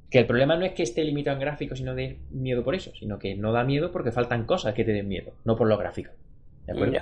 Que 0.10 0.20
el 0.20 0.28
problema 0.28 0.56
no 0.56 0.66
es 0.66 0.74
que 0.74 0.84
esté 0.84 1.04
limitado 1.04 1.36
en 1.36 1.42
gráficos 1.42 1.80
y 1.80 1.84
no 1.84 1.96
dé 1.96 2.20
miedo 2.30 2.64
por 2.64 2.76
eso, 2.76 2.92
sino 2.96 3.20
que 3.20 3.36
no 3.36 3.52
da 3.52 3.64
miedo 3.64 3.92
porque 3.92 4.12
faltan 4.12 4.46
cosas 4.46 4.74
que 4.74 4.86
te 4.86 4.94
den 4.94 5.08
miedo, 5.08 5.34
no 5.44 5.56
por 5.56 5.68
lo 5.68 5.78
gráfico. 5.78 6.12
¿De 6.68 6.74
acuerdo? 6.74 7.00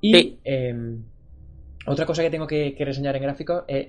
Y 0.00 0.38
em, 0.44 1.04
otra 1.86 2.06
cosa 2.06 2.22
que 2.22 2.30
tengo 2.30 2.46
que, 2.46 2.74
reseñar 2.78 3.14
en 3.16 3.22
gráficos 3.22 3.64
es 3.68 3.88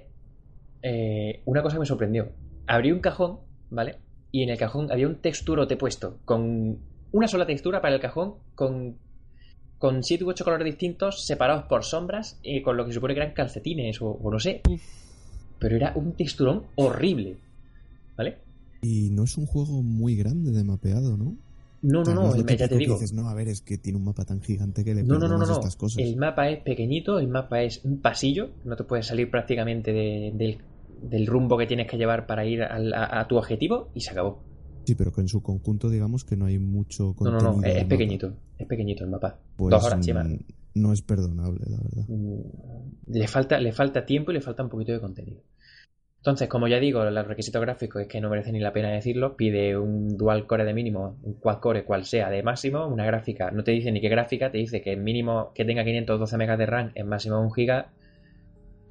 eh, 0.82 1.41
una 1.45 1.62
cosa 1.62 1.76
que 1.76 1.80
me 1.80 1.86
sorprendió. 1.86 2.30
Abrí 2.68 2.91
un 2.91 2.99
cajón, 2.99 3.39
¿vale? 3.70 3.97
Y 4.36 4.44
en 4.44 4.50
el 4.50 4.58
cajón 4.58 4.92
había 4.92 5.08
un 5.08 5.16
texturote 5.16 5.78
puesto 5.78 6.18
con 6.26 6.78
una 7.14 7.28
sola 7.30 7.46
textura 7.46 7.82
para 7.82 7.96
el 7.96 8.02
cajón 8.02 8.34
con 8.54 8.98
con 9.78 10.04
7 10.04 10.26
u 10.26 10.30
8 10.30 10.44
colores 10.44 10.66
distintos 10.66 11.26
separados 11.26 11.64
por 11.70 11.86
sombras 11.86 12.38
y 12.44 12.62
con 12.62 12.76
lo 12.76 12.84
que 12.84 12.92
se 12.92 12.96
supone 12.96 13.14
que 13.14 13.22
eran 13.22 13.34
calcetines 13.34 14.02
o, 14.02 14.20
no 14.30 14.38
sé. 14.38 14.62
Pero 15.58 15.78
era 15.78 15.94
un 15.96 16.14
texturón 16.18 16.64
horrible. 16.76 17.38
¿Vale? 18.18 18.40
Y 18.82 19.10
no 19.12 19.24
es 19.24 19.38
un 19.38 19.46
juego 19.46 19.82
muy 19.82 20.18
grande 20.18 20.52
de 20.52 20.66
mapeado, 20.66 21.16
¿no? 21.16 21.38
No, 21.82 22.04
no, 22.04 22.14
no, 22.14 22.36
ya 22.36 22.68
te 22.68 22.78
digo. 22.78 22.96
Dices, 22.96 23.14
no, 23.14 23.30
a 23.30 23.34
ver, 23.34 23.48
es 23.48 23.62
que 23.62 23.78
tiene 23.78 23.98
un 24.00 24.04
mapa 24.04 24.26
tan 24.26 24.42
gigante 24.42 24.84
que 24.84 24.96
le 24.96 25.04
no, 25.04 25.18
no, 25.18 25.30
no, 25.30 25.38
no, 25.38 25.54
estas 25.54 25.78
cosas. 25.78 26.00
El 26.00 26.18
mapa 26.18 26.50
es 26.50 26.62
pequeñito, 26.62 27.20
el 27.20 27.30
mapa 27.30 27.62
es 27.62 27.86
un 27.86 28.02
pasillo, 28.02 28.50
no 28.66 28.76
te 28.76 28.84
puedes 28.84 29.06
salir 29.06 29.30
prácticamente 29.32 29.94
del 29.94 30.58
del 31.10 31.28
rumbo 31.28 31.58
que 31.58 31.68
tienes 31.68 31.88
que 31.88 31.97
llevar 31.97 32.26
para 32.26 32.45
ir 32.45 32.64
a, 32.64 33.28
tu 33.28 33.38
objetivo 33.38 33.89
y 33.93 34.01
se 34.01 34.12
acabó. 34.12 34.43
Sí, 34.86 34.95
pero 34.95 35.12
que 35.12 35.22
en 35.22 35.28
su 35.28 35.41
conjunto 35.41 35.89
digamos 35.89 36.24
que 36.26 36.36
no 36.36 36.45
hay 36.45 36.60
mucho 36.60 37.14
contenido. 37.16 37.41
No, 37.41 37.56
no, 37.56 37.62
no, 37.62 37.68
es, 37.68 37.86
pequeñito, 37.86 38.34
es 38.58 38.68
pequeñito 38.68 39.03
el 39.03 39.10
mapa. 39.10 39.39
Pues 39.56 39.72
Dos 39.72 39.84
horas, 39.84 40.08
No 40.74 40.93
es 40.93 41.01
perdonable, 41.01 41.66
la 41.68 41.78
verdad. 41.78 42.06
Mm, 42.08 43.14
le 43.14 43.28
falta, 43.28 43.60
le 43.60 43.72
falta 43.72 44.06
tiempo 44.06 44.32
y 44.32 44.36
le 44.36 44.41
falta 44.41 44.64
un 44.64 44.70
poquito 44.70 44.91
de 44.91 44.99
contenido. 44.99 45.41
Entonces, 46.26 46.49
como 46.49 46.68
ya 46.68 46.80
digo, 46.80 47.03
el 47.03 47.24
requisito 47.24 47.62
gráfico 47.62 47.99
es 47.99 48.08
que 48.08 48.20
no 48.20 48.32
merece 48.32 48.51
ni 48.51 48.60
la 48.60 48.74
pena 48.74 48.89
decirlo. 48.89 49.36
Pide 49.36 49.78
un 49.78 50.18
dual 50.18 50.47
core 50.47 50.66
de 50.66 50.74
mínimo, 50.74 51.20
un 51.22 51.36
quad 51.36 51.60
core 51.60 51.86
cual 51.86 52.03
sea 52.03 52.32
de 52.32 52.41
máximo, 52.41 52.88
una 52.88 53.06
gráfica. 53.06 53.51
No 53.51 53.64
te 53.64 53.70
dice 53.72 53.91
ni 53.91 54.01
qué 54.01 54.10
gráfica, 54.10 54.49
te 54.49 54.58
dice 54.58 54.82
que 54.82 54.95
mínimo 54.95 55.51
que 55.53 55.66
tenga 55.66 55.84
512 55.84 56.38
megas 56.38 56.58
de 56.58 56.66
RAM 56.66 56.91
es 56.95 57.06
máximo 57.06 57.39
1 57.39 57.51
giga 57.51 57.91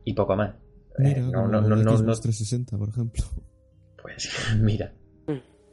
y 0.04 0.14
poco 0.14 0.36
más. 0.36 0.54
Mira, 0.98 1.22
no, 1.22 1.48
no, 1.48 1.60
no, 1.60 1.76
no, 1.76 1.84
360, 1.84 2.78
por 2.78 2.88
ejemplo. 2.88 3.24
Pues 4.00 4.30
mira. 4.60 4.92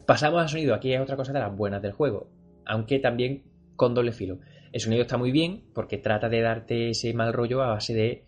Pasamos 0.05 0.41
al 0.41 0.49
sonido. 0.49 0.73
Aquí 0.73 0.93
es 0.93 0.99
otra 0.99 1.15
cosa 1.15 1.31
de 1.31 1.39
las 1.39 1.55
buenas 1.55 1.81
del 1.81 1.91
juego. 1.91 2.29
Aunque 2.65 2.99
también 2.99 3.43
con 3.75 3.93
doble 3.93 4.11
filo. 4.11 4.39
El 4.71 4.79
sonido 4.79 5.03
está 5.03 5.17
muy 5.17 5.31
bien 5.31 5.65
porque 5.73 5.97
trata 5.97 6.29
de 6.29 6.41
darte 6.41 6.89
ese 6.89 7.13
mal 7.13 7.33
rollo 7.33 7.61
a 7.61 7.67
base 7.67 7.93
de, 7.93 8.25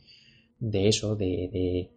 de 0.60 0.88
eso, 0.88 1.16
de, 1.16 1.50
de, 1.52 1.92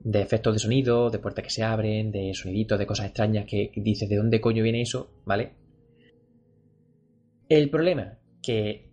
de 0.00 0.20
efectos 0.20 0.54
de 0.54 0.58
sonido, 0.60 1.10
de 1.10 1.18
puertas 1.18 1.44
que 1.44 1.50
se 1.50 1.62
abren, 1.62 2.10
de 2.10 2.32
soniditos, 2.34 2.78
de 2.78 2.86
cosas 2.86 3.06
extrañas 3.06 3.46
que 3.46 3.72
dices 3.76 4.08
de 4.08 4.16
dónde 4.16 4.40
coño 4.40 4.62
viene 4.62 4.82
eso, 4.82 5.10
¿vale? 5.24 5.52
El 7.48 7.70
problema, 7.70 8.18
que 8.42 8.90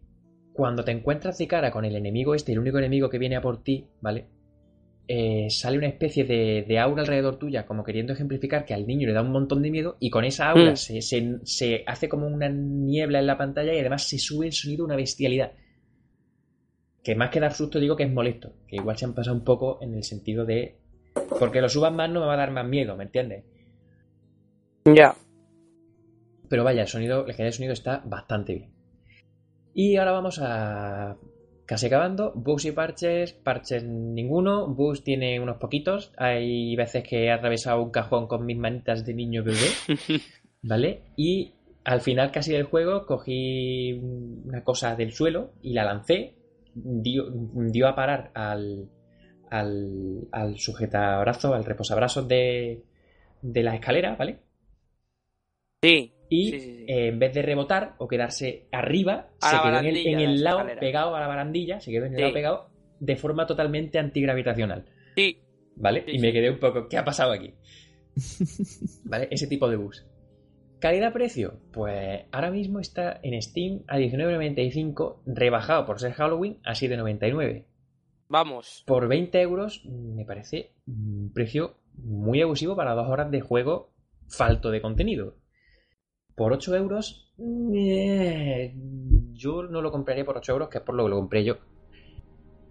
cuando 0.54 0.84
te 0.84 0.92
encuentras 0.92 1.38
de 1.38 1.48
cara 1.48 1.72
con 1.72 1.86
el 1.86 1.96
enemigo 1.96 2.34
este, 2.34 2.54
el 2.54 2.60
único 2.60 2.78
enemigo 2.78 3.10
que 3.10 3.20
viene 3.20 3.36
a 3.36 3.42
por 3.42 3.62
ti, 3.62 3.90
¿vale? 4.02 4.28
Eh, 5.08 5.50
sale 5.52 5.78
una 5.78 5.88
especie 5.88 6.24
de, 6.24 6.80
aura 6.80 7.02
alrededor 7.02 7.38
tuya, 7.38 7.66
como 7.66 7.84
queriendo 7.84 8.14
ejemplificar 8.14 8.66
que 8.66 8.74
al 8.74 8.88
niño 8.88 9.08
le 9.08 9.14
da 9.14 9.22
un 9.22 9.32
montón 9.32 9.62
de 9.62 9.70
miedo, 9.70 9.98
y 10.00 10.10
con 10.10 10.26
esa 10.26 10.50
aura 10.50 10.72
mm. 10.72 11.46
se, 11.46 11.84
hace 11.86 12.10
como 12.10 12.28
una 12.28 12.50
niebla 12.50 13.20
en 13.20 13.28
la 13.28 13.38
pantalla 13.38 13.74
y 13.74 13.80
además 13.80 14.08
se 14.08 14.18
sube 14.18 14.48
el 14.48 14.54
sonido 14.54 14.84
una 14.84 14.96
bestialidad. 14.96 15.52
Que 17.04 17.16
más 17.16 17.30
que 17.30 17.40
dar 17.40 17.54
susto 17.54 17.80
digo 17.80 17.96
que 17.96 18.04
es 18.04 18.12
molesto, 18.12 18.54
que 18.68 18.78
igual 18.78 18.98
se 18.98 19.06
han 19.06 19.14
pasado 19.14 19.36
un 19.36 19.44
poco 19.44 19.78
en 19.82 19.94
el 19.94 20.04
sentido 20.04 20.44
de... 20.44 20.78
Porque 21.40 21.62
lo 21.62 21.70
suban 21.70 21.96
más 21.96 22.10
no 22.10 22.22
me 22.22 22.26
va 22.26 22.34
a 22.34 22.38
dar 22.38 22.52
más 22.52 22.66
miedo, 22.66 22.98
¿me 22.98 23.04
entiendes? 23.04 23.44
Ya. 24.86 25.16
Pero 26.50 26.64
vaya, 26.64 26.82
el 26.82 26.88
sonido, 26.88 27.28
el 27.28 27.54
sonido 27.54 27.74
está 27.74 28.02
bastante 28.06 28.56
bien. 28.56 28.72
Y 29.76 29.98
ahora 29.98 30.14
vamos 30.14 30.40
a 30.42 31.16
casi 31.66 31.88
acabando. 31.88 32.32
Bugs 32.36 32.66
y 32.66 32.72
parches, 32.72 33.34
parches 33.34 33.84
ninguno. 33.84 34.68
Bugs 34.68 35.04
tiene 35.04 35.40
unos 35.40 35.58
poquitos. 35.58 36.12
Hay 36.18 36.76
veces 36.76 37.04
que 37.04 37.26
he 37.26 37.32
atravesado 37.32 37.82
un 37.82 37.92
cajón 37.92 38.28
con 38.28 38.46
mis 38.46 38.58
manitas 38.58 39.06
de 39.06 39.14
niño 39.14 39.44
bebé. 39.44 39.68
¿Vale? 40.62 41.02
Y 41.16 41.54
al 41.84 42.02
final 42.02 42.32
casi 42.32 42.52
del 42.52 42.64
juego 42.64 43.06
cogí 43.06 43.94
una 43.94 44.64
cosa 44.64 44.96
del 44.96 45.12
suelo 45.12 45.54
y 45.62 45.74
la 45.74 45.86
lancé. 45.86 46.36
Dio, 46.74 47.26
dio 47.32 47.88
a 47.88 47.96
parar 47.96 48.32
al, 48.34 48.90
al, 49.50 50.28
al 50.32 50.58
sujetabrazo, 50.58 51.54
al 51.54 51.64
reposabrazos 51.64 52.28
de, 52.28 52.84
de 53.42 53.64
la 53.64 53.76
escalera, 53.76 54.16
¿vale? 54.16 54.40
Sí. 55.82 56.15
Y 56.30 56.54
eh, 56.54 57.08
en 57.08 57.20
vez 57.20 57.34
de 57.34 57.42
rebotar 57.42 57.96
o 57.98 58.08
quedarse 58.08 58.68
arriba, 58.72 59.30
se 59.40 59.56
quedó 59.62 59.80
en 59.80 60.20
el, 60.20 60.44
lado 60.44 60.66
pegado 60.80 61.16
a 61.16 61.20
la 61.20 61.28
barandilla, 61.28 61.80
se 61.80 61.92
quedó 61.92 62.06
en 62.06 62.16
el 62.16 62.22
lado 62.22 62.34
pegado 62.34 62.70
de 63.00 63.16
forma 63.16 63.46
totalmente 63.46 64.00
antigravitacional. 64.00 64.86
Sí. 65.16 65.38
¿Vale? 65.78 66.06
y 66.08 66.20
me 66.20 66.32
quedé 66.32 66.50
un 66.50 66.60
poco, 66.60 66.88
¿qué 66.88 66.98
ha 66.98 67.04
pasado 67.04 67.34
aquí? 67.34 67.54
¿Vale? 69.04 69.28
Ese 69.30 69.48
tipo 69.48 69.70
de 69.70 69.76
bus. 69.76 70.06
Calidad-precio, 70.80 71.60
pues 71.72 72.26
ahora 72.32 72.52
mismo 72.52 72.80
está 72.80 73.20
en 73.24 73.42
Steam 73.42 73.84
a 73.88 73.98
19.95, 73.98 75.22
rebajado 75.26 75.86
por 75.86 76.00
ser 76.00 76.14
Halloween 76.14 76.60
a 76.64 76.74
7.99. 76.74 77.66
Vamos. 78.28 78.84
Por 78.86 79.08
20 79.08 79.42
euros 79.42 79.86
me 79.86 80.26
parece 80.26 80.72
un 80.88 81.32
precio 81.34 81.78
muy 81.98 82.42
abusivo 82.42 82.76
para 82.76 82.94
dos 82.94 83.08
horas 83.08 83.32
de 83.32 83.42
juego 83.42 83.94
falto 84.28 84.72
de 84.72 84.82
contenido. 84.82 85.36
Por 86.36 86.54
8 86.54 86.76
euros, 86.76 87.34
eh, 87.74 88.74
yo 89.34 89.64
no 89.64 89.82
lo 89.82 89.92
compraría 89.92 90.26
por 90.26 90.38
8 90.38 90.52
euros, 90.52 90.70
que 90.70 90.80
es 90.80 90.84
por 90.84 90.96
lo 90.96 91.04
que 91.04 91.10
lo 91.10 91.16
compré 91.16 91.44
yo. 91.44 91.58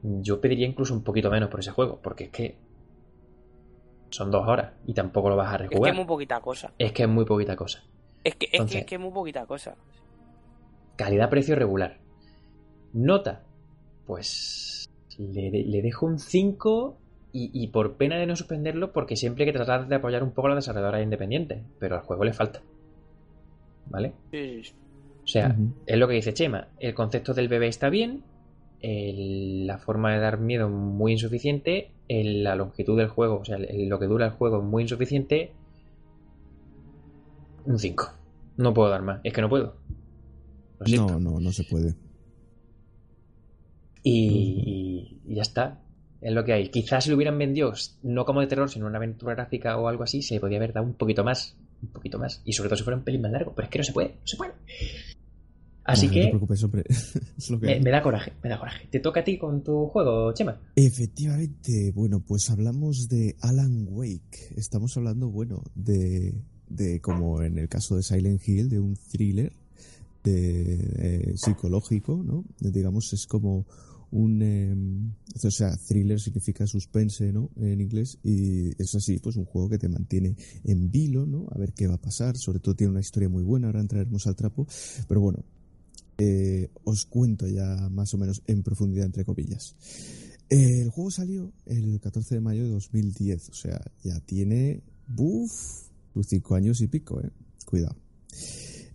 Yo 0.03 0.41
pediría 0.41 0.67
incluso 0.67 0.95
un 0.95 1.03
poquito 1.03 1.31
menos 1.31 1.49
por 1.49 1.61
ese 1.61 1.71
juego, 1.71 2.01
porque 2.03 2.25
es 2.25 2.31
que 2.31 2.59
son 4.11 4.31
dos 4.31 4.47
horas 4.47 4.75
y 4.87 4.93
tampoco 4.93 5.31
lo 5.31 5.37
vas 5.37 5.55
a 5.55 5.59
rejugar. 5.59 5.81
Es 5.81 5.83
que 5.83 5.91
es 5.91 5.97
muy 5.97 6.07
poquita 6.07 6.41
cosa. 6.41 6.75
Es 6.79 6.93
que 6.93 7.03
es 7.03 7.09
muy 7.09 7.25
poquita 7.25 7.57
cosa. 7.57 7.83
Es 8.23 8.37
que 8.37 8.49
es, 8.53 8.85
que, 8.85 8.95
es, 8.95 9.01
muy 9.01 9.13
poquita 9.13 9.47
cosa. 9.47 9.77
Calidad-precio 10.97 11.57
regular. 11.57 11.99
Nota, 12.93 13.45
pues 14.07 14.89
le, 15.19 15.51
le 15.51 15.83
dejo 15.83 16.07
un 16.07 16.19
5 16.19 16.99
y, 17.37 17.67
por 17.69 17.97
pena 17.97 18.17
de 18.17 18.27
no 18.27 18.37
suspenderlo, 18.37 18.93
porque 18.93 19.17
siempre 19.17 19.43
hay 19.43 19.51
que 19.51 19.59
tratar 19.59 19.89
de 19.89 19.97
apoyar 19.97 20.23
un 20.23 20.31
poco 20.31 20.47
a 20.47 20.51
la 20.51 20.57
desarrolladora 20.57 21.03
independiente, 21.03 21.65
pero 21.81 21.97
al 21.97 22.03
juego 22.03 22.23
le 22.23 22.33
falta. 22.33 22.63
¿Vale? 23.87 24.13
O 25.23 25.27
sea, 25.27 25.57
es 25.87 25.99
lo 25.99 26.09
que 26.09 26.15
dice 26.15 26.35
Chema, 26.35 26.69
el 26.79 26.95
concepto 26.95 27.33
del 27.35 27.49
bebé 27.49 27.69
está 27.69 27.89
bien, 27.89 28.25
la 28.83 29.79
forma 29.79 30.13
de 30.13 30.21
dar 30.21 30.39
miedo 30.39 30.69
muy 30.69 31.13
insuficiente, 31.13 31.93
la 32.09 32.55
longitud 32.57 32.99
del 32.99 33.09
juego, 33.09 33.39
o 33.39 33.45
sea, 33.45 33.59
lo 33.59 33.99
que 33.99 34.07
dura 34.07 34.27
el 34.27 34.33
juego 34.33 34.59
es 34.59 34.65
muy 34.65 34.83
insuficiente. 34.83 35.53
Un 37.65 37.79
5. 37.79 38.13
No 38.59 38.75
puedo 38.75 38.91
dar 38.91 39.03
más, 39.03 39.21
es 39.25 39.33
que 39.33 39.41
no 39.41 39.49
puedo. 39.49 39.77
No, 40.87 41.19
no, 41.19 41.41
no 41.41 41.53
se 41.53 41.65
puede. 41.65 41.95
y, 44.03 45.21
ya 45.25 45.43
está 45.43 45.81
es 46.25 46.33
lo 46.33 46.43
que 46.43 46.55
hay. 46.55 46.69
Quizás 46.71 47.05
si 47.05 47.11
lo 47.11 47.17
hubieran 47.17 47.39
vendido 47.39 47.75
no 48.03 48.25
como 48.25 48.41
de 48.41 48.47
terror, 48.47 48.71
sino 48.71 48.87
una 48.87 48.97
aventura 48.97 49.35
gráfica 49.35 49.77
o 49.77 49.89
algo 49.89 50.05
así, 50.05 50.23
se 50.23 50.41
podía 50.41 50.57
haber 50.57 50.73
dado 50.73 50.87
un 50.87 50.95
poquito 50.95 51.23
más. 51.23 51.59
Un 51.83 51.89
poquito 51.89 52.19
más. 52.19 52.43
Y 52.45 52.53
sobre 52.53 52.69
todo 52.69 52.77
si 52.77 52.85
fuera 52.85 52.97
un 52.97 53.05
pelín 53.05 53.23
más 53.23 53.33
largo. 53.33 53.53
Pero 53.55 53.67
es 53.67 53.71
que 53.71 53.79
no 53.79 53.85
se 53.85 53.93
puede, 53.93 54.09
no 54.09 54.27
se 54.27 54.37
puede. 54.37 54.53
Así 55.85 56.09
que. 56.09 56.21
No 56.21 56.25
te 56.25 56.31
preocupes, 56.31 56.65
hombre. 56.65 56.85
me, 57.83 57.91
da 57.91 58.03
coraje, 58.03 58.33
me 58.43 58.49
da 58.49 58.59
coraje. 58.59 58.87
¿Te 58.91 59.01
toca 59.01 59.21
a 59.21 59.25
ti 59.25 59.37
con 59.37 59.63
tu 59.63 59.87
juego, 59.89 60.33
Chema? 60.33 60.59
Efectivamente. 60.77 61.93
Bueno, 61.95 62.21
pues 62.21 62.49
hablamos 62.51 63.09
de 63.09 63.37
Alan 63.41 63.87
Wake. 63.91 64.55
Estamos 64.57 64.97
hablando, 64.97 65.29
bueno, 65.29 65.63
de, 65.75 66.35
de 66.69 67.01
como 67.01 67.43
en 67.43 67.59
el 67.59 67.69
caso 67.69 67.97
de 67.97 68.03
Silent 68.03 68.41
Hill, 68.47 68.71
de 68.71 68.81
un 68.81 68.97
thriller 68.97 69.53
de, 70.25 70.79
eh, 70.97 71.33
psicológico, 71.37 72.23
¿no? 72.25 72.45
Digamos, 72.59 73.13
es 73.13 73.27
como 73.27 73.67
un 74.11 75.15
em, 75.35 75.49
o 75.49 75.51
sea 75.51 75.77
thriller 75.77 76.21
significa 76.21 76.67
suspense 76.67 77.33
no 77.33 77.51
en 77.57 77.81
inglés 77.81 78.19
y 78.23 78.71
es 78.81 78.95
así 78.95 79.19
pues 79.19 79.37
un 79.37 79.45
juego 79.45 79.69
que 79.69 79.79
te 79.79 79.89
mantiene 79.89 80.37
en 80.65 80.91
vilo 80.91 81.27
no 81.27 81.47
a 81.51 81.59
ver 81.59 81.73
qué 81.73 81.87
va 81.87 81.95
a 81.95 82.01
pasar 82.01 82.37
sobre 82.37 82.61
todo 82.61 82.75
tiene 82.75 82.93
una 82.93 83.01
historia 83.01 83.29
muy 83.29 83.43
buena 83.43 83.69
ahora 83.69 83.81
entraremos 83.81 84.27
al 84.27 84.37
trapo 84.37 84.67
pero 85.09 85.21
bueno 85.21 85.45
eh, 86.19 86.71
os 86.85 87.07
cuento 87.07 87.49
ya 87.49 87.89
más 87.91 88.15
o 88.15 88.19
menos 88.19 88.43
en 88.47 88.63
profundidad 88.63 89.07
entre 89.07 89.25
comillas. 89.25 89.75
El 90.49 90.91
juego 90.91 91.11
salió 91.11 91.53
el 91.67 91.99
14 92.01 92.37
de 92.37 92.41
mayo 92.41 92.63
de 92.63 92.71
2010 92.71 93.49
o 93.49 93.55
sea 93.55 93.81
ya 94.05 94.21
tiene 94.21 94.81
buf 95.09 95.51
cinco 96.23 96.55
años 96.55 96.81
y 96.81 96.87
pico 96.87 97.21
eh 97.21 97.31
cuidado. 97.65 97.97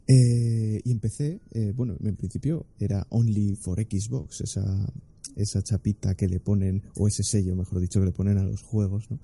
Eh, 0.08 0.82
y 0.84 0.92
empecé, 0.92 1.40
eh, 1.52 1.72
bueno, 1.76 1.96
en 2.04 2.16
principio 2.16 2.66
era 2.80 3.06
only 3.10 3.56
for 3.56 3.80
Xbox, 3.80 4.42
esa, 4.42 4.64
esa 5.42 5.62
chapita 5.62 6.16
que 6.16 6.28
le 6.28 6.40
ponen, 6.40 6.84
o 6.96 7.08
ese 7.08 7.24
sello, 7.24 7.56
mejor 7.56 7.80
dicho, 7.80 8.00
que 8.00 8.08
le 8.08 8.12
ponen 8.12 8.38
a 8.38 8.44
los 8.44 8.62
juegos, 8.62 9.10
¿no? 9.10 9.20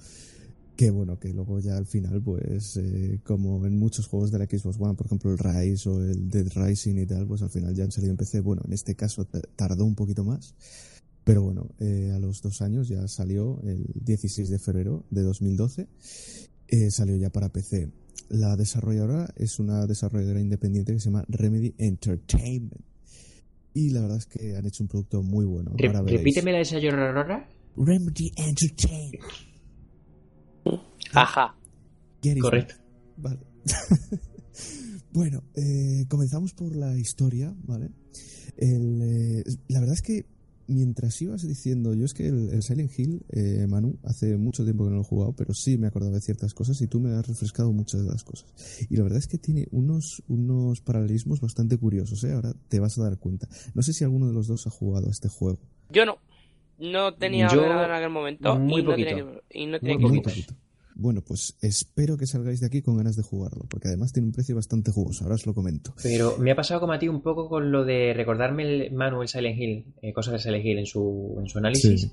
Que 0.76 0.90
bueno, 0.90 1.18
que 1.20 1.32
luego 1.32 1.60
ya 1.60 1.78
al 1.78 1.86
final, 1.86 2.22
pues, 2.22 2.76
eh, 2.78 3.22
como 3.24 3.66
en 3.66 3.78
muchos 3.78 4.08
juegos 4.08 4.32
de 4.32 4.40
la 4.40 4.46
Xbox 4.46 4.78
One, 4.78 4.96
por 4.96 5.06
ejemplo 5.06 5.32
el 5.32 5.38
Rise 5.38 5.88
o 5.88 6.02
el 6.02 6.30
Dead 6.30 6.48
Rising 6.54 6.98
y 6.98 7.06
tal, 7.06 7.26
pues 7.28 7.42
al 7.42 7.50
final 7.50 7.74
ya 7.74 7.86
han 7.86 7.92
salido 7.92 8.12
en 8.12 8.18
PC. 8.18 8.42
Bueno, 8.42 8.62
en 8.66 8.74
este 8.74 8.94
caso 8.96 9.26
tardó 9.56 9.86
un 9.86 9.96
poquito 9.96 10.26
más, 10.26 10.54
pero 11.24 11.44
bueno, 11.44 11.70
eh, 11.80 12.12
a 12.14 12.20
los 12.20 12.42
dos 12.42 12.62
años 12.62 12.90
ya 12.90 13.08
salió 13.08 13.62
el 13.64 13.86
16 14.04 14.50
de 14.50 14.60
febrero 14.60 15.06
de 15.12 15.22
2012, 15.22 15.88
eh, 16.68 16.92
salió 16.92 17.16
ya 17.16 17.30
para 17.30 17.50
PC. 17.50 17.90
La 18.28 18.58
desarrolladora 18.58 19.34
es 19.38 19.60
una 19.60 19.88
desarrolladora 19.88 20.42
independiente 20.42 20.94
que 20.94 21.00
se 21.00 21.06
llama 21.06 21.24
Remedy 21.30 21.74
Entertainment 21.78 22.95
y 23.76 23.90
la 23.90 24.02
verdad 24.02 24.18
es 24.18 24.26
que 24.26 24.56
han 24.56 24.66
hecho 24.66 24.84
un 24.84 24.88
producto 24.88 25.22
muy 25.22 25.46
bueno. 25.46 25.72
repíteme 25.78 26.52
la 26.52 26.58
de 26.58 26.64
esa 26.64 26.80
llorarora. 26.80 27.48
Remedy 27.76 28.32
Entertainment. 28.38 29.22
Ajá. 31.14 31.56
Correcto. 32.42 32.76
Vale. 33.18 33.40
bueno, 35.14 35.44
eh, 35.56 36.06
comenzamos 36.08 36.54
por 36.54 36.76
la 36.76 36.98
historia, 36.98 37.54
¿vale? 37.64 37.92
Eh, 38.58 39.44
la 39.68 39.80
verdad 39.82 39.96
es 39.96 40.02
que 40.02 40.26
mientras 40.68 41.22
ibas 41.22 41.48
diciendo, 41.48 41.94
yo 41.94 42.06
es 42.06 42.14
que 42.14 42.28
el, 42.28 42.62
Silent 42.62 42.92
Hill, 42.98 43.22
eh, 43.30 43.66
Manu, 43.68 43.98
hace 44.04 44.38
mucho 44.38 44.64
tiempo 44.64 44.84
que 44.84 44.92
no 44.92 44.98
lo 44.98 45.02
he 45.02 45.06
jugado, 45.06 45.34
pero 45.34 45.54
sí 45.54 45.78
me 45.78 45.88
acordaba 45.88 46.16
de 46.16 46.22
ciertas 46.22 46.54
cosas 46.54 46.82
y 46.82 46.88
tú 46.88 47.00
me 47.00 47.12
has 47.12 47.28
refrescado 47.28 47.72
muchas 47.72 48.04
de 48.04 48.12
las 48.12 48.24
cosas. 48.24 48.48
Y 48.90 48.96
la 48.96 49.04
verdad 49.04 49.20
es 49.20 49.28
que 49.28 49.38
tiene 49.38 49.68
unos, 49.72 50.24
unos 50.28 50.82
paralelismos 50.82 51.42
bastante 51.42 51.78
curiosos, 51.78 52.24
¿eh? 52.24 52.34
Ahora 52.34 52.54
te 52.70 52.80
vas 52.80 52.98
a 52.98 53.04
dar 53.04 53.18
cuenta. 53.18 53.48
No 53.74 53.82
sé 53.82 53.94
si 53.94 54.04
alguno 54.04 54.28
de 54.28 54.34
los 54.34 54.48
dos 54.48 54.68
ha 54.68 54.70
jugado 54.70 55.08
a 55.08 55.12
este 55.12 55.30
juego. 55.30 55.60
Yo 55.90 56.06
no. 56.06 56.18
No 56.78 57.14
tenía 57.14 57.48
yo, 57.48 57.64
en 57.64 57.72
aquel 57.72 58.10
momento 58.10 58.58
muy 58.58 58.82
y, 58.82 58.84
poquito. 58.84 59.18
No 59.18 59.42
y 59.50 59.66
no 59.66 59.80
tenía 59.80 60.08
muy, 60.08 60.22
poquito. 60.22 60.54
Bueno, 60.98 61.22
pues 61.22 61.58
espero 61.62 62.18
que 62.18 62.26
salgáis 62.26 62.62
de 62.62 62.68
aquí 62.68 62.82
con 62.82 62.96
ganas 62.96 63.18
de 63.18 63.24
jugarlo, 63.24 63.66
porque 63.70 63.90
además 63.90 64.14
tiene 64.14 64.28
un 64.28 64.32
precio 64.32 64.56
bastante 64.56 64.92
jugoso, 64.92 65.26
ahora 65.26 65.36
os 65.36 65.46
lo 65.46 65.54
comento. 65.54 65.94
Pero 66.02 66.38
me 66.38 66.52
ha 66.52 66.56
pasado 66.56 66.80
como 66.80 66.94
a 66.94 67.00
ti 67.00 67.10
un 67.10 67.22
poco 67.22 67.50
con 67.50 67.70
lo 67.70 67.84
de 67.84 68.14
recordarme 68.14 68.64
el 68.64 68.94
Manuel 68.94 69.28
Silent 69.28 69.60
Hill, 69.60 69.94
eh, 70.02 70.14
cosas 70.14 70.34
de 70.34 70.40
Silent 70.40 70.66
Hill 70.66 70.80
en 70.80 70.86
su, 70.86 71.36
en 71.38 71.48
su 71.48 71.58
análisis. 71.58 72.12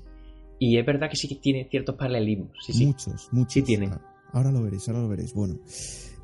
Y 0.59 0.77
es 0.77 0.85
verdad 0.85 1.09
que 1.09 1.15
sí 1.15 1.29
que 1.29 1.35
tiene 1.35 1.67
ciertos 1.69 1.95
paralelismos. 1.95 2.51
Sí, 2.65 2.85
muchos, 2.85 3.29
muchos. 3.31 3.53
Sí 3.53 3.61
tiene. 3.61 3.89
Ahora 4.33 4.51
lo 4.51 4.61
veréis, 4.61 4.87
ahora 4.89 5.01
lo 5.01 5.07
veréis. 5.07 5.33
Bueno, 5.33 5.59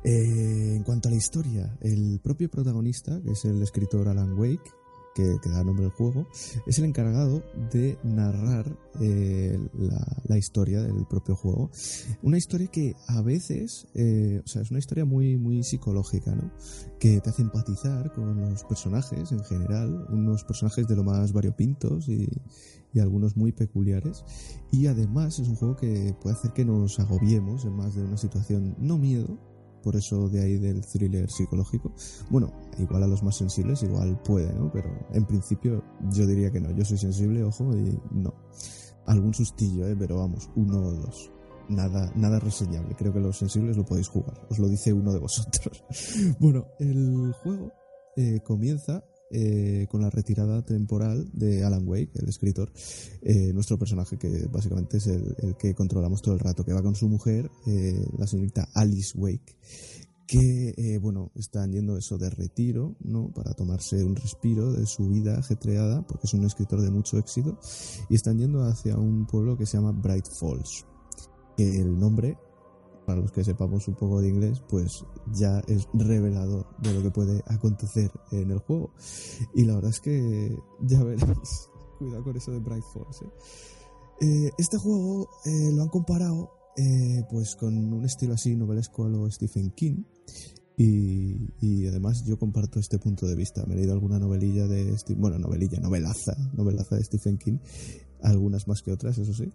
eh, 0.04 0.76
en 0.76 0.82
cuanto 0.82 1.08
a 1.08 1.12
la 1.12 1.16
historia, 1.16 1.78
el 1.80 2.20
propio 2.22 2.50
protagonista, 2.50 3.20
que 3.22 3.32
es 3.32 3.44
el 3.46 3.62
escritor 3.62 4.08
Alan 4.08 4.38
Wake, 4.38 4.70
que, 5.40 5.48
da 5.50 5.64
nombre 5.64 5.84
al 5.84 5.90
juego, 5.90 6.26
es 6.66 6.78
el 6.78 6.84
encargado 6.84 7.42
de 7.72 7.98
narrar 8.02 8.76
eh, 9.00 9.58
la, 10.26 10.38
historia 10.38 10.82
del 10.82 11.06
propio 11.06 11.36
juego. 11.36 11.70
Una 12.22 12.38
historia 12.38 12.68
que 12.68 12.94
a 13.08 13.20
veces, 13.20 13.86
eh, 13.94 14.40
o 14.44 14.48
sea, 14.48 14.62
es 14.62 14.70
una 14.70 14.78
historia 14.78 15.04
muy, 15.04 15.36
muy 15.36 15.62
psicológica, 15.62 16.34
¿no? 16.34 16.50
Que 16.98 17.20
te 17.20 17.30
hace 17.30 17.42
empatizar 17.42 18.12
con 18.12 18.40
los 18.40 18.64
personajes 18.64 19.32
en 19.32 19.44
general, 19.44 20.06
unos 20.10 20.44
personajes 20.44 20.86
de 20.86 20.96
lo 20.96 21.04
más 21.04 21.32
variopintos 21.32 22.08
y, 22.08 22.28
y 22.92 23.00
algunos 23.00 23.36
muy 23.36 23.52
peculiares. 23.52 24.24
Y 24.70 24.86
además 24.86 25.38
es 25.38 25.48
un 25.48 25.56
juego 25.56 25.76
que 25.76 26.14
puede 26.20 26.36
hacer 26.36 26.52
que 26.52 26.64
nos 26.64 26.98
agobiemos 26.98 27.64
en 27.64 27.74
más 27.74 27.94
de 27.94 28.02
una 28.02 28.16
situación, 28.16 28.76
no 28.78 28.98
miedo, 28.98 29.38
por 29.82 29.96
eso 29.96 30.28
de 30.28 30.42
ahí 30.42 30.58
del 30.58 30.84
thriller 30.84 31.30
psicológico. 31.30 31.92
Bueno, 32.30 32.52
igual 32.78 33.02
a 33.02 33.06
los 33.06 33.22
más 33.22 33.36
sensibles, 33.36 33.82
igual 33.82 34.20
puede, 34.22 34.52
¿no? 34.52 34.70
Pero 34.72 34.90
en 35.12 35.24
principio 35.26 35.82
yo 36.10 36.26
diría 36.26 36.50
que 36.50 36.60
no. 36.60 36.70
Yo 36.72 36.84
soy 36.84 36.98
sensible, 36.98 37.42
ojo, 37.44 37.76
y 37.76 37.98
no. 38.10 38.34
Algún 39.06 39.34
sustillo, 39.34 39.86
¿eh? 39.86 39.96
Pero 39.98 40.18
vamos, 40.18 40.50
uno 40.56 40.78
o 40.78 40.92
dos. 40.92 41.30
Nada, 41.68 42.12
nada 42.16 42.40
reseñable. 42.40 42.94
Creo 42.96 43.12
que 43.12 43.20
los 43.20 43.38
sensibles 43.38 43.76
lo 43.76 43.84
podéis 43.84 44.08
jugar. 44.08 44.46
Os 44.50 44.58
lo 44.58 44.68
dice 44.68 44.92
uno 44.92 45.12
de 45.12 45.20
vosotros. 45.20 45.84
bueno, 46.40 46.66
el 46.78 47.32
juego 47.42 47.72
eh, 48.16 48.40
comienza 48.44 49.04
eh, 49.32 49.86
con 49.88 50.02
la 50.02 50.10
retirada 50.10 50.62
temporal 50.64 51.30
de 51.32 51.64
Alan 51.64 51.86
Wake, 51.86 52.10
el 52.14 52.28
escritor, 52.28 52.72
eh, 53.22 53.52
nuestro 53.52 53.78
personaje 53.78 54.18
que 54.18 54.48
básicamente 54.50 54.96
es 54.96 55.06
el, 55.06 55.56
que 55.56 55.72
controlamos 55.74 56.20
todo 56.20 56.34
el 56.34 56.40
rato, 56.40 56.64
que 56.64 56.72
va 56.72 56.82
con 56.82 56.96
su 56.96 57.08
mujer, 57.08 57.48
eh, 57.66 58.04
la 58.18 58.26
señorita 58.26 58.68
Alice 58.74 59.16
Wake, 59.16 59.56
que 60.26 60.98
bueno, 61.00 61.30
están 61.34 61.72
yendo 61.72 61.96
eso 61.96 62.18
de 62.18 62.30
retiro, 62.30 62.96
¿no? 63.00 63.32
Para 63.32 63.52
tomarse 63.52 64.02
un 64.04 64.14
respiro 64.14 64.72
de 64.72 64.86
su 64.86 65.08
vida 65.08 65.38
ajetreada, 65.38 66.06
porque 66.06 66.26
es 66.26 66.34
un 66.34 66.44
escritor 66.44 66.80
de 66.80 66.90
mucho 66.90 67.18
éxito, 67.18 67.58
y 68.08 68.14
están 68.14 68.38
yendo 68.38 68.62
hacia 68.62 68.96
un 68.96 69.26
pueblo 69.26 69.56
que 69.56 69.66
se 69.66 69.76
llama 69.76 69.92
Bright 69.92 70.26
Falls, 70.26 70.84
el 71.56 71.98
nombre 71.98 72.36
para 73.10 73.22
los 73.22 73.32
que 73.32 73.42
sepamos 73.42 73.88
un 73.88 73.94
poco 73.96 74.20
de 74.20 74.28
inglés, 74.28 74.62
pues 74.68 75.04
ya 75.34 75.60
es 75.66 75.88
revelador 75.92 76.64
de 76.80 76.94
lo 76.94 77.02
que 77.02 77.10
puede 77.10 77.42
acontecer 77.48 78.08
en 78.30 78.52
el 78.52 78.60
juego. 78.60 78.92
Y 79.52 79.64
la 79.64 79.74
verdad 79.74 79.90
es 79.90 80.00
que 80.00 80.56
ya 80.82 81.02
veréis, 81.02 81.68
cuidado 81.98 82.22
con 82.22 82.36
eso 82.36 82.52
de 82.52 82.60
Bright 82.60 82.84
Force. 82.92 83.24
¿eh? 83.24 83.28
Eh, 84.20 84.50
este 84.58 84.78
juego 84.78 85.28
eh, 85.44 85.72
lo 85.72 85.82
han 85.82 85.88
comparado 85.88 86.52
pues 87.30 87.56
con 87.56 87.92
un 87.92 88.04
estilo 88.04 88.34
así 88.34 88.54
novelesco 88.54 89.04
a 89.04 89.08
lo 89.08 89.28
Stephen 89.28 89.72
King. 89.72 90.04
Y, 90.76 91.52
y, 91.60 91.86
además 91.88 92.22
yo 92.24 92.38
comparto 92.38 92.78
este 92.78 93.00
punto 93.00 93.26
de 93.26 93.34
vista. 93.34 93.66
Me 93.66 93.74
he 93.74 93.78
leído 93.78 93.92
alguna 93.92 94.20
novelilla 94.20 94.68
de... 94.68 94.96
Bueno, 95.16 95.38
novelilla, 95.38 95.80
novelaza, 95.80 96.34
novelaza 96.54 96.94
de 96.94 97.04
Stephen 97.04 97.38
King 97.38 97.58
algunas 98.22 98.68
más 98.68 98.82
que 98.82 98.92
otras, 98.92 99.18
eso 99.18 99.32
sí. 99.32 99.50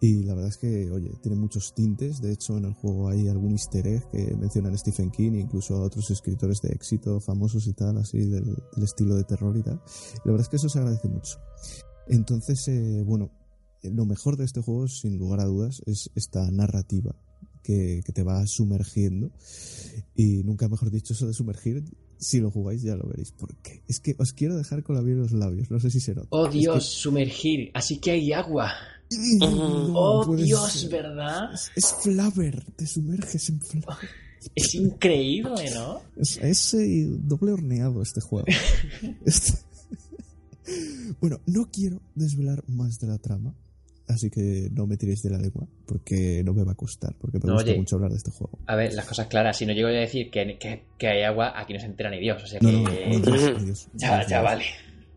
Y 0.00 0.22
la 0.22 0.34
verdad 0.34 0.50
es 0.50 0.58
que, 0.58 0.90
oye, 0.90 1.10
tiene 1.22 1.36
muchos 1.36 1.74
tintes. 1.74 2.20
De 2.20 2.32
hecho, 2.32 2.56
en 2.56 2.66
el 2.66 2.74
juego 2.74 3.08
hay 3.08 3.28
algún 3.28 3.52
easter 3.52 3.86
egg 3.86 4.08
que 4.10 4.36
mencionan 4.36 4.76
Stephen 4.76 5.10
King, 5.10 5.32
incluso 5.32 5.76
a 5.76 5.82
otros 5.82 6.10
escritores 6.10 6.60
de 6.60 6.70
éxito 6.70 7.20
famosos 7.20 7.66
y 7.66 7.72
tal, 7.72 7.98
así 7.98 8.18
del, 8.18 8.56
estilo 8.82 9.16
de 9.16 9.24
terror 9.24 9.56
y 9.56 9.62
tal. 9.62 9.80
la 10.24 10.32
verdad 10.32 10.42
es 10.42 10.48
que 10.48 10.56
eso 10.56 10.68
se 10.68 10.78
agradece 10.78 11.08
mucho. 11.08 11.38
Entonces, 12.08 12.66
eh, 12.68 13.02
bueno, 13.04 13.30
lo 13.82 14.04
mejor 14.04 14.36
de 14.36 14.44
este 14.44 14.60
juego, 14.60 14.88
sin 14.88 15.18
lugar 15.18 15.40
a 15.40 15.44
dudas, 15.44 15.82
es 15.86 16.10
esta 16.14 16.50
narrativa 16.50 17.14
que, 17.66 18.02
que 18.04 18.12
te 18.12 18.22
va 18.22 18.46
sumergiendo. 18.46 19.30
Y 20.14 20.42
nunca 20.44 20.68
mejor 20.68 20.90
dicho 20.90 21.14
eso 21.14 21.26
de 21.26 21.34
sumergir, 21.34 21.82
si 22.18 22.40
lo 22.40 22.50
jugáis 22.50 22.82
ya 22.82 22.94
lo 22.94 23.08
veréis. 23.08 23.32
Porque 23.32 23.82
es 23.88 24.00
que 24.00 24.14
os 24.18 24.32
quiero 24.32 24.56
dejar 24.56 24.82
con 24.82 24.96
la 24.96 25.02
piel 25.02 25.18
los 25.18 25.32
labios, 25.32 25.70
no 25.70 25.80
sé 25.80 25.90
si 25.90 26.00
se 26.00 26.14
nota. 26.14 26.28
Oh 26.30 26.46
Es 26.46 26.52
Dios, 26.54 26.84
sumergir. 26.86 27.70
Así 27.74 27.98
que 27.98 28.12
hay 28.12 28.32
agua. 28.32 28.72
No 29.38 29.92
oh 29.94 30.36
Dios. 30.36 30.88
¿verdad? 30.90 31.52
Es, 31.52 31.70
es 31.74 31.94
Flaver, 32.02 32.64
te 32.76 32.86
sumerges 32.86 33.48
en 33.48 33.60
Flaver. 33.60 34.08
Es 34.54 34.74
increíble, 34.74 35.70
¿no? 35.74 36.00
Es 36.16 36.74
y 36.74 37.02
doble 37.04 37.52
horneado 37.52 38.00
este 38.02 38.20
juego. 38.20 38.46
Este- 39.24 39.58
bueno, 41.20 41.40
no 41.46 41.68
quiero 41.70 42.00
desvelar 42.14 42.62
más 42.68 42.98
de 42.98 43.06
la 43.06 43.18
trama, 43.18 43.54
así 44.08 44.30
que 44.30 44.68
no 44.72 44.86
me 44.86 44.96
tiréis 44.96 45.22
de 45.22 45.30
la 45.30 45.38
lengua, 45.38 45.66
porque 45.86 46.42
no 46.44 46.54
me 46.54 46.62
va 46.64 46.72
a 46.72 46.74
costar, 46.76 47.14
porque 47.18 47.38
me 47.38 47.46
No, 47.46 47.54
gusta 47.54 47.70
oye. 47.70 47.78
mucho 47.78 47.96
hablar 47.96 48.10
de 48.10 48.16
este 48.18 48.30
juego. 48.30 48.58
A 48.66 48.76
ver, 48.76 48.92
las 48.94 49.06
cosas 49.06 49.26
claras. 49.26 49.56
Si 49.56 49.66
no 49.66 49.72
llego 49.72 49.88
a 49.88 49.92
decir 49.92 50.30
que, 50.30 50.58
que, 50.58 50.84
que 50.98 51.06
hay 51.08 51.22
agua, 51.22 51.52
aquí 51.58 51.72
no 51.74 51.80
se 51.80 51.86
entera 51.86 52.10
ni 52.10 52.20
Dios. 52.20 52.42
O 52.42 52.46
sea 52.46 52.60
que. 52.60 52.66
No, 52.70 52.82
no, 52.82 52.90
Dios, 53.20 53.64
Dios, 53.64 53.88
ya, 53.94 54.26
ya 54.26 54.40
vale. 54.42 54.64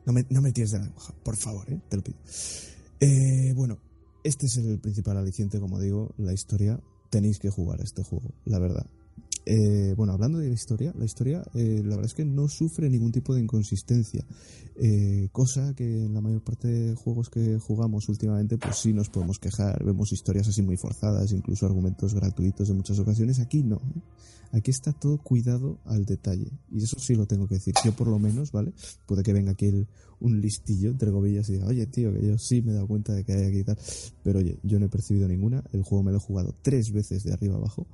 No 0.05 0.13
me, 0.13 0.25
no 0.29 0.41
me 0.41 0.51
tires 0.51 0.71
de 0.71 0.79
la 0.79 0.85
lengua, 0.85 1.03
por 1.23 1.37
favor, 1.37 1.69
¿eh? 1.71 1.79
te 1.87 1.97
lo 1.97 2.03
pido. 2.03 2.17
Eh, 2.99 3.53
bueno, 3.55 3.77
este 4.23 4.47
es 4.47 4.57
el 4.57 4.79
principal 4.79 5.17
aliciente, 5.17 5.59
como 5.59 5.79
digo, 5.79 6.13
la 6.17 6.33
historia. 6.33 6.79
Tenéis 7.09 7.39
que 7.39 7.49
jugar 7.49 7.79
este 7.81 8.03
juego, 8.03 8.33
la 8.45 8.59
verdad. 8.59 8.85
Eh, 9.45 9.93
bueno, 9.97 10.13
hablando 10.13 10.37
de 10.37 10.47
la 10.47 10.53
historia, 10.53 10.93
la 10.97 11.05
historia, 11.05 11.43
eh, 11.55 11.81
la 11.83 11.95
verdad 11.95 12.05
es 12.05 12.13
que 12.13 12.25
no 12.25 12.47
sufre 12.47 12.89
ningún 12.89 13.11
tipo 13.11 13.33
de 13.33 13.41
inconsistencia. 13.41 14.23
Eh, 14.75 15.29
cosa 15.31 15.73
que 15.75 16.05
en 16.05 16.13
la 16.13 16.21
mayor 16.21 16.43
parte 16.43 16.67
de 16.67 16.95
juegos 16.95 17.29
que 17.29 17.57
jugamos 17.57 18.07
últimamente, 18.09 18.57
pues 18.57 18.77
sí 18.77 18.93
nos 18.93 19.09
podemos 19.09 19.39
quejar. 19.39 19.83
Vemos 19.83 20.11
historias 20.11 20.47
así 20.47 20.61
muy 20.61 20.77
forzadas, 20.77 21.31
incluso 21.31 21.65
argumentos 21.65 22.13
gratuitos 22.13 22.69
en 22.69 22.77
muchas 22.77 22.99
ocasiones. 22.99 23.39
Aquí 23.39 23.63
no. 23.63 23.77
¿eh? 23.77 24.01
Aquí 24.51 24.71
está 24.71 24.93
todo 24.93 25.17
cuidado 25.19 25.77
al 25.85 26.05
detalle. 26.05 26.51
Y 26.71 26.83
eso 26.83 26.97
sí 26.99 27.13
lo 27.15 27.25
tengo 27.27 27.47
que 27.47 27.55
decir. 27.55 27.73
Yo 27.85 27.91
por 27.95 28.07
lo 28.07 28.17
menos, 28.19 28.51
¿vale? 28.51 28.73
Puede 29.05 29.21
que 29.23 29.33
venga 29.33 29.51
aquí 29.51 29.65
el- 29.67 29.87
un 30.19 30.41
listillo 30.41 30.89
entre 30.91 31.11
gobillas 31.11 31.47
y 31.49 31.53
diga, 31.53 31.67
oye, 31.67 31.85
tío, 31.87 32.11
que 32.13 32.25
yo 32.27 32.37
sí 32.37 32.61
me 32.61 32.71
he 32.71 32.73
dado 32.75 32.87
cuenta 32.87 33.13
de 33.13 33.23
que 33.23 33.33
hay 33.33 33.45
aquí 33.45 33.59
y 33.59 33.63
tal. 33.63 33.77
Pero 34.23 34.39
oye, 34.39 34.57
yo 34.63 34.79
no 34.79 34.85
he 34.87 34.89
percibido 34.89 35.27
ninguna. 35.27 35.63
El 35.71 35.83
juego 35.83 36.03
me 36.03 36.11
lo 36.11 36.17
he 36.17 36.21
jugado 36.21 36.53
tres 36.61 36.91
veces 36.91 37.23
de 37.23 37.31
arriba 37.33 37.55
abajo. 37.57 37.85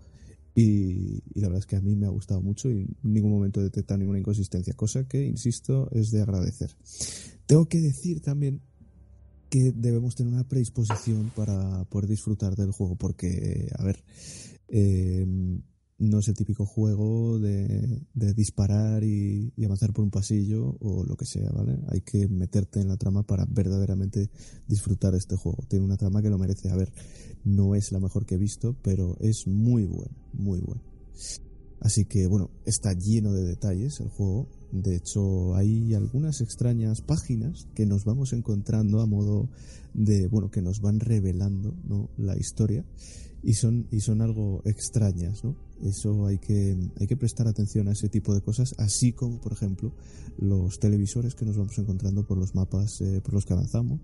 Y, 0.56 1.22
la 1.34 1.48
verdad 1.48 1.60
es 1.60 1.66
que 1.66 1.76
a 1.76 1.82
mí 1.82 1.96
me 1.96 2.06
ha 2.06 2.10
gustado 2.10 2.42
mucho 2.42 2.70
y 2.70 2.84
en 2.84 2.96
ningún 3.04 3.32
momento 3.32 3.62
he 3.62 3.98
ninguna 3.98 4.20
inconsistencia, 4.20 4.74
cosa 4.74 5.06
que, 5.06 5.26
insisto, 5.26 5.90
es 5.92 6.12
de 6.12 6.22
agradecer. 6.22 6.72
Tengo 7.46 7.68
que 7.68 7.82
decir 7.82 8.22
también 8.22 8.62
que 9.50 9.74
debemos 9.74 10.16
tener 10.16 10.34
una 10.34 10.48
predisposición 10.48 11.32
para 11.36 11.84
poder 11.86 12.08
disfrutar 12.08 12.56
del 12.56 12.72
juego, 12.72 12.96
porque, 12.96 13.70
a 13.78 13.84
ver, 13.84 14.04
eh, 14.70 15.28
no 15.98 16.20
es 16.20 16.28
el 16.28 16.36
típico 16.36 16.66
juego 16.66 17.40
de, 17.40 18.02
disparar 18.14 19.04
y, 19.04 19.54
avanzar 19.64 19.94
por 19.94 20.04
un 20.04 20.12
pasillo 20.12 20.76
o 20.80 21.04
lo 21.06 21.16
que 21.16 21.26
sea, 21.26 21.50
¿vale? 21.52 21.80
Hay 21.88 22.02
que 22.02 22.28
meterte 22.28 22.82
en 22.82 22.90
la 22.90 22.98
trama 22.98 23.24
para 23.24 23.46
verdaderamente 23.46 24.30
disfrutar 24.68 25.16
este 25.16 25.36
juego. 25.36 25.64
Tiene 25.70 25.86
una 25.86 25.98
trama 25.98 26.22
que 26.22 26.30
lo 26.30 26.38
merece. 26.38 26.70
A 26.70 26.76
ver, 26.76 26.92
no 27.44 27.76
es 27.76 27.92
la 27.92 28.00
mejor 28.00 28.26
que 28.26 28.36
he 28.36 28.38
visto, 28.38 28.76
pero 28.82 29.18
es 29.20 29.48
muy 29.48 29.86
buena, 29.86 30.16
muy 30.34 30.60
buena. 30.60 30.82
Así 31.80 32.06
que 32.06 32.28
bueno, 32.28 32.50
está 32.66 32.94
lleno 32.94 33.32
de 33.32 33.44
detalles 33.44 34.00
el 34.00 34.10
juego. 34.10 34.50
De 34.72 34.96
hecho, 34.96 35.56
hay 35.56 35.94
algunas 35.94 36.42
extrañas 36.42 37.02
páginas 37.02 37.68
que 37.74 37.86
nos 37.86 38.04
vamos 38.04 38.34
encontrando 38.34 39.00
a 39.00 39.06
modo 39.06 39.50
de, 39.94 40.28
bueno, 40.28 40.52
que 40.52 40.62
nos 40.62 40.82
van 40.82 41.00
revelando 41.00 41.74
la 42.18 42.38
historia 42.38 42.84
y 43.46 43.54
son, 43.54 43.88
y 43.92 44.00
son 44.00 44.22
algo 44.22 44.62
extrañas, 44.66 45.44
¿no? 45.44 45.56
Eso 45.84 46.26
hay 46.26 46.40
que, 46.40 46.76
hay 47.00 47.08
que 47.08 47.16
prestar 47.16 47.48
atención 47.48 47.88
a 47.88 47.92
ese 47.92 48.10
tipo 48.10 48.34
de 48.34 48.42
cosas, 48.42 48.74
así 48.80 49.14
como, 49.14 49.40
por 49.40 49.54
ejemplo, 49.54 49.94
los 50.40 50.80
televisores 50.80 51.36
que 51.36 51.46
nos 51.46 51.56
vamos 51.56 51.78
encontrando 51.78 52.26
por 52.26 52.40
los 52.40 52.56
mapas 52.56 53.00
eh, 53.02 53.22
por 53.24 53.36
los 53.36 53.46
que 53.46 53.54
avanzamos. 53.54 54.02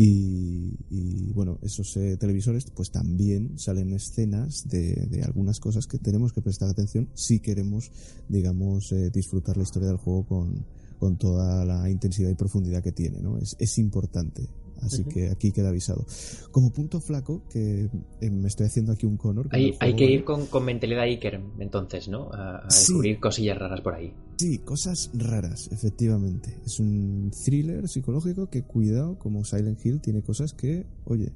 Y, 0.00 1.32
bueno, 1.32 1.58
esos 1.62 1.96
eh, 1.96 2.16
televisores 2.18 2.66
pues 2.72 2.92
también 2.92 3.58
salen 3.58 3.92
escenas 3.92 4.68
de, 4.68 4.94
de 5.10 5.22
algunas 5.24 5.58
cosas 5.58 5.88
que 5.88 5.98
tenemos 5.98 6.32
que 6.32 6.40
prestar 6.40 6.68
atención 6.68 7.08
si 7.14 7.40
queremos, 7.40 7.90
digamos, 8.28 8.92
eh, 8.92 9.10
disfrutar 9.10 9.56
la 9.56 9.64
historia 9.64 9.88
del 9.88 9.96
juego 9.96 10.24
con, 10.24 10.64
con 11.00 11.16
toda 11.16 11.64
la 11.64 11.90
intensidad 11.90 12.30
y 12.30 12.34
profundidad 12.34 12.82
que 12.82 12.92
tiene, 12.92 13.20
¿no? 13.20 13.38
Es, 13.38 13.56
es 13.58 13.78
importante. 13.78 14.48
Así 14.80 15.04
que 15.04 15.28
aquí 15.30 15.50
queda 15.52 15.70
avisado. 15.70 16.06
Como 16.52 16.70
punto 16.70 17.00
flaco, 17.00 17.42
que 17.50 17.90
eh, 18.20 18.30
me 18.30 18.46
estoy 18.48 18.66
haciendo 18.66 18.92
aquí 18.92 19.06
un 19.06 19.16
Connor. 19.16 19.48
con 19.48 19.58
Hay, 19.80 19.94
que 19.96 20.04
ir 20.04 20.24
con, 20.24 20.46
con 20.46 20.64
mentalidad 20.64 21.02
Iker, 21.02 21.40
entonces, 21.58 22.08
¿no? 22.08 22.30
A, 22.32 22.58
a 22.58 22.70
Sí. 22.70 22.80
descubrir 22.92 23.18
cosillas 23.20 23.58
raras 23.58 23.80
por 23.80 23.94
ahí. 23.94 24.12
Sí, 24.38 24.58
cosas 24.58 25.10
raras, 25.14 25.68
efectivamente. 25.72 26.54
Es 26.64 26.78
un 26.78 27.30
thriller 27.44 27.88
psicológico 27.88 28.48
que, 28.48 28.62
cuidado, 28.62 29.18
como 29.18 29.44
Silent 29.44 29.84
Hill, 29.84 30.00
tiene 30.00 30.22
cosas 30.22 30.52
que, 30.52 30.86
oye, 31.06 31.32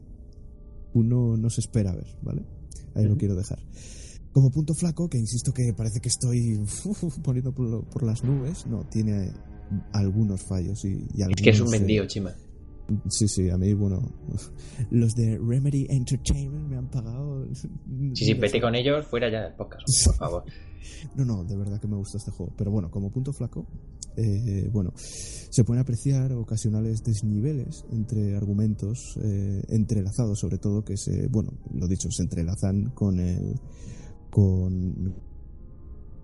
uno 0.95 1.37
no 1.37 1.51
se 1.51 1.61
espera 1.63 1.95
ver, 1.95 2.07
¿vale? 2.23 2.43
Ahí 2.95 3.05
lo 3.05 3.11
Ujú. 3.13 3.19
quiero 3.19 3.35
dejar. 3.35 3.59
Como 4.33 4.51
punto 4.51 4.73
flaco, 4.75 5.09
que 5.09 5.19
insisto 5.19 5.53
que 5.53 5.73
parece 5.77 6.01
que 6.01 6.09
estoy 6.09 6.57
uf, 6.59 7.19
poniendo 7.23 7.53
por, 7.53 7.69
lo- 7.69 7.83
por 7.83 8.03
las 8.05 8.23
nubes, 8.25 8.67
no, 8.67 8.85
tiene 8.89 9.31
algunos 9.93 10.43
fallos 10.43 10.85
y, 10.85 11.07
y 11.15 11.23
algunos... 11.23 11.39
Es 11.39 11.43
que 11.43 11.51
es 11.51 11.61
un 11.61 11.69
eh, 11.69 11.79
vendido, 11.79 12.07
Chima. 12.07 12.33
Sí, 13.09 13.29
sí, 13.29 13.51
a 13.51 13.57
mí, 13.57 13.73
bueno, 13.75 14.01
los 14.91 15.15
de 15.15 15.39
Remedy 15.39 15.87
Entertainment 15.89 16.69
me 16.69 16.77
han 16.77 16.89
pagado. 16.89 17.47
Sí, 17.55 17.69
sí, 18.15 18.35
vete 18.35 18.61
con 18.61 18.75
ellos 18.75 19.07
fuera 19.07 19.31
ya 19.31 19.43
del 19.43 19.55
podcast, 19.55 19.87
por 20.07 20.15
favor. 20.17 20.45
No, 21.17 21.25
no, 21.25 21.45
de 21.45 21.57
verdad 21.57 21.81
que 21.81 21.87
me 21.89 21.97
gusta 21.97 22.19
este 22.19 22.31
juego. 22.31 22.53
Pero 22.57 22.71
bueno, 22.71 22.91
como 22.91 23.11
punto 23.11 23.33
flaco, 23.33 23.67
eh, 24.17 24.69
bueno, 24.73 24.93
se 24.97 25.65
pueden 25.65 25.81
apreciar 25.81 26.33
ocasionales 26.33 27.03
desniveles 27.03 27.85
entre 27.91 28.37
argumentos 28.37 29.17
eh, 29.23 29.63
entrelazados, 29.69 30.39
sobre 30.39 30.59
todo 30.59 30.85
que 30.85 30.97
se, 30.97 31.29
bueno, 31.29 31.53
lo 31.73 31.87
dicho, 31.87 32.11
se 32.11 32.23
entrelazan 32.23 32.91
con 32.91 33.19
el, 33.21 33.55
con, 34.31 35.15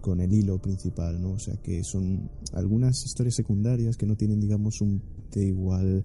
con 0.08 0.20
el 0.20 0.32
hilo 0.32 0.58
principal, 0.58 1.20
¿no? 1.20 1.32
O 1.32 1.38
sea 1.38 1.54
que 1.62 1.84
son 1.84 2.30
algunas 2.54 3.04
historias 3.04 3.34
secundarias 3.34 3.96
que 3.96 4.06
no 4.06 4.16
tienen, 4.16 4.40
digamos, 4.40 4.80
un 4.80 5.00
de 5.32 5.46
igual 5.46 6.02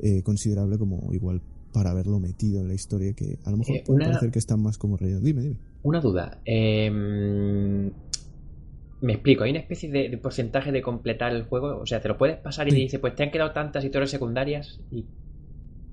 eh, 0.00 0.22
considerable 0.22 0.78
como 0.78 1.12
igual 1.12 1.40
para 1.72 1.90
haberlo 1.90 2.18
metido 2.18 2.60
en 2.60 2.68
la 2.68 2.74
historia 2.74 3.12
que 3.14 3.38
a 3.44 3.50
lo 3.50 3.56
mejor 3.58 3.76
Eh, 3.76 3.82
puede 3.86 3.96
una- 3.96 4.06
parecer 4.06 4.30
que 4.30 4.38
están 4.38 4.60
más 4.62 4.76
como 4.78 4.96
relleno. 4.96 5.20
Dime, 5.20 5.42
dime. 5.42 5.56
Una 5.82 6.00
duda. 6.00 6.40
em, 6.44 7.90
me 9.00 9.14
explico, 9.14 9.44
hay 9.44 9.50
una 9.50 9.60
especie 9.60 9.90
de, 9.90 10.08
de 10.08 10.18
porcentaje 10.18 10.70
de 10.70 10.80
completar 10.82 11.32
el 11.34 11.44
juego. 11.44 11.78
O 11.80 11.86
sea, 11.86 12.00
te 12.00 12.08
lo 12.08 12.16
puedes 12.16 12.38
pasar 12.38 12.68
y 12.68 12.70
Sí. 12.70 12.76
te 12.76 12.82
dice, 12.82 12.98
pues 12.98 13.14
te 13.16 13.24
han 13.24 13.30
quedado 13.30 13.52
tantas 13.52 13.84
historias 13.84 14.10
secundarias 14.10 14.80
y 14.90 15.04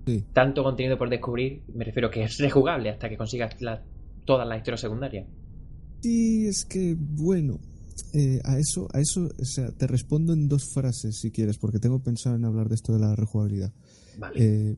Sí. 0.06 0.26
tanto 0.34 0.64
contenido 0.64 0.98
por 0.98 1.10
descubrir. 1.10 1.64
Me 1.74 1.84
refiero 1.86 2.10
que 2.12 2.24
es 2.24 2.38
rejugable 2.40 2.90
hasta 2.90 3.10
que 3.10 3.18
consigas 3.18 3.60
la- 3.62 3.84
todas 4.26 4.48
las 4.48 4.58
historias 4.60 4.82
secundarias. 4.82 5.28
Sí, 6.02 6.48
es 6.48 6.66
que 6.66 6.96
bueno, 6.98 7.60
eh, 8.14 8.40
a 8.44 8.58
eso, 8.58 8.88
a 8.94 9.00
eso, 9.00 9.30
o 9.40 9.46
sea, 9.46 9.72
te 9.72 9.88
respondo 9.88 10.34
en 10.34 10.48
dos 10.48 10.72
frases 10.74 11.20
si 11.20 11.32
quieres, 11.32 11.58
porque 11.58 11.80
tengo 11.80 12.02
pensado 12.02 12.36
en 12.36 12.46
hablar 12.46 12.70
de 12.70 12.76
esto 12.76 12.94
de 12.94 13.00
la 13.00 13.16
rejugabilidad. 13.16 13.74
Vale. 14.18 14.36
Eh, 14.38 14.78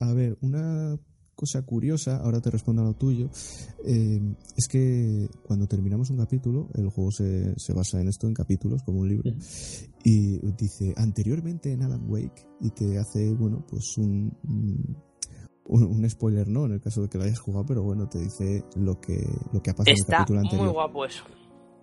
a 0.00 0.12
ver, 0.12 0.38
una 0.40 0.98
cosa 1.34 1.62
curiosa, 1.62 2.18
ahora 2.18 2.40
te 2.40 2.50
respondo 2.50 2.82
a 2.82 2.84
lo 2.84 2.94
tuyo, 2.94 3.30
eh, 3.86 4.20
es 4.56 4.68
que 4.68 5.26
cuando 5.42 5.66
terminamos 5.66 6.10
un 6.10 6.18
capítulo, 6.18 6.68
el 6.74 6.90
juego 6.90 7.10
se, 7.12 7.54
se 7.56 7.72
basa 7.72 8.00
en 8.00 8.08
esto, 8.08 8.26
en 8.26 8.34
capítulos, 8.34 8.82
como 8.82 9.00
un 9.00 9.08
libro, 9.08 9.32
y 10.04 10.38
dice 10.58 10.92
anteriormente 10.96 11.72
en 11.72 11.82
Alan 11.82 12.04
Wake, 12.10 12.46
y 12.60 12.70
te 12.70 12.98
hace, 12.98 13.32
bueno, 13.32 13.64
pues 13.66 13.96
un, 13.96 14.36
un, 15.64 15.84
un 15.84 16.08
spoiler, 16.10 16.48
¿no? 16.48 16.66
En 16.66 16.72
el 16.72 16.80
caso 16.80 17.02
de 17.02 17.08
que 17.08 17.18
lo 17.18 17.24
hayas 17.24 17.38
jugado, 17.38 17.64
pero 17.66 17.82
bueno, 17.82 18.08
te 18.08 18.18
dice 18.18 18.64
lo 18.76 19.00
que, 19.00 19.24
lo 19.52 19.62
que 19.62 19.70
ha 19.70 19.74
pasado 19.74 19.90
en 19.90 19.96
el 19.96 20.00
Está 20.00 20.16
capítulo 20.18 20.40
anterior. 20.40 20.64
muy 20.64 20.72
guapo 20.74 21.04
eso. 21.04 21.24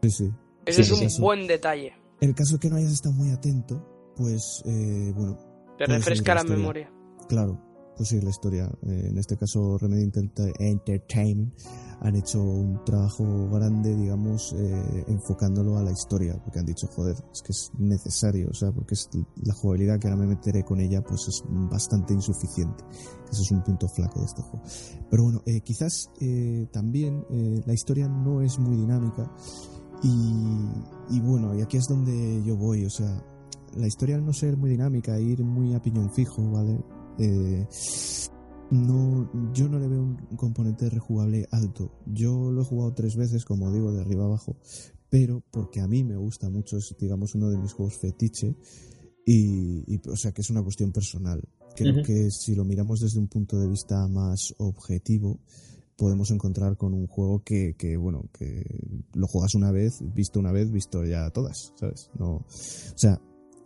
Sí, 0.02 0.10
sí. 0.12 0.32
Sí, 0.68 0.82
es 0.82 0.92
un 1.20 1.24
buen 1.24 1.48
detalle. 1.48 1.94
En 2.20 2.30
el 2.30 2.36
caso 2.36 2.56
de 2.56 2.60
que 2.60 2.70
no 2.70 2.76
hayas 2.76 2.92
estado 2.92 3.14
muy 3.16 3.30
atento, 3.32 4.14
pues, 4.16 4.62
eh, 4.66 5.12
bueno, 5.16 5.38
Te 5.78 5.86
refresca 5.86 6.34
la 6.34 6.36
la 6.36 6.42
historia. 6.42 6.58
memoria. 6.60 6.92
claro, 7.30 7.62
pues 7.98 8.12
la 8.14 8.30
historia. 8.30 8.72
Eh, 8.84 9.08
en 9.10 9.18
este 9.18 9.36
caso, 9.38 9.78
Remedy 9.78 10.04
Enter- 10.04 10.54
Entertainment 10.60 11.54
han 12.00 12.16
hecho 12.16 12.44
un 12.44 12.84
trabajo 12.86 13.50
grande, 13.50 13.96
digamos, 13.96 14.54
eh, 14.54 15.06
enfocándolo 15.08 15.78
a 15.78 15.84
la 15.84 15.92
historia, 15.92 16.40
porque 16.44 16.60
han 16.60 16.66
dicho, 16.66 16.88
joder, 16.96 17.16
es 17.34 17.42
que 17.42 17.52
es 17.52 17.72
necesario, 17.80 18.50
o 18.52 18.54
sea, 18.54 18.72
porque 18.72 18.94
es 18.94 19.10
la 19.44 19.54
jugabilidad 19.56 20.00
que 20.00 20.08
ahora 20.08 20.20
me 20.22 20.28
meteré 20.28 20.64
con 20.64 20.80
ella, 20.80 21.02
pues 21.02 21.28
es 21.28 21.44
bastante 21.48 22.14
insuficiente. 22.14 22.84
Ese 23.32 23.42
es 23.42 23.52
un 23.52 23.64
punto 23.64 23.88
flaco 23.88 24.20
de 24.20 24.26
este 24.28 24.44
juego. 24.44 24.64
Pero 25.10 25.24
bueno, 25.24 25.42
eh, 25.48 25.62
quizás 25.62 26.12
eh, 26.22 26.68
también 26.72 27.26
eh, 27.32 27.64
la 27.66 27.74
historia 27.74 28.08
no 28.08 28.42
es 28.42 28.60
muy 28.60 28.78
dinámica 28.78 29.30
y, 30.04 31.16
y 31.16 31.20
bueno, 31.20 31.56
y 31.56 31.62
aquí 31.62 31.78
es 31.78 31.88
donde 31.88 32.44
yo 32.46 32.56
voy, 32.56 32.86
o 32.86 32.90
sea, 32.92 33.24
la 33.76 33.88
historia 33.88 34.16
al 34.16 34.26
no 34.26 34.34
ser 34.34 34.56
muy 34.56 34.70
dinámica, 34.70 35.20
ir 35.20 35.44
muy 35.44 35.74
a 35.74 35.82
piñón 35.82 36.12
fijo, 36.12 36.48
¿vale? 36.52 36.80
Eh, 37.20 37.66
no, 38.70 39.30
yo 39.54 39.70
no 39.70 39.80
le 39.80 39.88
veo 39.88 40.02
un 40.02 40.18
componente 40.36 40.90
rejugable 40.90 41.48
alto. 41.52 41.92
Yo 42.06 42.52
lo 42.52 42.62
he 42.62 42.66
jugado 42.66 42.94
tres 42.94 43.16
veces, 43.16 43.46
como 43.46 43.72
digo, 43.72 43.92
de 43.92 44.02
arriba 44.02 44.26
abajo, 44.26 44.58
pero 45.10 45.42
porque 45.52 45.80
a 45.80 45.88
mí 45.88 46.04
me 46.04 46.18
gusta 46.18 46.50
mucho, 46.50 46.78
es 46.78 46.94
digamos 47.00 47.34
uno 47.36 47.50
de 47.50 47.58
mis 47.58 47.74
juegos 47.74 47.98
fetiche 47.98 48.56
y, 49.26 50.00
o 50.10 50.16
sea 50.16 50.32
que 50.32 50.42
es 50.42 50.50
una 50.50 50.64
cuestión 50.64 50.92
personal. 50.92 51.42
Creo 51.76 52.04
que 52.04 52.32
si 52.32 52.56
lo 52.56 52.66
miramos 52.66 53.02
desde 53.02 53.20
un 53.20 53.28
punto 53.28 53.60
de 53.60 53.68
vista 53.68 54.08
más 54.08 54.56
objetivo, 54.58 55.40
podemos 55.96 56.32
encontrar 56.32 56.76
con 56.76 56.94
un 56.94 57.08
juego 57.08 57.44
que, 57.44 57.76
que, 57.78 57.98
bueno, 57.98 58.30
que 58.34 58.64
lo 59.14 59.28
juegas 59.28 59.54
una 59.56 59.72
vez, 59.72 60.02
visto 60.14 60.40
una 60.40 60.52
vez, 60.52 60.72
visto 60.72 61.06
ya 61.06 61.30
todas, 61.30 61.74
¿sabes? 61.76 62.10
No, 62.18 62.38
o 62.38 62.46
sea, 62.50 63.22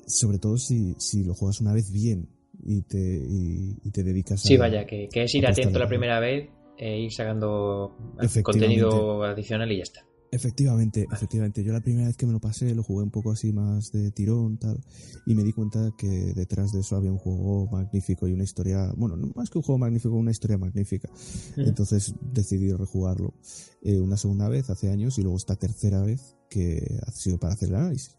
sobre 0.06 0.40
todo 0.40 0.58
si, 0.58 0.96
si 0.98 1.24
lo 1.24 1.34
juegas 1.34 1.62
una 1.62 1.74
vez 1.74 1.92
bien 1.92 2.28
y 2.64 2.82
te, 2.84 2.98
y, 3.00 3.92
te 3.92 4.04
dedicas 4.04 4.44
a... 4.44 4.48
Sí, 4.48 4.58
vaya, 4.58 4.86
que, 4.86 5.08
que 5.12 5.24
es 5.24 5.36
ir 5.36 5.48
atento 5.48 5.80
la 5.80 5.88
primera 5.88 6.20
vez 6.20 6.50
e 6.78 7.00
ir 7.00 7.12
sacando 7.12 7.96
contenido 8.44 9.24
adicional 9.24 9.72
y 9.72 9.78
ya 9.78 9.84
está. 9.84 10.06
Efectivamente, 10.34 11.06
efectivamente. 11.12 11.62
Yo 11.62 11.74
la 11.74 11.82
primera 11.82 12.08
vez 12.08 12.16
que 12.16 12.26
me 12.26 12.32
lo 12.32 12.40
pasé 12.40 12.74
lo 12.74 12.84
jugué 12.84 13.04
un 13.04 13.12
poco 13.12 13.32
así 13.32 13.52
más 13.52 13.92
de 13.92 14.12
tirón, 14.12 14.58
tal, 14.58 14.80
y 15.26 15.36
me 15.36 15.44
di 15.44 15.52
cuenta 15.52 15.92
que 15.98 16.08
detrás 16.08 16.72
de 16.72 16.80
eso 16.80 16.96
había 16.96 17.12
un 17.12 17.18
juego 17.18 17.68
magnífico 17.70 18.30
y 18.30 18.34
una 18.34 18.44
historia, 18.44 18.94
bueno, 18.96 19.18
no 19.18 19.32
más 19.36 19.50
que 19.50 19.58
un 19.58 19.64
juego 19.64 19.80
magnífico, 19.80 20.16
una 20.16 20.32
historia 20.32 20.58
magnífica. 20.58 21.10
Entonces 21.58 22.16
decidí 22.22 22.72
rejugarlo 22.72 23.34
eh, 23.82 24.00
una 24.00 24.16
segunda 24.16 24.48
vez 24.48 24.70
hace 24.70 24.90
años 24.90 25.20
y 25.20 25.22
luego 25.22 25.36
esta 25.36 25.58
tercera 25.58 26.02
vez 26.02 26.38
que 26.50 26.98
ha 27.06 27.12
sido 27.12 27.38
para 27.38 27.54
hacer 27.54 27.68
el 27.68 27.76
análisis. 27.76 28.18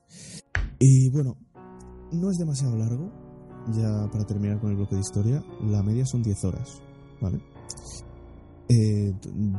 Y 0.79 1.09
bueno, 1.09 1.39
no 2.13 2.31
es 2.31 2.37
demasiado 2.37 2.77
largo, 2.77 3.11
ya 3.75 4.09
para 4.11 4.25
terminar 4.25 4.61
con 4.61 4.71
el 4.71 4.77
bloque 4.77 4.97
de 4.97 5.01
historia, 5.01 5.43
la 5.63 5.83
media 5.83 6.05
son 6.07 6.23
10 6.23 6.45
horas, 6.45 6.81
¿vale? 7.21 7.41
Eh, 8.69 9.13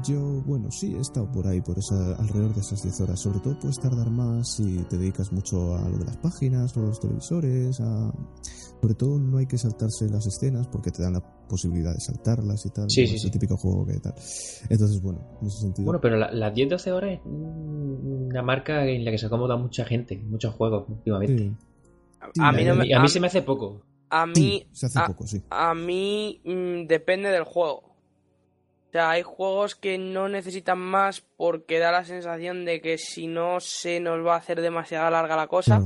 yo, 0.03 0.41
bueno, 0.45 0.71
sí, 0.71 0.95
he 0.95 0.99
estado 0.99 1.31
por 1.31 1.45
ahí, 1.45 1.61
por 1.61 1.77
esa, 1.77 2.15
alrededor 2.15 2.55
de 2.55 2.61
esas 2.61 2.81
10 2.81 3.01
horas. 3.01 3.19
Sobre 3.19 3.39
todo 3.39 3.59
puedes 3.59 3.79
tardar 3.79 4.09
más 4.09 4.55
si 4.55 4.77
te 4.89 4.97
dedicas 4.97 5.31
mucho 5.31 5.75
a 5.75 5.87
lo 5.87 5.97
de 5.97 6.05
las 6.05 6.17
páginas, 6.17 6.75
o 6.77 6.81
los 6.81 6.99
televisores. 6.99 7.77
Sobre 7.77 8.95
todo 8.95 9.19
no 9.19 9.37
hay 9.37 9.45
que 9.45 9.57
saltarse 9.57 10.09
las 10.09 10.25
escenas 10.25 10.67
porque 10.67 10.89
te 10.89 11.03
dan 11.03 11.13
la 11.13 11.21
posibilidad 11.47 11.93
de 11.93 11.99
saltarlas 11.99 12.65
y 12.65 12.69
tal. 12.71 12.89
Sí, 12.89 13.05
sí, 13.05 13.15
es 13.15 13.25
el 13.25 13.31
típico 13.31 13.55
juego 13.55 13.85
que 13.85 13.99
tal. 13.99 14.13
Entonces, 14.69 15.01
bueno, 15.01 15.19
en 15.41 15.47
ese 15.47 15.61
sentido. 15.61 15.85
Bueno, 15.85 16.01
pero 16.01 16.17
las 16.17 16.53
10-12 16.53 16.91
horas 16.91 17.11
es 17.13 17.19
una 17.25 18.41
marca 18.41 18.85
en 18.87 19.05
la 19.05 19.11
que 19.11 19.17
se 19.19 19.27
acomoda 19.27 19.57
mucha 19.57 19.85
gente, 19.85 20.17
muchos 20.27 20.55
juegos 20.55 20.85
últimamente. 20.89 21.53
a, 22.39 22.51
mí 22.51 22.67
a, 22.67 22.99
mí 22.99 23.07
se 23.07 23.19
me 23.19 23.27
hace 23.27 23.43
poco. 23.43 23.83
A 24.15 24.27
mí, 24.27 24.67
se 24.71 24.85
hace 24.85 24.99
poco, 25.07 25.25
sí. 25.25 25.41
A 25.49 25.73
mí 25.73 26.39
mm, 26.43 26.85
depende 26.85 27.31
del 27.31 27.45
juego. 27.45 27.77
O 27.77 28.91
sea, 28.91 29.09
hay 29.09 29.23
juegos 29.23 29.73
que 29.73 29.97
no 29.97 30.29
necesitan 30.29 30.77
más 30.77 31.21
porque 31.21 31.79
da 31.79 31.91
la 31.91 32.05
sensación 32.05 32.63
de 32.63 32.79
que 32.79 32.99
si 32.99 33.25
no 33.25 33.59
se 33.59 33.99
nos 33.99 34.23
va 34.23 34.35
a 34.35 34.37
hacer 34.37 34.61
demasiado 34.61 35.09
larga 35.09 35.35
la 35.35 35.47
cosa. 35.47 35.81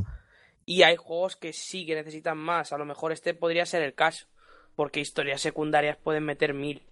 Y 0.65 0.83
hay 0.83 0.97
juegos 0.97 1.37
que 1.37 1.53
sí 1.53 1.85
que 1.85 1.95
necesitan 1.95 2.37
más. 2.37 2.73
A 2.73 2.77
lo 2.77 2.83
mejor 2.83 3.13
este 3.13 3.33
podría 3.33 3.65
ser 3.65 3.81
el 3.81 3.93
caso. 3.93 4.27
Porque 4.75 4.99
historias 4.99 5.39
secundarias 5.39 5.95
pueden 5.95 6.25
meter 6.25 6.53
mil. 6.53 6.83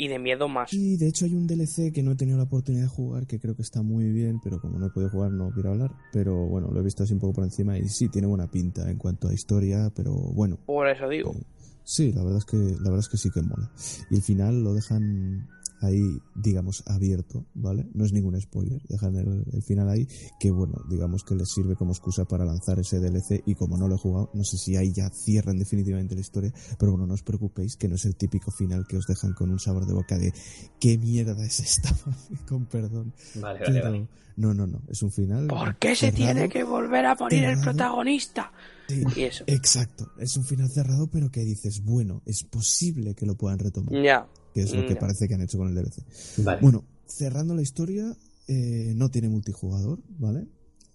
Y 0.00 0.06
de 0.06 0.20
miedo 0.20 0.48
más. 0.48 0.72
Y 0.72 0.96
de 0.96 1.08
hecho 1.08 1.24
hay 1.24 1.34
un 1.34 1.48
DLC 1.48 1.92
que 1.92 2.04
no 2.04 2.12
he 2.12 2.14
tenido 2.14 2.38
la 2.38 2.44
oportunidad 2.44 2.84
de 2.84 2.88
jugar, 2.88 3.26
que 3.26 3.40
creo 3.40 3.56
que 3.56 3.62
está 3.62 3.82
muy 3.82 4.08
bien, 4.10 4.40
pero 4.40 4.60
como 4.60 4.78
no 4.78 4.86
he 4.86 4.90
podido 4.90 5.10
jugar 5.10 5.32
no 5.32 5.50
quiero 5.50 5.72
hablar. 5.72 5.92
Pero 6.12 6.46
bueno, 6.46 6.70
lo 6.70 6.78
he 6.78 6.84
visto 6.84 7.02
así 7.02 7.12
un 7.12 7.18
poco 7.18 7.34
por 7.34 7.44
encima 7.44 7.76
y 7.76 7.88
sí, 7.88 8.08
tiene 8.08 8.28
buena 8.28 8.48
pinta 8.48 8.88
en 8.88 8.96
cuanto 8.96 9.28
a 9.28 9.34
historia, 9.34 9.90
pero 9.94 10.12
bueno. 10.12 10.56
Por 10.64 10.88
eso 10.88 11.08
digo. 11.08 11.34
Eh, 11.34 11.42
sí, 11.82 12.12
la 12.12 12.22
verdad 12.22 12.38
es 12.38 12.44
que 12.44 12.56
la 12.56 12.90
verdad 12.90 13.00
es 13.00 13.08
que 13.08 13.16
sí 13.16 13.30
que 13.30 13.42
mola. 13.42 13.72
Y 14.08 14.14
el 14.14 14.22
final 14.22 14.62
lo 14.62 14.72
dejan 14.72 15.48
ahí, 15.80 16.20
digamos, 16.34 16.82
abierto, 16.86 17.46
¿vale? 17.54 17.86
No 17.94 18.04
es 18.04 18.12
ningún 18.12 18.40
spoiler, 18.40 18.80
dejan 18.88 19.16
el, 19.16 19.62
final 19.62 19.88
ahí, 19.88 20.06
que 20.38 20.50
bueno, 20.50 20.74
digamos 20.88 21.24
que 21.24 21.34
les 21.34 21.50
sirve 21.50 21.76
como 21.76 21.92
excusa 21.92 22.24
para 22.24 22.44
lanzar 22.44 22.78
ese 22.78 22.98
DLC 22.98 23.42
y 23.46 23.54
como 23.54 23.76
no 23.76 23.88
lo 23.88 23.94
he 23.94 23.98
jugado, 23.98 24.30
no 24.34 24.44
sé 24.44 24.56
si 24.58 24.76
ahí 24.76 24.92
ya 24.92 25.10
cierran 25.10 25.58
definitivamente 25.58 26.14
la 26.14 26.20
historia, 26.20 26.52
pero 26.78 26.92
bueno, 26.92 27.06
no 27.06 27.14
os 27.14 27.22
preocupéis 27.22 27.76
que 27.76 27.88
no 27.88 27.96
es 27.96 28.04
el 28.04 28.16
típico 28.16 28.50
final 28.50 28.86
que 28.86 28.96
os 28.96 29.06
dejan 29.06 29.32
con 29.34 29.50
un 29.50 29.58
sabor 29.58 29.86
de 29.86 29.92
boca 29.92 30.18
de 30.18 30.32
qué 30.80 30.98
mierda 30.98 31.44
es 31.44 31.60
esta, 31.60 31.94
con 32.48 32.66
perdón. 32.66 33.12
Vale, 33.36 33.60
vale, 33.60 33.82
vale. 33.82 34.08
No, 34.36 34.54
no, 34.54 34.68
no, 34.68 34.82
es 34.88 35.02
un 35.02 35.10
final. 35.10 35.48
¿Por 35.48 35.76
qué 35.78 35.96
se 35.96 36.12
tiene 36.12 36.48
que 36.48 36.62
volver 36.62 37.06
a 37.06 37.16
poner 37.16 37.44
el 37.44 37.60
protagonista? 37.60 38.52
y 38.88 39.22
eso. 39.22 39.42
Exacto, 39.48 40.12
es 40.18 40.36
un 40.36 40.44
final 40.44 40.70
cerrado, 40.70 41.08
pero 41.08 41.30
que 41.30 41.40
dices, 41.40 41.82
bueno, 41.82 42.22
es 42.24 42.44
posible 42.44 43.14
que 43.14 43.26
lo 43.26 43.34
puedan 43.34 43.58
retomar. 43.58 44.00
Ya 44.00 44.28
que 44.54 44.62
es 44.62 44.74
lo 44.74 44.86
que 44.86 44.96
parece 44.96 45.28
que 45.28 45.34
han 45.34 45.42
hecho 45.42 45.58
con 45.58 45.68
el 45.68 45.74
DLC. 45.74 46.60
Bueno, 46.60 46.84
cerrando 47.06 47.54
la 47.54 47.62
historia, 47.62 48.16
eh, 48.46 48.92
no 48.94 49.08
tiene 49.10 49.28
multijugador, 49.28 50.00
¿vale? 50.18 50.46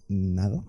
Nada. 0.07 0.63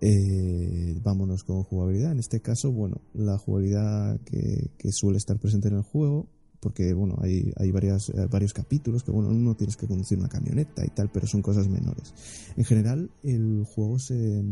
Eh, 0.00 0.98
vámonos 1.02 1.44
con 1.44 1.62
jugabilidad. 1.62 2.12
En 2.12 2.18
este 2.18 2.40
caso, 2.40 2.72
bueno, 2.72 3.00
la 3.14 3.36
jugabilidad 3.38 4.20
que, 4.22 4.70
suele 4.90 5.18
estar 5.18 5.38
presente 5.38 5.68
en 5.68 5.76
el 5.76 5.82
juego, 5.82 6.28
porque 6.60 6.92
bueno, 6.92 7.16
hay, 7.20 7.52
hay 7.56 7.70
varias, 7.70 8.10
eh, 8.10 8.26
varios 8.30 8.52
capítulos 8.52 9.02
que 9.02 9.10
bueno, 9.10 9.30
uno 9.30 9.56
tienes 9.56 9.76
que 9.76 9.86
conducir 9.86 10.18
una 10.18 10.28
camioneta 10.28 10.84
y 10.84 10.90
tal, 10.90 11.10
pero 11.10 11.26
son 11.26 11.42
cosas 11.42 11.68
menores. 11.68 12.14
En 12.56 12.64
general, 12.64 13.10
el 13.22 13.64
juego 13.64 13.98
se, 13.98 14.44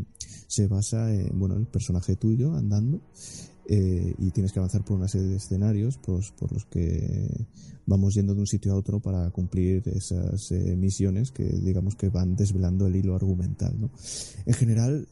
se 0.47 0.67
basa 0.67 1.13
en 1.13 1.39
bueno, 1.39 1.57
el 1.57 1.67
personaje 1.67 2.17
tuyo 2.17 2.55
andando 2.55 3.01
eh, 3.71 4.15
y 4.19 4.31
tienes 4.31 4.51
que 4.51 4.61
avanzar 4.61 4.83
por 4.83 4.97
una 4.97 5.09
serie 5.09 5.29
de 5.29 5.37
escenarios 5.37 5.99
pues, 5.99 6.33
por 6.33 6.51
los 6.51 6.65
que 6.65 7.47
vamos 7.85 8.15
yendo 8.15 8.35
de 8.35 8.41
un 8.41 8.47
sitio 8.47 8.73
a 8.73 8.77
otro 8.77 8.99
para 8.99 9.31
cumplir 9.31 9.83
esas 9.89 10.51
eh, 10.53 10.75
misiones 10.75 11.33
que 11.33 11.45
digamos 11.45 11.95
que 11.95 12.09
van 12.09 12.35
desvelando 12.35 12.87
el 12.87 12.97
hilo 12.97 13.15
argumental. 13.15 13.79
¿no? 13.79 13.91
En 14.47 14.55
general, 14.55 15.07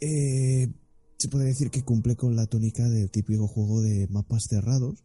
eh, 0.00 0.68
se 1.18 1.28
puede 1.28 1.46
decir 1.46 1.70
que 1.70 1.82
cumple 1.82 2.14
con 2.14 2.36
la 2.36 2.46
tónica 2.46 2.88
del 2.88 3.10
típico 3.10 3.48
juego 3.48 3.82
de 3.82 4.06
mapas 4.08 4.44
cerrados, 4.48 5.02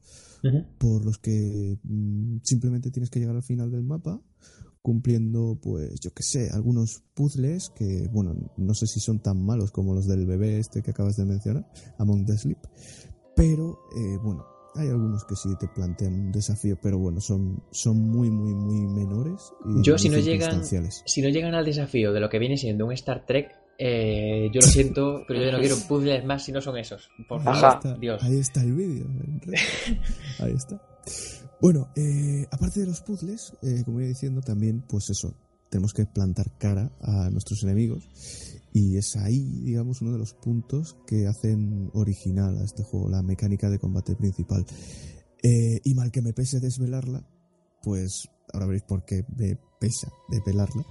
por 0.78 1.06
los 1.06 1.18
que 1.18 1.78
mm, 1.84 2.38
simplemente 2.44 2.92
tienes 2.92 3.10
que 3.10 3.20
llegar 3.20 3.36
al 3.36 3.44
final 3.44 3.72
del 3.72 3.84
mapa, 3.84 4.22
cumpliendo, 4.82 5.60
pues, 5.62 6.00
yo 6.00 6.12
qué 6.12 6.24
sé, 6.24 6.50
algunos 6.52 7.04
puzzles 7.14 7.70
que, 7.76 8.08
bueno, 8.12 8.34
no 8.58 8.74
sé 8.74 8.88
si 8.88 9.00
son 9.00 9.20
tan 9.20 9.46
malos 9.46 9.72
como 9.72 9.94
los 9.94 10.08
del 10.08 10.26
bebé 10.26 10.58
este 10.58 10.82
que 10.82 10.92
acabas 10.92 11.18
de 11.18 11.26
mencionar, 11.26 11.70
Among 12.00 12.26
the 12.26 12.38
Sleep, 12.38 12.60
pero, 13.36 13.80
eh, 13.96 14.18
bueno, 14.24 14.44
hay 14.76 14.88
algunos 14.88 15.26
que 15.26 15.36
sí 15.36 15.50
te 15.60 15.68
plantean 15.68 16.14
un 16.14 16.32
desafío, 16.32 16.78
pero 16.82 16.98
bueno, 16.98 17.20
son, 17.20 17.64
son 17.72 18.00
muy, 18.00 18.30
muy, 18.30 18.54
muy 18.54 18.88
menores. 18.88 19.54
Y 19.66 19.84
yo, 19.84 19.98
si 19.98 20.10
no, 20.10 20.18
llegan, 20.18 20.64
si 20.64 21.22
no 21.22 21.30
llegan 21.30 21.54
al 21.56 21.66
desafío 21.66 22.14
de 22.14 22.20
lo 22.20 22.30
que 22.30 22.40
viene 22.40 22.58
siendo 22.58 22.86
un 22.86 22.94
Star 22.94 23.26
Trek, 23.26 23.52
eh, 23.84 24.52
yo 24.54 24.62
lo 24.62 24.68
siento, 24.68 25.24
pero 25.28 25.44
yo 25.44 25.52
no 25.52 25.60
quiero 25.60 25.76
puzzles 25.88 26.24
más 26.24 26.46
si 26.46 26.52
no 26.52 26.62
son 26.62 26.78
esos. 26.78 27.10
Por 27.28 27.42
favor, 27.42 28.00
Dios. 28.00 28.22
Ahí 28.22 28.38
está 28.38 28.62
el 28.62 28.74
vídeo. 28.74 29.08
Ahí 30.40 30.54
está. 30.54 30.80
Bueno, 31.60 31.90
eh, 31.96 32.46
aparte 32.52 32.82
de 32.82 32.86
los 32.86 33.02
puzzles, 33.02 33.54
eh, 33.64 33.82
como 33.84 34.00
iba 34.00 34.08
diciendo, 34.08 34.42
también, 34.42 34.84
pues 34.88 35.10
eso, 35.10 35.34
tenemos 35.72 35.94
que 35.94 36.06
plantar 36.06 36.56
cara 36.60 36.92
a 37.02 37.32
nuestros 37.32 37.64
enemigos. 37.64 38.08
Y 38.72 38.98
es 38.98 39.16
ahí, 39.16 39.62
digamos, 39.64 40.00
uno 40.02 40.12
de 40.12 40.20
los 40.20 40.36
puntos 40.36 40.96
que 41.08 41.26
hacen 41.26 41.90
original 41.94 42.60
a 42.60 42.64
este 42.64 42.84
juego, 42.84 43.10
la 43.10 43.24
mecánica 43.24 43.68
de 43.68 43.80
combate 43.80 44.16
principal. 44.16 44.64
Eh, 45.42 45.82
y 45.84 45.96
mal 45.96 46.12
que 46.12 46.22
me 46.22 46.34
pese 46.34 46.60
desvelarla, 46.60 47.28
pues 47.82 48.30
ahora 48.54 48.66
veréis 48.66 48.84
por 48.84 49.04
qué 49.04 49.24
me 49.36 49.58
pesa 49.82 50.12
de 50.28 50.40
pelarla, 50.42 50.84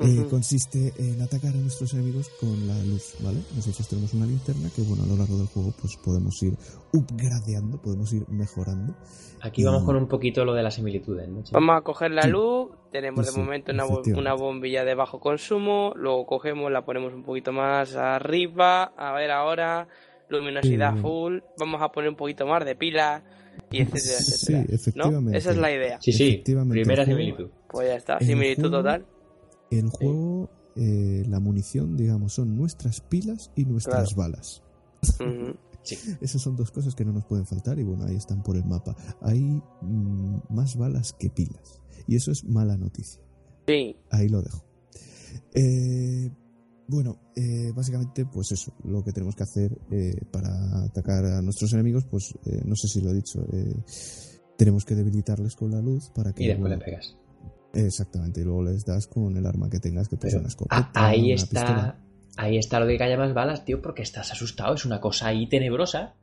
eh, 0.00 0.26
consiste 0.28 0.92
en 0.98 1.22
atacar 1.22 1.54
a 1.54 1.58
nuestros 1.58 1.94
enemigos 1.94 2.28
con 2.40 2.66
la 2.66 2.74
luz, 2.82 3.14
¿vale? 3.20 3.38
Nosotros 3.54 3.86
tenemos 3.86 4.12
una 4.14 4.26
linterna 4.26 4.68
que, 4.74 4.82
bueno, 4.82 5.04
a 5.04 5.06
lo 5.06 5.16
largo 5.16 5.38
del 5.38 5.46
juego 5.46 5.72
pues 5.80 5.96
podemos 5.96 6.42
ir 6.42 6.54
upgradeando, 6.92 7.80
podemos 7.80 8.12
ir 8.12 8.28
mejorando. 8.28 8.96
Aquí 9.42 9.62
vamos 9.62 9.84
con 9.84 9.94
un 9.94 10.08
poquito 10.08 10.44
lo 10.44 10.54
de 10.54 10.62
las 10.64 10.74
similitudes, 10.74 11.28
¿no? 11.28 11.42
Vamos 11.52 11.76
a 11.78 11.82
coger 11.82 12.10
la 12.10 12.26
luz, 12.26 12.70
tenemos 12.90 13.32
de 13.32 13.40
momento 13.40 13.72
una, 13.72 13.86
una, 13.86 14.34
bombilla 14.34 14.84
de 14.84 14.94
bajo 14.96 15.20
consumo, 15.20 15.92
luego 15.94 16.26
cogemos, 16.26 16.70
la 16.72 16.84
ponemos 16.84 17.14
un 17.14 17.22
poquito 17.22 17.52
más 17.52 17.94
arriba, 17.94 18.92
a 18.96 19.12
ver 19.12 19.30
ahora, 19.30 19.86
luminosidad 20.28 20.96
full, 20.96 21.38
vamos 21.58 21.80
a 21.80 21.90
poner 21.92 22.10
un 22.10 22.16
poquito 22.16 22.44
más 22.44 22.64
de 22.64 22.74
pila 22.74 23.22
y 23.70 23.80
etcétera, 23.80 24.20
Sí, 24.20 24.54
efectivamente. 24.68 25.38
Esa 25.38 25.50
es 25.50 25.56
la 25.56 25.72
idea. 25.72 25.98
Sí, 26.00 26.12
sí, 26.12 26.42
primera 26.44 27.04
similitud. 27.04 27.48
Pues 27.68 27.88
ya 27.88 27.96
está, 27.96 28.18
similitud 28.20 28.70
total. 28.70 29.06
El 29.70 29.88
juego, 29.88 30.50
eh, 30.76 31.24
la 31.28 31.40
munición, 31.40 31.96
digamos, 31.96 32.34
son 32.34 32.56
nuestras 32.56 33.00
pilas 33.00 33.50
y 33.56 33.64
nuestras 33.64 34.14
balas. 34.14 34.62
Esas 36.20 36.40
son 36.40 36.54
dos 36.54 36.70
cosas 36.70 36.94
que 36.94 37.04
no 37.04 37.12
nos 37.12 37.24
pueden 37.24 37.46
faltar 37.46 37.78
y 37.78 37.82
bueno, 37.82 38.04
ahí 38.04 38.14
están 38.14 38.42
por 38.42 38.56
el 38.56 38.64
mapa. 38.64 38.94
Hay 39.20 39.40
mm, 39.40 40.36
más 40.50 40.76
balas 40.76 41.12
que 41.12 41.28
pilas 41.28 41.80
y 42.06 42.16
eso 42.16 42.30
es 42.30 42.44
mala 42.44 42.76
noticia. 42.76 43.20
Sí. 43.66 43.96
Ahí 44.10 44.28
lo 44.28 44.42
dejo. 44.42 44.64
Eh, 45.54 46.30
bueno, 46.92 47.16
eh, 47.34 47.72
básicamente, 47.74 48.26
pues 48.26 48.52
eso, 48.52 48.74
lo 48.84 49.02
que 49.02 49.12
tenemos 49.12 49.34
que 49.34 49.42
hacer 49.44 49.72
eh, 49.90 50.14
para 50.30 50.84
atacar 50.84 51.24
a 51.24 51.42
nuestros 51.42 51.72
enemigos, 51.72 52.04
pues 52.04 52.34
eh, 52.44 52.60
no 52.66 52.76
sé 52.76 52.86
si 52.86 53.00
lo 53.00 53.10
he 53.10 53.14
dicho, 53.14 53.40
tenemos 54.58 54.84
que 54.84 54.94
debilitarles 54.94 55.56
con 55.56 55.70
la 55.70 55.80
luz 55.80 56.10
para 56.14 56.32
que... 56.32 56.44
Y 56.44 56.48
después 56.48 56.68
bueno, 56.68 56.76
le 56.76 56.84
pegas. 56.84 57.16
Exactamente, 57.72 58.42
y 58.42 58.44
luego 58.44 58.64
les 58.64 58.84
das 58.84 59.06
con 59.06 59.34
el 59.34 59.46
arma 59.46 59.70
que 59.70 59.80
tengas, 59.80 60.08
que 60.08 60.18
Pero, 60.18 60.38
una 60.40 60.48
escopeta, 60.48 60.90
ah, 60.94 61.06
ahí 61.08 61.32
una 61.32 61.34
está. 61.34 61.60
pistola. 61.60 61.98
Ahí 62.36 62.58
está 62.58 62.78
lo 62.78 62.86
de 62.86 62.98
que 62.98 63.04
haya 63.04 63.16
más 63.16 63.32
balas, 63.32 63.64
tío, 63.64 63.80
porque 63.80 64.02
estás 64.02 64.30
asustado. 64.30 64.74
Es 64.74 64.84
una 64.84 65.00
cosa 65.00 65.28
ahí 65.28 65.48
tenebrosa. 65.48 66.14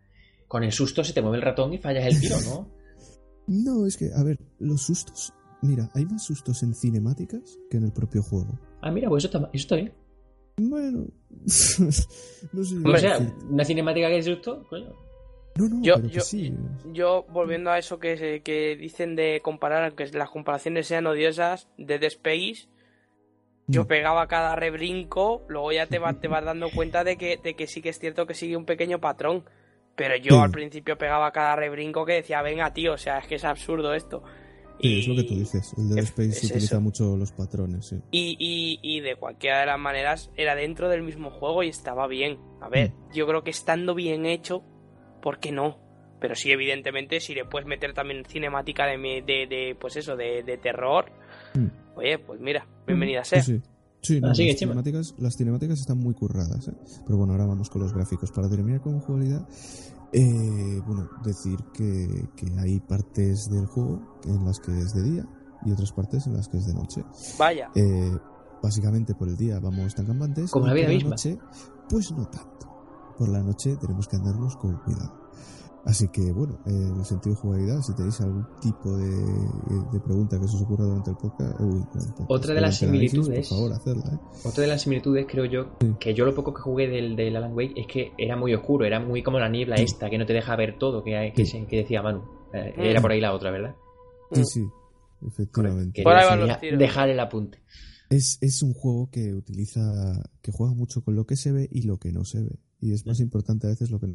Con 0.47 0.63
el 0.63 0.71
susto 0.71 1.03
se 1.03 1.13
te 1.13 1.21
mueve 1.21 1.37
el 1.37 1.43
ratón 1.43 1.73
y 1.73 1.77
fallas 1.77 2.05
el 2.05 2.19
tiro, 2.19 2.35
¿no? 2.41 2.67
No, 3.47 3.87
es 3.87 3.97
que, 3.97 4.11
a 4.15 4.21
ver, 4.21 4.37
los 4.59 4.83
sustos... 4.83 5.33
Mira, 5.63 5.89
hay 5.95 6.05
más 6.05 6.23
sustos 6.23 6.61
en 6.61 6.75
cinemáticas 6.75 7.57
que 7.71 7.77
en 7.77 7.83
el 7.85 7.91
propio 7.91 8.21
juego. 8.21 8.59
Ah, 8.81 8.91
mira, 8.91 9.09
pues 9.09 9.25
eso 9.25 9.35
está, 9.35 9.49
eso 9.51 9.63
está 9.63 9.75
bien. 9.75 9.91
Bueno, 10.61 11.05
no 12.51 12.63
sé. 12.63 12.75
O 12.85 12.97
sea, 12.97 13.19
una 13.49 13.63
cinemática 13.65 14.07
que 14.09 14.17
es 14.17 14.25
susto, 14.25 14.63
coño. 14.69 14.91
no, 15.55 15.69
no, 15.69 15.81
Yo- 15.83 15.99
yo- 16.07 16.21
sí. 16.21 16.53
Yo, 16.91 17.25
volviendo 17.31 17.69
a 17.71 17.77
eso 17.77 17.99
que, 17.99 18.17
se- 18.17 18.41
que 18.41 18.75
dicen 18.75 19.15
de 19.15 19.39
comparar, 19.41 19.93
que 19.93 20.05
las 20.07 20.29
comparaciones 20.29 20.87
sean 20.87 21.07
odiosas, 21.07 21.69
de 21.77 21.97
The 21.99 22.07
Space, 22.07 22.67
yo 23.67 23.83
Mm. 23.83 23.87
pegaba 23.87 24.27
cada 24.27 24.55
rebrinco, 24.55 25.45
luego 25.47 25.71
ya 25.71 25.85
te, 25.87 25.99
va- 25.99 26.13
te 26.19 26.27
vas 26.27 26.43
dando 26.45 26.69
cuenta 26.71 27.03
de 27.03 27.17
que, 27.17 27.37
de 27.37 27.55
que 27.55 27.67
sí 27.67 27.81
que 27.81 27.89
es 27.89 27.99
cierto 27.99 28.25
que 28.25 28.33
sigue 28.33 28.57
un 28.57 28.65
pequeño 28.65 28.99
patrón. 28.99 29.43
Pero 29.95 30.15
yo 30.15 30.35
Sí. 30.35 30.41
al 30.41 30.51
principio 30.51 30.97
pegaba 30.97 31.31
cada 31.31 31.55
rebrinco 31.57 32.05
que 32.05 32.13
decía, 32.13 32.41
venga 32.41 32.73
tío, 32.73 32.93
o 32.93 32.97
sea, 32.97 33.17
es 33.19 33.27
que 33.27 33.35
es 33.35 33.43
absurdo 33.43 33.93
esto. 33.93 34.23
Sí, 34.81 34.99
es 34.99 35.07
lo 35.07 35.15
que 35.15 35.23
tú 35.23 35.35
dices. 35.35 35.73
El 35.77 35.89
Dead 35.89 35.99
Space 36.05 36.29
es 36.29 36.43
utiliza 36.45 36.75
eso. 36.75 36.81
mucho 36.81 37.17
los 37.17 37.31
patrones, 37.31 37.85
sí. 37.87 37.97
Y, 38.11 38.37
y, 38.39 38.79
y 38.81 39.01
de 39.01 39.15
cualquiera 39.15 39.59
de 39.61 39.65
las 39.65 39.79
maneras 39.79 40.31
era 40.35 40.55
dentro 40.55 40.87
del 40.89 41.03
mismo 41.03 41.31
juego 41.31 41.63
y 41.63 41.69
estaba 41.69 42.07
bien. 42.07 42.37
A 42.61 42.69
ver, 42.69 42.93
yo 43.13 43.27
creo 43.27 43.43
que 43.43 43.49
estando 43.51 43.93
bien 43.95 44.25
hecho, 44.25 44.63
¿por 45.21 45.39
qué 45.39 45.51
no? 45.51 45.77
Pero 46.21 46.35
sí, 46.35 46.51
evidentemente, 46.51 47.19
si 47.19 47.33
le 47.33 47.45
puedes 47.45 47.67
meter 47.67 47.93
también 47.93 48.25
cinemática 48.25 48.85
de, 48.85 48.97
de, 48.97 49.47
de, 49.47 49.75
pues 49.79 49.95
eso, 49.95 50.15
de, 50.15 50.43
de 50.43 50.57
terror, 50.57 51.11
Mm. 51.55 51.67
oye, 51.97 52.19
pues 52.19 52.39
mira, 52.39 52.67
bienvenida 52.85 53.23
sea. 53.23 53.41
Sí, 53.41 53.57
sí. 53.57 53.61
Sí, 54.01 54.21
no, 54.21 54.29
Así 54.29 54.43
que, 54.45 54.51
las, 54.51 54.59
cinemáticas, 54.59 55.15
las 55.17 55.35
cinemáticas 55.35 55.79
están 55.79 55.97
muy 55.97 56.13
curradas, 56.13 56.67
¿eh? 56.69 56.73
Pero 57.05 57.17
bueno, 57.17 57.33
ahora 57.33 57.47
vamos 57.47 57.69
con 57.69 57.81
los 57.81 57.91
gráficos. 57.93 58.31
Para 58.31 58.47
terminar 58.49 58.79
con 58.81 58.99
jugabilidad, 59.01 59.45
eh, 60.11 60.81
bueno, 60.85 61.09
decir 61.23 61.57
que, 61.73 62.29
que 62.35 62.51
hay 62.59 62.79
partes 62.79 63.49
del 63.49 63.65
juego 63.67 64.19
en 64.25 64.45
las 64.45 64.59
que 64.59 64.77
es 64.77 64.93
de 64.93 65.03
día 65.03 65.25
y 65.65 65.71
otras 65.71 65.91
partes 65.91 66.25
en 66.27 66.35
las 66.35 66.47
que 66.47 66.57
es 66.57 66.65
de 66.67 66.73
noche. 66.73 67.03
Vaya, 67.37 67.69
Eh, 67.75 68.17
básicamente 68.61 69.13
por 69.15 69.27
el 69.27 69.37
día 69.37 69.59
vamos 69.59 69.93
tan 69.95 70.05
campantes. 70.05 70.51
Como 70.51 70.67
la 70.67 70.73
vida 70.73 70.87
misma. 70.89 71.11
noche, 71.11 71.37
pues 71.89 72.11
no 72.11 72.25
tanto. 72.27 72.67
Por 73.17 73.29
la 73.29 73.43
noche 73.43 73.75
tenemos 73.77 74.07
que 74.07 74.15
andarnos 74.15 74.55
con 74.55 74.77
cuidado. 74.79 75.18
Así 75.89 76.07
que, 76.09 76.31
bueno, 76.31 76.59
eh, 76.67 76.69
en 76.71 76.99
el 76.99 77.05
sentido 77.05 77.33
de 77.35 77.41
jugabilidad, 77.41 77.81
si 77.81 77.95
tenéis 77.95 78.21
algún 78.21 78.45
tipo 78.61 78.95
de, 78.95 79.09
de 79.91 79.99
pregunta 80.01 80.39
que 80.39 80.47
se 80.47 80.55
os 80.55 80.61
ocurra 80.61 80.85
durante 80.85 81.09
el 81.09 81.17
podcast, 81.17 81.59
uy, 81.59 81.83
Otra 82.27 82.53
de 82.53 82.61
las 82.61 82.83
análisis, 82.83 83.11
similitudes- 83.11 83.49
Por 83.49 83.57
favor, 83.57 83.73
hacerla, 83.73 84.03
¿eh? 84.13 84.19
Otra 84.47 84.61
de 84.61 84.67
las 84.69 84.81
similitudes, 84.83 85.25
creo 85.27 85.45
yo, 85.45 85.71
Sí. 85.81 85.95
que 85.99 86.13
yo 86.13 86.25
lo 86.25 86.35
poco 86.35 86.53
que 86.53 86.61
jugué 86.61 86.87
del, 86.87 87.15
del 87.15 87.35
Alan 87.35 87.53
Wake 87.55 87.73
es 87.75 87.87
que 87.87 88.11
era 88.19 88.37
muy 88.37 88.53
oscuro, 88.53 88.85
era 88.85 88.99
muy 88.99 89.23
como 89.23 89.39
la 89.39 89.49
niebla 89.49 89.77
Sí. 89.77 89.83
esta, 89.85 90.11
que 90.11 90.19
no 90.19 90.27
te 90.27 90.33
deja 90.33 90.55
ver 90.55 90.77
todo, 90.77 91.03
que, 91.03 91.33
que, 91.35 91.43
Sí. 91.45 91.51
se- 91.61 91.65
que 91.65 91.77
decía 91.77 92.03
Manu. 92.03 92.21
Eh, 92.53 92.73
Mm. 92.77 92.81
Era 92.81 93.01
por 93.01 93.11
ahí 93.11 93.19
la 93.21 93.33
otra, 93.33 93.49
¿verdad? 93.49 93.75
Sí, 94.31 94.41
Mm. 94.41 94.45
sí, 94.45 94.67
efectivamente. 95.27 96.03
Por 96.03 96.13
dejar 96.77 97.09
el 97.09 97.19
apunte. 97.19 97.59
Es, 98.11 98.37
es 98.41 98.61
un 98.63 98.73
juego 98.73 99.09
que 99.11 99.33
utiliza, 99.33 99.81
que 100.41 100.51
juega 100.51 100.73
mucho 100.73 101.03
con 101.03 101.15
lo 101.15 101.25
que 101.25 101.35
se 101.35 101.51
ve 101.51 101.67
y 101.71 101.81
lo 101.83 101.97
que 101.97 102.11
no 102.11 102.25
se 102.25 102.41
ve. 102.43 102.59
Y 102.79 102.93
es 102.93 103.05
más 103.05 103.19
importante 103.19 103.67
a 103.67 103.71
veces 103.71 103.91
lo 103.91 103.99
que 103.99 104.07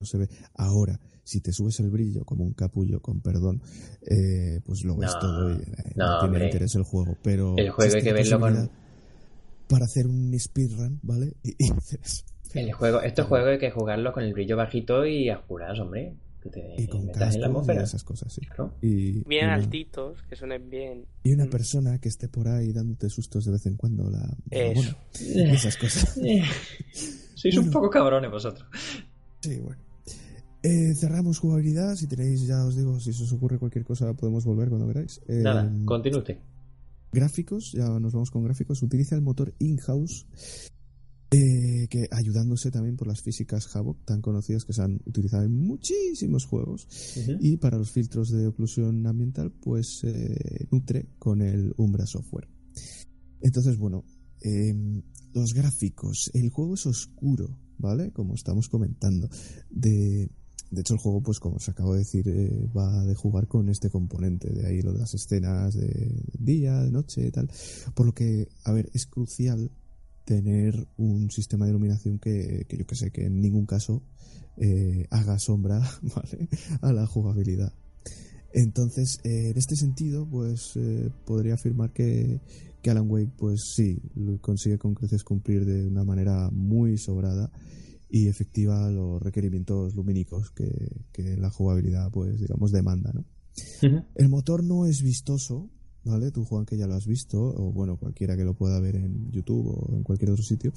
no 0.00 0.06
se 0.06 0.18
ve. 0.18 0.28
Ahora, 0.54 0.98
si 1.22 1.40
te 1.40 1.52
subes 1.52 1.78
el 1.80 1.90
brillo 1.90 2.24
como 2.24 2.44
un 2.44 2.52
capullo, 2.52 3.00
con 3.00 3.20
perdón, 3.20 3.62
eh, 4.02 4.60
pues 4.64 4.84
lo 4.84 4.96
ves 4.96 5.12
No, 5.14 5.18
todo 5.20 5.50
y 5.50 5.54
eh, 5.54 5.92
no, 5.96 6.06
no, 6.06 6.18
tiene 6.18 6.24
hombre. 6.34 6.44
interés 6.46 6.74
el 6.74 6.82
juego. 6.82 7.16
Pero 7.22 7.54
El 7.56 7.70
juego 7.70 7.94
hay 7.96 8.02
que 8.02 8.12
verlo 8.12 8.40
con- 8.40 8.70
Para 9.68 9.84
hacer 9.86 10.06
un 10.06 10.38
speedrun, 10.38 11.00
¿vale? 11.02 11.34
Y, 11.42 11.50
y 11.58 11.72
dices, 11.72 12.24
El 12.54 12.72
juego, 12.72 13.00
estos 13.00 13.26
juegos 13.26 13.48
hay 13.50 13.58
que 13.58 13.70
jugarlos 13.70 14.12
con 14.12 14.24
el 14.24 14.32
brillo 14.32 14.56
bajito 14.56 15.06
y 15.06 15.28
a 15.30 15.38
oscuras, 15.38 15.78
hombre. 15.80 16.14
Que 16.42 16.50
te 16.50 16.74
y 16.76 16.86
con 16.88 17.06
metas 17.06 17.34
en 17.36 17.40
la 17.40 17.46
cascos 17.48 17.68
y 17.74 17.78
esas 17.78 18.04
cosas, 18.04 18.32
sí. 18.34 18.42
Claro. 18.42 18.74
Y, 18.82 19.20
y 19.20 19.22
bien 19.26 19.48
altitos, 19.48 20.20
que 20.28 20.36
suenen 20.36 20.68
bien. 20.68 21.06
y 21.22 21.32
una 21.32 21.46
Mm. 21.46 21.50
persona 21.50 21.98
que 21.98 22.10
esté 22.10 22.28
por 22.28 22.48
ahí 22.48 22.70
dándote 22.70 23.08
sustos 23.08 23.46
de 23.46 23.52
vez 23.52 23.64
en 23.64 23.76
cuando, 23.76 24.10
la, 24.10 24.36
Eso. 24.50 24.94
esas 25.14 25.78
cosas. 25.78 26.18
Sois 27.34 27.56
un 27.56 27.70
poco 27.70 27.88
cabrones 27.88 28.30
vosotros. 28.30 28.68
Sí, 29.44 29.60
bueno. 29.60 29.82
Eh, 30.62 30.94
cerramos 30.94 31.38
jugabilidad. 31.38 31.94
Si 31.96 32.06
tenéis, 32.06 32.46
ya 32.46 32.64
os 32.64 32.74
digo, 32.74 32.98
si 32.98 33.12
se 33.12 33.24
os 33.24 33.32
ocurre 33.34 33.58
cualquier 33.58 33.84
cosa, 33.84 34.14
podemos 34.14 34.46
volver 34.46 34.70
cuando 34.70 34.88
queráis. 34.88 35.20
Eh, 35.28 35.42
Nada, 35.42 35.70
continúe 35.84 36.20
usted. 36.20 36.38
Gráficos, 37.12 37.72
ya 37.72 37.86
nos 38.00 38.14
vamos 38.14 38.30
con 38.30 38.42
gráficos. 38.42 38.82
Utiliza 38.82 39.14
el 39.16 39.20
motor 39.20 39.54
in-house, 39.58 40.26
eh, 41.30 41.86
que 41.90 42.08
ayudándose 42.10 42.70
también 42.70 42.96
por 42.96 43.06
las 43.06 43.20
físicas 43.20 43.68
Havoc, 43.76 44.06
tan 44.06 44.22
conocidas 44.22 44.64
que 44.64 44.72
se 44.72 44.80
han 44.80 44.98
utilizado 45.04 45.44
en 45.44 45.52
muchísimos 45.52 46.46
juegos. 46.46 46.88
Y 47.40 47.58
para 47.58 47.76
los 47.76 47.90
filtros 47.90 48.30
de 48.30 48.46
oclusión 48.46 49.06
ambiental, 49.06 49.52
pues 49.52 50.00
eh, 50.04 50.66
nutre 50.70 51.10
con 51.18 51.42
el 51.42 51.74
Umbra 51.76 52.06
Software. 52.06 52.48
Entonces, 53.42 53.76
bueno, 53.76 54.04
eh, 54.40 55.02
los 55.34 55.52
gráficos. 55.52 56.30
El 56.32 56.48
juego 56.48 56.74
es 56.74 56.86
oscuro, 56.86 57.58
¿vale? 57.78 58.10
Como 58.12 58.34
estamos 58.34 58.68
comentando. 58.68 59.28
De, 59.70 60.30
de 60.70 60.80
hecho, 60.80 60.94
el 60.94 61.00
juego, 61.00 61.22
pues 61.22 61.40
como 61.40 61.56
os 61.56 61.68
acabo 61.68 61.92
de 61.92 62.00
decir, 62.00 62.28
eh, 62.28 62.68
va 62.76 63.04
de 63.04 63.14
jugar 63.14 63.46
con 63.46 63.68
este 63.68 63.90
componente. 63.90 64.50
De 64.50 64.66
ahí 64.66 64.82
lo 64.82 64.92
de 64.92 65.00
las 65.00 65.14
escenas 65.14 65.74
de 65.74 66.22
día, 66.38 66.80
de 66.80 66.90
noche 66.90 67.30
tal. 67.30 67.50
Por 67.94 68.06
lo 68.06 68.12
que, 68.12 68.48
a 68.64 68.72
ver, 68.72 68.90
es 68.92 69.06
crucial 69.06 69.70
tener 70.24 70.88
un 70.96 71.30
sistema 71.30 71.66
de 71.66 71.72
iluminación 71.72 72.18
que, 72.18 72.66
que 72.68 72.78
yo 72.78 72.86
que 72.86 72.96
sé, 72.96 73.10
que 73.10 73.26
en 73.26 73.40
ningún 73.40 73.66
caso 73.66 74.02
eh, 74.56 75.06
haga 75.10 75.38
sombra 75.38 75.80
¿vale? 76.02 76.48
a 76.80 76.92
la 76.92 77.06
jugabilidad. 77.06 77.72
Entonces, 78.52 79.18
eh, 79.24 79.50
en 79.50 79.58
este 79.58 79.74
sentido, 79.74 80.28
pues 80.30 80.76
eh, 80.76 81.10
podría 81.26 81.54
afirmar 81.54 81.92
que, 81.92 82.40
que 82.84 82.90
Alan 82.90 83.10
Wake, 83.10 83.32
pues 83.38 83.72
sí, 83.74 83.98
lo 84.14 84.38
consigue 84.42 84.76
con 84.76 84.94
creces 84.94 85.24
cumplir 85.24 85.64
de 85.64 85.86
una 85.86 86.04
manera 86.04 86.50
muy 86.52 86.98
sobrada 86.98 87.50
y 88.10 88.28
efectiva 88.28 88.90
los 88.90 89.22
requerimientos 89.22 89.94
lumínicos 89.94 90.50
que, 90.50 90.68
que 91.10 91.36
la 91.38 91.48
jugabilidad, 91.48 92.10
pues 92.12 92.38
digamos, 92.38 92.70
demanda, 92.72 93.10
¿no? 93.14 93.24
El 94.14 94.28
motor 94.28 94.62
no 94.62 94.84
es 94.84 95.00
vistoso, 95.02 95.70
¿vale? 96.04 96.30
Tú, 96.30 96.44
Juan, 96.44 96.64
que 96.64 96.76
ya 96.76 96.86
lo 96.86 96.94
has 96.94 97.06
visto, 97.06 97.38
o 97.38 97.72
bueno, 97.72 97.96
cualquiera 97.96 98.36
que 98.36 98.44
lo 98.44 98.54
pueda 98.54 98.80
ver 98.80 98.96
en 98.96 99.30
YouTube 99.30 99.68
o 99.68 99.94
en 99.94 100.02
cualquier 100.02 100.30
otro 100.30 100.42
sitio. 100.42 100.72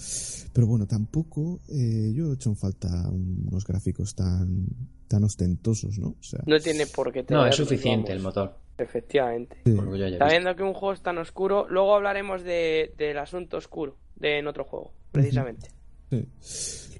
Pero 0.53 0.67
bueno, 0.67 0.85
tampoco 0.87 1.59
eh, 1.69 2.11
yo 2.13 2.31
he 2.31 2.33
hecho 2.35 2.49
en 2.49 2.57
falta 2.57 3.09
unos 3.09 3.65
gráficos 3.65 4.15
tan, 4.15 4.67
tan 5.07 5.23
ostentosos, 5.23 5.97
¿no? 5.99 6.09
O 6.09 6.23
sea, 6.23 6.39
No 6.45 6.59
tiene 6.59 6.85
por 6.87 7.11
qué 7.11 7.21
No, 7.21 7.25
tenerlos, 7.27 7.49
es 7.49 7.55
suficiente 7.55 8.11
el 8.13 8.21
motor. 8.21 8.55
Efectivamente. 8.77 9.57
sí. 9.65 9.75
Sabiendo 10.17 10.55
que 10.55 10.63
un 10.63 10.73
juego 10.73 10.93
es 10.93 11.01
tan 11.01 11.17
oscuro, 11.17 11.67
luego 11.69 11.95
hablaremos 11.95 12.43
de, 12.43 12.93
del 12.97 13.17
asunto 13.17 13.57
oscuro 13.57 13.97
de 14.15 14.39
en 14.39 14.47
otro 14.47 14.63
juego, 14.63 14.93
precisamente. 15.11 15.69
Sí. 16.09 16.27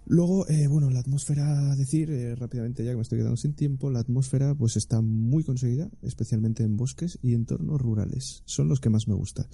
Luego, 0.09 0.47
eh, 0.47 0.67
bueno, 0.67 0.89
la 0.89 0.99
atmósfera, 0.99 1.71
a 1.71 1.75
decir 1.75 2.09
eh, 2.11 2.33
rápidamente 2.35 2.83
ya 2.83 2.91
que 2.91 2.95
me 2.95 3.01
estoy 3.01 3.19
quedando 3.19 3.35
sin 3.35 3.53
tiempo, 3.53 3.91
la 3.91 3.99
atmósfera 3.99 4.55
pues 4.55 4.77
está 4.77 5.01
muy 5.01 5.43
conseguida, 5.43 5.89
especialmente 6.01 6.63
en 6.63 6.77
bosques 6.77 7.19
y 7.21 7.33
entornos 7.33 7.81
rurales. 7.81 8.41
Son 8.45 8.69
los 8.69 8.79
que 8.79 8.89
más 8.89 9.09
me 9.09 9.15
gustan. 9.15 9.47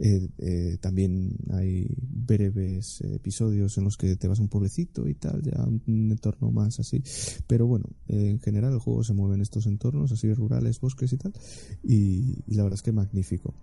Eh, 0.00 0.26
eh, 0.38 0.78
también 0.80 1.36
hay 1.50 1.86
breves 1.98 3.02
episodios 3.02 3.76
en 3.76 3.84
los 3.84 3.98
que 3.98 4.16
te 4.16 4.26
vas 4.26 4.38
a 4.38 4.42
un 4.42 4.48
pueblecito 4.48 5.06
y 5.06 5.14
tal, 5.14 5.42
ya 5.42 5.62
un, 5.64 6.10
entorno 6.10 6.50
más 6.50 6.80
así. 6.80 7.02
Pero 7.46 7.66
bueno, 7.66 7.84
en 8.08 8.40
general 8.40 8.72
el 8.72 8.78
juego 8.78 9.04
se 9.04 9.12
mueve 9.12 9.34
en 9.34 9.42
estos 9.42 9.66
entornos 9.66 10.12
así 10.12 10.32
rurales, 10.32 10.80
bosques 10.80 11.12
y 11.12 11.18
tal. 11.18 11.34
Y, 11.82 12.42
y 12.46 12.54
la 12.54 12.62
verdad 12.62 12.78
es 12.78 12.82
que 12.82 12.92
magnífico. 12.92 13.54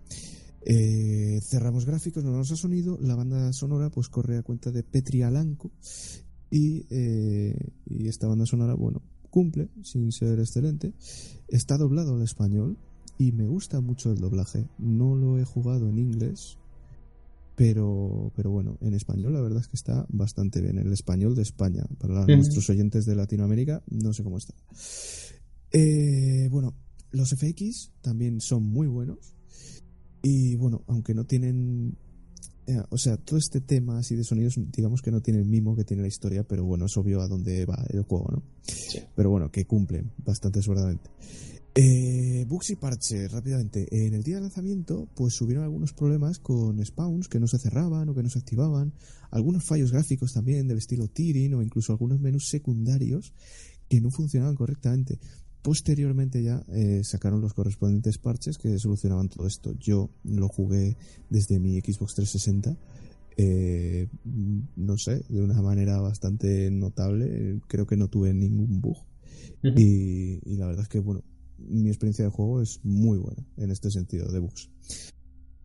Eh, 0.69 1.39
cerramos 1.43 1.85
gráficos, 1.85 2.25
nos 2.25 2.33
vamos 2.33 2.51
a 2.51 2.57
sonido. 2.57 2.97
La 2.99 3.15
banda 3.15 3.53
sonora 3.53 3.89
pues 3.89 4.09
corre 4.09 4.37
a 4.37 4.43
cuenta 4.43 4.69
de 4.69 4.83
Petri 4.83 5.21
Alanco. 5.21 5.71
Y, 6.51 6.85
eh, 6.89 7.55
y 7.85 8.09
esta 8.09 8.27
banda 8.27 8.45
sonora, 8.45 8.73
bueno, 8.73 9.01
cumple 9.29 9.69
sin 9.83 10.11
ser 10.11 10.39
excelente. 10.39 10.93
Está 11.47 11.77
doblado 11.77 12.15
al 12.15 12.21
español 12.21 12.77
y 13.17 13.31
me 13.31 13.47
gusta 13.47 13.79
mucho 13.79 14.11
el 14.11 14.19
doblaje. 14.19 14.67
No 14.77 15.15
lo 15.15 15.39
he 15.39 15.45
jugado 15.45 15.87
en 15.87 15.99
inglés, 15.99 16.57
pero, 17.55 18.33
pero 18.35 18.51
bueno, 18.51 18.77
en 18.81 18.93
español 18.93 19.33
la 19.33 19.41
verdad 19.41 19.61
es 19.61 19.69
que 19.69 19.77
está 19.77 20.05
bastante 20.09 20.59
bien. 20.59 20.79
El 20.79 20.91
español 20.91 21.33
de 21.33 21.43
España, 21.43 21.85
para 21.97 22.25
nuestros 22.25 22.69
oyentes 22.69 23.05
de 23.05 23.15
Latinoamérica, 23.15 23.83
no 23.89 24.11
sé 24.11 24.21
cómo 24.21 24.37
está. 24.37 24.53
Eh, 25.71 26.49
bueno, 26.51 26.75
los 27.11 27.29
FX 27.29 27.93
también 28.01 28.41
son 28.41 28.63
muy 28.63 28.87
buenos. 28.87 29.36
Y 30.29 30.57
bueno, 30.57 30.83
aunque 30.87 31.13
no 31.13 31.25
tienen. 31.25 31.95
eh, 32.65 32.81
o 32.89 32.97
sea, 32.97 33.15
todo 33.15 33.39
este 33.39 33.61
tema 33.61 33.97
así 33.99 34.17
de 34.17 34.25
sonidos, 34.25 34.59
digamos 34.73 35.01
que 35.01 35.09
no 35.09 35.21
tiene 35.21 35.39
el 35.39 35.45
mimo 35.45 35.73
que 35.73 35.85
tiene 35.85 36.01
la 36.01 36.09
historia, 36.09 36.43
pero 36.43 36.65
bueno, 36.65 36.87
es 36.87 36.97
obvio 36.97 37.21
a 37.21 37.29
dónde 37.29 37.65
va 37.65 37.81
el 37.89 38.01
juego, 38.01 38.27
¿no? 38.29 38.43
Sí. 38.63 38.99
Pero 39.15 39.29
bueno, 39.29 39.49
que 39.49 39.65
cumplen 39.65 40.11
bastante 40.17 40.61
sobradamente. 40.61 41.09
Eh, 41.73 42.43
bugs 42.45 42.71
y 42.71 42.75
parches, 42.75 43.31
rápidamente. 43.31 43.87
En 44.05 44.15
el 44.15 44.23
día 44.23 44.35
de 44.35 44.41
lanzamiento, 44.41 45.07
pues 45.15 45.39
hubieron 45.39 45.63
algunos 45.63 45.93
problemas 45.93 46.39
con 46.39 46.85
spawns 46.85 47.29
que 47.29 47.39
no 47.39 47.47
se 47.47 47.59
cerraban 47.59 48.09
o 48.09 48.13
que 48.13 48.23
no 48.23 48.29
se 48.29 48.39
activaban, 48.39 48.91
algunos 49.31 49.63
fallos 49.63 49.93
gráficos 49.93 50.33
también 50.33 50.67
del 50.67 50.79
estilo 50.79 51.07
tearing 51.07 51.53
o 51.53 51.61
incluso 51.61 51.93
algunos 51.93 52.19
menús 52.19 52.49
secundarios 52.49 53.31
que 53.87 54.01
no 54.01 54.11
funcionaban 54.11 54.55
correctamente. 54.55 55.19
Posteriormente 55.67 56.41
ya 56.41 56.63
eh, 56.69 57.01
sacaron 57.03 57.41
los 57.41 57.53
correspondientes 57.53 58.17
parches 58.19 58.57
que 58.57 58.79
solucionaban 58.79 59.27
todo 59.27 59.45
esto. 59.45 59.73
Yo 59.77 60.09
lo 60.23 60.47
jugué 60.47 60.95
desde 61.29 61.59
mi 61.59 61.77
Xbox 61.81 62.15
360. 62.15 62.77
Eh, 63.35 64.07
no 64.77 64.97
sé, 64.97 65.25
de 65.27 65.41
una 65.41 65.61
manera 65.61 65.99
bastante 65.99 66.71
notable. 66.71 67.59
Creo 67.67 67.85
que 67.85 67.97
no 67.97 68.07
tuve 68.07 68.33
ningún 68.33 68.79
bug. 68.79 68.95
y, 69.61 70.39
y, 70.49 70.55
la 70.55 70.67
verdad 70.67 70.83
es 70.83 70.87
que, 70.87 70.99
bueno, 70.99 71.25
mi 71.57 71.89
experiencia 71.89 72.23
de 72.23 72.31
juego 72.31 72.61
es 72.61 72.79
muy 72.85 73.17
buena 73.17 73.45
en 73.57 73.69
este 73.69 73.91
sentido 73.91 74.31
de 74.31 74.39
bugs. 74.39 74.69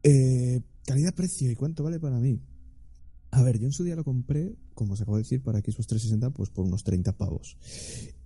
Eh, 0.02 0.62
calidad-precio 0.84 1.48
y 1.48 1.54
cuánto 1.54 1.84
vale 1.84 2.00
para 2.00 2.18
mí. 2.18 2.40
A 3.30 3.40
ver, 3.44 3.60
yo 3.60 3.66
en 3.66 3.72
su 3.72 3.84
día 3.84 3.94
lo 3.94 4.02
compré, 4.02 4.56
como 4.74 4.96
se 4.96 5.04
acaba 5.04 5.18
de 5.18 5.22
decir, 5.22 5.44
para 5.44 5.60
Xbox 5.60 5.86
360, 5.86 6.30
pues 6.30 6.50
por 6.50 6.64
unos 6.64 6.82
30 6.82 7.16
pavos. 7.16 7.56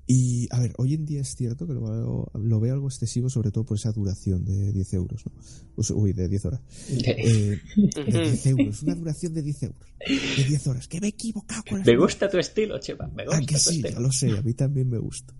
Y, 0.08 0.46
a 0.52 0.60
ver, 0.60 0.72
hoy 0.78 0.94
en 0.94 1.04
día 1.04 1.20
es 1.20 1.34
cierto 1.34 1.66
que 1.66 1.74
lo 1.74 1.82
veo, 1.82 2.30
lo 2.34 2.60
veo 2.60 2.74
algo 2.74 2.86
excesivo, 2.86 3.28
sobre 3.28 3.50
todo 3.50 3.64
por 3.64 3.76
esa 3.76 3.90
duración 3.90 4.44
de 4.44 4.72
10 4.72 4.94
euros, 4.94 5.26
¿no? 5.26 5.32
Pues, 5.74 5.90
uy, 5.90 6.12
de 6.12 6.28
10 6.28 6.44
horas. 6.44 6.60
Eh, 6.88 7.60
de 7.76 8.04
10 8.04 8.46
euros, 8.46 8.82
una 8.84 8.94
duración 8.94 9.34
de 9.34 9.42
10 9.42 9.62
euros. 9.64 9.88
De 9.98 10.44
10 10.44 10.66
horas, 10.68 10.86
que 10.86 11.00
me 11.00 11.08
he 11.08 11.10
equivocado 11.10 11.62
con 11.68 11.82
Me 11.82 11.96
gusta 11.96 12.28
tu 12.28 12.38
estilo, 12.38 12.78
Chema, 12.78 13.08
me 13.08 13.24
gusta 13.24 13.40
ah, 13.42 13.46
que 13.46 13.58
sí, 13.58 13.82
ya 13.82 13.98
lo 13.98 14.12
sé, 14.12 14.30
a 14.30 14.42
mí 14.42 14.54
también 14.54 14.88
me 14.88 14.98
gusta. 14.98 15.34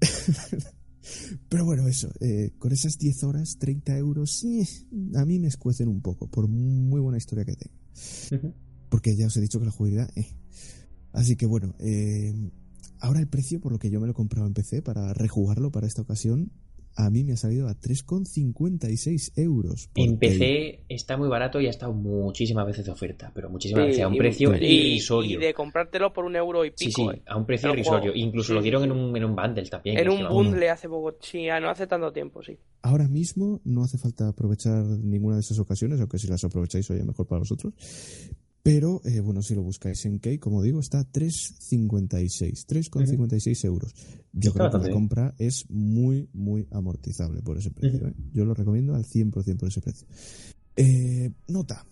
Pero 1.48 1.64
bueno, 1.64 1.88
eso, 1.88 2.10
eh, 2.20 2.52
con 2.58 2.72
esas 2.72 2.98
10 2.98 3.24
horas, 3.24 3.58
30 3.58 3.96
euros, 3.98 4.46
a 5.16 5.24
mí 5.24 5.38
me 5.40 5.48
escuecen 5.48 5.88
un 5.88 6.00
poco, 6.00 6.28
por 6.28 6.46
muy 6.46 7.00
buena 7.00 7.18
historia 7.18 7.44
que 7.44 7.56
tenga. 7.56 8.54
Porque 8.88 9.16
ya 9.16 9.26
os 9.26 9.36
he 9.36 9.40
dicho 9.40 9.58
que 9.58 9.66
la 9.66 9.72
jugabilidad... 9.72 10.10
Eh. 10.16 10.28
Así 11.12 11.36
que 11.36 11.46
bueno, 11.46 11.76
eh, 11.78 12.34
ahora 13.04 13.20
el 13.20 13.28
precio 13.28 13.60
por 13.60 13.72
lo 13.72 13.78
que 13.78 13.90
yo 13.90 14.00
me 14.00 14.06
lo 14.06 14.12
he 14.12 14.14
comprado 14.14 14.46
en 14.46 14.54
PC 14.54 14.82
para 14.82 15.12
rejugarlo 15.12 15.70
para 15.70 15.86
esta 15.86 16.02
ocasión 16.02 16.50
a 16.96 17.10
mí 17.10 17.24
me 17.24 17.32
ha 17.32 17.36
salido 17.36 17.68
a 17.68 17.74
3,56 17.74 19.32
euros. 19.36 19.90
En 19.96 20.18
PC 20.18 20.84
está 20.88 21.16
muy 21.16 21.28
barato 21.28 21.60
y 21.60 21.66
ha 21.66 21.70
estado 21.70 21.92
muchísimas 21.92 22.66
veces 22.66 22.84
de 22.84 22.92
oferta, 22.92 23.32
pero 23.34 23.50
muchísimas 23.50 23.86
veces 23.86 24.02
a 24.02 24.08
un 24.08 24.16
precio 24.16 24.54
irrisorio. 24.54 25.38
Y 25.38 25.44
de 25.44 25.54
comprártelo 25.54 26.12
por 26.12 26.24
un 26.24 26.36
euro 26.36 26.64
y 26.64 26.70
pico. 26.70 26.84
Sí, 26.84 26.92
sí, 26.92 27.08
eh. 27.16 27.22
a 27.26 27.36
un 27.36 27.46
precio 27.46 27.72
irrisorio. 27.72 28.12
Incluso 28.14 28.54
lo 28.54 28.62
dieron 28.62 28.84
en 28.84 28.92
un, 28.92 29.16
en 29.16 29.24
un 29.24 29.34
bundle 29.34 29.68
también. 29.68 29.98
En 29.98 30.08
un 30.08 30.28
bundle 30.28 30.70
hace 30.70 30.88
poco, 30.88 31.16
sí, 31.20 31.46
no 31.46 31.68
hace 31.68 31.86
tanto 31.86 32.12
tiempo, 32.12 32.42
sí. 32.42 32.56
Ahora 32.82 33.08
mismo 33.08 33.60
no 33.64 33.82
hace 33.82 33.98
falta 33.98 34.28
aprovechar 34.28 34.84
ninguna 34.84 35.36
de 35.36 35.40
esas 35.40 35.58
ocasiones, 35.58 36.00
aunque 36.00 36.18
si 36.18 36.28
las 36.28 36.44
aprovecháis, 36.44 36.88
oye, 36.90 37.02
mejor 37.02 37.26
para 37.26 37.40
vosotros. 37.40 37.74
Pero, 38.64 39.02
eh, 39.04 39.20
bueno, 39.20 39.42
si 39.42 39.54
lo 39.54 39.62
buscáis 39.62 40.06
en 40.06 40.18
Key, 40.20 40.38
como 40.38 40.62
digo, 40.62 40.80
está 40.80 41.04
3,56. 41.04 42.64
3,56 42.66 43.64
euros. 43.66 43.94
Yo 44.32 44.54
creo 44.54 44.70
que 44.70 44.78
la 44.78 44.90
compra 44.90 45.34
es 45.38 45.68
muy, 45.68 46.30
muy 46.32 46.66
amortizable 46.70 47.42
por 47.42 47.58
ese 47.58 47.70
precio. 47.70 48.08
¿eh? 48.08 48.14
Yo 48.32 48.46
lo 48.46 48.54
recomiendo 48.54 48.94
al 48.94 49.04
100% 49.04 49.58
por 49.58 49.68
ese 49.68 49.82
precio. 49.82 50.06
Eh, 50.76 51.30
nota. 51.46 51.84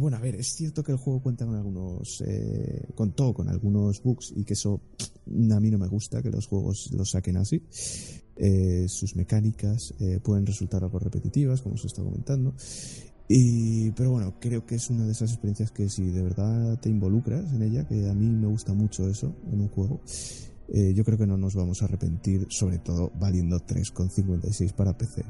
bueno, 0.00 0.16
a 0.16 0.20
ver, 0.20 0.36
es 0.36 0.54
cierto 0.54 0.82
que 0.82 0.92
el 0.92 0.98
juego 0.98 1.20
cuenta 1.20 1.44
con 1.44 1.54
algunos. 1.54 2.24
contó 2.94 3.34
con 3.34 3.50
algunos 3.50 4.02
bugs 4.02 4.32
y 4.34 4.44
que 4.44 4.54
eso 4.54 4.80
a 5.26 5.60
mí 5.60 5.70
no 5.70 5.76
me 5.76 5.86
gusta 5.86 6.22
que 6.22 6.30
los 6.30 6.46
juegos 6.46 6.90
los 6.92 7.10
saquen 7.10 7.36
así. 7.36 7.62
sus 8.88 9.16
mecánicas 9.16 9.92
pueden 10.22 10.46
resultar 10.46 10.82
algo 10.82 10.98
repetitivas, 10.98 11.60
como 11.60 11.76
se 11.76 11.88
está 11.88 12.02
comentando. 12.02 12.54
Y, 13.34 13.90
pero 13.92 14.10
bueno, 14.10 14.34
creo 14.38 14.66
que 14.66 14.74
es 14.74 14.90
una 14.90 15.06
de 15.06 15.12
esas 15.12 15.30
experiencias 15.30 15.70
que 15.70 15.88
si 15.88 16.10
de 16.10 16.22
verdad 16.22 16.78
te 16.80 16.90
involucras 16.90 17.50
en 17.54 17.62
ella, 17.62 17.88
que 17.88 18.10
a 18.10 18.12
mí 18.12 18.28
me 18.28 18.46
gusta 18.46 18.74
mucho 18.74 19.08
eso 19.08 19.34
en 19.50 19.62
un 19.62 19.68
juego, 19.68 20.02
eh, 20.68 20.92
yo 20.92 21.02
creo 21.02 21.16
que 21.16 21.26
no 21.26 21.38
nos 21.38 21.54
vamos 21.54 21.80
a 21.80 21.86
arrepentir, 21.86 22.46
sobre 22.50 22.78
todo 22.78 23.10
valiendo 23.18 23.56
3,56 23.56 24.74
para 24.74 24.98
PC. 24.98 25.24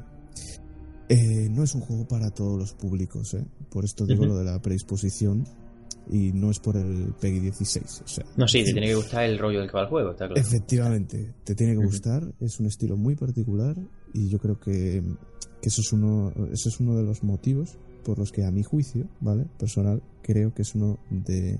Eh, 1.07 1.47
no 1.49 1.63
es 1.63 1.75
un 1.75 1.81
juego 1.81 2.05
para 2.05 2.29
todos 2.31 2.59
los 2.59 2.73
públicos, 2.73 3.35
¿eh? 3.35 3.45
por 3.69 3.85
esto 3.85 4.05
digo 4.05 4.25
lo 4.25 4.37
de 4.37 4.43
la 4.43 4.61
predisposición 4.61 5.45
y 6.11 6.33
no 6.33 6.51
es 6.51 6.59
por 6.59 6.75
el 6.75 7.13
PEGI 7.21 7.39
16. 7.39 8.01
O 8.03 8.07
sea, 8.09 8.25
no, 8.35 8.49
sí, 8.49 8.65
te 8.65 8.73
tiene 8.73 8.87
que 8.87 8.95
gustar 8.95 9.23
el 9.23 9.39
rollo 9.39 9.61
del 9.61 9.69
que 9.69 9.77
va 9.77 9.83
el 9.83 9.89
juego, 9.89 10.11
está 10.11 10.27
claro. 10.27 10.41
Efectivamente, 10.41 11.35
te 11.45 11.55
tiene 11.55 11.71
que 11.71 11.85
gustar, 11.85 12.33
es 12.41 12.59
un 12.59 12.65
estilo 12.65 12.97
muy 12.97 13.15
particular 13.15 13.77
y 14.13 14.27
yo 14.27 14.39
creo 14.39 14.59
que 14.59 15.01
que 15.63 15.69
eso 15.69 15.79
es 15.79 15.93
uno, 15.93 16.33
eso 16.51 16.67
es 16.67 16.79
uno 16.81 16.97
de 16.97 17.03
los 17.03 17.23
motivos 17.23 17.77
por 18.03 18.19
los 18.19 18.31
que 18.31 18.45
a 18.45 18.51
mi 18.51 18.63
juicio, 18.63 19.07
¿vale? 19.19 19.45
Personal, 19.57 20.01
creo 20.21 20.53
que 20.53 20.61
es 20.61 20.75
uno 20.75 20.99
de, 21.09 21.59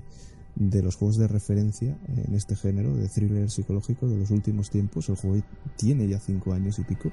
los 0.56 0.96
juegos 0.96 1.16
de 1.16 1.28
referencia 1.28 1.98
en 2.08 2.34
este 2.34 2.56
género 2.56 2.94
de 2.94 3.08
thriller 3.08 3.50
psicológico 3.50 4.08
de 4.08 4.18
los 4.18 4.30
últimos 4.30 4.70
tiempos. 4.70 5.08
El 5.08 5.16
juego 5.16 5.44
tiene 5.76 6.08
ya 6.08 6.18
cinco 6.18 6.52
años 6.52 6.78
y 6.78 6.84
pico 6.84 7.10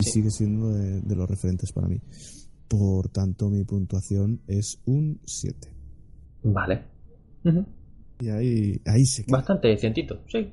y 0.00 0.04
sigue 0.04 0.30
siendo 0.30 0.72
de, 0.72 1.16
los 1.16 1.28
referentes 1.28 1.72
para 1.72 1.88
mí. 1.88 2.00
Por 2.68 3.08
tanto, 3.08 3.48
mi 3.48 3.64
puntuación 3.64 4.40
es 4.46 4.80
un 4.86 5.20
7. 5.24 5.68
Vale. 6.42 6.82
Y 8.20 8.28
ahí, 8.28 8.80
ahí 8.84 9.04
se 9.04 9.24
Bastante 9.28 9.76
cientito, 9.78 10.20
sí. 10.26 10.52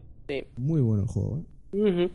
Muy 0.58 0.82
bueno 0.82 1.04
el 1.04 1.10
juego, 1.10 1.40
¿eh? 1.40 2.12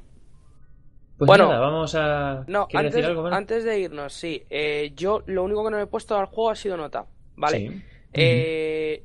Pues 1.19 1.27
bueno, 1.27 1.49
vamos 1.49 1.97
a. 1.97 2.45
No, 2.47 2.69
antes, 2.73 2.95
decir 2.95 3.05
algo, 3.07 3.27
antes 3.27 3.65
de 3.65 3.81
irnos, 3.81 4.13
sí. 4.13 4.45
Eh, 4.51 4.93
yo 4.95 5.25
lo 5.27 5.43
único 5.43 5.65
que 5.65 5.71
no 5.73 5.77
me 5.77 5.83
he 5.83 5.87
puesto 5.87 6.17
al 6.17 6.27
juego 6.27 6.51
ha 6.51 6.55
sido 6.55 6.77
nota. 6.77 7.07
¿Vale? 7.35 7.83
Eh, 8.13 9.03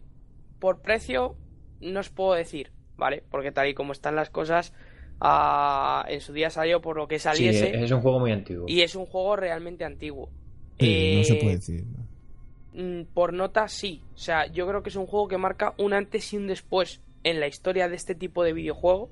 por 0.59 0.81
precio, 0.81 1.35
no 1.81 1.99
os 1.99 2.09
puedo 2.09 2.33
decir, 2.33 2.71
¿vale? 2.97 3.23
Porque 3.31 3.51
tal 3.51 3.67
y 3.67 3.73
como 3.73 3.93
están 3.93 4.15
las 4.15 4.29
cosas, 4.29 4.73
ah, 5.19 6.05
en 6.07 6.21
su 6.21 6.33
día 6.33 6.51
salió 6.51 6.81
por 6.81 6.97
lo 6.97 7.07
que 7.07 7.17
saliese. 7.17 7.71
Sí, 7.71 7.83
es 7.83 7.91
un 7.91 8.01
juego 8.01 8.19
muy 8.19 8.31
antiguo. 8.31 8.65
Y 8.67 8.81
es 8.81 8.95
un 8.95 9.07
juego 9.07 9.35
realmente 9.35 9.83
antiguo. 9.83 10.29
no 10.79 11.23
se 11.23 11.35
puede 11.41 11.55
decir. 11.55 11.83
Mm, 12.73 13.05
por 13.11 13.33
nota, 13.33 13.67
sí. 13.67 14.03
O 14.13 14.17
sea, 14.19 14.45
yo 14.45 14.67
creo 14.67 14.83
que 14.83 14.89
es 14.89 14.95
un 14.95 15.07
juego 15.07 15.27
que 15.27 15.39
marca 15.39 15.73
un 15.77 15.93
antes 15.93 16.31
y 16.31 16.37
un 16.37 16.45
después 16.45 17.01
en 17.23 17.39
la 17.39 17.47
historia 17.47 17.89
de 17.89 17.95
este 17.95 18.13
tipo 18.13 18.43
de 18.43 18.53
videojuego 18.53 19.09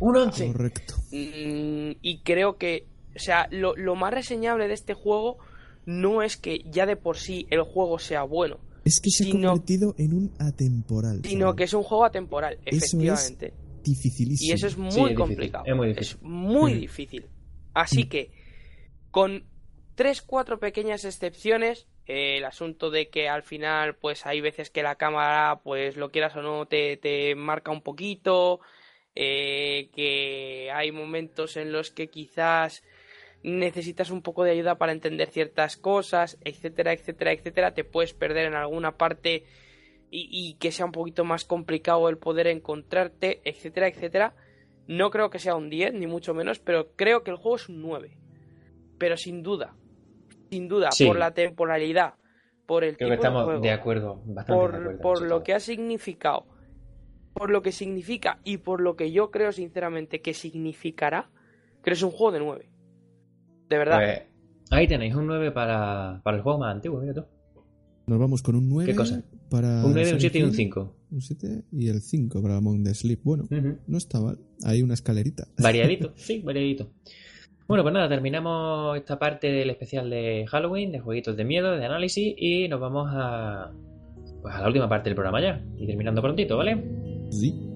un 0.00 0.16
11. 0.16 0.52
Correcto. 0.52 0.94
Mm, 1.10 1.98
y 2.02 2.20
creo 2.22 2.56
que, 2.56 2.86
o 3.14 3.18
sea, 3.18 3.48
lo, 3.50 3.76
lo, 3.76 3.94
más 3.94 4.12
reseñable 4.12 4.68
de 4.68 4.74
este 4.74 4.94
juego 4.94 5.38
no 5.86 6.22
es 6.22 6.36
que 6.36 6.64
ya 6.70 6.86
de 6.86 6.96
por 6.96 7.16
sí 7.16 7.46
el 7.50 7.62
juego 7.62 7.98
sea 7.98 8.22
bueno. 8.22 8.58
Es 8.84 9.00
que 9.00 9.10
se 9.10 9.28
ha 9.28 9.32
convertido 9.32 9.94
en 9.98 10.12
un 10.12 10.32
atemporal. 10.38 11.22
Sino 11.24 11.56
que 11.56 11.64
es 11.64 11.74
un 11.74 11.82
juego 11.82 12.04
atemporal, 12.04 12.58
efectivamente. 12.64 13.46
es 13.46 13.82
dificilísimo. 13.82 14.50
Y 14.50 14.54
eso 14.54 14.66
es 14.66 14.76
muy 14.76 15.14
complicado. 15.14 15.64
Es 15.66 15.74
muy 15.74 15.88
difícil. 15.88 16.16
Es 16.16 16.22
muy 16.22 16.74
mm. 16.74 16.80
difícil. 16.80 17.26
Así 17.74 18.04
mm. 18.04 18.08
que, 18.08 18.30
con 19.10 19.44
tres, 19.96 20.22
cuatro 20.22 20.60
pequeñas 20.60 21.04
excepciones, 21.04 21.88
eh, 22.06 22.36
el 22.36 22.44
asunto 22.44 22.90
de 22.90 23.08
que 23.08 23.28
al 23.28 23.42
final, 23.42 23.96
pues 23.96 24.24
hay 24.26 24.40
veces 24.40 24.70
que 24.70 24.82
la 24.82 24.94
cámara, 24.94 25.60
pues 25.64 25.96
lo 25.96 26.10
quieras 26.10 26.36
o 26.36 26.42
no, 26.42 26.66
te, 26.66 26.96
te 26.96 27.34
marca 27.34 27.72
un 27.72 27.82
poquito, 27.82 28.60
eh, 29.18 29.88
que 29.94 30.70
hay 30.72 30.92
momentos 30.92 31.56
en 31.56 31.72
los 31.72 31.90
que 31.90 32.08
quizás 32.08 32.84
necesitas 33.42 34.10
un 34.10 34.20
poco 34.20 34.44
de 34.44 34.50
ayuda 34.50 34.76
para 34.76 34.92
entender 34.92 35.30
ciertas 35.30 35.78
cosas, 35.78 36.38
etcétera, 36.44 36.92
etcétera, 36.92 37.32
etcétera, 37.32 37.72
te 37.72 37.84
puedes 37.84 38.12
perder 38.12 38.44
en 38.46 38.54
alguna 38.54 38.98
parte 38.98 39.44
y, 40.10 40.54
que 40.60 40.70
sea 40.70 40.86
un 40.86 40.92
poquito 40.92 41.24
más 41.24 41.44
complicado 41.44 42.08
el 42.08 42.18
poder 42.18 42.46
encontrarte, 42.46 43.40
etcétera, 43.44 43.88
etcétera. 43.88 44.34
No 44.86 45.10
creo 45.10 45.30
que 45.30 45.38
sea 45.38 45.56
un 45.56 45.70
10, 45.70 45.94
ni 45.94 46.06
mucho 46.06 46.34
menos, 46.34 46.58
pero 46.58 46.92
creo 46.94 47.22
que 47.22 47.30
el 47.30 47.36
juego 47.36 47.56
es 47.56 47.68
un 47.68 47.80
9. 47.80 48.16
Pero 48.98 49.16
sin 49.16 49.42
duda, 49.42 49.74
sin 50.50 50.68
duda, 50.68 50.90
por 51.06 51.18
la 51.18 51.32
temporalidad, 51.32 52.14
por 52.66 52.84
el 52.84 52.96
creo 52.96 53.08
que 53.08 53.14
estamos 53.16 53.60
de, 53.62 53.70
acuerdo, 53.70 54.22
por, 54.46 55.00
por 55.00 55.22
lo 55.22 55.42
que 55.42 55.54
ha 55.54 55.60
significado 55.60 56.46
por 57.36 57.50
lo 57.50 57.60
que 57.60 57.70
significa 57.70 58.40
y 58.44 58.56
por 58.56 58.80
lo 58.80 58.96
que 58.96 59.12
yo 59.12 59.30
creo 59.30 59.52
sinceramente 59.52 60.22
que 60.22 60.32
significará, 60.32 61.28
creo 61.82 61.92
que 61.92 61.92
es 61.92 62.02
un 62.02 62.10
juego 62.10 62.32
de 62.32 62.38
9. 62.40 62.70
De 63.68 63.78
verdad. 63.78 63.98
Pues, 63.98 64.22
ahí 64.70 64.88
tenéis 64.88 65.14
un 65.14 65.26
9 65.26 65.52
para, 65.52 66.22
para 66.24 66.38
el 66.38 66.42
juego 66.42 66.58
más 66.60 66.74
antiguo, 66.74 66.98
mira 66.98 67.12
tú. 67.12 67.24
Nos 68.06 68.18
vamos 68.18 68.40
con 68.40 68.56
un 68.56 68.68
9 68.70 68.90
¿Qué 68.90 68.96
cosa? 68.96 69.22
para. 69.50 69.84
Un 69.84 69.92
9, 69.92 70.14
un 70.14 70.20
7 70.20 70.38
y 70.38 70.42
un 70.44 70.54
5. 70.54 70.96
Un 71.10 71.20
7 71.20 71.64
y 71.72 71.88
el 71.88 72.00
5 72.00 72.40
para 72.40 72.56
Among 72.56 72.84
the 72.84 72.94
Sleep. 72.94 73.20
Bueno, 73.22 73.46
no 73.86 73.98
está 73.98 74.18
mal. 74.18 74.38
Hay 74.64 74.80
una 74.80 74.94
escalerita. 74.94 75.46
Variadito, 75.58 76.14
sí, 76.16 76.40
variadito. 76.40 76.90
Bueno, 77.68 77.82
pues 77.82 77.92
nada, 77.92 78.08
terminamos 78.08 78.96
esta 78.96 79.18
parte 79.18 79.48
del 79.48 79.68
especial 79.70 80.08
de 80.08 80.46
Halloween, 80.48 80.92
de 80.92 81.00
jueguitos 81.00 81.36
de 81.36 81.44
miedo, 81.44 81.76
de 81.76 81.84
análisis, 81.84 82.34
y 82.38 82.68
nos 82.68 82.80
vamos 82.80 83.10
a, 83.12 83.72
pues 84.40 84.54
a 84.54 84.60
la 84.60 84.68
última 84.68 84.88
parte 84.88 85.10
del 85.10 85.16
programa 85.16 85.42
ya. 85.42 85.62
Y 85.76 85.86
terminando 85.86 86.22
prontito, 86.22 86.56
¿vale? 86.56 87.05
Sí. 87.30 87.75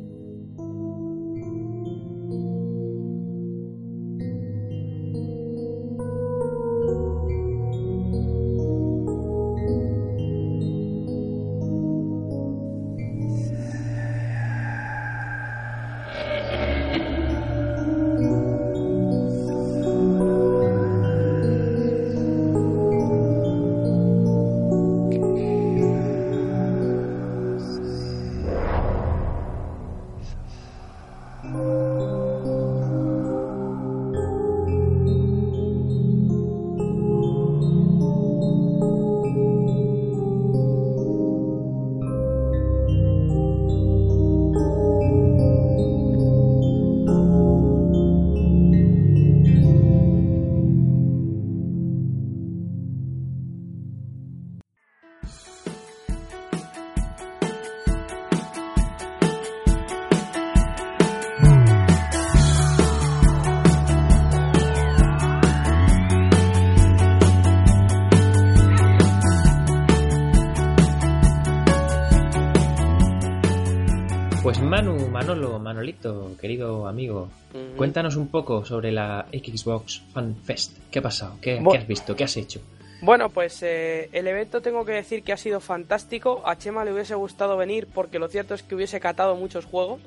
Manolito, 75.90 76.36
querido 76.39 76.86
amigo, 76.86 77.28
cuéntanos 77.77 78.16
un 78.16 78.28
poco 78.28 78.65
sobre 78.66 78.93
la 78.93 79.27
Xbox 79.32 80.02
Fan 80.12 80.36
Fest. 80.44 80.77
¿Qué 80.90 80.98
ha 80.98 81.02
pasado? 81.02 81.39
¿Qué, 81.40 81.59
Bu- 81.59 81.73
qué 81.73 81.78
has 81.78 81.86
visto? 81.89 82.15
¿Qué 82.15 82.24
has 82.24 82.36
hecho? 82.36 82.61
Bueno, 83.01 83.31
pues 83.31 83.62
eh, 83.62 84.11
el 84.12 84.27
evento 84.28 84.61
tengo 84.61 84.85
que 84.85 84.93
decir 84.93 85.23
que 85.23 85.32
ha 85.32 85.39
sido 85.39 85.59
fantástico. 85.59 86.43
A 86.44 86.59
Chema 86.59 86.85
le 86.85 86.93
hubiese 86.93 87.15
gustado 87.15 87.57
venir 87.57 87.86
porque 87.94 88.19
lo 88.19 88.28
cierto 88.28 88.52
es 88.55 88.62
que 88.62 88.74
hubiese 88.74 89.01
catado 89.01 89.36
muchos 89.36 89.65
juegos. 89.65 90.02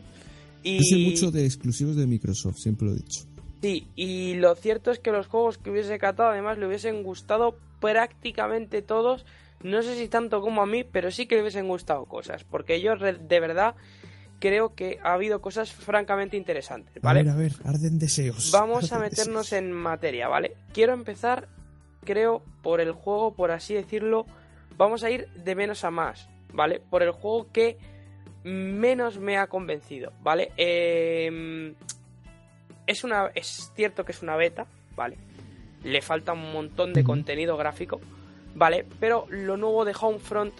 Y... 0.62 0.78
Yo 0.78 0.84
soy 0.84 1.06
mucho 1.06 1.32
de 1.32 1.44
exclusivos 1.44 1.96
de 1.96 2.06
Microsoft, 2.06 2.58
siempre 2.58 2.86
lo 2.88 2.94
he 2.94 2.98
dicho. 2.98 3.22
Sí, 3.64 3.88
y 3.96 4.36
lo 4.36 4.54
cierto 4.54 4.92
es 4.92 5.00
que 5.00 5.12
los 5.12 5.26
juegos 5.26 5.58
que 5.58 5.72
hubiese 5.72 5.98
catado 5.98 6.30
además 6.30 6.60
le 6.60 6.68
hubiesen 6.68 7.02
gustado 7.02 7.58
prácticamente 7.80 8.84
todos. 8.84 9.26
No 9.64 9.82
sé 9.82 9.96
si 9.96 10.08
tanto 10.08 10.40
como 10.42 10.62
a 10.62 10.66
mí, 10.68 10.84
pero 10.84 11.10
sí 11.10 11.26
que 11.26 11.36
le 11.36 11.42
hubiesen 11.42 11.68
gustado 11.68 12.06
cosas. 12.06 12.44
Porque 12.44 12.80
yo 12.80 12.94
re- 12.96 13.18
de 13.18 13.40
verdad 13.40 13.74
creo 14.44 14.76
que 14.76 15.00
ha 15.02 15.14
habido 15.14 15.40
cosas 15.40 15.72
francamente 15.72 16.36
interesantes, 16.36 17.02
¿vale? 17.02 17.22
A 17.22 17.24
ver, 17.24 17.32
a 17.32 17.36
ver, 17.38 17.54
arden 17.64 17.98
deseos. 17.98 18.52
Vamos 18.52 18.92
a 18.92 19.00
meternos 19.00 19.46
deseos. 19.46 19.54
en 19.54 19.72
materia, 19.72 20.28
¿vale? 20.28 20.58
Quiero 20.74 20.92
empezar, 20.92 21.48
creo, 22.04 22.44
por 22.62 22.82
el 22.82 22.92
juego, 22.92 23.34
por 23.36 23.52
así 23.52 23.74
decirlo. 23.74 24.26
Vamos 24.76 25.06
a 25.06 25.10
ir 25.10 25.30
de 25.30 25.56
menos 25.56 25.86
a 25.86 25.92
más, 25.92 26.28
¿vale? 26.52 26.82
Por 26.82 27.04
el 27.04 27.12
juego 27.12 27.54
que 27.54 27.78
menos 28.44 29.18
me 29.18 29.38
ha 29.38 29.48
convencido, 29.48 30.12
¿vale? 30.22 30.52
Eh, 30.58 31.74
es 32.86 33.06
una. 33.06 33.28
Es 33.36 33.72
cierto 33.78 34.04
que 34.04 34.12
es 34.12 34.22
una 34.22 34.36
beta, 34.36 34.68
¿vale? 34.98 35.16
Le 35.86 36.02
falta 36.02 36.34
un 36.34 36.52
montón 36.52 36.92
de 36.92 37.06
contenido 37.06 37.56
gráfico, 37.56 38.02
¿vale? 38.56 38.86
Pero 39.00 39.26
lo 39.30 39.56
nuevo 39.56 39.86
de 39.86 39.96
Homefront 39.98 40.54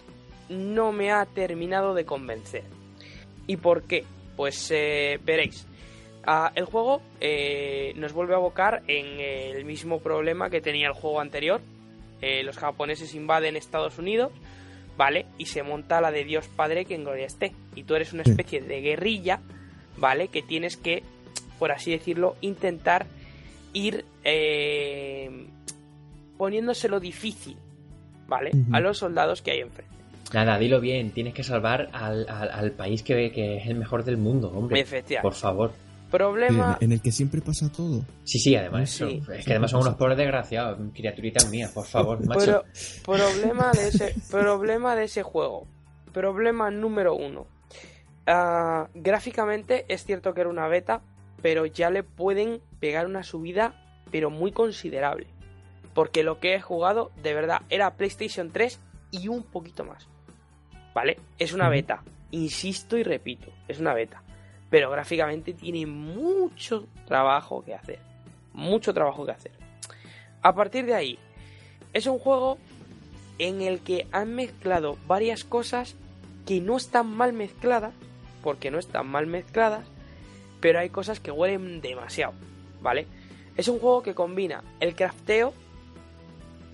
no 0.48 0.90
me 0.92 1.12
ha 1.12 1.26
terminado 1.26 1.92
de 1.92 2.06
convencer. 2.06 2.73
¿Y 3.46 3.56
por 3.56 3.82
qué? 3.84 4.04
Pues 4.36 4.70
eh, 4.70 5.18
veréis. 5.24 5.66
Ah, 6.26 6.52
el 6.54 6.64
juego 6.64 7.02
eh, 7.20 7.92
nos 7.96 8.12
vuelve 8.12 8.34
a 8.34 8.38
abocar 8.38 8.82
en 8.88 9.20
el 9.20 9.64
mismo 9.64 10.00
problema 10.00 10.48
que 10.48 10.60
tenía 10.60 10.88
el 10.88 10.94
juego 10.94 11.20
anterior. 11.20 11.60
Eh, 12.22 12.42
los 12.42 12.56
japoneses 12.56 13.14
invaden 13.14 13.56
Estados 13.56 13.98
Unidos, 13.98 14.32
¿vale? 14.96 15.26
Y 15.36 15.46
se 15.46 15.62
monta 15.62 16.00
la 16.00 16.10
de 16.10 16.24
Dios 16.24 16.48
Padre 16.48 16.86
que 16.86 16.94
en 16.94 17.04
gloria 17.04 17.26
esté. 17.26 17.52
Y 17.74 17.84
tú 17.84 17.94
eres 17.94 18.14
una 18.14 18.22
especie 18.22 18.62
de 18.62 18.80
guerrilla, 18.80 19.40
¿vale? 19.98 20.28
Que 20.28 20.40
tienes 20.40 20.78
que, 20.78 21.02
por 21.58 21.72
así 21.72 21.90
decirlo, 21.90 22.36
intentar 22.40 23.06
ir 23.74 24.06
eh, 24.22 25.46
poniéndoselo 26.38 27.00
difícil, 27.00 27.58
¿vale? 28.26 28.52
A 28.72 28.80
los 28.80 28.98
soldados 28.98 29.42
que 29.42 29.50
hay 29.50 29.60
enfrente. 29.60 29.93
Nada, 30.34 30.58
dilo 30.58 30.80
bien, 30.80 31.12
tienes 31.12 31.32
que 31.32 31.42
salvar 31.44 31.88
al, 31.92 32.28
al- 32.28 32.50
al 32.50 32.72
país 32.72 33.02
que, 33.02 33.30
que 33.32 33.56
es 33.58 33.66
el 33.68 33.76
mejor 33.76 34.04
del 34.04 34.16
mundo, 34.18 34.50
hombre. 34.54 34.80
Efectivamente. 34.80 35.22
Por 35.22 35.34
favor. 35.34 35.72
Problema... 36.10 36.76
En 36.80 36.92
el 36.92 37.00
que 37.00 37.10
siempre 37.10 37.40
pasa 37.40 37.70
todo. 37.72 38.04
Sí, 38.24 38.38
sí, 38.38 38.54
además, 38.54 38.90
Sí. 38.90 39.20
eso- 39.22 39.32
es 39.32 39.44
que 39.44 39.50
además 39.52 39.70
son 39.70 39.80
unos 39.80 39.94
pobres 39.94 40.16
desgraciados, 40.18 40.78
criaturitas 40.92 41.48
mías, 41.50 41.70
por 41.72 41.86
favor, 41.86 42.24
macho. 42.26 42.40
Pero, 42.40 42.64
problema 43.04 43.72
de 43.72 43.88
ese 43.88 44.14
problema 44.30 44.94
de 44.96 45.04
ese 45.04 45.22
juego. 45.22 45.66
Problema 46.12 46.70
número 46.70 47.14
uno. 47.14 47.46
Ah, 48.26 48.88
gráficamente 48.94 49.84
es 49.88 50.04
cierto 50.04 50.34
que 50.34 50.40
era 50.42 50.50
una 50.50 50.68
beta, 50.68 51.02
pero 51.42 51.66
ya 51.66 51.90
le 51.90 52.02
pueden 52.02 52.60
pegar 52.80 53.06
una 53.06 53.22
subida, 53.22 53.74
pero 54.10 54.30
muy 54.30 54.52
considerable. 54.52 55.26
Porque 55.94 56.22
lo 56.24 56.38
que 56.40 56.54
he 56.54 56.60
jugado, 56.60 57.10
de 57.22 57.34
verdad, 57.34 57.62
era 57.70 57.94
PlayStation 57.96 58.50
3 58.50 58.80
y 59.10 59.28
un 59.28 59.42
poquito 59.42 59.84
más. 59.84 60.08
¿Vale? 60.94 61.18
Es 61.38 61.52
una 61.52 61.68
beta. 61.68 62.02
Insisto 62.30 62.96
y 62.96 63.02
repito, 63.02 63.50
es 63.68 63.80
una 63.80 63.92
beta. 63.92 64.22
Pero 64.70 64.90
gráficamente 64.90 65.52
tiene 65.52 65.86
mucho 65.86 66.86
trabajo 67.06 67.64
que 67.64 67.74
hacer. 67.74 67.98
Mucho 68.52 68.94
trabajo 68.94 69.26
que 69.26 69.32
hacer. 69.32 69.52
A 70.42 70.54
partir 70.54 70.86
de 70.86 70.94
ahí, 70.94 71.18
es 71.92 72.06
un 72.06 72.18
juego 72.18 72.58
en 73.38 73.62
el 73.62 73.80
que 73.80 74.06
han 74.12 74.34
mezclado 74.34 74.96
varias 75.06 75.44
cosas 75.44 75.96
que 76.46 76.60
no 76.60 76.76
están 76.76 77.08
mal 77.08 77.32
mezcladas, 77.32 77.94
porque 78.42 78.70
no 78.70 78.78
están 78.78 79.08
mal 79.08 79.26
mezcladas, 79.26 79.86
pero 80.60 80.78
hay 80.78 80.90
cosas 80.90 81.20
que 81.20 81.30
huelen 81.30 81.80
demasiado, 81.80 82.34
¿vale? 82.80 83.06
Es 83.56 83.68
un 83.68 83.78
juego 83.78 84.02
que 84.02 84.14
combina 84.14 84.62
el 84.80 84.94
crafteo, 84.94 85.54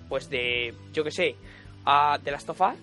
pues 0.09 0.29
de, 0.29 0.73
yo 0.93 1.03
que 1.03 1.11
sé, 1.11 1.35
a 1.85 2.19
The 2.23 2.31
Last 2.31 2.49
of 2.49 2.61
Us, 2.61 2.75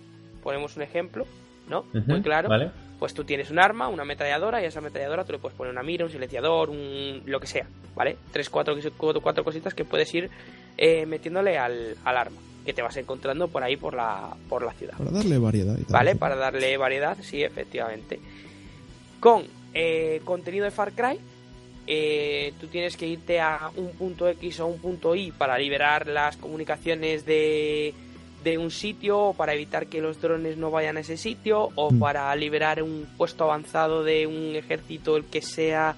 ponemos 0.49 0.79
un 0.79 0.83
ejemplo, 0.83 1.27
¿no? 1.69 1.85
Muy 2.07 2.23
claro. 2.23 2.49
¿Vale? 2.49 2.71
Pues 2.99 3.13
tú 3.13 3.23
tienes 3.23 3.51
un 3.51 3.59
arma, 3.59 3.89
una 3.89 4.05
ametralladora, 4.05 4.63
y 4.63 4.65
a 4.65 4.69
esa 4.69 4.79
ametralladora 4.79 5.27
tú 5.27 5.33
le 5.33 5.39
puedes 5.39 5.55
poner 5.55 5.71
una 5.71 5.83
mira, 5.83 6.07
un 6.07 6.11
silenciador, 6.11 6.71
un 6.71 7.21
lo 7.27 7.39
que 7.39 7.47
sea, 7.47 7.67
¿vale? 7.95 8.17
Tres, 8.33 8.49
cuatro, 8.49 8.75
cuatro, 8.97 9.21
cuatro 9.21 9.45
cositas 9.45 9.75
que 9.75 9.85
puedes 9.85 10.13
ir 10.15 10.31
eh, 10.79 11.05
metiéndole 11.05 11.59
al, 11.59 11.99
al 12.03 12.17
arma, 12.17 12.39
que 12.65 12.73
te 12.73 12.81
vas 12.81 12.97
encontrando 12.97 13.49
por 13.49 13.63
ahí 13.63 13.77
por 13.77 13.93
la, 13.93 14.35
por 14.49 14.65
la 14.65 14.73
ciudad. 14.73 14.97
Para 14.97 15.11
darle 15.11 15.37
variedad 15.37 15.77
y 15.79 15.85
tal. 15.85 15.93
¿Vale? 15.93 16.17
Para 16.17 16.37
darle 16.37 16.75
variedad, 16.79 17.19
sí, 17.21 17.43
efectivamente. 17.43 18.19
Con 19.21 19.45
eh, 19.75 20.23
contenido 20.25 20.65
de 20.65 20.71
Far 20.71 20.93
Cry, 20.93 21.21
eh, 21.87 22.55
tú 22.59 22.69
tienes 22.69 22.97
que 22.97 23.07
irte 23.07 23.39
a 23.39 23.71
un 23.77 23.91
punto 23.91 24.27
X 24.29 24.61
o 24.61 24.67
un 24.67 24.79
punto 24.79 25.15
Y 25.15 25.31
para 25.31 25.59
liberar 25.59 26.07
las 26.07 26.39
comunicaciones 26.39 27.27
de, 27.27 27.93
de 28.51 28.59
un 28.59 28.71
sitio, 28.71 29.19
o 29.19 29.35
para 29.35 29.55
evitar 29.55 29.87
que 29.87 30.01
los 30.01 30.21
drones 30.21 30.57
no 30.57 30.71
vayan 30.71 30.97
a 30.97 31.01
ese 31.01 31.17
sitio, 31.17 31.71
o 31.75 31.91
Mm. 31.91 31.99
para 31.99 32.35
liberar 32.37 32.83
un 32.83 33.07
puesto 33.17 33.45
avanzado 33.45 34.05
de 34.05 34.27
un 34.27 34.55
ejército, 34.57 35.17
el 35.17 35.25
que 35.25 35.43
sea 35.43 35.97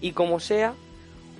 y 0.00 0.12
como 0.12 0.40
sea, 0.40 0.74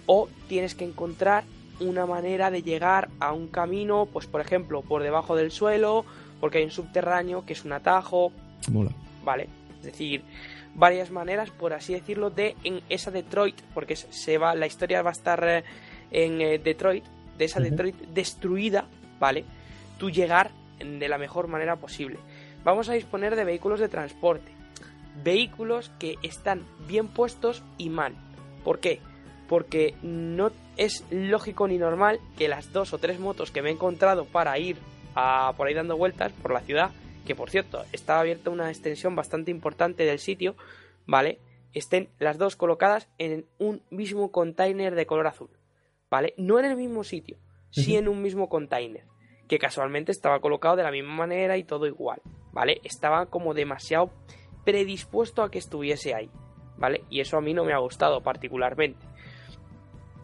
o 0.07 0.29
tienes 0.49 0.75
que 0.75 0.85
encontrar 0.85 1.45
una 1.81 2.05
manera 2.07 2.51
de 2.51 2.63
llegar 2.63 3.09
a 3.21 3.33
un 3.33 3.49
camino, 3.49 4.07
pues 4.13 4.27
por 4.27 4.41
ejemplo, 4.41 4.83
por 4.83 5.03
debajo 5.03 5.35
del 5.37 5.51
suelo, 5.51 6.05
porque 6.41 6.59
hay 6.59 6.65
un 6.65 6.71
subterráneo 6.71 7.45
que 7.47 7.53
es 7.55 7.65
un 7.65 7.73
atajo, 7.73 8.33
Mola. 8.71 8.91
¿vale? 9.25 9.49
Es 9.79 9.85
decir, 9.85 10.23
varias 10.75 11.11
maneras, 11.11 11.51
por 11.51 11.73
así 11.73 11.95
decirlo, 11.95 12.29
de 12.31 12.55
en 12.65 12.81
esa 12.89 13.11
Detroit, 13.11 13.57
porque 13.73 13.97
se- 13.97 14.39
va, 14.39 14.55
la 14.55 14.67
historia 14.67 15.01
va 15.03 15.11
a 15.11 15.13
estar 15.13 15.43
eh, 15.49 15.65
en 16.11 16.41
eh, 16.41 16.59
Detroit, 16.59 17.05
de 17.39 17.45
esa. 17.47 17.61
Detroit 17.61 17.97
destruida, 18.13 18.85
¿vale? 19.19 19.45
Tú 20.01 20.11
llegar 20.11 20.51
de 20.79 21.09
la 21.09 21.19
mejor 21.19 21.47
manera 21.47 21.77
posible. 21.77 22.19
Vamos 22.65 22.89
a 22.89 22.95
disponer 22.95 23.37
de 23.37 23.45
vehículos 23.45 23.81
de 23.81 23.91
transporte. 23.91 24.51
Vehículos 25.23 25.91
que 25.99 26.17
están 26.23 26.65
bien 26.89 27.07
puestos 27.07 27.63
y 27.77 27.91
mal. 27.91 28.17
¿Por 28.65 28.81
qué? 28.81 29.01
Porque 29.47 29.95
no 30.03 30.53
es 30.79 31.05
lógico 31.11 31.69
ni 31.69 31.77
normal 31.77 32.19
que 32.39 32.49
las 32.49 32.73
dos 32.73 32.95
o 32.95 32.99
tres 32.99 33.21
motos 33.21 33.51
que 33.51 33.61
me 33.61 33.69
he 33.69 33.73
encontrado 33.75 34.25
para 34.25 34.59
ir 34.59 34.79
a, 35.15 35.53
por 35.55 35.67
ahí 35.67 35.75
dando 35.75 35.99
vueltas 35.99 36.33
por 36.33 36.51
la 36.51 36.63
ciudad, 36.63 36.93
que 37.27 37.35
por 37.35 37.51
cierto 37.51 37.85
estaba 37.93 38.21
abierta 38.21 38.49
una 38.49 38.71
extensión 38.71 39.15
bastante 39.15 39.51
importante 39.51 40.05
del 40.07 40.19
sitio, 40.19 40.57
¿vale? 41.07 41.41
Estén 41.75 42.09
las 42.19 42.39
dos 42.39 42.57
colocadas 42.57 43.11
en 43.19 43.45
un 43.59 43.83
mismo 43.91 44.33
container 44.33 44.95
de 44.95 45.05
color 45.05 45.27
azul, 45.27 45.51
¿vale? 46.09 46.33
No 46.39 46.59
en 46.59 46.65
el 46.65 46.77
mismo 46.77 47.05
sitio, 47.05 47.37
sí 47.71 47.97
en 47.97 48.09
un 48.09 48.23
mismo 48.23 48.49
container, 48.49 49.05
que 49.51 49.59
casualmente 49.59 50.13
estaba 50.13 50.39
colocado 50.39 50.77
de 50.77 50.85
la 50.85 50.93
misma 50.93 51.13
manera 51.13 51.57
y 51.57 51.65
todo 51.65 51.89
igual, 51.89 52.23
¿vale? 52.53 52.81
Estaba 52.85 53.27
como 53.27 53.53
demasiado 53.53 54.09
predispuesto 54.65 55.43
a 55.43 55.51
que 55.51 55.59
estuviese 55.59 56.15
ahí, 56.15 56.31
¿vale? 56.79 57.03
Y 57.11 57.19
eso 57.19 57.37
a 57.37 57.41
mí 57.41 57.53
no 57.53 57.65
me 57.65 57.73
ha 57.73 57.79
gustado 57.79 58.23
particularmente. 58.23 59.05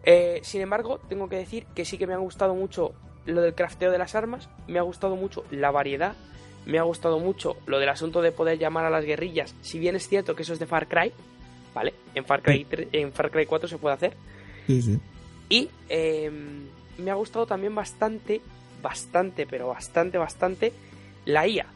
Eh, 0.05 0.39
sin 0.44 0.61
embargo, 0.61 1.01
tengo 1.09 1.28
que 1.28 1.39
decir 1.39 1.66
que 1.74 1.85
sí 1.85 1.98
que 1.98 2.07
me 2.07 2.15
ha 2.15 2.19
gustado 2.19 2.55
mucho 2.55 2.93
lo 3.24 3.40
del 3.43 3.57
crafteo 3.57 3.90
de 3.90 3.98
las 3.98 4.15
armas, 4.15 4.48
me 4.69 4.78
ha 4.78 4.82
gustado 4.82 5.16
mucho 5.16 5.43
la 5.51 5.73
variedad, 5.73 6.15
me 6.65 6.78
ha 6.78 6.85
gustado 6.85 7.19
mucho 7.19 7.57
lo 7.66 7.81
del 7.81 7.89
asunto 7.89 8.23
de 8.23 8.31
poder 8.31 8.61
llamar 8.61 8.85
a 8.85 8.90
las 8.90 9.05
guerrillas, 9.05 9.57
si 9.61 9.81
bien 9.81 9.97
es 9.97 10.07
cierto 10.09 10.36
que 10.36 10.43
eso 10.43 10.53
es 10.53 10.61
de 10.61 10.66
Far 10.66 10.86
Cry, 10.86 11.12
¿vale? 11.74 11.94
En 12.15 12.24
Far 12.24 12.43
Cry, 12.43 12.65
en 12.93 13.12
Far 13.12 13.32
Cry 13.32 13.44
4 13.44 13.69
se 13.69 13.78
puede 13.78 13.97
hacer. 13.97 14.16
Sí, 14.69 14.82
sí. 14.82 15.01
Y 15.48 15.69
eh, 15.89 16.31
me 16.98 17.11
ha 17.11 17.15
gustado 17.15 17.44
también 17.44 17.74
bastante, 17.74 18.40
bastante, 18.82 19.47
pero 19.47 19.69
bastante, 19.69 20.19
bastante 20.19 20.73
la 21.24 21.47
IA, 21.47 21.66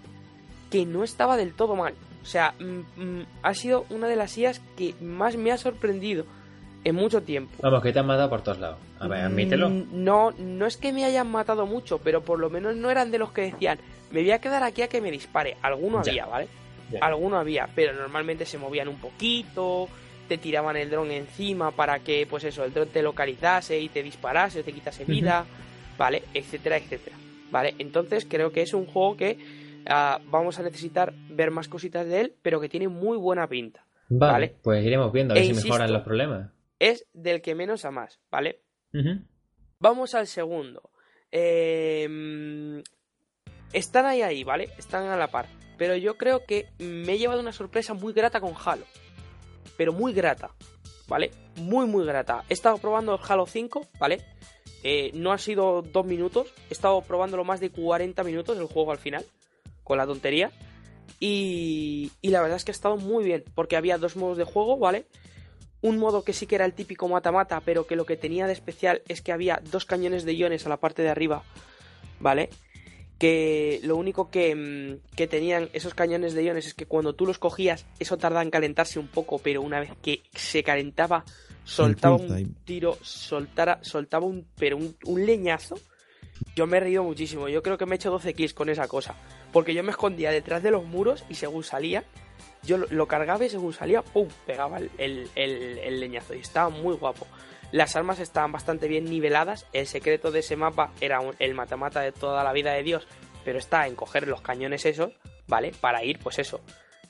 que 0.70 0.86
no 0.86 1.04
estaba 1.04 1.36
del 1.36 1.52
todo 1.54 1.76
mal. 1.76 1.94
O 2.22 2.26
sea, 2.26 2.54
mm, 2.58 3.00
mm, 3.02 3.26
ha 3.42 3.54
sido 3.54 3.86
una 3.90 4.06
de 4.08 4.16
las 4.16 4.36
IAs 4.36 4.60
que 4.76 4.94
más 5.00 5.36
me 5.36 5.52
ha 5.52 5.56
sorprendido 5.58 6.24
en 6.84 6.94
mucho 6.94 7.22
tiempo. 7.22 7.52
Vamos, 7.62 7.82
que 7.82 7.92
te 7.92 7.98
han 7.98 8.06
matado 8.06 8.28
por 8.30 8.42
todos 8.42 8.58
lados. 8.58 8.78
A 9.00 9.08
ver, 9.08 9.20
admítelo. 9.24 9.68
Mm, 9.70 9.86
No, 10.04 10.30
no 10.38 10.66
es 10.66 10.76
que 10.76 10.92
me 10.92 11.04
hayan 11.04 11.30
matado 11.30 11.66
mucho, 11.66 11.98
pero 11.98 12.22
por 12.22 12.38
lo 12.38 12.50
menos 12.50 12.76
no 12.76 12.90
eran 12.90 13.10
de 13.10 13.18
los 13.18 13.32
que 13.32 13.42
decían, 13.42 13.78
me 14.10 14.20
voy 14.20 14.30
a 14.32 14.40
quedar 14.40 14.62
aquí 14.62 14.82
a 14.82 14.88
que 14.88 15.00
me 15.00 15.10
dispare. 15.10 15.56
Alguno 15.62 16.02
Ya. 16.02 16.10
había, 16.10 16.26
¿vale? 16.26 16.48
Ya. 16.90 16.98
Alguno 17.00 17.38
había, 17.38 17.68
pero 17.74 17.92
normalmente 17.94 18.44
se 18.46 18.58
movían 18.58 18.88
un 18.88 18.96
poquito, 18.98 19.88
te 20.28 20.38
tiraban 20.38 20.76
el 20.76 20.90
dron 20.90 21.10
encima 21.10 21.70
para 21.70 22.00
que, 22.00 22.26
pues 22.28 22.44
eso, 22.44 22.64
el 22.64 22.72
dron 22.72 22.88
te 22.88 23.02
localizase 23.02 23.78
y 23.80 23.88
te 23.88 24.02
disparase, 24.02 24.62
te 24.62 24.72
quitase 24.72 25.04
vida, 25.04 25.44
¿vale? 26.00 26.22
Etcétera, 26.32 26.78
etcétera. 26.78 27.16
¿Vale? 27.50 27.74
Entonces 27.78 28.26
creo 28.26 28.52
que 28.52 28.62
es 28.62 28.72
un 28.72 28.86
juego 28.86 29.18
que 29.18 29.36
ah, 29.86 30.18
vamos 30.30 30.58
a 30.58 30.62
necesitar 30.62 31.12
ver 31.28 31.50
más 31.50 31.68
cositas 31.68 32.06
de 32.06 32.22
él, 32.22 32.34
pero 32.40 32.58
que 32.58 32.70
tiene 32.70 32.88
muy 32.88 33.18
buena 33.18 33.46
pinta. 33.46 33.84
Vale, 34.08 34.32
¿vale? 34.32 34.54
pues 34.62 34.84
iremos 34.84 35.12
viendo 35.12 35.34
a 35.34 35.34
ver 35.34 35.42
E 35.42 35.44
si 35.44 35.50
insisto, 35.50 35.68
mejoran 35.68 35.92
los 35.92 36.02
problemas. 36.02 36.50
Es 36.78 37.06
del 37.12 37.42
que 37.42 37.54
menos 37.54 37.84
a 37.84 37.90
más, 37.90 38.18
¿vale? 38.30 38.60
Vamos 39.78 40.14
al 40.14 40.26
segundo. 40.26 40.90
Eh, 41.30 42.82
están 43.74 44.06
ahí, 44.06 44.22
ahí, 44.22 44.42
¿vale? 44.42 44.70
Están 44.78 45.06
a 45.06 45.16
la 45.18 45.28
par. 45.28 45.46
Pero 45.76 45.96
yo 45.96 46.16
creo 46.16 46.46
que 46.46 46.68
me 46.78 47.12
he 47.12 47.18
llevado 47.18 47.40
una 47.40 47.52
sorpresa 47.52 47.92
muy 47.92 48.14
grata 48.14 48.40
con 48.40 48.54
Halo. 48.64 48.86
Pero 49.76 49.92
muy 49.92 50.14
grata, 50.14 50.50
¿vale? 51.08 51.30
Muy, 51.56 51.86
muy 51.86 52.06
grata. 52.06 52.42
He 52.48 52.54
estado 52.54 52.78
probando 52.78 53.14
el 53.14 53.20
Halo 53.28 53.44
5, 53.46 53.86
¿vale? 53.98 54.24
Eh, 54.82 55.10
no 55.14 55.32
han 55.32 55.38
sido 55.38 55.82
dos 55.82 56.06
minutos. 56.06 56.48
He 56.68 56.72
estado 56.72 57.00
probándolo 57.02 57.44
más 57.44 57.60
de 57.60 57.70
40 57.70 58.22
minutos 58.24 58.58
el 58.58 58.66
juego 58.66 58.92
al 58.92 58.98
final. 58.98 59.24
Con 59.84 59.98
la 59.98 60.06
tontería. 60.06 60.50
Y, 61.18 62.10
y 62.22 62.30
la 62.30 62.40
verdad 62.40 62.56
es 62.56 62.64
que 62.64 62.70
ha 62.70 62.72
estado 62.72 62.96
muy 62.96 63.24
bien. 63.24 63.44
Porque 63.54 63.76
había 63.76 63.98
dos 63.98 64.16
modos 64.16 64.38
de 64.38 64.44
juego, 64.44 64.78
¿vale? 64.78 65.06
Un 65.82 65.98
modo 65.98 66.24
que 66.24 66.32
sí 66.32 66.46
que 66.46 66.56
era 66.56 66.66
el 66.66 66.74
típico 66.74 67.08
mata-mata, 67.08 67.60
pero 67.64 67.86
que 67.86 67.96
lo 67.96 68.04
que 68.04 68.16
tenía 68.16 68.46
de 68.46 68.52
especial 68.52 69.02
es 69.08 69.22
que 69.22 69.32
había 69.32 69.62
dos 69.70 69.86
cañones 69.86 70.24
de 70.24 70.34
iones 70.34 70.66
a 70.66 70.68
la 70.68 70.76
parte 70.76 71.02
de 71.02 71.08
arriba, 71.08 71.42
¿vale? 72.18 72.50
Que 73.18 73.80
lo 73.82 73.96
único 73.96 74.30
que, 74.30 74.54
mm, 74.54 75.16
que 75.16 75.26
tenían 75.26 75.70
esos 75.72 75.94
cañones 75.94 76.34
de 76.34 76.44
iones 76.44 76.66
es 76.66 76.74
que 76.74 76.84
cuando 76.84 77.14
tú 77.14 77.24
los 77.24 77.38
cogías, 77.38 77.86
eso 77.98 78.18
tardaba 78.18 78.42
en 78.42 78.50
calentarse 78.50 78.98
un 78.98 79.08
poco, 79.08 79.38
pero 79.38 79.62
una 79.62 79.80
vez 79.80 79.90
que 80.02 80.22
se 80.34 80.62
calentaba, 80.62 81.24
soltaba 81.64 82.16
un 82.16 82.28
tiro, 82.64 82.96
soltara, 83.02 83.78
soltaba 83.82 84.26
un, 84.26 84.46
pero 84.56 84.76
un, 84.76 84.96
un 85.04 85.26
leñazo. 85.26 85.76
Yo 86.56 86.66
me 86.66 86.78
he 86.78 86.80
reído 86.80 87.04
muchísimo, 87.04 87.48
yo 87.48 87.62
creo 87.62 87.76
que 87.76 87.84
me 87.86 87.94
he 87.94 87.96
hecho 87.96 88.10
12 88.10 88.34
kills 88.34 88.54
con 88.54 88.68
esa 88.70 88.88
cosa, 88.88 89.14
porque 89.52 89.74
yo 89.74 89.82
me 89.82 89.90
escondía 89.90 90.30
detrás 90.30 90.62
de 90.62 90.70
los 90.70 90.84
muros 90.84 91.22
y 91.28 91.34
según 91.34 91.64
salía, 91.64 92.02
yo 92.62 92.78
lo, 92.78 92.86
lo 92.90 93.06
cargaba 93.06 93.44
y 93.44 93.50
según 93.50 93.72
salía, 93.74 94.02
¡pum! 94.02 94.26
pegaba 94.46 94.78
el, 94.78 94.90
el- 94.98 95.28
el- 95.34 95.78
el 95.78 96.00
leñazo 96.00 96.34
y 96.34 96.38
estaba 96.40 96.70
muy 96.70 96.94
guapo. 96.94 97.26
Las 97.72 97.94
armas 97.94 98.18
estaban 98.20 98.52
bastante 98.52 98.88
bien 98.88 99.04
niveladas. 99.04 99.66
El 99.72 99.86
secreto 99.86 100.30
de 100.32 100.40
ese 100.40 100.56
mapa 100.56 100.92
era 101.00 101.20
un- 101.20 101.34
el 101.38 101.54
matamata 101.54 102.00
de 102.00 102.10
toda 102.12 102.42
la 102.42 102.52
vida 102.52 102.72
de 102.72 102.82
Dios, 102.82 103.06
pero 103.44 103.58
está 103.58 103.86
en 103.86 103.94
coger 103.94 104.26
los 104.26 104.40
cañones 104.40 104.86
esos, 104.86 105.12
¿vale? 105.46 105.72
Para 105.80 106.02
ir, 106.04 106.18
pues 106.18 106.38
eso, 106.38 106.60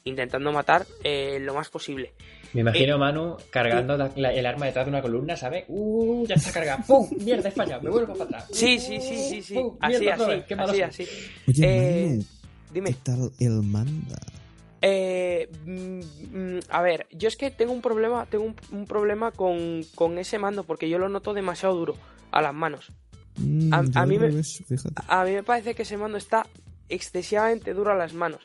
intentando 0.04 0.50
matar 0.52 0.86
eh, 1.04 1.38
lo 1.40 1.54
más 1.54 1.68
posible. 1.68 2.12
Me 2.52 2.62
imagino 2.62 2.96
a 2.96 2.98
Manu 2.98 3.36
cargando 3.50 3.96
la- 3.96 4.10
la- 4.16 4.32
el 4.32 4.44
arma 4.44 4.66
detrás 4.66 4.84
de 4.86 4.90
una 4.90 5.00
columna, 5.02 5.36
¿sabes? 5.36 5.64
¡Uh! 5.68 6.26
Ya 6.26 6.34
está 6.34 6.50
cargada. 6.52 6.82
¡Pum! 6.86 7.08
¡Mierda, 7.22 7.48
he 7.48 7.52
fallado! 7.52 7.82
Me 7.82 7.90
vuelvo 7.90 8.12
para 8.14 8.24
atrás. 8.24 8.46
Sí, 8.50 8.78
sí, 8.80 9.00
sí, 9.00 9.16
sí, 9.28 9.42
sí. 9.42 9.54
¡Pum! 9.54 9.76
Así, 9.80 9.98
¡Mierda, 10.00 10.14
otra 10.14 10.26
así, 10.26 10.34
vez! 10.36 10.44
¡Qué 10.46 10.56
malo 10.56 10.72
así, 10.72 10.82
así. 10.82 11.06
Oye, 11.48 11.64
Eh, 11.64 12.06
Manu, 12.08 12.24
Dime. 12.72 12.90
¿qué 12.90 12.96
tal 13.04 13.30
el 13.38 13.62
manda? 13.62 14.18
Eh, 14.82 15.48
mm, 15.66 16.00
mm, 16.32 16.60
a 16.70 16.82
ver, 16.82 17.06
yo 17.12 17.28
es 17.28 17.36
que 17.36 17.50
tengo 17.50 17.72
un 17.72 17.82
problema, 17.82 18.26
tengo 18.26 18.44
un, 18.44 18.56
un 18.72 18.86
problema 18.86 19.30
con, 19.30 19.82
con 19.94 20.18
ese 20.18 20.38
mando 20.38 20.64
porque 20.64 20.88
yo 20.88 20.98
lo 20.98 21.08
noto 21.08 21.34
demasiado 21.34 21.74
duro 21.76 21.96
a 22.32 22.40
las 22.40 22.54
manos. 22.54 22.90
Mm, 23.36 23.72
a- 23.74 23.84
a 24.02 24.06
mí 24.06 24.18
me- 24.18 24.42
fíjate. 24.42 25.02
A 25.06 25.24
mí 25.24 25.32
me 25.32 25.42
parece 25.42 25.74
que 25.74 25.82
ese 25.82 25.96
mando 25.96 26.16
está 26.18 26.46
excesivamente 26.88 27.74
duro 27.74 27.92
a 27.92 27.94
las 27.96 28.14
manos. 28.14 28.40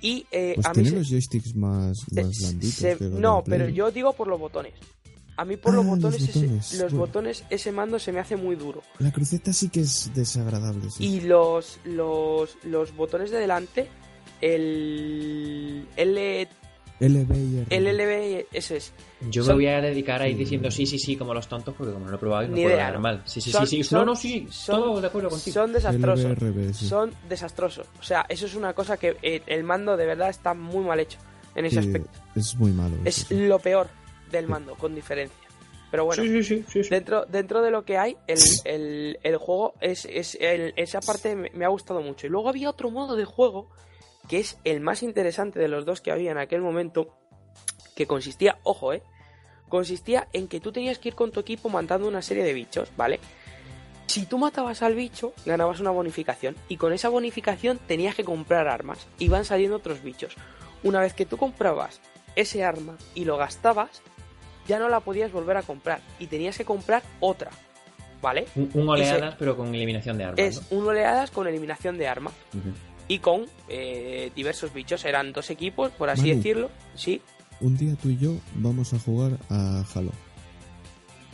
Y 0.00 0.26
eh, 0.30 0.52
Pues 0.56 0.66
a 0.66 0.74
mí 0.74 0.84
se- 0.84 0.94
los 0.96 1.08
joysticks 1.08 1.54
más, 1.56 2.04
blanditos. 2.10 2.74
se- 2.74 2.96
los 3.00 3.18
no, 3.20 3.42
pero 3.44 3.68
yo 3.68 3.90
digo 3.90 4.12
por 4.12 4.28
los 4.28 4.38
botones. 4.38 4.74
A 5.38 5.44
mí 5.44 5.56
por 5.56 5.72
Ah, 5.72 5.76
los 5.76 5.84
los 5.84 5.96
botones, 5.96 6.22
ese- 6.22 6.38
botones, 6.40 6.72
los 6.74 6.80
bueno. 6.92 6.98
botones, 6.98 7.44
ese 7.50 7.72
mando 7.72 7.98
se 7.98 8.10
me 8.12 8.20
hace 8.20 8.36
muy 8.36 8.56
duro. 8.56 8.82
La 8.98 9.12
cruceta 9.12 9.52
sí 9.52 9.68
que 9.68 9.80
es 9.80 10.10
desagradable. 10.14 10.90
Sí. 10.90 11.04
Y 11.06 11.20
los, 11.22 11.78
los, 11.84 12.56
los 12.64 12.94
botones 12.96 13.30
de 13.30 13.38
delante, 13.38 13.88
el 14.40 15.86
L, 15.96 16.48
LB 17.00 17.34
y 17.36 17.58
R. 17.58 17.66
el 17.76 17.86
LB, 17.86 18.46
ese 18.52 18.76
es. 18.78 18.92
Yo 19.30 19.44
me 19.44 19.52
voy 19.54 19.66
a 19.66 19.80
dedicar 19.80 20.22
a 20.22 20.28
ir 20.28 20.36
diciendo 20.36 20.70
sí, 20.70 20.86
sí, 20.86 20.98
sí, 20.98 21.16
como 21.16 21.34
los 21.34 21.46
tontos, 21.48 21.74
porque 21.76 21.92
como 21.92 22.04
no 22.06 22.10
lo 22.10 22.16
he 22.16 22.20
probado, 22.20 22.48
no 22.48 22.54
Ni 22.54 22.62
puedo 22.62 22.74
idea, 22.74 22.86
hablar 22.86 23.00
mal. 23.02 23.22
Sí, 23.26 23.40
sí, 23.40 23.50
Son- 23.52 23.66
sí, 23.66 23.76
sí. 23.78 23.84
son- 23.84 23.98
no, 24.00 24.04
no, 24.06 24.16
sí, 24.16 24.46
son- 24.50 24.80
todo 24.80 25.00
de 25.00 25.06
acuerdo 25.06 25.28
contigo. 25.30 25.52
Son 25.54 25.72
desastrosos. 25.72 26.24
LBRB, 26.24 26.72
sí. 26.74 26.88
Son 26.88 27.12
desastrosos. 27.28 27.86
O 28.00 28.02
sea, 28.02 28.24
eso 28.28 28.46
es 28.46 28.54
una 28.54 28.72
cosa 28.72 28.96
que 28.96 29.16
eh, 29.22 29.42
el 29.46 29.62
mando 29.64 29.96
de 29.96 30.06
verdad 30.06 30.30
está 30.30 30.54
muy 30.54 30.84
mal 30.84 30.98
hecho 31.00 31.18
en 31.54 31.66
ese 31.66 31.82
Sí, 31.82 31.86
aspecto. 31.88 32.10
Es 32.34 32.54
muy 32.56 32.72
malo. 32.72 32.96
Es 33.04 33.18
eso, 33.18 33.26
sí. 33.28 33.46
lo 33.46 33.58
peor 33.58 33.88
del 34.30 34.46
mando, 34.48 34.74
con 34.74 34.94
diferencia. 34.94 35.36
Pero 35.90 36.04
bueno, 36.04 36.22
Sí, 36.24 36.28
sí, 36.28 36.42
sí, 36.42 36.64
sí, 36.68 36.82
sí. 36.82 36.90
dentro, 36.90 37.26
dentro 37.26 37.62
de 37.62 37.70
lo 37.70 37.84
que 37.84 37.96
hay, 37.96 38.16
el, 38.26 38.38
el- 38.64 39.18
el 39.22 39.36
juego, 39.36 39.74
es, 39.80 40.04
es- 40.04 40.36
el- 40.40 40.72
esa 40.76 41.00
parte 41.00 41.36
me, 41.36 41.50
me 41.54 41.64
ha 41.64 41.68
gustado 41.68 42.00
mucho. 42.02 42.26
Y 42.26 42.30
luego 42.30 42.48
había 42.48 42.68
otro 42.70 42.90
modo 42.90 43.14
de 43.16 43.24
juego, 43.24 43.68
que 44.28 44.38
es 44.38 44.58
el 44.64 44.80
más 44.80 45.02
interesante 45.02 45.58
de 45.58 45.68
los 45.68 45.84
dos 45.84 46.00
que 46.00 46.10
había 46.10 46.32
en 46.32 46.38
aquel 46.38 46.60
momento, 46.60 47.16
que 47.94 48.06
consistía, 48.06 48.58
ojo, 48.62 48.92
eh, 48.92 49.02
consistía 49.68 50.28
en 50.32 50.48
que 50.48 50.60
tú 50.60 50.72
tenías 50.72 50.98
que 50.98 51.08
ir 51.08 51.14
con 51.14 51.30
tu 51.30 51.40
equipo 51.40 51.68
matando 51.68 52.08
una 52.08 52.22
serie 52.22 52.44
de 52.44 52.52
bichos, 52.52 52.90
¿vale? 52.96 53.20
Si 54.06 54.24
tú 54.24 54.38
matabas 54.38 54.82
al 54.82 54.94
bicho, 54.94 55.32
ganabas 55.44 55.80
una 55.80 55.90
bonificación. 55.90 56.56
Y 56.68 56.76
con 56.76 56.92
esa 56.92 57.08
bonificación 57.08 57.78
tenías 57.86 58.14
que 58.14 58.24
comprar 58.24 58.68
armas. 58.68 59.06
Y 59.18 59.28
van 59.28 59.44
saliendo 59.44 59.76
otros 59.76 60.02
bichos. 60.02 60.34
Una 60.84 61.00
vez 61.00 61.12
que 61.12 61.26
tú 61.26 61.36
comprabas 61.36 62.00
ese 62.36 62.64
arma 62.64 62.96
y 63.14 63.24
lo 63.24 63.36
gastabas, 63.36 64.02
ya 64.68 64.78
no 64.78 64.88
la 64.88 65.00
podías 65.00 65.32
volver 65.32 65.56
a 65.56 65.62
comprar. 65.62 66.00
Y 66.18 66.28
tenías 66.28 66.56
que 66.56 66.64
comprar 66.64 67.02
otra. 67.20 67.50
¿Vale? 68.22 68.46
Un, 68.54 68.70
un 68.74 68.88
oleadas, 68.88 69.34
pero 69.38 69.56
con 69.56 69.74
eliminación 69.74 70.16
de 70.16 70.24
armas. 70.24 70.38
Es 70.38 70.62
un 70.70 70.86
oleadas 70.86 71.30
con 71.30 71.46
eliminación 71.46 71.98
de 71.98 72.06
arma. 72.08 72.30
Ujú. 72.54 72.72
Y 73.08 73.18
con 73.20 73.46
eh, 73.68 74.30
diversos 74.34 74.72
bichos. 74.74 75.04
Eran 75.04 75.32
dos 75.32 75.50
equipos, 75.50 75.90
por 75.92 76.10
así 76.10 76.22
Manu. 76.28 76.36
decirlo. 76.36 76.70
Sí. 76.94 77.20
Un 77.60 77.76
día 77.76 77.94
tú 78.02 78.10
y 78.10 78.18
yo 78.18 78.32
vamos 78.54 78.92
a 78.92 78.98
jugar 78.98 79.38
a 79.48 79.84
Halo. 79.94 80.10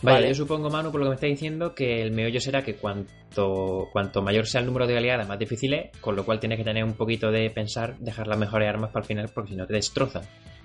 Vale, 0.03 0.16
Vale. 0.16 0.28
yo 0.28 0.35
supongo, 0.35 0.69
Manu, 0.69 0.90
por 0.90 1.01
lo 1.01 1.07
que 1.07 1.11
me 1.11 1.15
está 1.15 1.27
diciendo, 1.28 1.74
que 1.74 2.03
el 2.03 2.11
meollo 2.11 2.40
será 2.40 2.62
que 2.62 2.74
cuanto, 2.74 3.89
cuanto 3.93 4.20
mayor 4.20 4.47
sea 4.47 4.61
el 4.61 4.66
número 4.66 4.86
de 4.86 4.97
oleadas, 4.97 5.28
más 5.28 5.39
difícil 5.39 5.73
es, 5.74 5.97
con 6.01 6.16
lo 6.16 6.24
cual 6.24 6.40
tienes 6.40 6.59
que 6.59 6.65
tener 6.65 6.82
un 6.85 6.94
poquito 6.94 7.31
de 7.31 7.49
pensar, 7.51 7.97
dejar 8.01 8.27
las 8.27 8.36
mejores 8.39 8.69
armas 8.69 8.90
para 8.90 9.03
el 9.05 9.07
final, 9.07 9.31
porque 9.32 9.51
si 9.51 9.57
no 9.57 9.66
te 9.66 9.74
destrozan. 9.74 10.23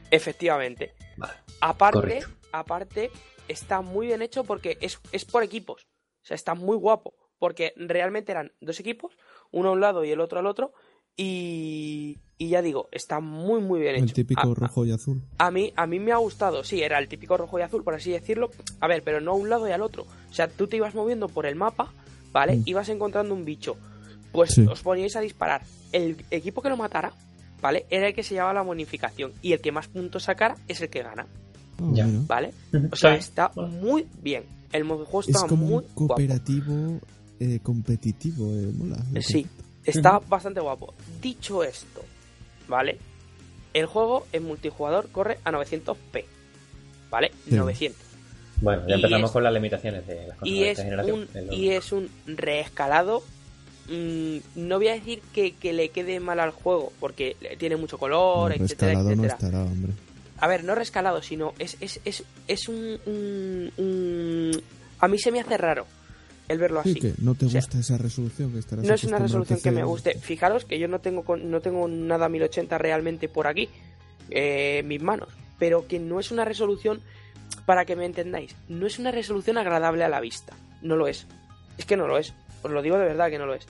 Efectivamente. 0.10 0.94
Vale. 1.18 1.34
Aparte, 1.62 2.00
Correcto. 2.00 2.30
aparte, 2.52 3.12
está 3.48 3.82
muy 3.82 4.08
bien 4.08 4.22
hecho 4.24 4.44
porque 4.44 4.78
es, 4.82 5.00
es 5.12 5.26
por 5.26 5.44
equipos. 5.44 5.84
O 6.24 6.26
sea, 6.26 6.36
está 6.36 6.56
muy 6.56 6.76
guapo. 6.76 7.14
Porque 7.40 7.74
realmente 7.76 8.32
eran 8.32 8.52
dos 8.62 8.80
equipos, 8.80 9.16
uno 9.52 9.70
a 9.70 9.72
un 9.74 9.80
lado 9.82 10.04
y 10.04 10.10
el 10.10 10.20
otro 10.22 10.40
al 10.40 10.48
otro. 10.48 10.74
Y, 11.18 12.20
y 12.38 12.50
ya 12.50 12.62
digo, 12.62 12.88
está 12.92 13.20
muy, 13.20 13.60
muy 13.60 13.80
bien 13.80 13.96
hecho. 13.96 14.06
El 14.06 14.14
típico 14.14 14.52
A- 14.52 14.56
rojo 14.56 14.86
y 14.86 14.92
azul. 14.92 15.22
A 15.40 15.50
mí, 15.52 15.74
a 15.76 15.88
mí 15.88 16.00
me 16.00 16.12
ha 16.12 16.18
gustado, 16.18 16.64
sí, 16.64 16.82
era 16.82 17.00
el 17.00 17.08
típico 17.08 17.36
rojo 17.38 17.58
y 17.60 17.64
azul, 17.64 17.84
por 17.84 17.96
así 17.96 18.12
decirlo. 18.12 18.52
A 18.80 18.88
ver, 18.88 19.02
pero 19.04 19.20
no 19.20 19.32
a 19.32 19.36
un 19.36 19.50
lado 19.50 19.68
y 19.68 19.72
al 19.72 19.82
otro. 19.82 20.04
O 20.30 20.34
sea, 20.34 20.48
tú 20.48 20.68
te 20.68 20.78
ibas 20.78 20.94
moviendo 20.96 21.28
por 21.28 21.46
el 21.48 21.56
mapa, 21.56 21.92
¿vale? 22.32 22.58
Mm. 22.58 22.64
Ibas 22.66 22.90
encontrando 22.90 23.34
un 23.34 23.44
bicho. 23.46 23.76
Pues 24.32 24.52
Sí. 24.54 24.66
os 24.70 24.82
poníais 24.84 25.16
a 25.16 25.22
disparar. 25.22 25.64
El 25.92 26.18
equipo 26.30 26.62
que 26.62 26.70
lo 26.70 26.78
matara, 26.78 27.12
¿vale? 27.62 27.86
Era 27.90 28.08
el 28.08 28.14
que 28.14 28.22
se 28.24 28.36
llevaba 28.36 28.54
la 28.54 28.62
bonificación. 28.62 29.34
Y 29.42 29.54
el 29.54 29.60
que 29.62 29.72
más 29.72 29.88
puntos 29.88 30.24
sacara 30.24 30.56
es 30.68 30.80
el 30.82 30.90
que 30.90 31.02
gana, 31.02 31.26
Ah, 31.80 31.92
Ya. 31.94 32.08
¿vale? 32.28 32.54
O 32.92 32.96
sea, 32.96 33.16
está 33.16 33.52
muy 33.56 34.06
bien. 34.22 34.44
El 34.72 34.84
modo 34.84 35.00
de 35.00 35.06
juego 35.06 35.22
Es 35.22 35.30
está 35.30 35.48
como 35.48 35.66
muy 35.66 35.74
un 35.76 35.82
guapo. 35.82 35.96
cooperativo 36.08 37.00
eh, 37.40 37.60
competitivo. 37.64 38.46
eh, 38.52 38.72
mola. 38.76 38.98
Sí, 39.22 39.48
está 39.88 40.20
bastante 40.20 40.60
guapo. 40.60 40.94
Dicho 41.22 41.64
esto, 41.64 42.04
¿vale? 42.68 42.98
El 43.74 43.86
juego 43.86 44.26
en 44.34 44.44
multijugador 44.44 45.10
corre 45.12 45.40
a 45.44 45.52
900p, 45.52 46.26
¿vale? 47.10 47.32
Sí. 47.48 47.56
900. 47.56 48.02
Bueno, 48.62 48.88
ya 48.88 48.96
empezamos 48.96 49.30
es- 49.30 49.34
con 49.34 49.44
las 49.44 49.54
limitaciones 49.54 50.08
de 50.08 50.16
las 50.28 50.38
cosas 50.38 50.48
y 50.48 50.60
de 50.60 50.66
es 50.66 50.72
esta 50.72 50.84
generación. 50.84 51.28
un 51.36 51.54
y 51.54 51.70
es 51.70 51.92
un 51.92 52.10
reescalado 52.26 53.24
mm, 53.88 54.38
no 54.56 54.78
voy 54.78 54.88
a 54.88 54.94
decir 54.94 55.22
que, 55.32 55.54
que 55.56 55.74
le 55.74 55.90
quede 55.90 56.20
mal 56.20 56.40
al 56.40 56.50
juego 56.52 56.92
porque 57.00 57.38
tiene 57.60 57.76
mucho 57.76 57.98
color 58.00 58.50
No, 58.58 58.64
etcétera 58.66 58.94
no 58.96 59.10
etcétera 59.12 59.28
estará, 59.34 59.64
hombre. 59.64 59.94
a 60.40 60.48
ver 60.48 60.64
no 60.64 60.74
rescalado 60.74 61.22
sino 61.22 61.54
es 61.60 61.78
es, 61.82 62.00
es, 62.04 62.24
es 62.48 62.68
un, 62.68 63.00
un- 63.06 63.72
un- 63.78 64.62
a 65.00 65.08
mí 65.08 65.20
se 65.20 65.32
me 65.32 65.40
hace 65.40 65.56
raro 65.56 65.86
el 66.48 66.58
verlo 66.60 66.82
Sí, 66.84 66.92
así 66.92 67.00
que 67.00 67.14
no 67.20 67.36
te 67.36 67.46
O 67.46 67.50
sea, 67.50 67.62
gusta 67.62 67.80
esa 67.80 67.98
resolución 67.98 68.52
que 68.54 68.60
estarás 68.60 68.86
no 68.86 68.94
es 68.94 69.04
una 69.04 69.20
resolución 69.20 69.60
que 69.62 69.72
me 69.72 69.84
guste 69.84 70.18
fijaros 70.20 70.66
que 70.66 70.80
yo 70.80 70.88
no 70.88 71.00
tengo 71.00 71.24
con- 71.24 71.50
no 71.52 71.60
tengo 71.62 71.88
nada 71.88 72.30
1080 72.30 72.78
realmente 72.78 73.28
por 73.30 73.48
aquí 73.48 73.70
eh, 74.30 74.80
en 74.80 74.88
mis 74.88 75.02
manos 75.02 75.30
pero 75.60 75.88
que 75.88 76.00
no 76.00 76.20
es 76.20 76.32
una 76.32 76.46
resolución 76.46 77.02
para 77.66 77.86
que 77.86 77.96
me 77.96 78.06
entendáis 78.06 78.56
no 78.70 78.86
es 78.88 79.00
una 79.00 79.12
resolución 79.12 79.58
agradable 79.58 80.04
a 80.04 80.10
la 80.10 80.20
vista 80.22 80.54
no 80.82 80.96
lo 80.96 81.08
es 81.08 81.26
es 81.78 81.86
que 81.86 81.98
no 81.98 82.08
lo 82.08 82.18
es 82.18 82.34
os 82.64 82.72
lo 82.72 82.82
digo 82.82 82.98
de 82.98 83.06
verdad 83.06 83.30
que 83.30 83.38
no 83.40 83.46
lo 83.46 83.54
es 83.56 83.66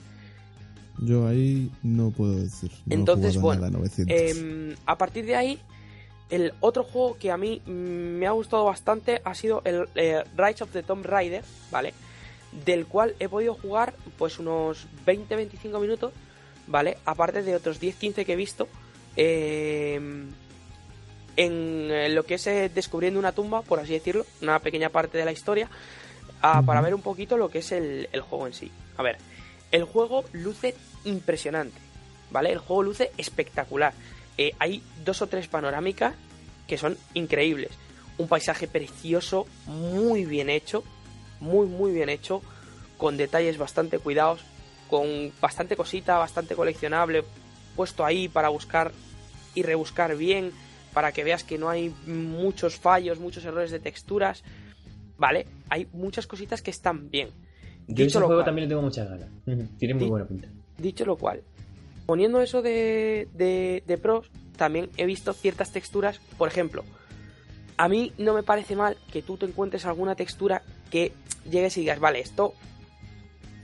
Yo 1.00 1.26
ahí 1.28 1.70
no 1.84 2.10
puedo 2.10 2.34
decir. 2.36 2.70
No 2.86 2.94
Entonces, 2.94 3.40
bueno, 3.40 3.60
nada 3.62 3.76
a 3.76 3.78
900. 3.78 4.16
Em, 4.16 4.74
a 4.84 4.98
partir 4.98 5.24
de 5.26 5.36
ahí, 5.36 5.60
el 6.28 6.52
otro 6.58 6.82
juego 6.82 7.16
que 7.20 7.30
a 7.30 7.36
mí 7.36 7.62
me 7.66 8.26
ha 8.26 8.32
gustado 8.32 8.64
bastante 8.64 9.20
ha 9.24 9.32
sido 9.34 9.62
el 9.64 9.88
eh, 9.94 10.24
Rise 10.36 10.64
of 10.64 10.70
the 10.72 10.82
Tomb 10.82 11.04
Raider, 11.06 11.44
¿vale? 11.70 11.94
Del 12.64 12.86
cual 12.86 13.14
he 13.18 13.28
podido 13.28 13.54
jugar 13.54 13.94
pues 14.16 14.38
unos 14.38 14.86
20-25 15.06 15.80
minutos, 15.80 16.12
¿vale? 16.66 16.98
Aparte 17.04 17.42
de 17.42 17.54
otros 17.54 17.80
10-15 17.80 18.24
que 18.24 18.32
he 18.32 18.36
visto. 18.36 18.68
Em, 19.16 20.28
en 21.36 21.90
eh, 21.90 22.08
lo 22.08 22.24
que 22.24 22.34
es 22.34 22.46
eh, 22.46 22.70
descubriendo 22.74 23.18
una 23.20 23.32
tumba, 23.32 23.62
por 23.62 23.78
así 23.78 23.92
decirlo, 23.92 24.26
una 24.42 24.58
pequeña 24.58 24.88
parte 24.90 25.18
de 25.18 25.24
la 25.24 25.32
historia, 25.32 25.68
a- 26.42 26.62
para 26.62 26.80
ver 26.80 26.94
un 26.94 27.02
poquito 27.02 27.36
lo 27.36 27.48
que 27.50 27.58
es 27.58 27.72
el, 27.72 28.08
el 28.12 28.20
juego 28.22 28.46
en 28.46 28.52
sí. 28.54 28.70
A 28.96 29.02
ver, 29.02 29.18
el 29.70 29.84
juego 29.84 30.24
luce 30.32 30.74
impresionante, 31.04 31.78
¿vale? 32.30 32.50
El 32.50 32.58
juego 32.58 32.82
luce 32.82 33.12
espectacular. 33.18 33.92
Eh, 34.36 34.52
hay 34.58 34.82
dos 35.04 35.22
o 35.22 35.26
tres 35.28 35.46
panorámicas 35.48 36.14
que 36.66 36.78
son 36.78 36.96
increíbles. 37.14 37.70
Un 38.18 38.26
paisaje 38.28 38.66
precioso, 38.66 39.46
muy 39.66 40.24
bien 40.24 40.50
hecho, 40.50 40.82
muy, 41.40 41.66
muy 41.66 41.92
bien 41.92 42.08
hecho, 42.08 42.42
con 42.96 43.16
detalles 43.16 43.58
bastante 43.58 43.98
cuidados, 43.98 44.40
con 44.88 45.32
bastante 45.40 45.76
cosita, 45.76 46.18
bastante 46.18 46.54
coleccionable, 46.54 47.24
puesto 47.76 48.04
ahí 48.04 48.28
para 48.28 48.48
buscar 48.48 48.92
y 49.54 49.62
rebuscar 49.62 50.16
bien, 50.16 50.52
para 50.92 51.12
que 51.12 51.24
veas 51.24 51.44
que 51.44 51.58
no 51.58 51.68
hay 51.68 51.94
muchos 52.06 52.76
fallos, 52.76 53.18
muchos 53.20 53.44
errores 53.44 53.70
de 53.70 53.78
texturas. 53.80 54.42
Vale, 55.16 55.46
hay 55.68 55.86
muchas 55.92 56.26
cositas 56.26 56.62
que 56.62 56.70
están 56.70 57.10
bien. 57.10 57.28
Yo 57.86 58.04
ese 58.04 58.20
lo 58.20 58.26
juego 58.26 58.40
cual- 58.40 58.46
también 58.46 58.68
le 58.68 58.70
tengo 58.70 58.82
muchas 58.82 59.08
ganas. 59.08 59.28
Tiene 59.78 59.94
muy 59.94 60.06
buena 60.08 60.26
pinta. 60.26 60.48
Dicho 60.76 61.04
lo 61.04 61.16
cual, 61.16 61.42
poniendo 62.06 62.40
eso 62.40 62.62
de, 62.62 63.28
de, 63.34 63.82
de 63.86 63.98
pros, 63.98 64.30
también 64.56 64.90
he 64.96 65.06
visto 65.06 65.32
ciertas 65.32 65.72
texturas. 65.72 66.20
Por 66.36 66.48
ejemplo, 66.48 66.84
a 67.76 67.88
mí 67.88 68.12
no 68.18 68.34
me 68.34 68.42
parece 68.42 68.76
mal 68.76 68.96
que 69.12 69.22
tú 69.22 69.36
te 69.36 69.46
encuentres 69.46 69.86
alguna 69.86 70.14
textura 70.14 70.62
que 70.90 71.12
llegues 71.48 71.76
y 71.76 71.80
digas, 71.80 71.98
vale, 72.00 72.20
esto 72.20 72.54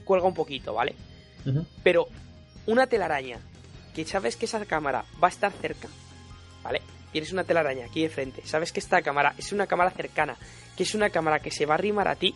cuelga 0.05 0.27
un 0.27 0.35
poquito, 0.35 0.75
¿vale? 0.75 0.95
Pero 1.83 2.07
una 2.67 2.87
telaraña, 2.87 3.39
que 3.95 4.05
sabes 4.05 4.37
que 4.37 4.47
esa 4.47 4.65
cámara 4.67 5.05
va 5.23 5.29
a 5.29 5.31
estar 5.31 5.53
cerca, 5.53 5.89
¿vale? 6.63 6.81
Tienes 7.13 7.33
una 7.33 7.45
telaraña 7.45 7.87
aquí 7.87 8.03
de 8.03 8.09
frente, 8.09 8.43
sabes 8.47 8.73
que 8.73 8.81
esta 8.81 9.01
cámara 9.03 9.35
es 9.39 9.53
una 9.53 9.67
cámara 9.67 9.91
cercana, 9.91 10.37
que 10.77 10.83
es 10.83 10.95
una 10.95 11.11
cámara 11.11 11.39
que 11.41 11.51
se 11.51 11.67
va 11.67 11.75
a 11.75 11.79
arrimar 11.79 12.09
a 12.09 12.17
ti, 12.17 12.35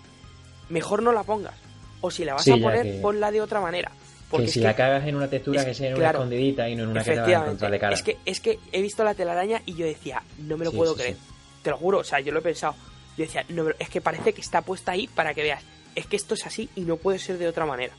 mejor 0.69 1.02
no 1.02 1.12
la 1.12 1.23
pongas. 1.24 1.55
O 2.01 2.10
si 2.12 2.24
la 2.24 2.35
vas 2.35 2.44
Sí, 2.44 2.52
a 2.52 2.56
poner, 2.59 2.82
que- 2.85 2.98
ponla 3.01 3.31
de 3.32 3.40
otra 3.40 3.60
manera. 3.60 3.90
Porque 4.31 4.47
Que 4.47 4.52
si 4.52 4.60
que- 4.60 4.66
la 4.66 4.77
cagas 4.77 5.05
en 5.06 5.16
una 5.16 5.27
textura 5.28 5.62
es- 5.62 5.66
que 5.66 5.74
sea 5.74 5.89
en 5.89 5.97
claro. 5.97 6.19
una 6.20 6.27
escondidita 6.27 6.69
y 6.69 6.77
no 6.77 6.85
en 6.85 6.90
una 6.90 7.01
que 7.02 7.10
te 7.10 7.16
va 7.16 7.23
a 7.23 7.24
Efectivamente. 7.24 7.48
encontrar 7.51 7.70
de 7.73 7.78
cara. 7.81 7.94
Es 7.94 8.02
que, 8.02 8.19
es 8.24 8.40
que 8.40 8.59
he 8.70 8.82
visto 8.82 9.02
la 9.02 9.15
telaraña 9.15 9.62
y 9.66 9.74
yo 9.74 9.85
decía, 9.86 10.23
no 10.39 10.56
me 10.56 10.65
lo 10.66 10.70
Sí, 10.70 10.77
puedo 10.77 10.93
sí, 10.94 11.01
creer. 11.01 11.16
Te 11.62 11.70
lo 11.70 11.77
juro, 11.78 11.98
o 11.98 12.05
sea, 12.05 12.20
yo 12.20 12.31
lo 12.31 12.39
he 12.39 12.43
pensado. 12.43 12.77
Yo 13.19 13.24
decía, 13.24 13.45
no, 13.51 13.65
me 13.65 13.70
lo- 13.70 13.77
es 13.78 13.90
que 13.90 14.01
parece 14.01 14.32
que 14.32 14.40
está 14.40 14.62
puesta 14.62 14.93
ahí 14.93 15.07
para 15.09 15.35
que 15.35 15.43
veas. 15.43 15.62
Es 15.95 16.07
que 16.07 16.16
esto 16.16 16.32
es 16.35 16.47
así 16.47 16.70
y 16.77 16.82
no 16.82 16.97
puede 16.97 17.19
ser 17.19 17.36
de 17.36 17.49
otra 17.49 17.66
manera. 17.66 17.93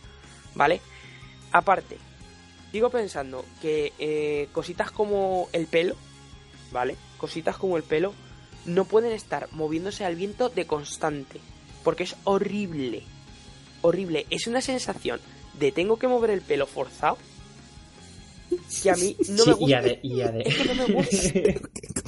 ¿Vale? 0.56 0.82
Aparte, 1.52 1.98
sigo 2.72 2.90
pensando 2.90 3.46
que 3.62 3.94
eh, 4.00 4.48
cositas 4.52 4.90
como 4.92 5.48
el 5.54 5.68
pelo, 5.68 5.96
¿vale? 6.72 6.96
Cositas 7.18 7.58
como 7.58 7.78
el 7.78 7.84
pelo 7.84 8.14
no 8.66 8.86
pueden 8.86 9.12
estar 9.12 9.48
moviéndose 9.52 10.06
al 10.06 10.16
viento 10.16 10.50
de 10.50 10.66
constante. 10.66 11.40
Porque 11.84 12.04
es 12.04 12.16
horrible. 12.24 13.04
Horrible. 13.82 14.26
Es 14.30 14.48
una 14.48 14.62
sensación 14.62 15.20
de 15.60 15.72
tengo 15.72 15.98
que 16.00 16.08
mover 16.08 16.30
el 16.32 16.42
pelo 16.42 16.66
forzado. 16.68 17.18
Que 18.82 18.90
a 18.90 18.96
mí 18.96 19.16
no 19.30 19.44
Sí, 19.44 19.50
me 19.50 19.52
y, 19.52 19.60
gusta. 19.60 19.88
y 20.02 20.22
Es 20.50 20.58
que 20.58 20.66
no 20.66 20.88
me 20.88 20.94
gusta. 20.94 21.16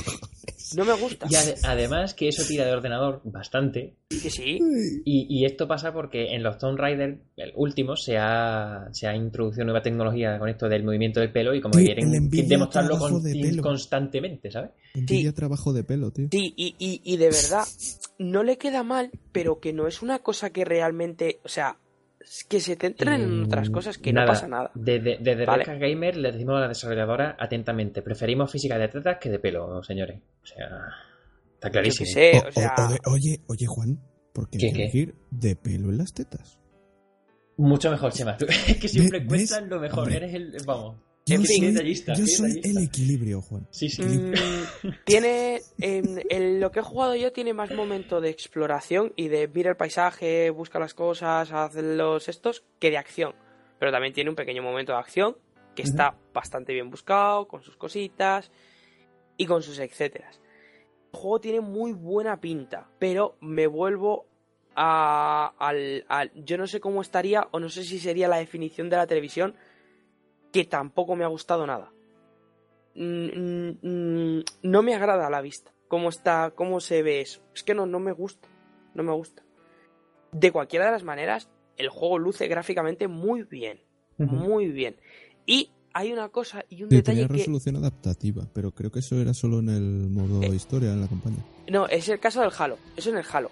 No 0.76 0.86
me 0.86 0.94
gusta. 0.94 1.28
y 1.30 1.34
ade- 1.36 1.56
además 1.64 2.14
que 2.14 2.28
eso 2.30 2.44
tira 2.48 2.66
de 2.66 2.72
ordenador 2.74 3.22
bastante. 3.26 3.96
Que 4.10 4.30
sí. 4.30 4.60
Y, 5.06 5.28
y 5.30 5.46
esto 5.46 5.68
pasa 5.68 5.94
porque 5.94 6.34
en 6.36 6.44
los 6.44 6.58
Tomb 6.58 6.78
Raider, 6.78 7.20
el 7.38 7.54
último, 7.56 7.96
se 7.96 8.18
ha, 8.18 8.88
se 8.92 9.08
ha 9.08 9.16
introducido 9.16 9.64
nueva 9.66 9.82
tecnología 9.82 10.38
con 10.38 10.50
esto 10.50 10.68
del 10.70 10.84
movimiento 10.84 11.20
del 11.20 11.32
pelo 11.32 11.54
y 11.56 11.62
como 11.62 11.74
Sí, 11.80 11.86
quieren 11.86 12.30
demostrarlo 12.30 12.98
con- 12.98 13.22
de 13.24 13.58
constantemente, 13.62 14.52
¿sabes? 14.52 14.72
Envidia 14.94 15.34
trabajo 15.34 15.72
de 15.74 15.84
pelo, 15.84 16.12
tío. 16.12 16.28
Sí, 16.32 16.54
y, 16.56 16.76
y, 16.78 17.02
y 17.04 17.18
de 17.18 17.28
verdad, 17.28 17.64
no 18.20 18.44
le 18.44 18.58
queda 18.58 18.84
mal, 18.84 19.12
pero 19.32 19.60
que 19.60 19.74
no 19.74 19.88
es 19.88 20.02
una 20.02 20.20
cosa 20.20 20.50
que 20.52 20.66
realmente. 20.66 21.40
O 21.44 21.50
sea, 21.50 21.78
que 22.48 22.60
se 22.60 22.76
centran 22.76 23.22
en 23.22 23.42
Mm, 23.42 23.46
otras 23.46 23.70
cosas 23.70 23.98
que 23.98 24.14
nada. 24.14 24.28
no 24.28 24.32
pasa 24.34 24.48
nada. 24.48 24.72
Desde, 24.76 25.18
desde 25.20 25.46
Vale. 25.46 25.64
Redcast 25.64 25.82
Gamer 25.82 26.18
le 26.18 26.32
decimos 26.32 26.58
a 26.58 26.60
la 26.62 26.68
desarrolladora 26.68 27.36
atentamente, 27.40 28.02
preferimos 28.02 28.52
física 28.52 28.78
de 28.78 28.88
tetas 28.88 29.18
que 29.20 29.30
de 29.30 29.40
pelo, 29.40 29.82
señores. 29.84 30.22
O 30.44 30.46
sea, 30.46 30.68
está 31.56 31.70
clarísimo. 31.70 32.06
qué 32.06 32.12
sé, 32.12 32.32
O- 32.38 32.46
o 32.46 32.48
o- 32.48 32.52
sea. 32.52 32.76
o 32.78 32.92
de- 32.92 33.00
oye, 33.08 33.42
oye, 33.48 33.66
Juan, 33.68 34.00
¿por 34.34 34.50
qué 34.50 34.58
¿Qué, 34.58 34.90
qué? 34.92 35.14
de 35.32 35.56
pelo 35.56 35.90
en 35.90 35.98
las 35.98 36.14
tetas? 36.14 36.60
Mucho 37.58 37.92
mejor, 37.92 38.12
Chema. 38.14 38.38
Es 38.68 38.78
que 38.78 38.88
siempre 38.88 39.20
encuentras 39.20 39.64
lo 39.68 39.80
mejor. 39.80 40.00
Hombre. 40.00 40.16
Eres 40.18 40.34
el... 40.34 40.56
Vamos. 40.66 40.96
Yo 41.26 41.36
En 41.36 41.46
fin, 41.46 41.76
soy, 41.78 41.94
yo 42.18 42.26
el 42.64 42.78
equilibrio, 42.84 43.42
Juan. 43.42 43.68
Sí, 43.72 43.90
sí. 43.90 44.02
Mm, 44.02 44.94
tiene 45.06 45.62
en, 45.80 46.24
en 46.30 46.60
lo 46.60 46.72
que 46.72 46.80
he 46.80 46.84
jugado 46.84 47.16
yo 47.16 47.32
tiene 47.32 47.54
más 47.54 47.72
momento 47.72 48.22
de 48.22 48.30
exploración 48.30 49.14
y 49.16 49.28
de 49.28 49.48
mira 49.48 49.70
el 49.70 49.78
paisaje, 49.78 50.50
busca 50.50 50.80
las 50.80 50.94
cosas, 50.94 51.52
haz 51.52 51.76
los 51.76 52.28
estos 52.28 52.64
que 52.80 52.90
de 52.90 52.98
acción. 52.98 53.36
Pero 53.80 53.92
también 53.92 54.14
tiene 54.14 54.30
un 54.30 54.36
pequeño 54.36 54.64
momento 54.64 54.92
de 54.94 55.00
acción 55.00 55.38
que 55.76 55.84
está 55.84 56.18
bastante 56.34 56.74
bien 56.74 56.90
buscado, 56.90 57.48
con 57.48 57.62
sus 57.62 57.78
cositas 57.78 58.52
y 59.38 59.46
con 59.46 59.62
sus 59.64 59.80
etcéteras. 59.80 60.42
El 61.14 61.20
juego 61.20 61.40
tiene 61.40 61.62
muy 61.62 61.94
buena 61.94 62.40
pinta, 62.42 62.90
pero 63.00 63.38
me 63.42 63.68
vuelvo 63.68 64.26
a, 64.76 65.54
al, 65.58 66.06
al- 66.08 66.32
yo 66.36 66.58
no 66.58 66.68
sé 66.68 66.80
cómo 66.80 67.02
estaría 67.02 67.48
o 67.52 67.60
no 67.60 67.70
sé 67.70 67.84
si 67.84 68.00
sería 68.00 68.28
la 68.28 68.38
definición 68.38 68.90
de 68.90 68.98
la 68.98 69.08
televisión 69.08 69.56
que 70.52 70.66
tampoco 70.66 71.16
me 71.16 71.24
ha 71.24 71.28
gustado 71.28 71.66
nada 71.66 71.92
mm, 72.96 73.26
mm, 73.26 73.78
mm, 73.82 74.44
no 74.64 74.82
me 74.84 74.94
agrada 74.96 75.28
a 75.28 75.30
la 75.30 75.42
vista. 75.42 75.72
Cómo 75.88 76.10
está, 76.10 76.52
cómo 76.56 76.80
se 76.80 77.04
ve 77.04 77.22
eso. 77.22 77.42
Es 77.54 77.64
que 77.64 77.74
no, 77.74 77.86
no 77.86 78.00
me 78.00 78.12
gusta. 78.14 78.48
No 78.94 79.04
me 79.04 79.12
gusta. 79.12 79.44
De 80.32 80.52
cualquiera 80.52 80.86
de 80.86 80.92
las 80.92 81.04
maneras, 81.04 81.50
el 81.78 81.90
juego 81.90 82.18
luce 82.20 82.48
gráficamente 82.48 83.08
muy 83.10 83.44
bien. 83.44 83.80
Muy 84.18 84.68
bien. 84.68 84.96
Y 85.46 85.72
hay 85.94 86.14
una 86.14 86.30
cosa 86.30 86.64
y 86.70 86.84
un 86.84 86.90
Sí, 86.90 86.96
detalle 86.98 87.22
tenía 87.24 87.28
que. 87.28 87.34
resolución 87.40 87.76
adaptativa, 87.78 88.48
pero 88.54 88.72
creo 88.72 88.92
que 88.92 89.00
eso 89.00 89.20
era 89.20 89.34
solo 89.34 89.60
en 89.60 89.70
el 89.70 90.10
modo 90.10 90.42
Eh. 90.44 90.48
historia, 90.56 90.94
en 90.94 91.02
la 91.02 91.08
campaña. 91.08 91.44
No, 91.70 91.88
es 91.88 92.08
el 92.08 92.20
caso 92.20 92.40
del 92.42 92.52
Halo. 92.58 92.78
Eso 92.96 93.10
en 93.10 93.18
el 93.18 93.26
Halo. 93.30 93.52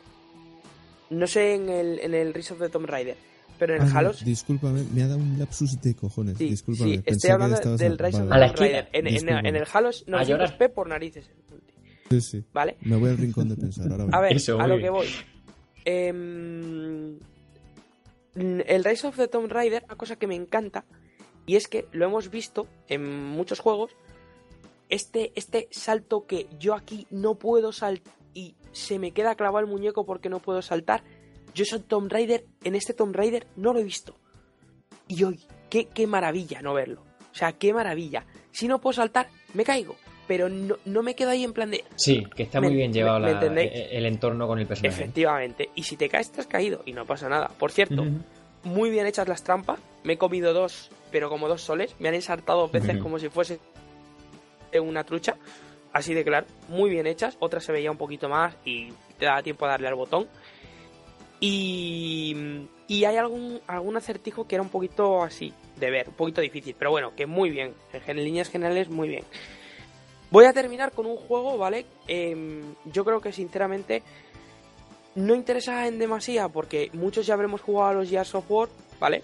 No 1.10 1.28
sé 1.28 1.56
en 1.56 1.68
el, 1.70 2.00
en 2.00 2.14
el 2.14 2.34
Rise 2.34 2.54
of 2.54 2.60
the 2.60 2.70
Tomb 2.70 2.86
Raider. 2.86 3.18
Pero 3.60 3.76
en 3.76 3.82
el 3.82 3.88
Ah, 3.90 3.92
no, 3.92 4.00
Halo. 4.00 4.12
discúlpame, 4.26 4.84
me 4.94 5.04
ha 5.04 5.08
dado 5.08 5.20
un 5.20 5.38
lapsus 5.38 5.80
de 5.82 5.94
cojones. 5.96 6.38
Sí, 6.38 6.50
discúlpame. 6.50 6.92
sí, 6.92 6.98
pensé 7.00 7.12
estoy 7.12 7.30
hablando 7.32 7.78
del 7.78 7.98
Rise 7.98 8.18
of 8.22 8.30
the 8.30 8.38
la 8.40 8.48
Tomb 8.48 8.60
Raider. 8.60 8.86
esquina. 8.86 8.90
En, 8.94 9.08
en- 9.40 9.46
en 9.46 9.56
el 9.58 9.68
Halo 9.72 9.90
es 9.90 10.06
A 10.12 10.24
llorar. 10.24 10.50
900p 10.58 10.70
por 10.74 10.88
narices. 10.88 11.30
Sí, 12.10 12.22
sí. 12.22 12.44
¿Vale? 12.54 12.78
Me 12.82 12.96
voy 12.96 13.10
al 13.12 13.18
rincón 13.18 13.50
de 13.50 13.56
pensar. 13.58 13.92
Ahora 13.92 14.06
A 14.12 14.22
ver, 14.22 14.34
Eso, 14.38 14.60
a 14.60 14.66
lo 14.66 14.78
bien. 14.78 14.86
que 14.88 14.90
voy. 14.90 15.08
Em, 15.86 17.20
el 18.36 18.84
Rise 18.84 19.08
of 19.08 19.16
the 19.18 19.28
Tomb 19.28 19.52
Raider, 19.52 19.84
una 19.86 19.96
cosa 19.96 20.16
que 20.16 20.28
me 20.28 20.36
encanta, 20.36 20.86
y 21.46 21.56
es 21.56 21.68
que 21.68 21.88
lo 21.92 22.06
hemos 22.06 22.30
visto 22.30 22.68
en 22.88 23.06
muchos 23.30 23.60
juegos, 23.60 23.92
este, 24.90 25.32
este 25.36 25.68
salto 25.72 26.26
que 26.26 26.48
yo 26.60 26.74
aquí 26.74 27.06
no 27.12 27.36
puedo 27.36 27.72
saltar 27.72 28.14
y 28.34 28.56
se 28.72 29.00
me 29.00 29.12
queda 29.12 29.36
clavado 29.36 29.60
el 29.66 29.68
muñeco 29.72 30.06
porque 30.06 30.30
no 30.30 30.40
puedo 30.40 30.62
saltar, 30.62 31.04
yo 31.60 31.66
soy 31.66 31.82
Tomb 31.82 32.10
Raider, 32.10 32.46
en 32.64 32.76
este 32.76 32.94
Tomb 32.94 33.14
Raider 33.14 33.46
no 33.58 33.74
lo 33.74 33.80
he 33.80 33.84
visto. 33.84 34.16
Y 35.10 35.24
hoy, 35.26 35.40
qué, 35.70 35.86
qué 35.88 36.08
maravilla 36.08 36.62
no 36.62 36.74
verlo. 36.74 37.02
O 37.32 37.36
sea, 37.36 37.52
qué 37.52 37.74
maravilla. 37.74 38.26
Si 38.52 38.68
no 38.70 38.80
puedo 38.80 38.94
saltar, 38.94 39.28
me 39.54 39.66
caigo. 39.66 39.96
Pero 40.26 40.48
no, 40.48 40.78
no 40.86 41.04
me 41.04 41.16
quedo 41.16 41.32
ahí 41.32 41.44
en 41.44 41.52
plan 41.54 41.70
de, 41.72 41.84
Sí, 41.96 42.24
que 42.36 42.44
está 42.44 42.62
Me- 42.62 42.68
muy 42.68 42.78
bien 42.78 42.94
llevado 42.94 43.28
e- 43.28 43.98
el 43.98 44.06
entorno 44.06 44.48
con 44.48 44.60
el 44.60 44.68
personaje. 44.68 45.02
Efectivamente. 45.02 45.70
Y 45.76 45.84
si 45.84 45.98
te 45.98 46.08
caes, 46.08 46.32
te 46.32 46.40
has 46.40 46.48
caído 46.48 46.82
y 46.86 46.94
no 46.94 47.06
pasa 47.06 47.28
nada. 47.28 47.50
Por 47.60 47.72
cierto, 47.72 48.06
muy 48.64 48.90
bien 48.90 49.06
hechas 49.08 49.28
las 49.28 49.44
trampas. 49.44 49.80
Me 50.04 50.14
he 50.14 50.18
comido 50.18 50.54
dos, 50.54 50.92
pero 51.12 51.30
como 51.30 51.48
dos 51.50 51.62
soles. 51.62 51.94
Me 52.00 52.08
han 52.10 52.16
ensartado 52.16 52.62
dos 52.62 52.72
veces 52.72 52.98
como 53.00 53.20
si 53.20 53.28
fuese 53.30 53.60
una 54.82 55.04
trucha. 55.04 55.36
Así 55.92 56.14
de 56.14 56.24
claro. 56.24 56.46
Muy 56.68 56.90
bien 56.92 57.08
hechas. 57.08 57.36
Otra 57.40 57.60
se 57.60 57.72
veía 57.72 57.90
un 57.92 57.98
poquito 57.98 58.30
más 58.30 58.56
y 58.64 58.94
te 59.18 59.26
da 59.26 59.42
tiempo 59.42 59.66
a 59.66 59.70
darle 59.70 59.88
al 59.88 59.96
botón. 59.96 60.28
Y, 61.40 62.36
y 62.88 63.06
hay 63.06 63.16
algún, 63.18 63.60
algún 63.68 63.96
acertijo 63.98 64.48
que 64.48 64.56
era 64.56 64.62
un 64.62 64.70
poquito 64.70 65.24
así 65.24 65.54
de 65.78 65.90
ver, 65.90 66.10
un 66.10 66.16
poquito 66.16 66.42
difícil. 66.42 66.76
Pero 66.78 66.92
bueno, 66.92 67.14
que 67.16 67.26
muy 67.26 67.50
bien. 67.50 67.74
En 68.08 68.18
líneas 68.18 68.50
generales, 68.50 68.90
muy 68.90 69.08
bien. 69.08 69.24
Voy 70.32 70.46
a 70.46 70.54
terminar 70.54 70.92
con 70.92 71.06
un 71.06 71.16
juego, 71.16 71.58
¿vale? 71.58 71.86
Em, 72.08 72.76
yo 72.86 73.04
creo 73.06 73.20
que 73.22 73.32
sinceramente 73.32 74.04
no 75.16 75.34
interesa 75.34 75.88
en 75.88 75.98
demasía 75.98 76.50
porque 76.50 76.90
muchos 76.94 77.26
ya 77.26 77.34
habremos 77.34 77.62
jugado 77.62 77.90
a 77.90 77.94
los 77.94 78.10
Gears 78.10 78.36
of 78.36 78.46
War, 78.50 78.70
¿vale? 79.00 79.24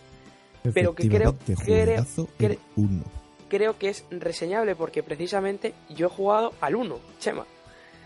pero 0.74 0.96
que 0.96 1.08
creo- 1.08 1.36
creo- 1.46 1.58
juegazo 1.64 2.28
el 2.40 2.50
cre- 2.52 2.60
uno. 2.76 3.04
Creo 3.50 3.78
que 3.78 3.90
es 3.90 4.04
reseñable 4.10 4.76
porque 4.76 5.04
precisamente 5.04 5.76
yo 5.90 6.08
he 6.08 6.10
jugado 6.10 6.54
al 6.60 6.76
1, 6.76 6.98
Chema. 7.20 7.46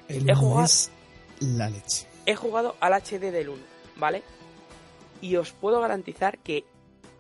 El 0.10 0.30
He 0.30 0.36
jugado- 0.36 0.66
es 0.66 0.92
la 1.40 1.70
leche. 1.70 2.06
He 2.26 2.36
jugado 2.36 2.76
al 2.82 2.94
HD 2.94 3.32
del 3.32 3.48
1, 3.48 3.64
¿vale? 4.00 4.24
Y 5.22 5.36
os 5.36 5.52
puedo 5.52 5.82
garantizar 5.82 6.40
que 6.40 6.64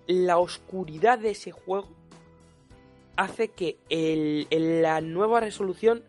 la 0.07 0.37
oscuridad 0.37 1.19
de 1.19 1.31
ese 1.31 1.51
juego 1.51 1.87
hace 3.15 3.49
que 3.49 3.77
la 4.51 5.01
nueva 5.01 5.41
resolución 5.41 6.03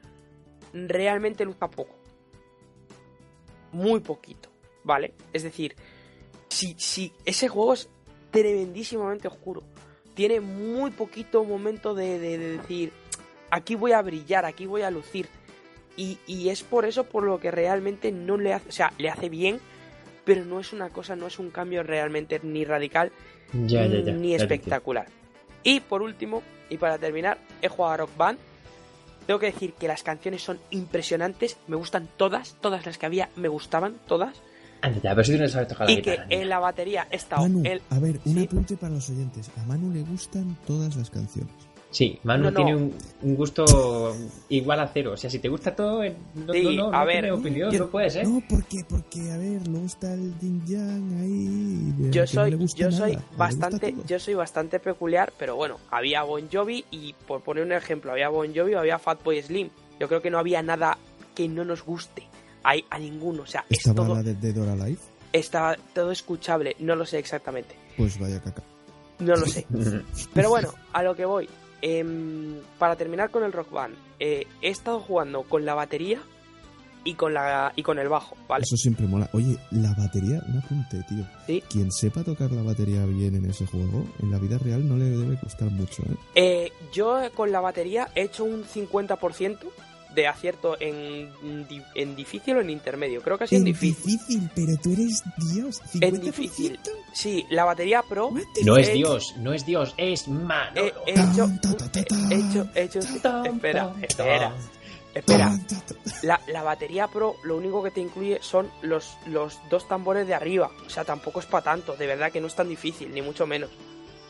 realmente 0.73 1.45
luzca 1.45 1.69
poco. 1.69 1.95
Muy 3.73 4.01
poquito, 4.01 4.49
¿vale? 4.85 5.15
Es 5.33 5.43
decir, 5.43 5.75
si, 6.49 6.75
si 6.79 7.13
ese 7.25 7.49
juego 7.49 7.75
es 7.75 7.89
tremendísimamente 8.31 9.29
oscuro. 9.29 9.63
Tiene 10.15 10.41
muy 10.41 10.91
poquito 10.91 11.45
momento 11.45 11.95
de, 11.95 12.19
de- 12.19 12.39
de 12.39 12.59
decir, 12.59 12.93
aquí 13.51 13.75
voy 13.75 13.93
a 13.93 14.03
brillar, 14.03 14.45
aquí 14.45 14.67
voy 14.67 14.83
a 14.83 14.91
lucir. 14.91 15.29
Y, 15.97 16.19
y 16.27 16.49
es 16.49 16.63
por 16.63 16.85
eso 16.85 17.05
por 17.05 17.25
lo 17.25 17.41
que 17.41 17.51
realmente 17.51 18.13
no 18.13 18.37
le 18.39 18.55
hace, 18.55 18.69
o 18.69 18.73
sea, 18.73 18.93
le 18.99 19.11
hace 19.11 19.29
bien, 19.29 19.61
pero 20.25 20.45
no 20.45 20.61
es 20.61 20.73
una 20.73 20.89
cosa, 20.91 21.17
no 21.17 21.27
es 21.27 21.39
un 21.39 21.51
cambio 21.51 21.83
realmente 21.83 22.41
ni 22.43 22.65
radical 22.65 23.11
Ya, 23.53 23.87
ya, 23.87 24.01
ya. 24.01 24.13
ni 24.13 24.35
espectacular. 24.35 25.07
Y 25.63 25.81
por 25.81 26.03
último, 26.03 26.43
y 26.69 26.77
para 26.79 26.99
terminar, 26.99 27.39
he 27.63 27.69
jugado 27.69 27.95
a 27.95 27.97
Rock 27.99 28.17
Band. 28.17 28.39
Tengo 29.27 29.39
que 29.39 29.47
decir 29.47 29.75
que 29.75 29.87
las 29.87 30.03
canciones 30.03 30.43
son 30.43 30.59
impresionantes, 30.71 31.57
me 31.69 31.77
gustan 31.77 32.09
todas, 32.17 32.57
todas 32.61 32.85
las 32.87 32.99
que 32.99 33.07
había 33.07 33.29
me 33.37 33.49
gustaban, 33.49 33.97
todas. 34.09 34.37
ya, 35.03 35.11
pero 35.15 35.25
si 35.25 35.33
tú 35.37 35.39
no 35.43 35.49
sabes 35.49 35.69
tocar 35.69 35.87
la 35.87 35.93
y 35.93 35.97
que 36.03 36.11
guitarra. 36.13 36.27
niña. 36.29 36.43
en 36.43 36.49
la 36.49 36.59
batería 36.59 37.09
Manu, 37.37 37.63
el- 37.65 37.83
a 37.91 37.99
ver, 37.99 38.19
un 38.25 38.35
sí. 38.35 38.45
apunte 38.45 38.77
para 38.77 38.95
los 38.95 39.09
oyentes. 39.11 39.51
A 39.59 39.63
Manu 39.67 39.93
le 39.93 40.01
gustan 40.03 40.57
todas 40.67 40.97
las 40.97 41.11
canciones. 41.11 41.53
Sí, 41.91 42.21
Manu 42.23 42.45
No, 42.45 42.51
no. 42.53 42.57
tiene 42.57 42.77
un, 42.77 42.95
un 43.23 43.35
gusto 43.35 44.17
igual 44.49 44.79
a 44.79 44.87
cero. 44.89 45.13
O 45.15 45.17
sea, 45.17 45.29
si 45.29 45.41
te 45.41 45.49
gusta 45.49 45.75
todo, 45.75 46.05
eh, 46.05 46.15
no, 46.37 46.53
Sí, 46.53 46.77
no, 46.77 46.89
no, 46.91 46.97
a 46.97 47.01
no 47.01 47.07
ver, 47.07 47.15
tiene 47.17 47.33
opinión, 47.33 47.71
Yo- 47.73 47.81
no 47.81 47.87
puede 47.89 48.11
ser. 48.11 48.29
No, 48.29 48.41
porque, 48.49 48.85
porque, 48.89 49.31
a 49.33 49.37
ver, 49.37 49.67
luego 49.67 49.87
está 49.87 50.15
el 50.15 50.39
Din 50.39 50.65
Yang 50.67 51.21
ahí. 51.21 52.11
yo 52.13 52.21
no 52.23 52.27
soy 52.29 52.55
gusta 52.55 52.79
yo 52.81 52.93
soy 52.93 53.13
gusta 53.15 53.27
bastante 53.37 53.93
todo. 53.93 54.05
yo 54.07 54.19
soy 54.21 54.35
bastante 54.35 54.79
peculiar 54.79 55.33
pero 55.37 55.57
bueno 55.57 55.79
había 55.91 56.23
Bon 56.23 56.49
Jovi 56.53 56.85
y 56.93 57.13
por 57.27 57.43
poner 57.43 57.65
un 57.65 57.73
ejemplo 57.73 58.13
había 58.13 58.29
Bon 58.29 58.47
Jovi 58.55 58.75
o 58.75 58.79
había 58.79 58.99
Fatboy 58.99 59.43
Slim 59.43 59.69
yo 59.99 60.07
creo 60.09 60.23
que 60.23 60.31
no 60.31 60.39
había 60.39 60.63
nada 60.63 60.97
que 61.35 61.49
no 61.49 61.65
nos 61.65 61.85
guste 61.85 62.23
a, 62.63 62.75
a 62.91 62.99
ninguno 62.99 63.43
o 63.43 63.47
sea 63.47 63.65
es 63.69 63.79
¿Estaba 63.79 64.07
todo 64.07 64.15
la 64.15 64.23
de 64.23 64.35
Dead 64.35 64.57
or 64.63 64.69
Alive? 64.69 64.99
estaba 65.33 65.77
todo 65.95 66.11
escuchable 66.13 66.77
no 66.79 66.95
lo 66.95 67.05
sé 67.05 67.19
exactamente 67.19 67.75
Pues 67.97 68.19
vaya 68.19 68.41
caca. 68.41 68.63
no 69.19 69.35
lo 69.37 69.47
sé 69.47 69.67
pero 70.35 70.49
bueno 70.51 70.73
a 70.93 71.03
lo 71.03 71.15
que 71.17 71.25
voy 71.25 71.49
em, 71.83 72.57
para 72.79 72.97
terminar 72.97 73.31
con 73.31 73.45
el 73.45 73.53
rock 73.53 73.71
band 73.71 73.95
eh, 74.19 74.47
he 74.63 74.69
estado 74.69 75.01
jugando 75.01 75.43
con 75.43 75.65
la 75.65 75.75
batería 75.75 76.21
y 77.05 77.15
con 77.15 77.33
la 77.33 77.73
y 77.77 77.83
con 77.83 77.99
el 77.99 78.09
bajo 78.09 78.37
vale 78.47 78.65
Eso 78.65 78.77
siempre 78.77 79.07
mola. 79.07 79.29
Oye, 79.33 79.57
la 79.71 79.95
batería, 79.95 80.43
un 80.47 80.59
apunte, 80.59 81.03
tío. 81.09 81.25
Sí. 81.47 81.63
Quien 81.71 81.91
sepa 81.91 82.23
tocar 82.23 82.51
la 82.53 82.63
batería 82.63 83.05
bien 83.07 83.35
en 83.35 83.47
ese 83.49 83.67
juego, 83.67 84.07
en 84.23 84.31
la 84.31 84.39
vida 84.39 84.59
real 84.59 84.87
no 84.87 84.97
le 84.97 85.05
debe 85.05 85.39
costar 85.39 85.71
mucho, 85.71 86.03
¿eh? 86.03 86.17
Eh, 86.35 86.73
yo 86.93 87.19
con 87.35 87.53
la 87.53 87.61
batería 87.61 88.09
he 88.15 88.23
hecho 88.23 88.45
un 88.45 88.65
50% 88.65 89.59
de 90.15 90.27
acierto 90.27 90.77
en, 90.81 91.29
en 91.95 92.17
difícil 92.17 92.57
o 92.57 92.61
en 92.61 92.71
intermedio. 92.71 93.23
Creo 93.23 93.39
que 93.39 93.45
ha 93.45 93.47
sido 93.47 93.61
en 93.61 93.65
difícil. 93.67 94.51
pero 94.55 94.77
tú 94.77 94.93
eres 94.93 95.23
Dios. 95.55 95.81
En 96.01 96.21
difícil. 96.21 96.79
Sí, 97.13 97.47
la 97.51 97.65
batería 97.65 98.03
Pro 98.03 98.31
No 98.65 98.77
es 98.77 98.93
Dios, 98.93 99.35
no 99.39 99.53
es 99.53 99.67
Dios, 99.67 99.95
es 99.97 100.29
Manolo. 100.29 100.93
he, 101.07 101.11
hecho, 101.11 101.49
ta, 101.61 101.77
he 102.31 102.35
hecho, 102.35 102.67
he 102.75 102.83
hecho- 102.83 103.01
Tan, 103.21 103.47
espera, 103.47 103.93
espera, 104.03 104.55
espera. 105.15 105.59
La, 106.23 106.41
la 106.47 106.63
batería 106.63 107.09
Pro 107.09 107.37
lo 107.43 107.57
único 107.57 107.83
que 107.83 107.91
te 107.91 108.01
incluye 108.01 108.39
son 108.43 108.71
los, 108.83 109.17
los 109.27 109.59
dos 109.71 109.89
tambores 109.89 110.27
de 110.27 110.35
arriba. 110.35 110.71
O 110.87 110.91
sea, 110.91 111.05
tampoco 111.05 111.41
es 111.41 111.47
para 111.47 111.65
tanto. 111.65 111.97
De 111.97 112.07
verdad 112.07 112.31
que 112.31 112.41
no 112.41 112.47
es 112.47 112.55
tan 112.55 112.69
difícil, 112.69 113.13
ni 113.13 113.23
mucho 113.23 113.47
menos. 113.47 113.71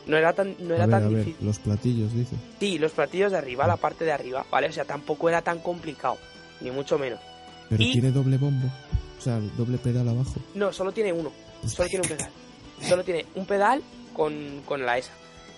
No 0.07 0.17
era 0.17 0.33
tan, 0.33 0.55
no 0.59 0.73
A 0.73 0.77
era 0.77 0.85
ver, 0.87 0.95
tan 0.95 1.03
a 1.05 1.09
ver, 1.09 1.25
difícil. 1.25 1.45
los 1.45 1.59
platillos, 1.59 2.13
dice. 2.13 2.35
Sí, 2.59 2.79
los 2.79 2.91
platillos 2.93 3.31
de 3.31 3.37
arriba, 3.37 3.67
la 3.67 3.77
parte 3.77 4.03
de 4.05 4.11
arriba, 4.11 4.43
¿vale? 4.49 4.67
O 4.69 4.73
sea, 4.73 4.85
tampoco 4.85 5.29
era 5.29 5.43
tan 5.43 5.59
complicado, 5.59 6.17
ni 6.61 6.71
mucho 6.71 6.97
menos. 6.97 7.19
Pero 7.69 7.83
Y- 7.83 7.91
tiene 7.93 8.11
doble 8.11 8.37
bombo. 8.37 8.67
O 9.19 9.21
sea, 9.21 9.39
doble 9.55 9.77
pedal 9.77 10.09
abajo. 10.09 10.33
No, 10.55 10.73
solo 10.73 10.91
tiene 10.91 11.13
uno. 11.13 11.31
Pues 11.61 11.73
Solo 11.73 11.87
tiene 11.89 12.01
un 12.09 12.17
pedal. 12.17 12.31
Solo 12.87 13.03
tiene 13.03 13.25
un 13.35 13.45
pedal 13.45 13.81
con, 14.13 14.61
con 14.65 14.85
la 14.85 14.97
ESA. 14.97 15.11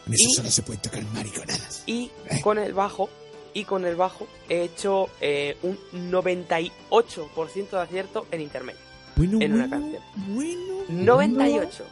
En 0.08 0.14
eso 0.14 0.24
Y- 0.30 0.34
solo 0.36 0.52
se 0.52 0.62
pueden 0.64 0.82
tocar 0.82 1.04
mariconadas. 1.14 1.84
Y 1.86 2.12
con 2.42 2.58
el 2.58 2.74
bajo, 2.74 3.10
y 3.54 3.64
con 3.66 3.86
el 3.86 3.96
bajo 3.96 4.28
he 4.50 4.64
hecho 4.64 5.10
eh, 5.22 5.58
un 5.64 5.78
98% 5.94 7.70
de 7.72 7.80
acierto 7.82 8.28
en 8.32 8.42
intermedio. 8.42 8.80
Bueno, 9.16 9.38
en 9.42 9.54
una 9.54 9.68
bueno, 9.68 9.84
canción. 9.84 10.04
Bueno. 10.36 10.74
98. 10.90 11.86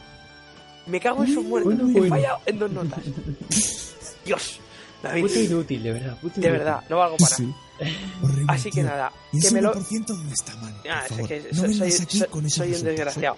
Me 0.87 0.99
cago 0.99 1.23
en 1.23 1.33
su 1.33 1.43
muerte. 1.43 1.69
bueno, 1.69 1.89
He 1.89 1.91
bueno. 1.93 2.15
fallado 2.15 2.39
en 2.45 2.59
dos 2.59 2.71
notas. 2.71 2.99
Dios. 4.25 4.59
David, 5.03 5.21
Puto 5.23 5.39
inútil, 5.39 5.83
de 5.83 5.91
verdad. 5.93 6.17
puto 6.21 6.33
de 6.41 6.47
inútil. 6.47 6.51
verdad, 6.51 6.83
no 6.89 6.97
valgo 6.97 7.17
para 7.17 7.37
nada. 7.39 7.53
Sí. 7.79 7.95
Horrible, 8.23 8.45
Así 8.47 8.69
que 8.69 8.81
tío. 8.81 8.83
nada, 8.83 9.11
¿Y 9.31 9.39
que 9.39 9.47
ese 9.47 9.55
me 9.55 9.61
lo... 9.63 9.73
1% 9.73 10.05
dónde 10.05 10.33
está, 10.33 10.55
mano? 10.57 10.77
Ah, 10.87 11.03
es 11.09 11.27
que 11.27 11.49
no 11.53 11.61
soy, 11.61 11.73
soy- 11.73 11.91
aquí 12.03 12.17
soy- 12.19 12.27
con 12.27 12.45
esos 12.45 12.57
soy 12.57 12.67
un 12.69 12.75
¿eh? 12.75 12.89
desgraciado. 12.91 13.37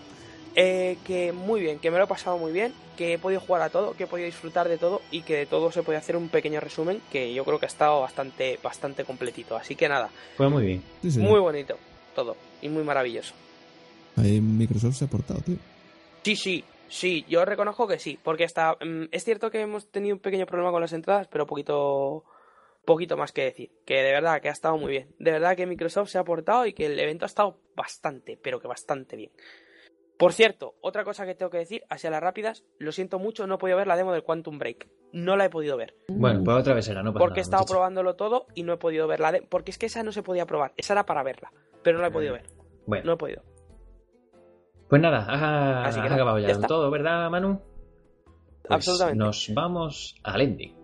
Eh, 0.55 0.97
que 1.05 1.31
muy 1.31 1.61
bien, 1.61 1.80
que 1.80 1.89
me 1.89 1.97
lo 1.97 2.03
he 2.03 2.07
pasado 2.07 2.38
muy 2.38 2.51
bien, 2.51 2.73
que 2.95 3.13
he 3.13 3.17
podido 3.17 3.41
jugar 3.41 3.63
a 3.63 3.69
todo, 3.69 3.93
que 3.93 4.03
he 4.03 4.07
podido 4.07 4.27
disfrutar 4.27 4.69
de 4.69 4.77
todo 4.77 5.01
y 5.09 5.21
que 5.23 5.35
de 5.35 5.45
todo 5.47 5.71
se 5.71 5.81
puede 5.81 5.97
hacer 5.97 6.15
un 6.15 6.30
pequeño 6.30 6.59
resumen 6.59 7.01
que 7.11 7.34
yo 7.34 7.43
creo 7.43 7.59
que 7.59 7.65
ha 7.65 7.69
estado 7.69 8.01
bastante, 8.01 8.59
bastante 8.61 9.03
completito. 9.03 9.55
Así 9.55 9.75
que 9.75 9.89
nada, 9.89 10.09
Pues 10.38 10.51
muy 10.51 10.65
bien. 10.65 10.84
Sí, 11.01 11.19
muy 11.19 11.39
bonito 11.39 11.77
todo 12.13 12.38
y 12.61 12.69
muy 12.69 12.84
maravilloso. 12.84 13.34
Ahí 14.15 14.39
Microsoft 14.39 14.95
se 14.95 15.05
ha 15.05 15.07
portado, 15.07 15.41
tío. 15.41 15.57
Sí, 16.23 16.35
sí, 16.35 16.63
sí, 16.88 17.25
yo 17.27 17.43
reconozco 17.45 17.88
que 17.88 17.99
sí, 17.99 18.19
porque 18.21 18.43
está, 18.43 18.77
mm, 18.80 19.05
es 19.11 19.23
cierto 19.23 19.49
que 19.49 19.61
hemos 19.61 19.89
tenido 19.89 20.15
un 20.15 20.21
pequeño 20.21 20.45
problema 20.45 20.71
con 20.71 20.81
las 20.81 20.93
entradas, 20.93 21.27
pero 21.27 21.47
poquito, 21.47 22.23
poquito 22.85 23.17
más 23.17 23.31
que 23.31 23.43
decir. 23.43 23.71
Que 23.85 23.95
de 23.95 24.11
verdad 24.11 24.41
que 24.41 24.49
ha 24.49 24.53
estado 24.53 24.77
muy 24.77 24.91
bien. 24.91 25.07
De 25.19 25.31
verdad 25.31 25.57
que 25.57 25.65
Microsoft 25.65 26.09
se 26.09 26.19
ha 26.19 26.23
portado 26.23 26.65
y 26.65 26.73
que 26.73 26.85
el 26.85 26.99
evento 26.99 27.25
ha 27.25 27.27
estado 27.27 27.57
bastante, 27.75 28.38
pero 28.41 28.59
que 28.59 28.67
bastante 28.67 29.15
bien. 29.15 29.31
Por 30.23 30.31
cierto, 30.31 30.75
otra 30.79 31.03
cosa 31.03 31.25
que 31.25 31.35
tengo 31.35 31.49
que 31.49 31.57
decir, 31.57 31.83
hacia 31.89 32.09
las 32.09 32.21
rápidas, 32.21 32.63
lo 32.79 32.93
siento 32.93 33.19
mucho, 33.19 33.45
no 33.45 33.55
he 33.55 33.57
podido 33.57 33.77
ver 33.77 33.87
la 33.87 33.97
demo 33.97 34.13
del 34.13 34.23
Quantum 34.23 34.57
Break. 34.57 34.87
No 35.11 35.35
la 35.35 35.43
he 35.43 35.49
podido 35.49 35.75
ver. 35.75 35.95
Bueno, 36.07 36.41
pues 36.45 36.57
otra 36.61 36.73
vez 36.73 36.85
será, 36.85 37.03
no 37.03 37.13
pasa 37.13 37.25
Porque 37.25 37.41
he 37.41 37.43
estado 37.43 37.65
probándolo 37.65 38.15
todo 38.15 38.47
y 38.55 38.63
no 38.63 38.71
he 38.71 38.77
podido 38.77 39.05
ver 39.05 39.19
la 39.19 39.33
demo. 39.33 39.47
Porque 39.49 39.71
es 39.71 39.77
que 39.77 39.87
esa 39.87 40.01
no 40.01 40.13
se 40.13 40.23
podía 40.23 40.45
probar. 40.45 40.71
Esa 40.77 40.93
era 40.93 41.05
para 41.05 41.23
verla. 41.23 41.51
Pero 41.83 41.97
no 41.97 42.03
la 42.03 42.07
he 42.07 42.11
podido 42.11 42.31
ver. 42.31 42.45
Bueno, 42.87 43.05
No 43.05 43.13
he 43.13 43.17
podido. 43.17 43.43
pues 44.87 45.01
nada, 45.01 45.25
ha, 45.27 45.83
Así 45.87 45.97
que 45.97 46.03
nada, 46.03 46.15
acabado 46.15 46.39
ya, 46.39 46.53
ya 46.53 46.67
todo, 46.67 46.89
¿verdad, 46.89 47.29
Manu? 47.29 47.59
Pues 48.63 48.69
Absolutamente. 48.69 49.19
Nos 49.19 49.51
vamos 49.53 50.15
al 50.23 50.39
ending. 50.39 50.82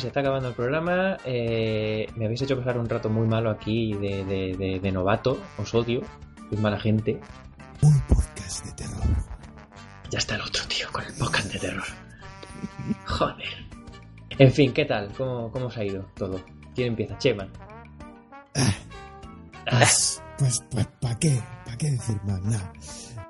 Se 0.00 0.08
está 0.08 0.20
acabando 0.20 0.48
el 0.48 0.54
programa. 0.54 1.16
Eh, 1.24 2.06
me 2.16 2.24
habéis 2.24 2.42
hecho 2.42 2.56
pasar 2.58 2.78
un 2.78 2.88
rato 2.88 3.08
muy 3.10 3.26
malo 3.28 3.50
aquí 3.50 3.92
de, 3.94 4.24
de- 4.24 4.56
de- 4.56 4.80
de 4.80 4.92
novato, 4.92 5.38
os 5.58 5.74
odio, 5.74 6.00
sois 6.48 6.60
mala 6.60 6.78
gente. 6.80 7.20
Un 7.82 8.00
podcast 8.02 8.64
de 8.66 8.72
terror. 8.72 9.04
Ya 10.10 10.18
está 10.18 10.34
el 10.34 10.40
otro 10.42 10.64
tío 10.68 10.86
con 10.92 11.04
el 11.04 11.14
podcast 11.14 11.52
de 11.52 11.58
terror. 11.58 11.84
Joder. 13.06 13.70
En 14.30 14.52
fin, 14.52 14.72
¿qué 14.72 14.84
tal? 14.86 15.12
¿Cómo, 15.16 15.50
cómo 15.52 15.66
os 15.66 15.76
ha 15.76 15.84
ido 15.84 16.02
todo? 16.16 16.40
¿Quién 16.74 16.88
empieza? 16.88 17.16
Chema. 17.18 17.46
Pues, 19.70 20.22
pues, 20.38 20.64
pues, 20.70 20.86
¿para 21.00 21.18
qué? 21.18 21.40
¿Para 21.64 21.76
qué 21.76 21.90
decir 21.90 22.16
más? 22.24 22.40
Nada. 22.42 22.72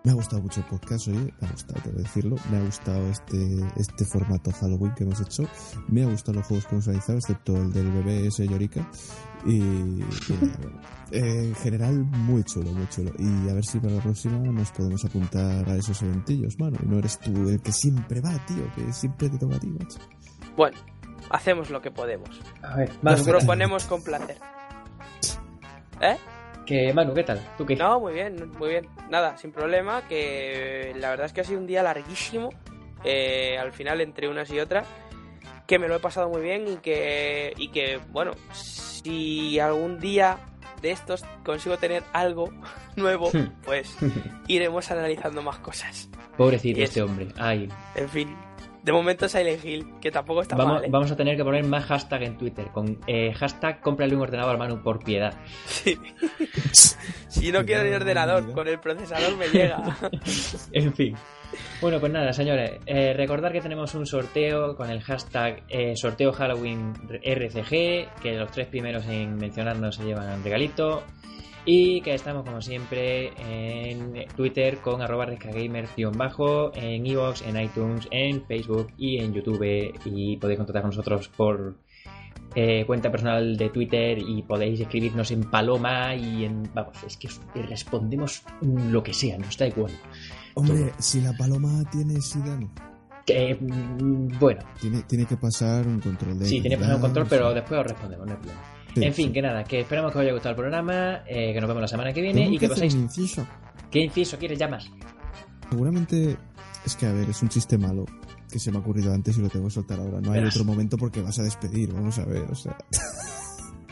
Me 0.02 0.12
ha 0.12 0.14
gustado 0.14 0.40
mucho 0.40 0.60
el 0.60 0.66
podcast, 0.66 1.08
oye, 1.08 1.34
me 1.40 1.46
ha 1.46 1.50
gustado, 1.50 1.82
que 1.82 1.90
decirlo. 1.90 2.36
Me 2.50 2.56
ha 2.56 2.62
gustado 2.62 3.06
este, 3.08 3.60
este 3.76 4.04
formato 4.06 4.50
Halloween 4.52 4.94
que 4.94 5.04
hemos 5.04 5.20
hecho. 5.20 5.44
Me 5.88 6.02
ha 6.02 6.06
gustado 6.06 6.38
los 6.38 6.46
juegos 6.46 6.66
que 6.66 6.74
hemos 6.74 6.86
realizado, 6.86 7.18
excepto 7.18 7.56
el 7.56 7.72
del 7.72 7.90
bebé 7.92 8.26
ese 8.26 8.48
Yorika. 8.48 8.88
Y, 9.44 9.56
y. 9.56 10.04
Eh, 11.12 11.48
en 11.48 11.54
general, 11.56 12.04
muy 12.04 12.44
chulo, 12.44 12.72
muy 12.72 12.88
chulo. 12.88 13.12
Y 13.18 13.48
a 13.48 13.52
ver 13.54 13.64
si 13.64 13.78
para 13.78 13.94
la 13.94 14.00
próxima 14.00 14.38
nos 14.38 14.70
podemos 14.70 15.04
apuntar 15.04 15.68
a 15.68 15.76
esos 15.76 16.00
eventillos, 16.02 16.58
mano. 16.58 16.78
Y 16.82 16.86
no 16.86 16.98
eres 16.98 17.18
tú 17.18 17.48
el 17.48 17.60
que 17.60 17.72
siempre 17.72 18.20
va, 18.20 18.38
tío, 18.46 18.72
que 18.74 18.92
siempre 18.92 19.28
te 19.28 19.36
toca 19.36 19.56
a 19.56 19.58
ti, 19.58 19.66
macho. 19.66 19.98
Bueno, 20.56 20.78
hacemos 21.30 21.68
lo 21.68 21.82
que 21.82 21.90
podemos. 21.90 22.40
A 22.62 22.76
ver, 22.76 22.92
Nos 23.02 23.22
proponemos 23.22 23.84
con 23.84 24.02
placer. 24.02 24.38
¿Eh? 26.00 26.16
Que 26.70 26.92
Manu, 26.92 27.12
¿qué 27.14 27.24
tal? 27.24 27.40
¿Tú 27.58 27.66
qué? 27.66 27.74
No, 27.74 27.98
muy 27.98 28.12
bien, 28.12 28.52
muy 28.56 28.68
bien. 28.68 28.88
Nada, 29.08 29.36
sin 29.36 29.50
problema, 29.50 30.06
que 30.06 30.94
la 30.96 31.10
verdad 31.10 31.26
es 31.26 31.32
que 31.32 31.40
ha 31.40 31.44
sido 31.44 31.58
un 31.58 31.66
día 31.66 31.82
larguísimo, 31.82 32.50
eh, 33.02 33.58
al 33.58 33.72
final 33.72 34.00
entre 34.00 34.28
unas 34.28 34.48
y 34.52 34.60
otras, 34.60 34.86
que 35.66 35.80
me 35.80 35.88
lo 35.88 35.96
he 35.96 35.98
pasado 35.98 36.28
muy 36.28 36.42
bien 36.42 36.68
y 36.68 36.76
que, 36.76 37.54
y 37.56 37.70
que 37.70 37.98
bueno, 38.12 38.34
si 38.52 39.58
algún 39.58 39.98
día 39.98 40.38
de 40.80 40.92
estos 40.92 41.24
consigo 41.44 41.76
tener 41.76 42.04
algo 42.12 42.52
nuevo, 42.94 43.32
pues 43.64 43.96
iremos 44.46 44.92
analizando 44.92 45.42
más 45.42 45.58
cosas. 45.58 46.08
Pobrecito 46.36 46.80
este 46.82 47.02
hombre. 47.02 47.30
Ay, 47.36 47.68
En 47.96 48.08
fin, 48.08 48.36
de 48.82 48.92
momento 48.92 49.28
Silent 49.28 49.64
Hill, 49.64 49.86
que 50.00 50.10
tampoco 50.10 50.42
está 50.42 50.56
vamos, 50.56 50.74
mal. 50.74 50.84
¿eh? 50.84 50.88
vamos 50.90 51.10
a 51.10 51.16
tener 51.16 51.36
que 51.36 51.44
poner 51.44 51.64
más 51.64 51.84
hashtag 51.84 52.22
en 52.22 52.38
Twitter. 52.38 52.68
Con 52.72 52.98
eh, 53.06 53.32
hashtag 53.34 53.80
cómprale 53.80 54.14
un 54.14 54.22
ordenador 54.22 54.58
Manu 54.58 54.82
por 54.82 55.02
piedad. 55.04 55.34
Sí. 55.66 55.98
si 57.28 57.52
no 57.52 57.64
quiero 57.64 57.84
ni 57.84 57.90
ordenador, 57.90 58.52
con 58.52 58.66
el 58.68 58.78
procesador 58.80 59.36
me 59.36 59.48
llega. 59.48 59.96
en 60.72 60.94
fin. 60.94 61.16
Bueno, 61.80 61.98
pues 61.98 62.12
nada, 62.12 62.32
señores. 62.32 62.78
eh, 62.86 63.12
recordar 63.14 63.52
que 63.52 63.60
tenemos 63.60 63.94
un 63.94 64.06
sorteo 64.06 64.76
con 64.76 64.88
el 64.88 65.00
hashtag 65.00 65.62
eh, 65.68 65.96
sorteo 65.96 66.32
Halloween 66.32 66.92
RCG, 67.22 68.20
que 68.22 68.36
los 68.36 68.50
tres 68.50 68.68
primeros 68.68 69.06
en 69.06 69.36
mencionarnos 69.36 69.96
se 69.96 70.04
llevan 70.04 70.32
un 70.38 70.44
regalito. 70.44 71.02
Y 71.64 72.00
que 72.00 72.14
estamos 72.14 72.44
como 72.44 72.60
siempre 72.62 73.32
en 73.38 74.26
Twitter 74.34 74.78
con 74.78 75.02
arroba 75.02 75.26
bajo 76.14 76.72
en 76.74 77.06
iVoox, 77.06 77.42
en 77.42 77.60
iTunes, 77.60 78.08
en 78.10 78.44
Facebook 78.46 78.88
y 78.96 79.18
en 79.18 79.34
YouTube. 79.34 79.94
Y 80.04 80.36
podéis 80.38 80.58
contactar 80.58 80.82
con 80.82 80.90
nosotros 80.90 81.28
por 81.28 81.76
eh, 82.54 82.84
cuenta 82.86 83.10
personal 83.10 83.56
de 83.56 83.70
Twitter 83.70 84.18
y 84.18 84.42
podéis 84.42 84.80
escribirnos 84.80 85.30
en 85.30 85.44
Paloma 85.44 86.14
y 86.16 86.44
en... 86.44 86.68
Vamos, 86.74 86.96
es 87.06 87.16
que 87.16 87.28
os 87.28 87.40
respondemos 87.54 88.42
lo 88.60 89.02
que 89.02 89.12
sea, 89.12 89.38
nos 89.38 89.56
da 89.56 89.68
igual. 89.68 89.92
Hombre, 90.54 90.92
si 90.98 91.20
la 91.20 91.32
paloma 91.32 91.84
tiene 91.92 92.20
sida, 92.20 92.56
no. 92.56 92.72
Que, 93.24 93.54
mm, 93.54 94.38
bueno, 94.40 94.62
Tiene, 94.80 95.02
tiene 95.02 95.26
que 95.26 95.36
pasar 95.36 95.86
un 95.86 96.00
control 96.00 96.38
de. 96.40 96.46
sí, 96.46 96.60
tiene 96.60 96.76
que 96.76 96.80
pasar 96.80 96.96
un 96.96 97.02
control, 97.02 97.26
pero 97.28 97.54
después 97.54 97.80
os 97.80 97.86
respondemos, 97.86 98.26
no 98.26 98.32
hay 98.32 98.38
problema. 98.38 98.79
Sí, 98.94 99.04
En 99.04 99.14
fin, 99.14 99.26
sí. 99.28 99.32
que 99.32 99.42
nada, 99.42 99.62
que 99.64 99.80
esperamos 99.80 100.10
que 100.12 100.18
os 100.18 100.22
haya 100.22 100.32
gustado 100.32 100.50
el 100.50 100.56
programa, 100.56 101.22
eh, 101.26 101.52
que 101.52 101.60
nos 101.60 101.68
vemos 101.68 101.80
la 101.82 101.88
semana 101.88 102.12
que 102.12 102.20
viene 102.22 102.48
y 102.48 102.58
que 102.58 102.68
paséis... 102.68 102.94
un 102.94 103.02
inciso. 103.02 103.46
¿Qué 103.90 104.00
inciso 104.00 104.36
quieres 104.38 104.58
ya 104.58 104.68
más? 104.68 104.90
Seguramente. 105.70 106.36
Es 106.84 106.96
que, 106.96 107.06
a 107.06 107.12
ver, 107.12 107.28
es 107.30 107.42
un 107.42 107.48
chiste 107.48 107.76
malo 107.78 108.06
que 108.50 108.58
se 108.58 108.70
me 108.72 108.78
ha 108.78 108.80
ocurrido 108.80 109.12
antes 109.12 109.36
y 109.38 109.40
lo 109.42 109.48
tengo 109.48 109.66
que 109.66 109.74
soltar 109.74 110.00
ahora. 110.00 110.20
No 110.20 110.32
hay 110.32 110.42
otro 110.44 110.64
momento 110.64 110.96
porque 110.96 111.20
vas 111.22 111.38
a 111.38 111.42
despedir, 111.42 111.92
vamos 111.92 112.18
a 112.18 112.24
ver, 112.24 112.42
o 112.50 112.54
sea. 112.54 112.76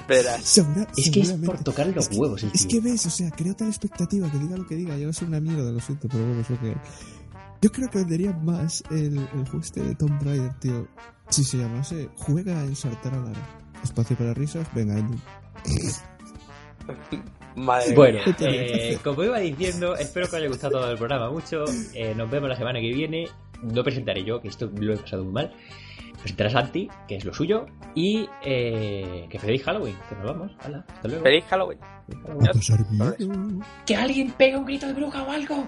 Verás. 0.09 0.43
segura- 0.45 0.87
Es 0.97 1.11
que 1.11 1.21
es 1.21 1.33
por 1.33 1.59
tocar 1.63 1.87
los 1.89 2.05
es 2.05 2.09
que- 2.09 2.17
huevos 2.17 2.43
el 2.43 2.51
Es 2.55 2.67
tío. 2.67 2.81
que 2.83 2.89
ves, 2.91 3.07
o 3.07 3.11
sea, 3.11 3.31
creo 3.31 3.55
tal 3.55 3.69
expectativa 3.69 4.31
que 4.31 4.39
diga 4.39 4.57
lo 4.57 4.67
que 4.67 4.75
diga. 4.77 4.95
A 4.95 5.13
ser 5.13 5.29
una 5.29 5.41
mierda, 5.41 5.71
lo 5.71 5.81
siento, 5.81 6.09
pero 6.09 6.25
bueno, 6.27 6.41
es 6.41 6.51
lo 6.51 6.59
que 6.61 6.69
hay. 6.71 6.77
Yo 7.61 7.71
creo 7.73 7.91
que 7.91 7.99
vendería 7.99 8.33
más 8.33 8.83
el, 8.91 9.19
el 9.19 9.45
juego 9.45 9.61
este 9.61 9.83
de 9.83 9.95
Tomb 9.95 10.23
Raider, 10.23 10.55
tío. 10.61 10.89
Si 11.29 11.45
se 11.45 11.59
llamase 11.59 12.09
Juega 12.17 12.61
a 12.61 12.65
ensartar 12.65 13.13
a 13.15 13.19
Lara. 13.21 13.59
Espacio 13.85 14.17
para 14.17 14.35
risas, 14.35 14.67
venga, 14.75 14.99
Edu. 14.99 15.17
Madre 17.57 17.95
Bueno, 17.95 18.19
mía. 18.25 18.37
eh, 18.41 18.99
como 19.03 19.25
iba 19.25 19.39
diciendo, 19.39 19.97
espero 19.97 20.27
que 20.29 20.37
os 20.37 20.41
haya 20.41 20.49
gustado 20.49 20.79
todo 20.81 20.91
el 20.93 20.99
programa 20.99 21.31
mucho. 21.31 21.65
Eh, 21.95 22.15
nos 22.15 22.31
vemos 22.31 22.49
la 22.49 22.57
semana 22.57 22.81
que 22.81 22.93
viene. 22.93 23.29
No 23.63 23.83
presentaré 23.83 24.23
yo, 24.25 24.41
que 24.41 24.49
esto 24.49 24.71
lo 24.77 24.95
he 24.95 24.97
pasado 24.97 25.25
muy 25.25 25.33
mal. 25.33 25.53
Presentará 26.23 26.51
Santi, 26.51 26.89
que 27.09 27.17
es 27.17 27.25
lo 27.25 27.35
suyo. 27.35 27.67
Y 27.95 28.29
eh, 28.45 29.27
que 29.29 29.39
feliz 29.41 29.65
Halloween. 29.65 29.97
Que 30.09 30.15
nos 30.17 30.25
vamos. 30.25 30.53
Hala, 30.61 30.85
hasta 30.89 31.09
luego. 31.09 31.25
Feliz 31.25 31.45
Halloween. 31.51 31.79
Feliz 32.53 32.69
Halloween. 32.69 33.61
Que 33.85 33.97
alguien 33.97 34.31
pega 34.33 34.59
un 34.59 34.65
grito 34.65 34.87
de 34.87 34.93
bruja 34.93 35.23
o 35.25 35.31
algo. 35.31 35.67